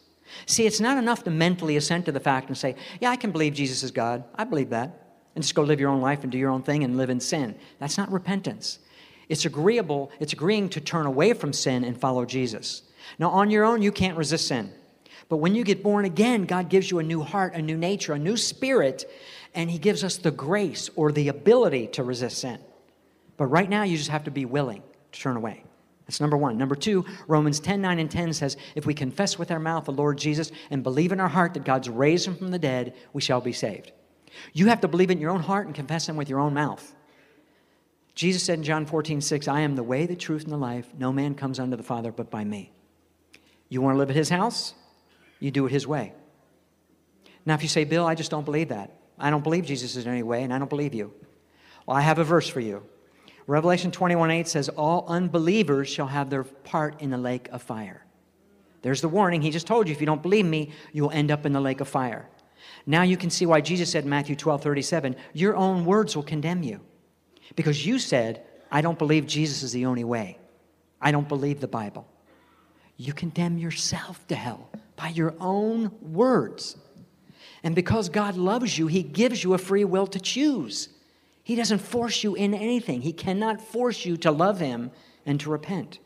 See, 0.46 0.66
it's 0.66 0.80
not 0.80 0.98
enough 0.98 1.24
to 1.24 1.32
mentally 1.32 1.78
assent 1.78 2.06
to 2.06 2.12
the 2.12 2.20
fact 2.20 2.48
and 2.48 2.58
say, 2.58 2.76
yeah, 3.00 3.10
I 3.10 3.16
can 3.16 3.32
believe 3.32 3.54
Jesus 3.54 3.84
is 3.84 3.92
God. 3.92 4.24
I 4.36 4.44
believe 4.44 4.70
that. 4.70 5.18
And 5.36 5.44
just 5.44 5.56
go 5.56 5.64
live 5.64 5.80
your 5.80 5.90
own 5.90 6.02
life 6.02 6.24
and 6.24 6.32
do 6.32 6.38
your 6.38 6.50
own 6.50 6.64
thing 6.64 6.84
and 6.84 6.98
live 6.98 7.10
in 7.10 7.20
sin. 7.20 7.56
That's 7.80 7.98
not 7.98 8.12
repentance. 8.12 8.80
It's 9.30 9.46
agreeable, 9.46 10.12
it's 10.20 10.34
agreeing 10.34 10.68
to 10.70 10.82
turn 10.82 11.06
away 11.06 11.34
from 11.34 11.54
sin 11.54 11.86
and 11.86 11.98
follow 11.98 12.26
Jesus. 12.26 12.84
Now, 13.18 13.30
on 13.30 13.50
your 13.50 13.64
own, 13.64 13.82
you 13.82 13.92
can't 13.92 14.18
resist 14.18 14.48
sin. 14.48 14.74
But 15.30 15.38
when 15.38 15.56
you 15.56 15.64
get 15.64 15.82
born 15.82 16.04
again, 16.04 16.46
God 16.46 16.68
gives 16.68 16.92
you 16.92 17.00
a 17.00 17.04
new 17.04 17.22
heart, 17.24 17.54
a 17.54 17.62
new 17.62 17.78
nature, 17.78 18.12
a 18.12 18.20
new 18.20 18.36
spirit, 18.36 19.10
and 19.54 19.72
He 19.72 19.78
gives 19.78 20.04
us 20.04 20.18
the 20.18 20.32
grace 20.32 20.90
or 20.98 21.14
the 21.14 21.30
ability 21.30 21.88
to 21.88 22.04
resist 22.04 22.40
sin. 22.40 22.60
But 23.38 23.46
right 23.46 23.70
now, 23.70 23.84
you 23.84 23.96
just 23.96 24.10
have 24.10 24.26
to 24.26 24.32
be 24.32 24.44
willing 24.44 24.84
to 25.14 25.20
turn 25.20 25.38
away. 25.38 25.64
That's 26.12 26.20
number 26.20 26.36
one. 26.36 26.58
Number 26.58 26.76
two, 26.76 27.06
Romans 27.26 27.62
10 27.62 27.80
9 27.80 27.98
and 27.98 28.12
10 28.12 28.34
says, 28.34 28.58
If 28.76 28.86
we 28.86 28.94
confess 28.94 29.40
with 29.40 29.50
our 29.50 29.62
mouth 29.62 29.86
the 29.86 29.94
Lord 29.94 30.18
Jesus 30.18 30.52
and 30.70 30.84
believe 30.84 31.14
in 31.14 31.22
our 31.22 31.30
heart 31.30 31.54
that 31.54 31.64
God's 31.64 31.88
raised 31.88 32.28
him 32.28 32.36
from 32.36 32.52
the 32.52 32.60
dead, 32.60 32.96
we 33.14 33.22
shall 33.22 33.40
be 33.40 33.54
saved. 33.54 33.94
You 34.52 34.68
have 34.68 34.82
to 34.82 34.90
believe 34.90 35.10
in 35.10 35.22
your 35.22 35.32
own 35.32 35.40
heart 35.40 35.68
and 35.68 35.74
confess 35.74 36.10
him 36.10 36.18
with 36.18 36.28
your 36.28 36.42
own 36.42 36.54
mouth. 36.54 36.94
Jesus 38.14 38.44
said 38.44 38.58
in 38.58 38.66
John 38.66 38.86
14 38.86 39.22
6, 39.22 39.48
I 39.48 39.62
am 39.62 39.78
the 39.78 39.84
way, 39.84 40.06
the 40.06 40.18
truth, 40.18 40.44
and 40.44 40.52
the 40.52 40.58
life. 40.58 40.86
No 41.00 41.14
man 41.14 41.34
comes 41.34 41.62
unto 41.62 41.78
the 41.78 41.82
Father 41.84 42.12
but 42.12 42.30
by 42.30 42.44
me. 42.44 42.74
You 43.70 43.82
want 43.82 43.96
to 43.96 44.00
live 44.00 44.10
at 44.10 44.18
his 44.18 44.28
house? 44.28 44.74
You 45.40 45.50
do 45.50 45.66
it 45.66 45.72
his 45.72 45.88
way. 45.88 46.12
Now, 47.46 47.54
if 47.54 47.64
you 47.64 47.70
say, 47.70 47.86
Bill, 47.86 48.06
I 48.06 48.16
just 48.16 48.32
don't 48.32 48.44
believe 48.44 48.68
that. 48.68 48.92
I 49.18 49.30
don't 49.30 49.46
believe 49.46 49.66
Jesus 49.66 49.96
is 49.96 50.06
in 50.06 50.12
any 50.12 50.24
way, 50.24 50.44
and 50.44 50.54
I 50.54 50.60
don't 50.60 50.70
believe 50.70 50.94
you. 50.94 51.14
Well, 51.86 51.96
I 51.96 52.02
have 52.02 52.20
a 52.20 52.26
verse 52.26 52.50
for 52.50 52.60
you. 52.60 52.84
Revelation 53.52 53.92
21 53.92 54.32
8 54.32 54.48
says, 54.48 54.70
All 54.70 55.04
unbelievers 55.10 55.90
shall 55.90 56.08
have 56.08 56.30
their 56.30 56.46
part 56.46 57.02
in 57.02 57.10
the 57.10 57.18
lake 57.18 57.50
of 57.52 57.62
fire. 57.62 58.06
There's 58.82 59.02
the 59.02 59.10
warning. 59.10 59.42
He 59.42 59.50
just 59.52 59.68
told 59.68 59.90
you 59.90 59.92
if 59.92 60.00
you 60.00 60.06
don't 60.06 60.22
believe 60.22 60.46
me, 60.46 60.72
you'll 60.94 61.12
end 61.12 61.32
up 61.32 61.46
in 61.46 61.52
the 61.52 61.60
lake 61.60 61.82
of 61.82 61.90
fire. 61.90 62.30
Now 62.86 63.04
you 63.04 63.18
can 63.18 63.30
see 63.30 63.46
why 63.46 63.60
Jesus 63.60 63.92
said 63.92 64.06
in 64.06 64.10
Matthew 64.10 64.38
12 64.38 64.64
37, 64.64 65.18
Your 65.34 65.58
own 65.58 65.84
words 65.84 66.16
will 66.16 66.24
condemn 66.24 66.64
you. 66.64 66.80
Because 67.58 67.86
you 67.86 68.00
said, 68.00 68.42
I 68.72 68.80
don't 68.80 68.98
believe 68.98 69.28
Jesus 69.28 69.64
is 69.64 69.74
the 69.74 69.86
only 69.86 70.06
way. 70.06 70.38
I 71.02 71.12
don't 71.12 71.28
believe 71.28 71.60
the 71.60 71.68
Bible. 71.68 72.08
You 72.96 73.12
condemn 73.12 73.58
yourself 73.58 74.26
to 74.28 74.36
hell 74.36 74.70
by 74.96 75.10
your 75.10 75.34
own 75.42 75.92
words. 76.02 76.78
And 77.64 77.76
because 77.76 78.08
God 78.08 78.38
loves 78.38 78.78
you, 78.78 78.88
He 78.88 79.04
gives 79.04 79.44
you 79.44 79.56
a 79.56 79.58
free 79.58 79.84
will 79.84 80.08
to 80.08 80.22
choose. 80.22 80.88
He 81.52 81.58
doesn't 81.58 81.80
force 81.80 82.24
you 82.24 82.34
in 82.34 82.54
anything. 82.54 83.02
He 83.02 83.12
cannot 83.12 83.60
force 83.60 84.06
you 84.06 84.16
to 84.16 84.32
love 84.32 84.62
Him 84.62 84.90
and 85.26 85.38
to 85.42 85.50
repent. 85.50 86.00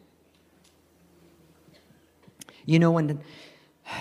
You 2.65 2.80
know, 2.80 2.89
when. 2.89 3.22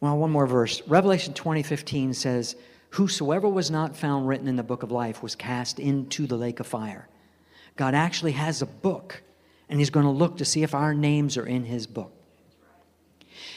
Well, 0.00 0.16
one 0.16 0.30
more 0.30 0.46
verse. 0.46 0.80
Revelation 0.86 1.34
20 1.34 1.62
15 1.62 2.14
says, 2.14 2.56
Whosoever 2.90 3.46
was 3.46 3.70
not 3.70 3.94
found 3.94 4.26
written 4.26 4.48
in 4.48 4.56
the 4.56 4.62
book 4.62 4.82
of 4.82 4.90
life 4.90 5.22
was 5.22 5.34
cast 5.34 5.78
into 5.78 6.26
the 6.26 6.36
lake 6.36 6.58
of 6.58 6.66
fire. 6.66 7.06
God 7.76 7.94
actually 7.94 8.32
has 8.32 8.62
a 8.62 8.66
book, 8.66 9.22
and 9.68 9.78
He's 9.78 9.90
going 9.90 10.06
to 10.06 10.10
look 10.10 10.38
to 10.38 10.46
see 10.46 10.62
if 10.62 10.74
our 10.74 10.94
names 10.94 11.36
are 11.36 11.46
in 11.46 11.64
His 11.64 11.86
book. 11.86 12.14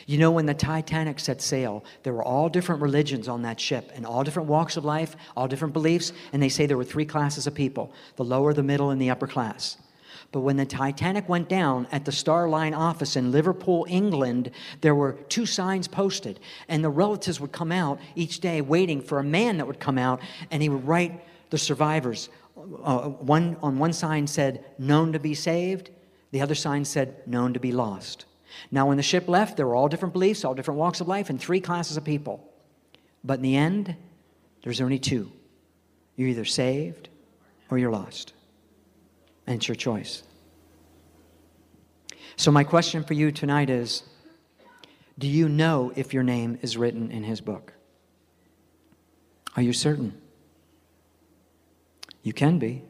You 0.07 0.17
know, 0.17 0.31
when 0.31 0.45
the 0.45 0.53
Titanic 0.53 1.19
set 1.19 1.41
sail, 1.41 1.84
there 2.03 2.13
were 2.13 2.23
all 2.23 2.47
different 2.47 2.81
religions 2.81 3.27
on 3.27 3.41
that 3.41 3.59
ship 3.59 3.91
and 3.93 4.05
all 4.05 4.23
different 4.23 4.47
walks 4.47 4.77
of 4.77 4.85
life, 4.85 5.17
all 5.35 5.49
different 5.49 5.73
beliefs, 5.73 6.13
and 6.31 6.41
they 6.41 6.47
say 6.47 6.65
there 6.65 6.77
were 6.77 6.85
three 6.85 7.05
classes 7.05 7.45
of 7.45 7.53
people 7.53 7.91
the 8.15 8.23
lower, 8.23 8.53
the 8.53 8.63
middle, 8.63 8.89
and 8.89 9.01
the 9.01 9.09
upper 9.09 9.27
class. 9.27 9.75
But 10.31 10.41
when 10.41 10.55
the 10.55 10.65
Titanic 10.65 11.27
went 11.27 11.49
down 11.49 11.88
at 11.91 12.05
the 12.05 12.13
Star 12.13 12.47
Line 12.47 12.73
office 12.73 13.17
in 13.17 13.34
Liverpool, 13.34 13.85
England, 13.89 14.51
there 14.79 14.95
were 14.95 15.13
two 15.27 15.45
signs 15.45 15.89
posted, 15.89 16.39
and 16.69 16.81
the 16.81 16.89
relatives 16.89 17.41
would 17.41 17.51
come 17.51 17.73
out 17.73 17.99
each 18.15 18.39
day 18.39 18.61
waiting 18.61 19.01
for 19.01 19.19
a 19.19 19.23
man 19.23 19.57
that 19.57 19.67
would 19.67 19.81
come 19.81 19.97
out, 19.97 20.21
and 20.51 20.63
he 20.63 20.69
would 20.69 20.88
write 20.88 21.21
the 21.49 21.57
survivors. 21.57 22.29
Uh, 22.55 23.09
one, 23.09 23.57
on 23.61 23.77
one 23.77 23.91
sign 23.91 24.25
said, 24.25 24.63
known 24.77 25.11
to 25.11 25.19
be 25.19 25.34
saved, 25.34 25.89
the 26.31 26.39
other 26.39 26.55
sign 26.55 26.85
said, 26.85 27.27
known 27.27 27.53
to 27.53 27.59
be 27.59 27.73
lost. 27.73 28.23
Now, 28.71 28.88
when 28.88 28.97
the 28.97 29.03
ship 29.03 29.27
left, 29.27 29.57
there 29.57 29.67
were 29.67 29.75
all 29.75 29.88
different 29.88 30.13
beliefs, 30.13 30.43
all 30.43 30.53
different 30.53 30.79
walks 30.79 31.01
of 31.01 31.07
life, 31.07 31.29
and 31.29 31.39
three 31.39 31.59
classes 31.59 31.97
of 31.97 32.03
people. 32.03 32.51
But 33.23 33.35
in 33.35 33.43
the 33.43 33.55
end, 33.55 33.95
there's 34.63 34.81
only 34.81 34.99
two 34.99 35.31
you're 36.15 36.29
either 36.29 36.45
saved 36.45 37.09
or 37.69 37.77
you're 37.77 37.91
lost. 37.91 38.34
And 39.45 39.57
it's 39.57 39.67
your 39.67 39.75
choice. 39.75 40.23
So, 42.35 42.51
my 42.51 42.63
question 42.63 43.03
for 43.03 43.13
you 43.13 43.31
tonight 43.31 43.69
is 43.69 44.03
Do 45.17 45.27
you 45.27 45.47
know 45.47 45.91
if 45.95 46.13
your 46.13 46.23
name 46.23 46.59
is 46.61 46.77
written 46.77 47.11
in 47.11 47.23
His 47.23 47.39
book? 47.39 47.73
Are 49.55 49.61
you 49.61 49.73
certain? 49.73 50.19
You 52.23 52.34
can 52.34 52.59
be. 52.59 52.84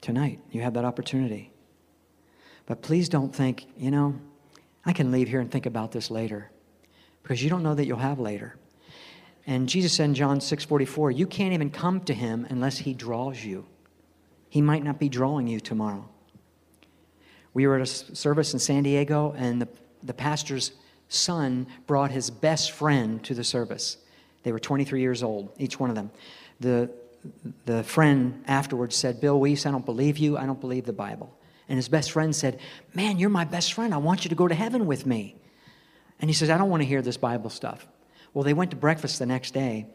Tonight, 0.00 0.38
you 0.50 0.60
have 0.60 0.74
that 0.74 0.84
opportunity. 0.84 1.50
But 2.66 2.82
please 2.82 3.08
don't 3.08 3.34
think, 3.34 3.66
you 3.76 3.90
know, 3.90 4.20
I 4.86 4.92
can 4.92 5.10
leave 5.10 5.28
here 5.28 5.40
and 5.40 5.50
think 5.50 5.66
about 5.66 5.92
this 5.92 6.10
later. 6.10 6.50
Because 7.22 7.42
you 7.42 7.50
don't 7.50 7.62
know 7.62 7.74
that 7.74 7.86
you'll 7.86 7.98
have 7.98 8.18
later. 8.18 8.56
And 9.46 9.68
Jesus 9.68 9.92
said 9.92 10.04
in 10.04 10.14
John 10.14 10.40
6:44, 10.40 11.10
you 11.10 11.26
can't 11.26 11.52
even 11.52 11.70
come 11.70 12.00
to 12.02 12.14
him 12.14 12.46
unless 12.48 12.78
he 12.78 12.94
draws 12.94 13.44
you. 13.44 13.66
He 14.48 14.62
might 14.62 14.84
not 14.84 14.98
be 14.98 15.08
drawing 15.08 15.46
you 15.46 15.60
tomorrow. 15.60 16.08
We 17.52 17.66
were 17.66 17.76
at 17.76 17.82
a 17.82 17.86
service 17.86 18.52
in 18.52 18.58
San 18.58 18.82
Diego, 18.82 19.34
and 19.36 19.60
the, 19.60 19.68
the 20.02 20.14
pastor's 20.14 20.72
son 21.08 21.66
brought 21.86 22.10
his 22.10 22.30
best 22.30 22.72
friend 22.72 23.22
to 23.24 23.34
the 23.34 23.44
service. 23.44 23.98
They 24.42 24.52
were 24.52 24.58
23 24.58 25.00
years 25.00 25.22
old, 25.22 25.50
each 25.58 25.78
one 25.78 25.90
of 25.90 25.96
them. 25.96 26.10
The, 26.60 26.90
the 27.64 27.82
friend 27.84 28.42
afterwards 28.46 28.96
said, 28.96 29.20
Bill 29.20 29.38
Wiese, 29.38 29.66
I 29.66 29.70
don't 29.70 29.86
believe 29.86 30.18
you. 30.18 30.36
I 30.36 30.46
don't 30.46 30.60
believe 30.60 30.84
the 30.84 30.92
Bible. 30.92 31.32
And 31.68 31.76
his 31.76 31.88
best 31.88 32.10
friend 32.10 32.34
said, 32.34 32.60
Man, 32.94 33.18
you're 33.18 33.30
my 33.30 33.44
best 33.44 33.72
friend. 33.72 33.94
I 33.94 33.98
want 33.98 34.24
you 34.24 34.28
to 34.28 34.34
go 34.34 34.48
to 34.48 34.54
heaven 34.54 34.86
with 34.86 35.06
me. 35.06 35.36
And 36.20 36.28
he 36.28 36.34
says, 36.34 36.50
I 36.50 36.58
don't 36.58 36.70
want 36.70 36.82
to 36.82 36.88
hear 36.88 37.02
this 37.02 37.16
Bible 37.16 37.50
stuff. 37.50 37.86
Well, 38.32 38.44
they 38.44 38.54
went 38.54 38.70
to 38.72 38.76
breakfast 38.76 39.18
the 39.18 39.26
next 39.26 39.54
day, 39.54 39.86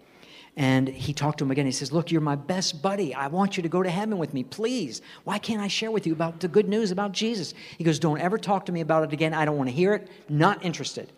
and 0.56 0.88
he 0.88 1.14
talked 1.14 1.40
to 1.40 1.44
him 1.44 1.52
again. 1.52 1.66
He 1.66 1.72
says, 1.72 1.92
Look, 1.92 2.12
you're 2.12 2.22
my 2.22 2.36
best 2.36 2.82
buddy. 2.82 3.14
I 3.14 3.28
want 3.28 3.58
you 3.58 3.64
to 3.64 3.70
go 3.70 3.84
to 3.84 3.90
heaven 3.90 4.18
with 4.18 4.34
me, 4.34 4.44
please. 4.44 5.02
Why 5.24 5.38
can't 5.38 5.62
I 5.62 5.68
share 5.68 5.92
with 5.92 6.08
you 6.08 6.14
about 6.14 6.40
the 6.40 6.48
good 6.48 6.68
news 6.68 6.92
about 6.92 7.12
Jesus? 7.12 7.54
He 7.78 7.84
goes, 7.84 8.00
Don't 8.00 8.20
ever 8.20 8.38
talk 8.38 8.66
to 8.66 8.72
me 8.72 8.82
about 8.82 9.04
it 9.04 9.14
again. 9.14 9.34
I 9.34 9.46
don't 9.46 9.58
want 9.58 9.70
to 9.70 9.76
hear 9.76 9.94
it. 9.94 10.10
Not 10.28 10.64
interested. 10.64 11.12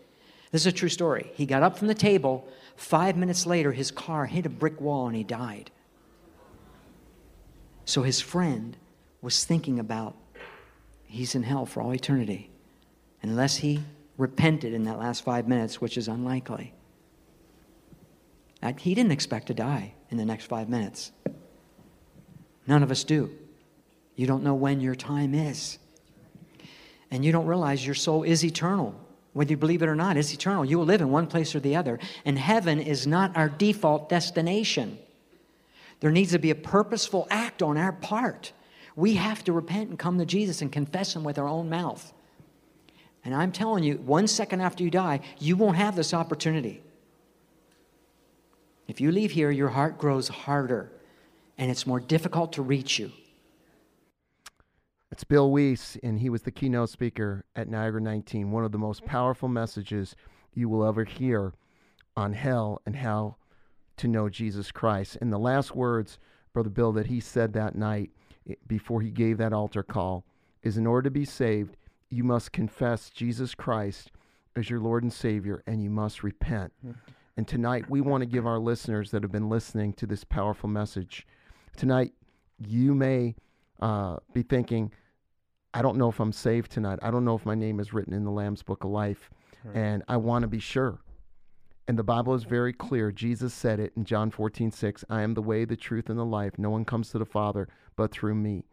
This 0.50 0.62
is 0.62 0.66
a 0.66 0.72
true 0.72 0.90
story. 0.90 1.30
He 1.34 1.46
got 1.46 1.62
up 1.62 1.78
from 1.78 1.88
the 1.88 1.94
table. 1.94 2.46
Five 2.76 3.16
minutes 3.16 3.46
later, 3.46 3.72
his 3.72 3.90
car 3.90 4.26
hit 4.26 4.44
a 4.44 4.50
brick 4.50 4.80
wall 4.80 5.06
and 5.06 5.16
he 5.16 5.24
died. 5.24 5.70
So 7.84 8.02
his 8.02 8.20
friend 8.20 8.76
was 9.22 9.44
thinking 9.44 9.78
about 9.78 10.16
he's 11.12 11.34
in 11.34 11.42
hell 11.42 11.66
for 11.66 11.82
all 11.82 11.94
eternity 11.94 12.50
unless 13.22 13.56
he 13.56 13.80
repented 14.16 14.72
in 14.72 14.84
that 14.84 14.98
last 14.98 15.24
five 15.24 15.46
minutes, 15.46 15.80
which 15.80 15.96
is 15.96 16.08
unlikely. 16.08 16.72
He 18.78 18.94
didn't 18.94 19.12
expect 19.12 19.48
to 19.48 19.54
die 19.54 19.94
in 20.10 20.16
the 20.16 20.24
next 20.24 20.46
five 20.46 20.68
minutes. 20.68 21.12
None 22.66 22.82
of 22.82 22.90
us 22.90 23.04
do. 23.04 23.30
You 24.14 24.26
don't 24.26 24.42
know 24.42 24.54
when 24.54 24.80
your 24.80 24.94
time 24.94 25.34
is. 25.34 25.78
And 27.10 27.24
you 27.24 27.32
don't 27.32 27.46
realize 27.46 27.84
your 27.84 27.94
soul 27.94 28.22
is 28.22 28.44
eternal. 28.44 28.94
Whether 29.32 29.50
you 29.50 29.56
believe 29.56 29.82
it 29.82 29.88
or 29.88 29.96
not, 29.96 30.16
it's 30.16 30.32
eternal. 30.32 30.64
You 30.64 30.78
will 30.78 30.84
live 30.84 31.00
in 31.00 31.10
one 31.10 31.26
place 31.26 31.54
or 31.54 31.60
the 31.60 31.76
other. 31.76 31.98
And 32.24 32.38
heaven 32.38 32.80
is 32.80 33.06
not 33.06 33.36
our 33.36 33.48
default 33.48 34.08
destination. 34.08 34.98
There 36.00 36.10
needs 36.10 36.32
to 36.32 36.38
be 36.38 36.50
a 36.50 36.54
purposeful 36.54 37.26
act 37.30 37.62
on 37.62 37.76
our 37.76 37.92
part. 37.92 38.52
We 38.96 39.14
have 39.14 39.44
to 39.44 39.52
repent 39.52 39.90
and 39.90 39.98
come 39.98 40.18
to 40.18 40.26
Jesus 40.26 40.62
and 40.62 40.70
confess 40.70 41.16
Him 41.16 41.24
with 41.24 41.38
our 41.38 41.48
own 41.48 41.68
mouth. 41.68 42.12
And 43.24 43.34
I'm 43.34 43.52
telling 43.52 43.84
you, 43.84 43.94
one 43.98 44.26
second 44.26 44.60
after 44.60 44.82
you 44.82 44.90
die, 44.90 45.20
you 45.38 45.56
won't 45.56 45.76
have 45.76 45.96
this 45.96 46.12
opportunity. 46.12 46.82
If 48.88 49.00
you 49.00 49.12
leave 49.12 49.30
here, 49.30 49.50
your 49.50 49.70
heart 49.70 49.96
grows 49.96 50.28
harder 50.28 50.90
and 51.56 51.70
it's 51.70 51.86
more 51.86 52.00
difficult 52.00 52.52
to 52.54 52.62
reach 52.62 52.98
you. 52.98 53.12
It's 55.10 55.24
Bill 55.24 55.50
Wiese, 55.50 55.98
and 56.02 56.18
he 56.18 56.30
was 56.30 56.42
the 56.42 56.50
keynote 56.50 56.88
speaker 56.88 57.44
at 57.54 57.68
Niagara 57.68 58.00
19. 58.00 58.50
One 58.50 58.64
of 58.64 58.72
the 58.72 58.78
most 58.78 59.04
powerful 59.04 59.48
messages 59.48 60.16
you 60.54 60.68
will 60.68 60.84
ever 60.84 61.04
hear 61.04 61.52
on 62.16 62.32
hell 62.32 62.80
and 62.86 62.96
how 62.96 63.36
to 63.98 64.08
know 64.08 64.28
Jesus 64.28 64.72
Christ. 64.72 65.18
And 65.20 65.32
the 65.32 65.38
last 65.38 65.76
words, 65.76 66.18
Brother 66.52 66.70
Bill, 66.70 66.92
that 66.92 67.06
he 67.06 67.20
said 67.20 67.52
that 67.52 67.74
night 67.74 68.10
before 68.66 69.00
he 69.00 69.10
gave 69.10 69.38
that 69.38 69.52
altar 69.52 69.82
call 69.82 70.24
is 70.62 70.76
in 70.76 70.86
order 70.86 71.02
to 71.02 71.10
be 71.10 71.24
saved, 71.24 71.76
you 72.10 72.24
must 72.24 72.52
confess 72.52 73.10
Jesus 73.10 73.54
Christ 73.54 74.10
as 74.54 74.68
your 74.68 74.80
Lord 74.80 75.02
and 75.02 75.12
Savior, 75.12 75.62
and 75.66 75.82
you 75.82 75.90
must 75.90 76.22
repent. 76.22 76.72
And 77.36 77.48
tonight, 77.48 77.88
we 77.88 78.00
want 78.02 78.20
to 78.22 78.26
give 78.26 78.46
our 78.46 78.58
listeners 78.58 79.10
that 79.10 79.22
have 79.22 79.32
been 79.32 79.48
listening 79.48 79.94
to 79.94 80.06
this 80.06 80.24
powerful 80.24 80.68
message. 80.68 81.26
Tonight, 81.76 82.12
you 82.58 82.94
may 82.94 83.34
uh, 83.80 84.16
be 84.34 84.42
thinking, 84.42 84.92
I 85.72 85.80
don't 85.80 85.96
know 85.96 86.10
if 86.10 86.20
I'm 86.20 86.32
saved 86.32 86.70
tonight. 86.70 86.98
I 87.02 87.10
don't 87.10 87.24
know 87.24 87.34
if 87.34 87.46
my 87.46 87.54
name 87.54 87.80
is 87.80 87.94
written 87.94 88.12
in 88.12 88.24
the 88.24 88.30
Lamb's 88.30 88.62
Book 88.62 88.84
of 88.84 88.90
Life. 88.90 89.30
And 89.74 90.02
I 90.08 90.18
want 90.18 90.42
to 90.42 90.48
be 90.48 90.58
sure. 90.58 91.00
And 91.92 91.98
the 91.98 92.02
Bible 92.02 92.32
is 92.32 92.44
very 92.44 92.72
clear. 92.72 93.12
Jesus 93.12 93.52
said 93.52 93.78
it 93.78 93.92
in 93.98 94.06
John 94.06 94.30
14, 94.30 94.70
6. 94.70 95.04
I 95.10 95.20
am 95.20 95.34
the 95.34 95.42
way, 95.42 95.66
the 95.66 95.76
truth, 95.76 96.08
and 96.08 96.18
the 96.18 96.24
life. 96.24 96.54
No 96.56 96.70
one 96.70 96.86
comes 96.86 97.10
to 97.10 97.18
the 97.18 97.26
Father 97.26 97.68
but 97.96 98.10
through 98.10 98.34
me. 98.34 98.64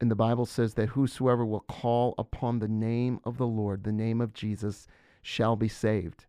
And 0.00 0.10
the 0.10 0.16
Bible 0.16 0.46
says 0.46 0.72
that 0.72 0.88
whosoever 0.88 1.44
will 1.44 1.66
call 1.68 2.14
upon 2.16 2.60
the 2.60 2.68
name 2.68 3.20
of 3.24 3.36
the 3.36 3.46
Lord, 3.46 3.84
the 3.84 3.92
name 3.92 4.22
of 4.22 4.32
Jesus, 4.32 4.86
shall 5.20 5.54
be 5.54 5.68
saved. 5.68 6.24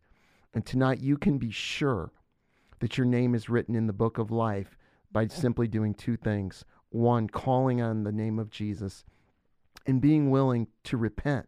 And 0.54 0.66
tonight 0.66 1.00
you 1.00 1.16
can 1.16 1.38
be 1.38 1.50
sure 1.50 2.12
that 2.82 2.98
your 2.98 3.08
name 3.08 3.36
is 3.36 3.48
written 3.48 3.74
in 3.74 3.88
the 3.88 3.94
book 3.94 4.18
of 4.18 4.30
life 4.30 4.78
by 5.14 5.28
simply 5.28 5.70
doing 5.70 5.94
two 5.94 6.18
things. 6.18 6.66
One, 6.90 7.30
calling 7.30 7.82
on 7.82 8.04
the 8.04 8.12
name 8.12 8.38
of 8.38 8.50
Jesus 8.50 9.06
and 9.88 10.02
being 10.02 10.30
willing 10.30 10.68
to 10.84 10.98
repent. 10.98 11.48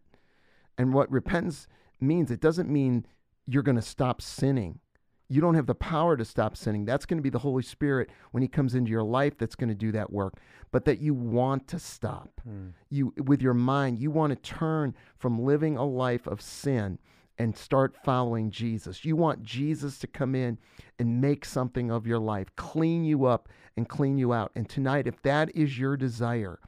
And 0.78 0.94
what 0.94 1.12
repentance 1.12 1.68
means, 2.00 2.32
it 2.32 2.40
doesn't 2.40 2.70
mean 2.70 3.06
you're 3.46 3.62
going 3.62 3.76
to 3.76 3.82
stop 3.82 4.22
sinning. 4.22 4.80
You 5.28 5.42
don't 5.42 5.56
have 5.56 5.66
the 5.66 5.76
power 5.76 6.16
to 6.16 6.26
stop 6.26 6.56
sinning. 6.56 6.86
That's 6.86 7.06
going 7.06 7.18
to 7.18 7.24
be 7.24 7.30
the 7.30 7.40
Holy 7.40 7.64
Spirit 7.64 8.10
when 8.32 8.42
He 8.42 8.48
comes 8.48 8.76
into 8.76 8.92
your 8.92 9.04
life 9.04 9.38
that's 9.38 9.56
going 9.56 9.70
to 9.70 9.76
do 9.76 9.92
that 9.92 10.12
work. 10.12 10.36
But 10.72 10.86
that 10.86 11.00
you 11.00 11.14
want 11.14 11.68
to 11.70 11.80
stop. 11.80 12.42
Hmm. 12.44 12.70
You, 12.90 13.14
with 13.24 13.42
your 13.42 13.54
mind, 13.54 14.00
you 14.00 14.12
want 14.12 14.32
to 14.32 14.50
turn 14.50 14.94
from 15.18 15.44
living 15.44 15.78
a 15.78 15.86
life 15.86 16.28
of 16.28 16.42
sin 16.42 17.00
and 17.38 17.56
start 17.56 17.96
following 18.04 18.50
Jesus. 18.50 19.04
You 19.04 19.16
want 19.16 19.44
Jesus 19.44 20.00
to 20.00 20.08
come 20.08 20.36
in 20.36 20.58
and 21.00 21.22
make 21.22 21.44
something 21.44 21.92
of 21.92 22.08
your 22.08 22.20
life, 22.20 22.48
clean 22.56 23.04
you 23.04 23.26
up 23.26 23.50
and 23.76 23.90
clean 23.90 24.18
you 24.18 24.34
out. 24.34 24.52
And 24.56 24.70
tonight, 24.70 25.08
if 25.08 25.22
that 25.24 25.54
is 25.56 25.78
your 25.78 25.98
desire, 25.98 26.60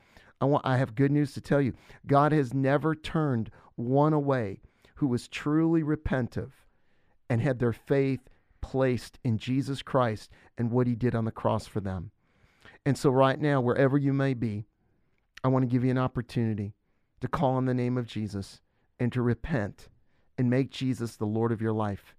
I 0.42 0.46
want 0.46 0.66
I 0.66 0.78
have 0.78 0.96
good 0.96 1.12
news 1.12 1.34
to 1.34 1.42
tell 1.42 1.62
you. 1.62 1.74
God 2.06 2.32
has 2.32 2.54
never 2.54 2.96
turned 2.96 3.50
one 3.76 4.14
away 4.14 4.60
who 4.96 5.08
was 5.08 5.28
truly 5.28 5.84
repentive 5.84 6.52
and 7.30 7.42
had 7.42 7.60
their 7.60 7.74
faith 7.74 8.22
placed 8.70 9.18
in 9.24 9.38
Jesus 9.38 9.82
Christ 9.82 10.30
and 10.58 10.72
what 10.72 10.88
he 10.88 10.96
did 10.96 11.16
on 11.16 11.24
the 11.24 11.32
cross 11.32 11.68
for 11.68 11.80
them. 11.80 12.12
And 12.86 12.98
so 12.98 13.10
right 13.10 13.40
now, 13.40 13.62
wherever 13.62 13.98
you 13.98 14.12
may 14.12 14.34
be, 14.34 14.66
I 15.42 15.48
want 15.48 15.64
to 15.64 15.72
give 15.72 15.86
you 15.86 15.92
an 15.92 15.98
opportunity 15.98 16.74
to 17.22 17.30
call 17.30 17.54
on 17.54 17.66
the 17.66 17.74
name 17.74 17.98
of 17.98 18.08
Jesus 18.08 18.60
and 19.00 19.14
to 19.14 19.22
repent 19.22 19.88
and 20.38 20.50
make 20.50 20.70
Jesus 20.70 21.16
the 21.16 21.26
Lord 21.26 21.54
of 21.54 21.62
your 21.62 21.72
life. 21.72 22.14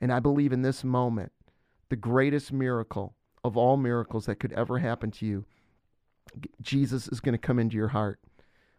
And 0.00 0.12
I 0.12 0.18
believe 0.18 0.52
in 0.52 0.62
this 0.62 0.82
moment, 0.82 1.30
the 1.90 1.96
greatest 1.96 2.52
miracle 2.52 3.14
of 3.44 3.56
all 3.56 3.76
miracles 3.76 4.26
that 4.26 4.40
could 4.40 4.52
ever 4.52 4.80
happen 4.80 5.12
to 5.12 5.26
you, 5.26 5.44
Jesus 6.60 7.06
is 7.06 7.20
going 7.20 7.34
to 7.34 7.38
come 7.38 7.60
into 7.60 7.76
your 7.76 7.88
heart 7.88 8.18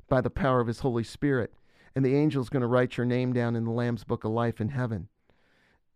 by 0.09 0.19
the 0.19 0.29
power 0.29 0.59
of 0.59 0.67
his 0.67 0.79
Holy 0.79 1.03
Spirit. 1.03 1.53
And 1.95 2.03
the 2.03 2.15
angel 2.15 2.41
is 2.41 2.49
going 2.49 2.61
to 2.61 2.67
write 2.67 2.97
your 2.97 3.05
name 3.05 3.31
down 3.31 3.55
in 3.55 3.63
the 3.63 3.71
Lamb's 3.71 4.03
Book 4.03 4.25
of 4.25 4.31
Life 4.31 4.59
in 4.59 4.67
heaven. 4.67 5.07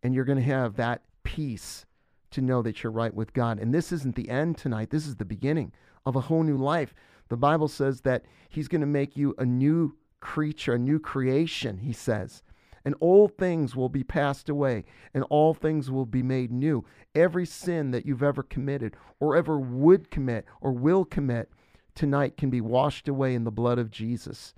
And 0.02 0.16
you're 0.16 0.24
going 0.24 0.38
to 0.38 0.44
have 0.46 0.78
that 0.78 1.02
peace 1.24 1.86
to 2.32 2.42
know 2.42 2.62
that 2.62 2.84
you're 2.84 2.92
right 2.92 3.14
with 3.14 3.34
God. 3.34 3.60
And 3.60 3.74
this 3.74 3.92
isn't 3.92 4.16
the 4.16 4.30
end 4.30 4.58
tonight, 4.58 4.90
this 4.90 5.08
is 5.08 5.16
the 5.16 5.26
beginning 5.26 5.72
of 6.06 6.16
a 6.16 6.22
whole 6.22 6.44
new 6.44 6.58
life. 6.58 6.94
The 7.30 7.38
Bible 7.38 7.68
says 7.68 8.02
that 8.02 8.24
he's 8.50 8.68
going 8.68 8.82
to 8.82 8.88
make 8.88 9.16
you 9.16 9.36
a 9.38 9.46
new 9.46 9.96
creature, 10.20 10.74
a 10.74 10.80
new 10.80 11.00
creation, 11.00 11.78
he 11.80 11.94
says. 11.94 12.44
And 12.86 12.96
old 13.02 13.38
things 13.38 13.76
will 13.76 13.90
be 13.90 14.04
passed 14.04 14.50
away, 14.50 14.86
and 15.14 15.24
all 15.26 15.54
things 15.54 15.92
will 15.92 16.06
be 16.06 16.24
made 16.24 16.52
new. 16.52 16.86
Every 17.14 17.46
sin 17.46 17.92
that 17.92 18.06
you've 18.06 18.24
ever 18.24 18.42
committed, 18.42 18.96
or 19.20 19.36
ever 19.36 19.60
would 19.60 20.10
commit, 20.10 20.46
or 20.62 20.72
will 20.72 21.06
commit, 21.06 21.52
tonight 21.94 22.38
can 22.38 22.50
be 22.50 22.62
washed 22.62 23.08
away 23.08 23.36
in 23.36 23.44
the 23.44 23.52
blood 23.52 23.78
of 23.78 23.92
Jesus 23.92 24.54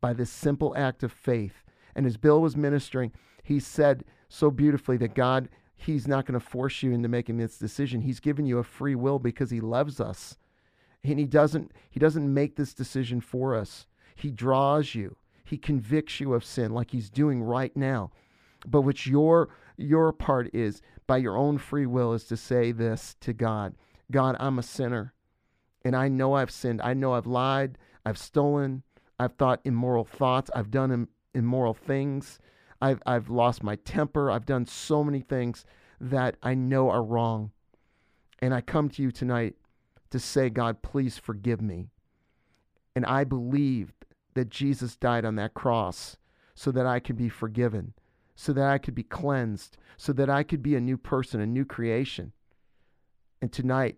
by 0.00 0.12
this 0.12 0.30
simple 0.30 0.74
act 0.76 1.02
of 1.02 1.12
faith. 1.12 1.64
And 1.94 2.06
as 2.06 2.16
Bill 2.16 2.40
was 2.40 2.56
ministering, 2.56 3.12
he 3.42 3.58
said 3.58 4.04
so 4.28 4.50
beautifully 4.50 4.96
that 4.98 5.14
God, 5.14 5.48
He's 5.78 6.08
not 6.08 6.26
going 6.26 6.38
to 6.38 6.44
force 6.44 6.82
you 6.82 6.92
into 6.92 7.08
making 7.08 7.38
this 7.38 7.56
decision. 7.56 8.02
He's 8.02 8.20
given 8.20 8.44
you 8.44 8.58
a 8.58 8.64
free 8.64 8.96
will 8.96 9.18
because 9.18 9.50
He 9.50 9.60
loves 9.60 10.00
us. 10.00 10.36
And 11.04 11.18
He 11.18 11.24
doesn't, 11.26 11.72
He 11.88 12.00
doesn't 12.00 12.34
make 12.34 12.56
this 12.56 12.74
decision 12.74 13.20
for 13.20 13.54
us. 13.54 13.86
He 14.14 14.30
draws 14.30 14.94
you. 14.94 15.16
He 15.44 15.56
convicts 15.56 16.20
you 16.20 16.34
of 16.34 16.44
sin 16.44 16.72
like 16.72 16.90
He's 16.90 17.08
doing 17.08 17.42
right 17.42 17.74
now. 17.76 18.10
But 18.66 18.82
what 18.82 19.06
your 19.06 19.48
your 19.76 20.12
part 20.12 20.52
is 20.52 20.82
by 21.06 21.18
your 21.18 21.36
own 21.36 21.56
free 21.56 21.86
will 21.86 22.12
is 22.12 22.24
to 22.24 22.36
say 22.36 22.72
this 22.72 23.14
to 23.20 23.32
God. 23.32 23.76
God, 24.10 24.36
I'm 24.40 24.58
a 24.58 24.62
sinner. 24.64 25.14
And 25.84 25.94
I 25.94 26.08
know 26.08 26.34
I've 26.34 26.50
sinned. 26.50 26.82
I 26.82 26.94
know 26.94 27.14
I've 27.14 27.26
lied. 27.26 27.78
I've 28.04 28.18
stolen. 28.18 28.82
I've 29.18 29.34
thought 29.34 29.60
immoral 29.64 30.04
thoughts. 30.04 30.50
I've 30.54 30.72
done 30.72 30.90
Im- 30.90 31.08
immoral 31.34 31.74
things. 31.74 32.40
I've, 32.80 33.02
I've 33.06 33.28
lost 33.28 33.62
my 33.62 33.76
temper. 33.76 34.30
I've 34.30 34.46
done 34.46 34.66
so 34.66 35.02
many 35.02 35.20
things 35.20 35.64
that 36.00 36.36
I 36.42 36.54
know 36.54 36.90
are 36.90 37.02
wrong. 37.02 37.50
And 38.40 38.54
I 38.54 38.60
come 38.60 38.88
to 38.90 39.02
you 39.02 39.10
tonight 39.10 39.56
to 40.10 40.18
say, 40.18 40.48
God, 40.48 40.82
please 40.82 41.18
forgive 41.18 41.60
me. 41.60 41.88
And 42.94 43.04
I 43.04 43.24
believe 43.24 43.92
that 44.34 44.48
Jesus 44.48 44.96
died 44.96 45.24
on 45.24 45.36
that 45.36 45.54
cross 45.54 46.16
so 46.54 46.70
that 46.70 46.86
I 46.86 47.00
could 47.00 47.16
be 47.16 47.28
forgiven, 47.28 47.94
so 48.34 48.52
that 48.52 48.68
I 48.68 48.78
could 48.78 48.94
be 48.94 49.02
cleansed, 49.02 49.76
so 49.96 50.12
that 50.12 50.30
I 50.30 50.42
could 50.42 50.62
be 50.62 50.76
a 50.76 50.80
new 50.80 50.96
person, 50.96 51.40
a 51.40 51.46
new 51.46 51.64
creation. 51.64 52.32
And 53.40 53.52
tonight, 53.52 53.96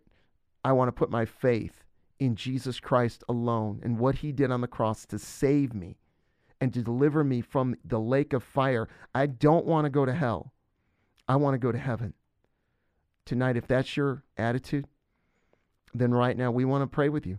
I 0.65 0.73
want 0.73 0.89
to 0.89 0.93
put 0.93 1.11
my 1.11 1.25
faith 1.25 1.85
in 2.19 2.37
Jesus 2.37 2.81
Christ 2.81 3.25
alone 3.29 3.81
and 3.83 3.99
what 3.99 4.17
he 4.17 4.33
did 4.33 4.51
on 4.51 4.61
the 4.61 4.67
cross 4.67 5.07
to 5.07 5.19
save 5.19 5.73
me 5.73 5.97
and 6.61 6.73
to 6.75 6.83
deliver 6.83 7.25
me 7.25 7.41
from 7.41 7.77
the 7.85 7.99
lake 7.99 8.33
of 8.33 8.43
fire. 8.43 8.89
I 9.15 9.27
don't 9.27 9.67
want 9.67 9.87
to 9.87 9.91
go 9.91 10.05
to 10.05 10.13
hell. 10.13 10.53
I 11.27 11.37
want 11.37 11.55
to 11.55 11.59
go 11.59 11.73
to 11.73 11.79
heaven. 11.79 12.15
Tonight, 13.25 13.57
if 13.57 13.67
that's 13.67 13.97
your 13.97 14.25
attitude, 14.37 14.87
then 15.95 16.13
right 16.13 16.37
now 16.37 16.51
we 16.51 16.65
want 16.65 16.83
to 16.83 16.87
pray 16.87 17.09
with 17.09 17.27
you. 17.27 17.39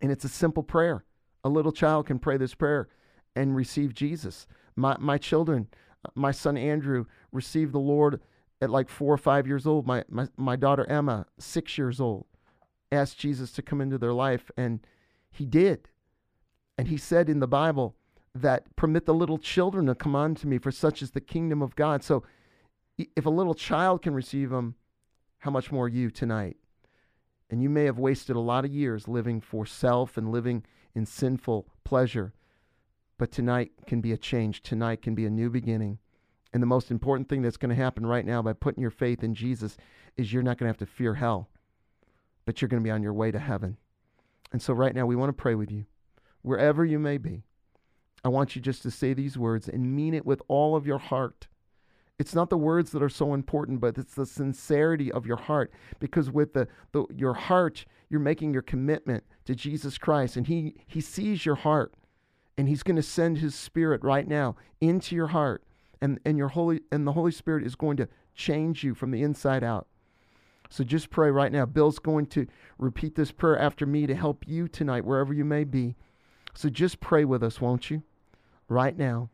And 0.00 0.10
it's 0.10 0.24
a 0.24 0.28
simple 0.28 0.62
prayer. 0.62 1.04
A 1.44 1.48
little 1.48 1.72
child 1.72 2.06
can 2.06 2.18
pray 2.18 2.36
this 2.36 2.54
prayer 2.54 2.88
and 3.34 3.56
receive 3.56 3.94
Jesus. 3.94 4.46
My, 4.76 4.96
my 4.98 5.18
children, 5.18 5.68
my 6.14 6.30
son 6.30 6.56
Andrew, 6.56 7.06
received 7.32 7.72
the 7.72 7.78
Lord 7.78 8.20
at 8.60 8.70
like 8.70 8.88
four 8.88 9.12
or 9.12 9.18
five 9.18 9.46
years 9.46 9.66
old. 9.66 9.86
My, 9.86 10.04
my, 10.08 10.28
my 10.36 10.56
daughter 10.56 10.86
Emma, 10.88 11.26
six 11.38 11.76
years 11.76 12.00
old, 12.00 12.26
asked 12.90 13.18
Jesus 13.18 13.52
to 13.52 13.62
come 13.62 13.80
into 13.80 13.98
their 13.98 14.12
life, 14.12 14.50
and 14.56 14.80
he 15.30 15.46
did. 15.46 15.88
And 16.78 16.88
he 16.88 16.96
said 16.96 17.28
in 17.28 17.40
the 17.40 17.48
Bible 17.48 17.96
that 18.34 18.74
permit 18.76 19.06
the 19.06 19.14
little 19.14 19.38
children 19.38 19.86
to 19.86 19.94
come 19.94 20.16
unto 20.16 20.48
me, 20.48 20.58
for 20.58 20.70
such 20.70 21.02
is 21.02 21.10
the 21.10 21.20
kingdom 21.20 21.62
of 21.62 21.76
God. 21.76 22.02
So 22.02 22.22
if 22.98 23.26
a 23.26 23.30
little 23.30 23.54
child 23.54 24.02
can 24.02 24.14
receive 24.14 24.50
them, 24.50 24.74
how 25.38 25.50
much 25.50 25.72
more 25.72 25.88
you 25.88 26.10
tonight? 26.10 26.56
And 27.50 27.62
you 27.62 27.68
may 27.68 27.84
have 27.84 27.98
wasted 27.98 28.36
a 28.36 28.40
lot 28.40 28.64
of 28.64 28.72
years 28.72 29.08
living 29.08 29.40
for 29.40 29.66
self 29.66 30.16
and 30.16 30.30
living 30.30 30.64
in 30.94 31.04
sinful 31.04 31.66
pleasure. 31.84 32.32
But 33.18 33.30
tonight 33.30 33.72
can 33.86 34.00
be 34.00 34.12
a 34.12 34.16
change. 34.16 34.62
Tonight 34.62 35.02
can 35.02 35.14
be 35.14 35.26
a 35.26 35.30
new 35.30 35.50
beginning. 35.50 35.98
And 36.52 36.62
the 36.62 36.66
most 36.66 36.90
important 36.90 37.28
thing 37.28 37.42
that's 37.42 37.56
going 37.56 37.74
to 37.74 37.82
happen 37.82 38.06
right 38.06 38.24
now 38.24 38.42
by 38.42 38.52
putting 38.52 38.80
your 38.80 38.90
faith 38.90 39.22
in 39.22 39.34
Jesus 39.34 39.76
is 40.16 40.32
you're 40.32 40.42
not 40.42 40.58
going 40.58 40.66
to 40.66 40.70
have 40.70 40.88
to 40.88 40.94
fear 40.94 41.14
hell, 41.14 41.48
but 42.44 42.60
you're 42.60 42.68
going 42.68 42.82
to 42.82 42.86
be 42.86 42.90
on 42.90 43.02
your 43.02 43.14
way 43.14 43.30
to 43.30 43.38
heaven. 43.38 43.76
And 44.52 44.60
so, 44.60 44.74
right 44.74 44.94
now, 44.94 45.06
we 45.06 45.16
want 45.16 45.30
to 45.30 45.40
pray 45.40 45.54
with 45.54 45.70
you, 45.70 45.86
wherever 46.42 46.84
you 46.84 46.98
may 46.98 47.16
be. 47.16 47.44
I 48.24 48.28
want 48.28 48.54
you 48.54 48.62
just 48.62 48.82
to 48.82 48.90
say 48.90 49.14
these 49.14 49.36
words 49.36 49.68
and 49.68 49.96
mean 49.96 50.14
it 50.14 50.24
with 50.24 50.42
all 50.48 50.76
of 50.76 50.86
your 50.86 50.98
heart. 50.98 51.48
It's 52.18 52.34
not 52.34 52.50
the 52.50 52.58
words 52.58 52.92
that 52.92 53.02
are 53.02 53.08
so 53.08 53.34
important, 53.34 53.80
but 53.80 53.98
it's 53.98 54.14
the 54.14 54.26
sincerity 54.26 55.10
of 55.10 55.26
your 55.26 55.36
heart. 55.36 55.72
Because 55.98 56.30
with 56.30 56.52
the, 56.52 56.68
the 56.92 57.04
your 57.14 57.34
heart, 57.34 57.84
you're 58.08 58.20
making 58.20 58.52
your 58.52 58.62
commitment 58.62 59.24
to 59.46 59.54
Jesus 59.54 59.98
Christ, 59.98 60.36
and 60.36 60.46
He 60.46 60.76
He 60.86 61.00
sees 61.00 61.44
your 61.44 61.56
heart, 61.56 61.94
and 62.56 62.68
He's 62.68 62.84
going 62.84 62.96
to 62.96 63.02
send 63.02 63.38
His 63.38 63.56
Spirit 63.56 64.04
right 64.04 64.28
now 64.28 64.54
into 64.80 65.16
your 65.16 65.28
heart, 65.28 65.64
and 66.00 66.20
and 66.24 66.38
your 66.38 66.48
holy 66.48 66.82
and 66.92 67.06
the 67.06 67.12
Holy 67.12 67.32
Spirit 67.32 67.66
is 67.66 67.74
going 67.74 67.96
to 67.96 68.08
change 68.34 68.84
you 68.84 68.94
from 68.94 69.10
the 69.10 69.22
inside 69.22 69.64
out. 69.64 69.88
So 70.70 70.84
just 70.84 71.10
pray 71.10 71.30
right 71.30 71.50
now. 71.50 71.66
Bill's 71.66 71.98
going 71.98 72.26
to 72.26 72.46
repeat 72.78 73.14
this 73.14 73.32
prayer 73.32 73.58
after 73.58 73.84
me 73.84 74.06
to 74.06 74.14
help 74.14 74.46
you 74.46 74.68
tonight, 74.68 75.04
wherever 75.04 75.34
you 75.34 75.44
may 75.44 75.64
be. 75.64 75.96
So 76.54 76.68
just 76.68 77.00
pray 77.00 77.24
with 77.24 77.42
us, 77.42 77.60
won't 77.60 77.90
you? 77.90 78.02
Right 78.72 78.96
now, 78.96 79.28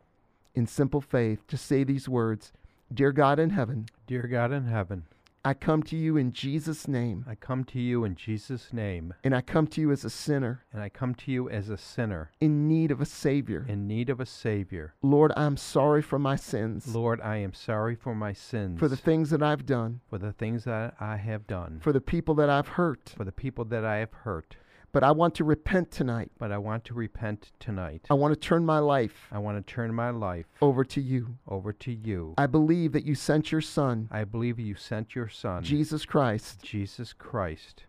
in 0.53 0.67
simple 0.67 0.99
faith, 0.99 1.47
to 1.47 1.55
say 1.55 1.85
these 1.85 2.09
words 2.09 2.51
Dear 2.93 3.13
God 3.13 3.39
in 3.39 3.51
heaven, 3.51 3.85
Dear 4.05 4.23
God 4.23 4.51
in 4.51 4.65
heaven, 4.65 5.03
I 5.45 5.53
come 5.53 5.81
to 5.83 5.95
you 5.95 6.17
in 6.17 6.33
Jesus' 6.33 6.89
name, 6.89 7.23
I 7.25 7.35
come 7.35 7.63
to 7.63 7.79
you 7.79 8.03
in 8.03 8.15
Jesus' 8.15 8.73
name, 8.73 9.13
and 9.23 9.33
I 9.33 9.39
come 9.39 9.65
to 9.67 9.79
you 9.79 9.93
as 9.93 10.03
a 10.03 10.09
sinner 10.09 10.65
and 10.73 10.81
I 10.81 10.89
come 10.89 11.15
to 11.15 11.31
you 11.31 11.49
as 11.49 11.69
a 11.69 11.77
sinner 11.77 12.31
in 12.41 12.67
need 12.67 12.91
of 12.91 12.99
a 12.99 13.05
Savior. 13.05 13.65
in 13.69 13.87
need 13.87 14.09
of 14.09 14.19
a 14.19 14.25
Savior. 14.25 14.93
Lord, 15.01 15.31
I'm 15.37 15.55
sorry 15.55 16.01
for 16.01 16.19
my 16.19 16.35
sins, 16.35 16.93
Lord, 16.93 17.21
I 17.21 17.37
am 17.37 17.53
sorry 17.53 17.95
for 17.95 18.13
my 18.13 18.33
sins, 18.33 18.77
for 18.77 18.89
the 18.89 18.97
things 18.97 19.29
that 19.29 19.41
I've 19.41 19.65
done, 19.65 20.01
for 20.09 20.17
the 20.17 20.33
things 20.33 20.65
that 20.65 20.95
I 20.99 21.15
have 21.15 21.47
done, 21.47 21.79
for 21.81 21.93
the 21.93 22.01
people 22.01 22.35
that 22.35 22.49
I've 22.49 22.67
hurt. 22.67 23.13
for 23.15 23.23
the 23.23 23.31
people 23.31 23.63
that 23.63 23.85
I 23.85 23.99
have 23.99 24.11
hurt. 24.11 24.57
But 24.91 25.03
I 25.03 25.11
want 25.11 25.35
to 25.35 25.43
repent 25.43 25.91
tonight. 25.91 26.31
But 26.39 26.51
I 26.51 26.57
want 26.57 26.83
to 26.85 26.93
repent 26.93 27.51
tonight. 27.59 28.05
I 28.09 28.15
want 28.15 28.33
to 28.33 28.39
turn 28.39 28.65
my 28.65 28.79
life 28.79 29.27
I 29.31 29.37
want 29.37 29.57
to 29.65 29.73
turn 29.73 29.93
my 29.93 30.09
life 30.09 30.45
over 30.61 30.83
to 30.85 31.01
you. 31.01 31.37
over 31.47 31.71
to 31.73 31.91
you. 31.91 32.33
I 32.37 32.47
believe 32.47 32.91
that 32.93 33.05
you 33.05 33.15
sent 33.15 33.51
your 33.51 33.61
Son, 33.61 34.07
I 34.11 34.23
believe 34.23 34.59
you 34.59 34.75
sent 34.75 35.15
your 35.15 35.27
Son, 35.29 35.63
Jesus 35.63 36.05
Christ, 36.05 36.61
Jesus 36.63 37.13
Christ, 37.13 37.85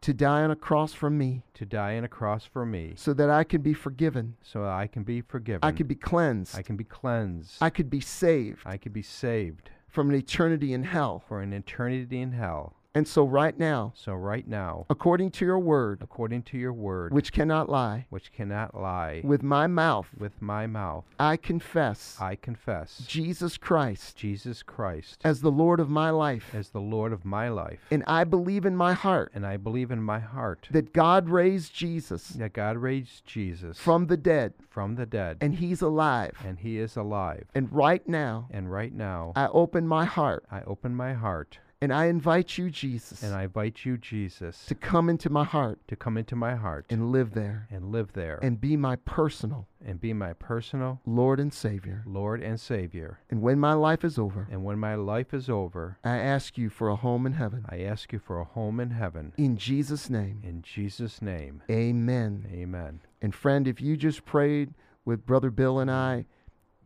to 0.00 0.12
die 0.12 0.42
on 0.42 0.50
a 0.50 0.56
cross 0.56 0.92
for 0.92 1.10
me 1.10 1.42
to 1.54 1.64
die 1.66 1.96
on 1.96 2.04
a 2.04 2.08
cross 2.08 2.44
for 2.44 2.64
me 2.66 2.92
so 2.96 3.12
that 3.14 3.30
I 3.30 3.44
can 3.44 3.60
be 3.62 3.74
forgiven. 3.74 4.36
so 4.42 4.64
I 4.64 4.86
can 4.86 5.02
be 5.04 5.20
forgiven. 5.20 5.60
I 5.62 5.72
can 5.72 5.86
be 5.86 5.94
cleansed. 5.94 6.56
I 6.56 6.62
can 6.62 6.76
be 6.76 6.84
cleansed. 6.84 7.58
I 7.60 7.70
could 7.70 7.90
be 7.90 8.00
saved 8.00 8.60
I 8.64 8.76
could 8.76 8.92
be 8.92 9.02
saved 9.02 9.70
from 9.88 10.08
an 10.10 10.16
eternity 10.16 10.72
in 10.72 10.84
hell. 10.84 11.22
for 11.26 11.40
an 11.40 11.52
eternity 11.52 12.20
in 12.20 12.32
hell. 12.32 12.76
And 12.92 13.06
so, 13.06 13.24
right 13.24 13.56
now, 13.56 13.92
So 13.94 14.14
right 14.14 14.46
now, 14.48 14.86
according 14.90 15.30
to 15.32 15.44
your 15.44 15.60
word, 15.60 16.00
according 16.02 16.42
to 16.44 16.58
your 16.58 16.72
word, 16.72 17.12
which 17.12 17.32
cannot 17.32 17.68
lie, 17.68 18.06
which 18.10 18.32
cannot 18.32 18.74
lie, 18.74 19.20
with 19.22 19.44
my 19.44 19.68
mouth, 19.68 20.08
with 20.18 20.42
my 20.42 20.66
mouth, 20.66 21.04
I 21.18 21.36
confess 21.36 22.16
I 22.20 22.34
confess 22.34 23.04
Jesus 23.06 23.56
Christ 23.56 24.16
Jesus 24.16 24.64
Christ 24.64 25.20
as 25.24 25.40
the 25.40 25.52
Lord 25.52 25.78
of 25.78 25.88
my 25.88 26.10
life. 26.10 26.52
as 26.52 26.70
the 26.70 26.80
Lord 26.80 27.12
of 27.12 27.24
my 27.24 27.48
life. 27.48 27.80
And 27.92 28.02
I 28.08 28.24
believe 28.24 28.66
in 28.66 28.76
my 28.76 28.92
heart 28.92 29.30
And 29.34 29.46
I 29.46 29.56
believe 29.56 29.90
in 29.92 30.02
my 30.02 30.18
heart 30.18 30.66
that 30.72 30.92
God 30.92 31.28
raised 31.28 31.72
Jesus 31.72 32.30
that 32.30 32.52
God 32.52 32.76
raised 32.76 33.24
Jesus 33.24 33.78
from 33.78 34.08
the 34.08 34.16
dead, 34.16 34.54
from 34.68 34.96
the 34.96 35.06
dead, 35.06 35.38
and 35.40 35.54
he's 35.54 35.80
alive. 35.80 36.36
and 36.44 36.58
he 36.58 36.78
is 36.78 36.96
alive. 36.96 37.44
And 37.54 37.72
right 37.72 38.06
now, 38.08 38.48
And 38.50 38.70
right 38.70 38.92
now, 38.92 39.32
I 39.36 39.46
open 39.48 39.86
my 39.86 40.04
heart 40.06 40.44
I 40.50 40.62
open 40.62 40.94
my 40.96 41.14
heart 41.14 41.58
and 41.82 41.94
I 41.94 42.06
invite 42.06 42.58
you, 42.58 42.68
Jesus, 42.70 43.22
and 43.22 43.34
I 43.34 43.44
invite 43.44 43.86
you, 43.86 43.96
Jesus, 43.96 44.66
to 44.66 44.74
come 44.74 45.08
into 45.08 45.30
my 45.30 45.44
heart 45.44 45.78
to 45.88 45.96
come 45.96 46.18
into 46.18 46.36
my 46.36 46.54
heart 46.54 46.84
and 46.90 47.10
live 47.10 47.32
there 47.32 47.66
and 47.70 47.90
live 47.90 48.12
there 48.12 48.38
and 48.42 48.60
be 48.60 48.76
my 48.76 48.96
personal 48.96 49.66
and 49.82 49.98
be 49.98 50.12
my 50.12 50.34
personal 50.34 51.00
Lord 51.06 51.40
and 51.40 51.52
Savior. 51.54 52.02
Lord 52.06 52.42
and 52.42 52.60
Savior. 52.60 53.20
And 53.30 53.40
when 53.40 53.58
my 53.58 53.72
life 53.72 54.04
is 54.04 54.18
over, 54.18 54.46
And 54.50 54.62
when 54.62 54.78
my 54.78 54.94
life 54.94 55.32
is 55.32 55.48
over, 55.48 55.96
I 56.04 56.18
ask 56.18 56.58
you 56.58 56.68
for 56.68 56.88
a 56.88 56.96
home 56.96 57.24
in 57.24 57.32
heaven. 57.32 57.64
I 57.68 57.80
ask 57.80 58.12
you 58.12 58.18
for 58.18 58.38
a 58.38 58.44
home 58.44 58.78
in 58.78 58.90
heaven. 58.90 59.32
In 59.38 59.56
Jesus' 59.56 60.10
name, 60.10 60.40
In 60.44 60.60
Jesus' 60.60 61.22
name, 61.22 61.62
amen. 61.70 62.46
amen. 62.52 63.00
And 63.22 63.34
friend, 63.34 63.66
if 63.66 63.80
you 63.80 63.96
just 63.96 64.26
prayed 64.26 64.74
with 65.06 65.24
Brother 65.24 65.50
Bill 65.50 65.78
and 65.78 65.90
I, 65.90 66.26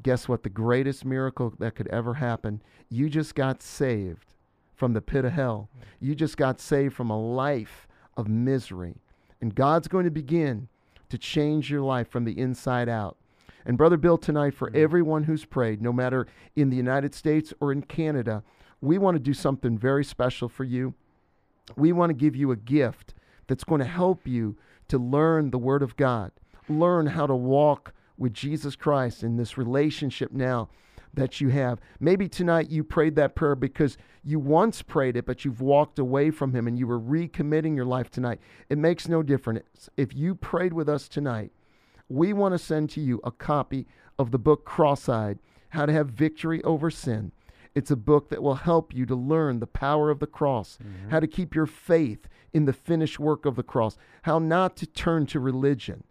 guess 0.02 0.28
what? 0.28 0.44
The 0.44 0.50
greatest 0.50 1.04
miracle 1.04 1.52
that 1.58 1.74
could 1.74 1.88
ever 1.88 2.14
happen. 2.14 2.62
You 2.88 3.08
just 3.08 3.34
got 3.34 3.60
saved 3.62 4.33
from 4.74 4.92
the 4.92 5.00
pit 5.00 5.24
of 5.24 5.32
mm-hmm. 5.32 5.40
hell. 5.40 5.68
You 6.00 6.14
just 6.14 6.36
got 6.36 6.60
saved 6.60 6.94
from 6.94 7.10
a 7.10 7.20
life 7.20 7.86
of 8.16 8.28
misery. 8.28 8.96
And 9.40 9.54
God's 9.54 9.88
going 9.88 10.04
to 10.04 10.10
begin 10.10 10.68
to 11.08 11.18
change 11.18 11.70
your 11.70 11.82
life 11.82 12.08
from 12.08 12.24
the 12.24 12.38
inside 12.38 12.88
out. 12.88 13.16
And 13.66 13.78
Brother 13.78 13.96
Bill, 13.96 14.18
tonight, 14.18 14.54
for 14.54 14.68
mm-hmm. 14.68 14.82
everyone 14.82 15.24
who's 15.24 15.44
prayed, 15.44 15.80
no 15.80 15.92
matter 15.92 16.26
in 16.56 16.70
the 16.70 16.76
United 16.76 17.14
States 17.14 17.52
or 17.60 17.72
in 17.72 17.82
Canada, 17.82 18.42
we 18.80 18.98
want 18.98 19.14
to 19.14 19.22
do 19.22 19.34
something 19.34 19.78
very 19.78 20.04
special 20.04 20.48
for 20.48 20.64
you. 20.64 20.94
We 21.76 21.92
want 21.92 22.10
to 22.10 22.14
give 22.14 22.36
you 22.36 22.50
a 22.50 22.56
gift 22.56 23.14
that's 23.46 23.64
going 23.64 23.80
to 23.80 23.86
help 23.86 24.26
you 24.26 24.56
to 24.88 24.98
learn 24.98 25.50
the 25.50 25.58
Word 25.58 25.82
of 25.82 25.96
God, 25.96 26.30
learn 26.68 27.06
how 27.06 27.26
to 27.26 27.34
walk 27.34 27.94
with 28.18 28.34
Jesus 28.34 28.76
Christ 28.76 29.22
in 29.22 29.36
this 29.36 29.56
relationship 29.56 30.32
now 30.32 30.68
that 31.16 31.40
you 31.40 31.48
have. 31.48 31.80
Maybe 32.00 32.28
tonight 32.28 32.70
you 32.70 32.84
prayed 32.84 33.16
that 33.16 33.34
prayer 33.34 33.54
because 33.54 33.96
you 34.22 34.38
once 34.38 34.82
prayed 34.82 35.16
it, 35.16 35.26
but 35.26 35.44
you've 35.44 35.60
walked 35.60 35.98
away 35.98 36.30
from 36.30 36.54
Him 36.54 36.66
and 36.66 36.78
you 36.78 36.86
were 36.86 37.00
recommitting 37.00 37.76
your 37.76 37.84
life 37.84 38.10
tonight. 38.10 38.40
It 38.68 38.78
makes 38.78 39.08
no 39.08 39.22
difference. 39.22 39.88
If 39.96 40.14
you 40.14 40.34
prayed 40.34 40.72
with 40.72 40.88
us 40.88 41.08
tonight, 41.08 41.52
we 42.08 42.32
want 42.32 42.52
to 42.52 42.58
send 42.58 42.90
to 42.90 43.00
you 43.00 43.20
a 43.24 43.30
copy 43.30 43.86
of 44.18 44.30
the 44.30 44.38
book 44.38 44.64
Cross 44.64 45.08
Eyed 45.08 45.38
How 45.70 45.86
to 45.86 45.92
Have 45.92 46.08
Victory 46.08 46.62
Over 46.62 46.90
Sin. 46.90 47.32
It's 47.74 47.90
a 47.90 47.96
book 47.96 48.28
that 48.28 48.42
will 48.42 48.54
help 48.54 48.94
you 48.94 49.04
to 49.06 49.16
learn 49.16 49.58
the 49.58 49.66
power 49.66 50.10
of 50.10 50.20
the 50.20 50.26
cross, 50.26 50.78
mm-hmm. 50.82 51.10
how 51.10 51.20
to 51.20 51.26
keep 51.26 51.54
your 51.54 51.66
faith 51.66 52.28
in 52.52 52.66
the 52.66 52.72
finished 52.72 53.18
work 53.18 53.44
of 53.44 53.56
the 53.56 53.64
cross, 53.64 53.96
how 54.22 54.38
not 54.38 54.76
to 54.76 54.86
turn 54.86 55.26
to 55.26 55.40
religion, 55.40 56.04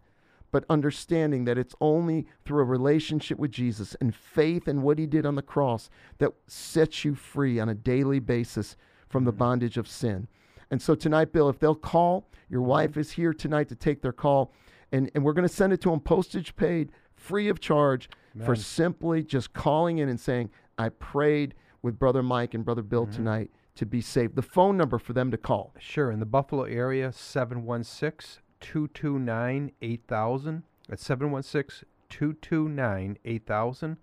but 0.54 0.64
understanding 0.70 1.46
that 1.46 1.58
it's 1.58 1.74
only 1.80 2.28
through 2.44 2.60
a 2.60 2.64
relationship 2.64 3.40
with 3.40 3.50
Jesus 3.50 3.96
and 4.00 4.14
faith 4.14 4.68
in 4.68 4.82
what 4.82 5.00
he 5.00 5.04
did 5.04 5.26
on 5.26 5.34
the 5.34 5.42
cross 5.42 5.90
that 6.18 6.30
sets 6.46 7.04
you 7.04 7.16
free 7.16 7.58
on 7.58 7.68
a 7.68 7.74
daily 7.74 8.20
basis 8.20 8.76
from 9.08 9.24
the 9.24 9.32
mm-hmm. 9.32 9.38
bondage 9.38 9.76
of 9.76 9.88
sin. 9.88 10.28
And 10.70 10.80
so 10.80 10.94
tonight, 10.94 11.32
Bill, 11.32 11.48
if 11.48 11.58
they'll 11.58 11.74
call, 11.74 12.28
your 12.48 12.60
mm-hmm. 12.60 12.70
wife 12.70 12.96
is 12.96 13.10
here 13.10 13.34
tonight 13.34 13.68
to 13.70 13.74
take 13.74 14.00
their 14.00 14.12
call, 14.12 14.52
and, 14.92 15.10
and 15.16 15.24
we're 15.24 15.32
going 15.32 15.48
to 15.48 15.52
send 15.52 15.72
it 15.72 15.80
to 15.80 15.90
them 15.90 15.98
postage 15.98 16.54
paid, 16.54 16.92
free 17.16 17.48
of 17.48 17.58
charge, 17.58 18.08
for 18.44 18.54
simply 18.54 19.24
just 19.24 19.54
calling 19.54 19.98
in 19.98 20.08
and 20.08 20.20
saying, 20.20 20.50
I 20.78 20.90
prayed 20.90 21.56
with 21.82 21.98
Brother 21.98 22.22
Mike 22.22 22.54
and 22.54 22.64
Brother 22.64 22.82
Bill 22.82 23.06
mm-hmm. 23.06 23.16
tonight 23.16 23.50
to 23.74 23.86
be 23.86 24.00
saved. 24.00 24.36
The 24.36 24.42
phone 24.42 24.76
number 24.76 25.00
for 25.00 25.14
them 25.14 25.32
to 25.32 25.36
call. 25.36 25.74
Sure. 25.80 26.12
In 26.12 26.20
the 26.20 26.26
Buffalo 26.26 26.62
area, 26.62 27.10
716 27.10 28.43
229 28.64 29.72
8000. 29.82 30.62
That's 30.88 31.04
716 31.04 31.86
229 32.08 33.18
8000. 33.24 33.96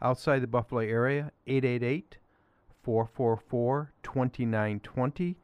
Outside 0.00 0.38
the 0.38 0.46
Buffalo 0.46 0.82
area, 0.82 1.32
888 1.48 2.18
444 2.82 3.92
2920. 4.02 5.36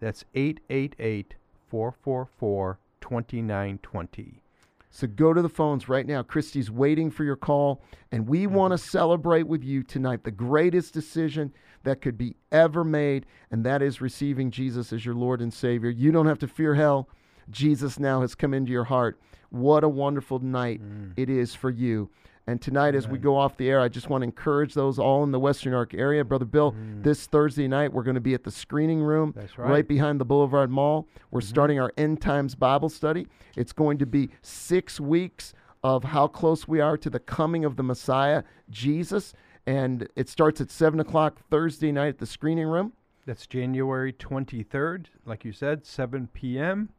That's 0.00 0.24
888 0.34 1.34
444 1.68 2.78
2920. 3.00 4.42
So 4.90 5.06
go 5.06 5.32
to 5.32 5.42
the 5.42 5.48
phones 5.48 5.88
right 5.88 6.06
now. 6.06 6.22
Christy's 6.22 6.70
waiting 6.70 7.10
for 7.10 7.22
your 7.22 7.36
call, 7.36 7.82
and 8.10 8.26
we 8.26 8.44
mm-hmm. 8.44 8.54
want 8.54 8.72
to 8.72 8.78
celebrate 8.78 9.46
with 9.46 9.62
you 9.62 9.84
tonight 9.84 10.24
the 10.24 10.30
greatest 10.32 10.92
decision 10.92 11.52
that 11.84 12.00
could 12.00 12.18
be 12.18 12.34
ever 12.50 12.82
made, 12.82 13.26
and 13.52 13.64
that 13.64 13.82
is 13.82 14.00
receiving 14.00 14.50
Jesus 14.50 14.92
as 14.92 15.04
your 15.04 15.14
Lord 15.14 15.40
and 15.40 15.54
Savior. 15.54 15.90
You 15.90 16.10
don't 16.10 16.26
have 16.26 16.40
to 16.40 16.48
fear 16.48 16.74
hell. 16.74 17.08
Jesus 17.50 17.98
now 17.98 18.20
has 18.20 18.34
come 18.34 18.54
into 18.54 18.72
your 18.72 18.84
heart. 18.84 19.20
What 19.50 19.84
a 19.84 19.88
wonderful 19.88 20.38
night 20.40 20.82
mm. 20.82 21.12
it 21.16 21.30
is 21.30 21.54
for 21.54 21.70
you. 21.70 22.10
And 22.48 22.62
tonight, 22.62 22.94
as 22.94 23.08
we 23.08 23.18
go 23.18 23.36
off 23.36 23.56
the 23.56 23.68
air, 23.68 23.80
I 23.80 23.88
just 23.88 24.08
want 24.08 24.22
to 24.22 24.24
encourage 24.24 24.74
those 24.74 25.00
all 25.00 25.24
in 25.24 25.32
the 25.32 25.40
Western 25.40 25.74
Arc 25.74 25.94
area. 25.94 26.24
Brother 26.24 26.44
Bill, 26.44 26.72
mm. 26.72 27.02
this 27.02 27.26
Thursday 27.26 27.66
night, 27.66 27.92
we're 27.92 28.04
going 28.04 28.14
to 28.14 28.20
be 28.20 28.34
at 28.34 28.44
the 28.44 28.52
screening 28.52 29.00
room 29.00 29.32
That's 29.34 29.58
right. 29.58 29.86
behind 29.86 30.20
the 30.20 30.24
Boulevard 30.24 30.70
Mall. 30.70 31.08
We're 31.32 31.40
mm-hmm. 31.40 31.48
starting 31.48 31.80
our 31.80 31.92
End 31.96 32.22
Times 32.22 32.54
Bible 32.54 32.88
study. 32.88 33.26
It's 33.56 33.72
going 33.72 33.98
to 33.98 34.06
be 34.06 34.30
six 34.42 35.00
weeks 35.00 35.54
of 35.82 36.04
how 36.04 36.28
close 36.28 36.68
we 36.68 36.80
are 36.80 36.96
to 36.96 37.10
the 37.10 37.18
coming 37.18 37.64
of 37.64 37.74
the 37.74 37.82
Messiah, 37.82 38.44
Jesus. 38.70 39.32
And 39.66 40.08
it 40.14 40.28
starts 40.28 40.60
at 40.60 40.70
7 40.70 41.00
o'clock 41.00 41.40
Thursday 41.50 41.90
night 41.90 42.08
at 42.08 42.18
the 42.18 42.26
screening 42.26 42.68
room. 42.68 42.92
That's 43.26 43.48
January 43.48 44.12
23rd, 44.12 45.06
like 45.24 45.44
you 45.44 45.50
said, 45.50 45.84
7 45.84 46.28
p.m. 46.32 46.90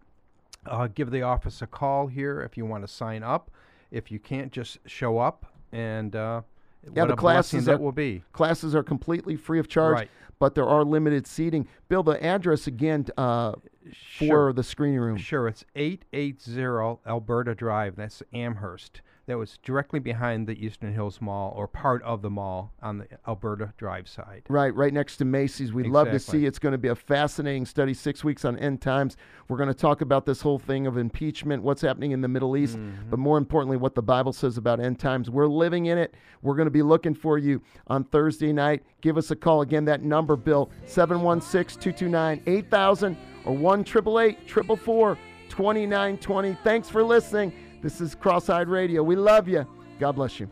Uh, 0.70 0.88
give 0.88 1.12
the 1.12 1.22
office 1.22 1.62
a 1.62 1.68
call 1.68 2.08
here 2.08 2.42
if 2.42 2.58
you 2.58 2.66
want 2.66 2.84
to 2.84 2.88
sign 2.88 3.24
up. 3.24 3.52
If 3.92 4.12
you 4.12 4.20
can't, 4.20 4.52
just 4.52 4.80
show 4.86 5.18
up 5.18 5.46
and 5.72 6.16
uh, 6.16 6.42
Yeah, 6.96 7.06
the 7.06 7.16
classes 7.16 7.66
that 7.66 7.76
are, 7.76 7.78
will 7.78 7.92
be. 7.92 8.24
Classes 8.34 8.76
are 8.76 8.84
completely 8.84 9.36
free 9.36 9.60
of 9.60 9.68
charge, 9.68 9.94
Right. 9.94 10.10
but 10.40 10.56
there 10.56 10.68
are 10.68 10.84
limited 10.84 11.26
seating. 11.28 11.68
Bill, 11.88 12.04
the 12.04 12.22
address 12.24 12.68
again 12.68 13.06
uh, 13.18 13.54
for 14.18 14.52
the 14.54 14.64
screening 14.64 15.00
room. 15.00 15.18
Sure, 15.18 15.48
it's 15.48 15.64
880 15.76 17.00
Alberta 17.08 17.56
Drive. 17.56 17.96
That's 17.96 18.22
Amherst. 18.34 19.02
That 19.28 19.38
was 19.38 19.60
directly 19.62 20.00
behind 20.00 20.48
the 20.48 20.54
Eastern 20.66 20.94
Hills 20.94 21.20
Mall 21.20 21.54
or 21.54 21.68
part 21.68 22.02
of 22.04 22.22
the 22.22 22.30
mall 22.30 22.72
on 22.82 23.00
the 23.00 23.08
Alberta 23.28 23.74
Drive 23.78 24.08
side. 24.08 24.44
Right, 24.48 24.74
right 24.74 24.94
next 24.94 25.18
to 25.18 25.26
Macy's. 25.26 25.74
We'd 25.74 25.88
love 25.88 26.12
to 26.12 26.20
see. 26.20 26.46
It's 26.46 26.60
going 26.60 26.72
to 26.72 26.78
be 26.78 26.88
a 26.88 26.96
fascinating 26.96 27.66
study. 27.66 27.94
Six 27.94 28.24
weeks 28.24 28.46
on 28.46 28.58
end 28.58 28.80
times. 28.82 29.18
We're 29.50 29.58
going 29.58 29.68
to 29.68 29.74
talk 29.74 30.00
about 30.00 30.26
this 30.26 30.40
whole 30.40 30.58
thing 30.60 30.88
of 30.88 30.98
impeachment, 30.98 31.62
what's 31.62 31.82
happening 31.82 32.12
in 32.12 32.22
the 32.22 32.30
Middle 32.30 32.56
East, 32.56 32.78
Mm-hmm. 32.78 33.10
but 33.10 33.20
more 33.20 33.38
importantly, 33.38 33.76
what 33.76 33.96
the 33.96 34.02
Bible 34.02 34.32
says 34.32 34.58
about 34.58 34.80
end 34.80 34.98
times. 34.98 35.30
We're 35.30 35.48
living 35.48 35.88
in 35.88 35.98
it. 35.98 36.16
We're 36.42 36.56
going 36.56 36.68
to 36.68 36.72
be 36.72 36.82
looking 36.82 37.14
for 37.14 37.38
you 37.38 37.62
on 37.88 38.06
Thursday 38.06 38.54
night. 38.54 38.82
Give 39.02 39.18
us 39.18 39.30
a 39.32 39.36
call. 39.36 39.60
Again, 39.62 39.84
that 39.86 40.04
number, 40.04 40.38
Bill, 40.38 40.72
716 40.86 41.82
229 41.82 42.44
8000 42.48 43.18
or 43.44 43.54
1 43.58 43.84
444 43.84 45.18
2920. 45.50 46.58
Thanks 46.64 46.88
for 46.90 47.04
listening. 47.04 47.52
This 47.82 48.02
is 48.02 48.16
Cross 48.16 48.50
Eyed 48.50 48.68
Radio. 48.68 49.04
We 49.04 49.16
love 49.16 49.48
you. 49.48 49.66
God 50.00 50.14
bless 50.14 50.40
you. 50.40 50.50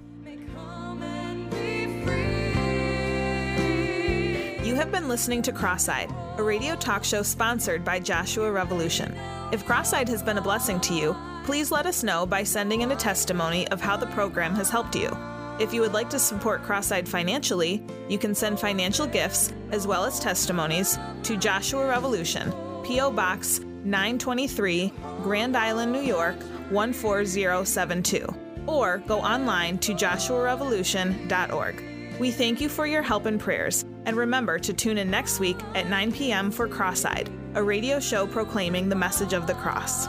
You 4.64 4.76
have 4.76 4.92
been 4.92 5.08
listening 5.08 5.42
to 5.44 5.52
Cross-Eyed, 5.52 6.14
a 6.38 6.44
radio 6.44 6.76
talk 6.76 7.04
show 7.04 7.22
sponsored 7.24 7.86
by 7.86 8.00
Joshua 8.00 8.52
Revolution. 8.52 9.16
If 9.52 9.66
Cross-Eyed 9.66 10.10
has 10.10 10.22
been 10.22 10.38
a 10.38 10.42
blessing 10.42 10.80
to 10.82 10.94
you, 10.94 11.16
please 11.46 11.72
let 11.72 11.86
us 11.86 12.04
know 12.04 12.26
by 12.26 12.44
sending 12.44 12.82
in 12.82 12.92
a 12.92 12.96
testimony 12.96 13.68
of 13.70 13.80
how 13.80 13.96
the 13.96 14.08
program 14.08 14.54
has 14.56 14.70
helped 14.70 14.96
you. 14.96 15.16
If 15.60 15.74
you 15.74 15.82
would 15.82 15.94
like 15.94 16.10
to 16.10 16.20
support 16.20 16.64
Cross-Eyed 16.64 17.08
financially, 17.08 17.84
you 18.10 18.18
can 18.18 18.36
send 18.36 18.60
financial 18.60 19.08
gifts 19.08 19.54
as 19.72 19.88
well 19.88 20.04
as 20.04 20.20
testimonies 20.20 21.00
to 21.24 21.38
Joshua 21.38 21.88
Revolution, 21.88 22.52
P.O. 22.84 23.12
Box 23.12 23.62
923, 23.86 24.91
Grand 25.22 25.56
Island, 25.56 25.91
New 25.91 26.02
York 26.02 26.36
14072, 26.72 28.28
or 28.68 28.98
go 29.07 29.20
online 29.20 29.78
to 29.80 29.94
joshuarevolution.org. 29.94 31.84
We 32.20 32.32
thank 32.32 32.62
you 32.62 32.70
for 32.70 32.88
your 32.88 33.02
help 33.02 33.26
and 33.26 33.40
prayers, 33.40 33.86
and 34.06 34.16
remember 34.16 34.57
to 34.60 34.74
tune 34.74 34.98
in 34.98 35.10
next 35.10 35.40
week 35.40 35.57
at 35.76 35.90
9 35.90 36.12
p.m. 36.14 36.52
for 36.52 36.68
Cross 36.68 37.06
Eyed, 37.06 37.30
a 37.56 37.64
radio 37.64 37.99
show 37.99 38.26
proclaiming 38.26 38.90
the 38.90 38.95
message 38.95 39.34
of 39.34 39.48
the 39.48 39.53
cross. 39.56 40.07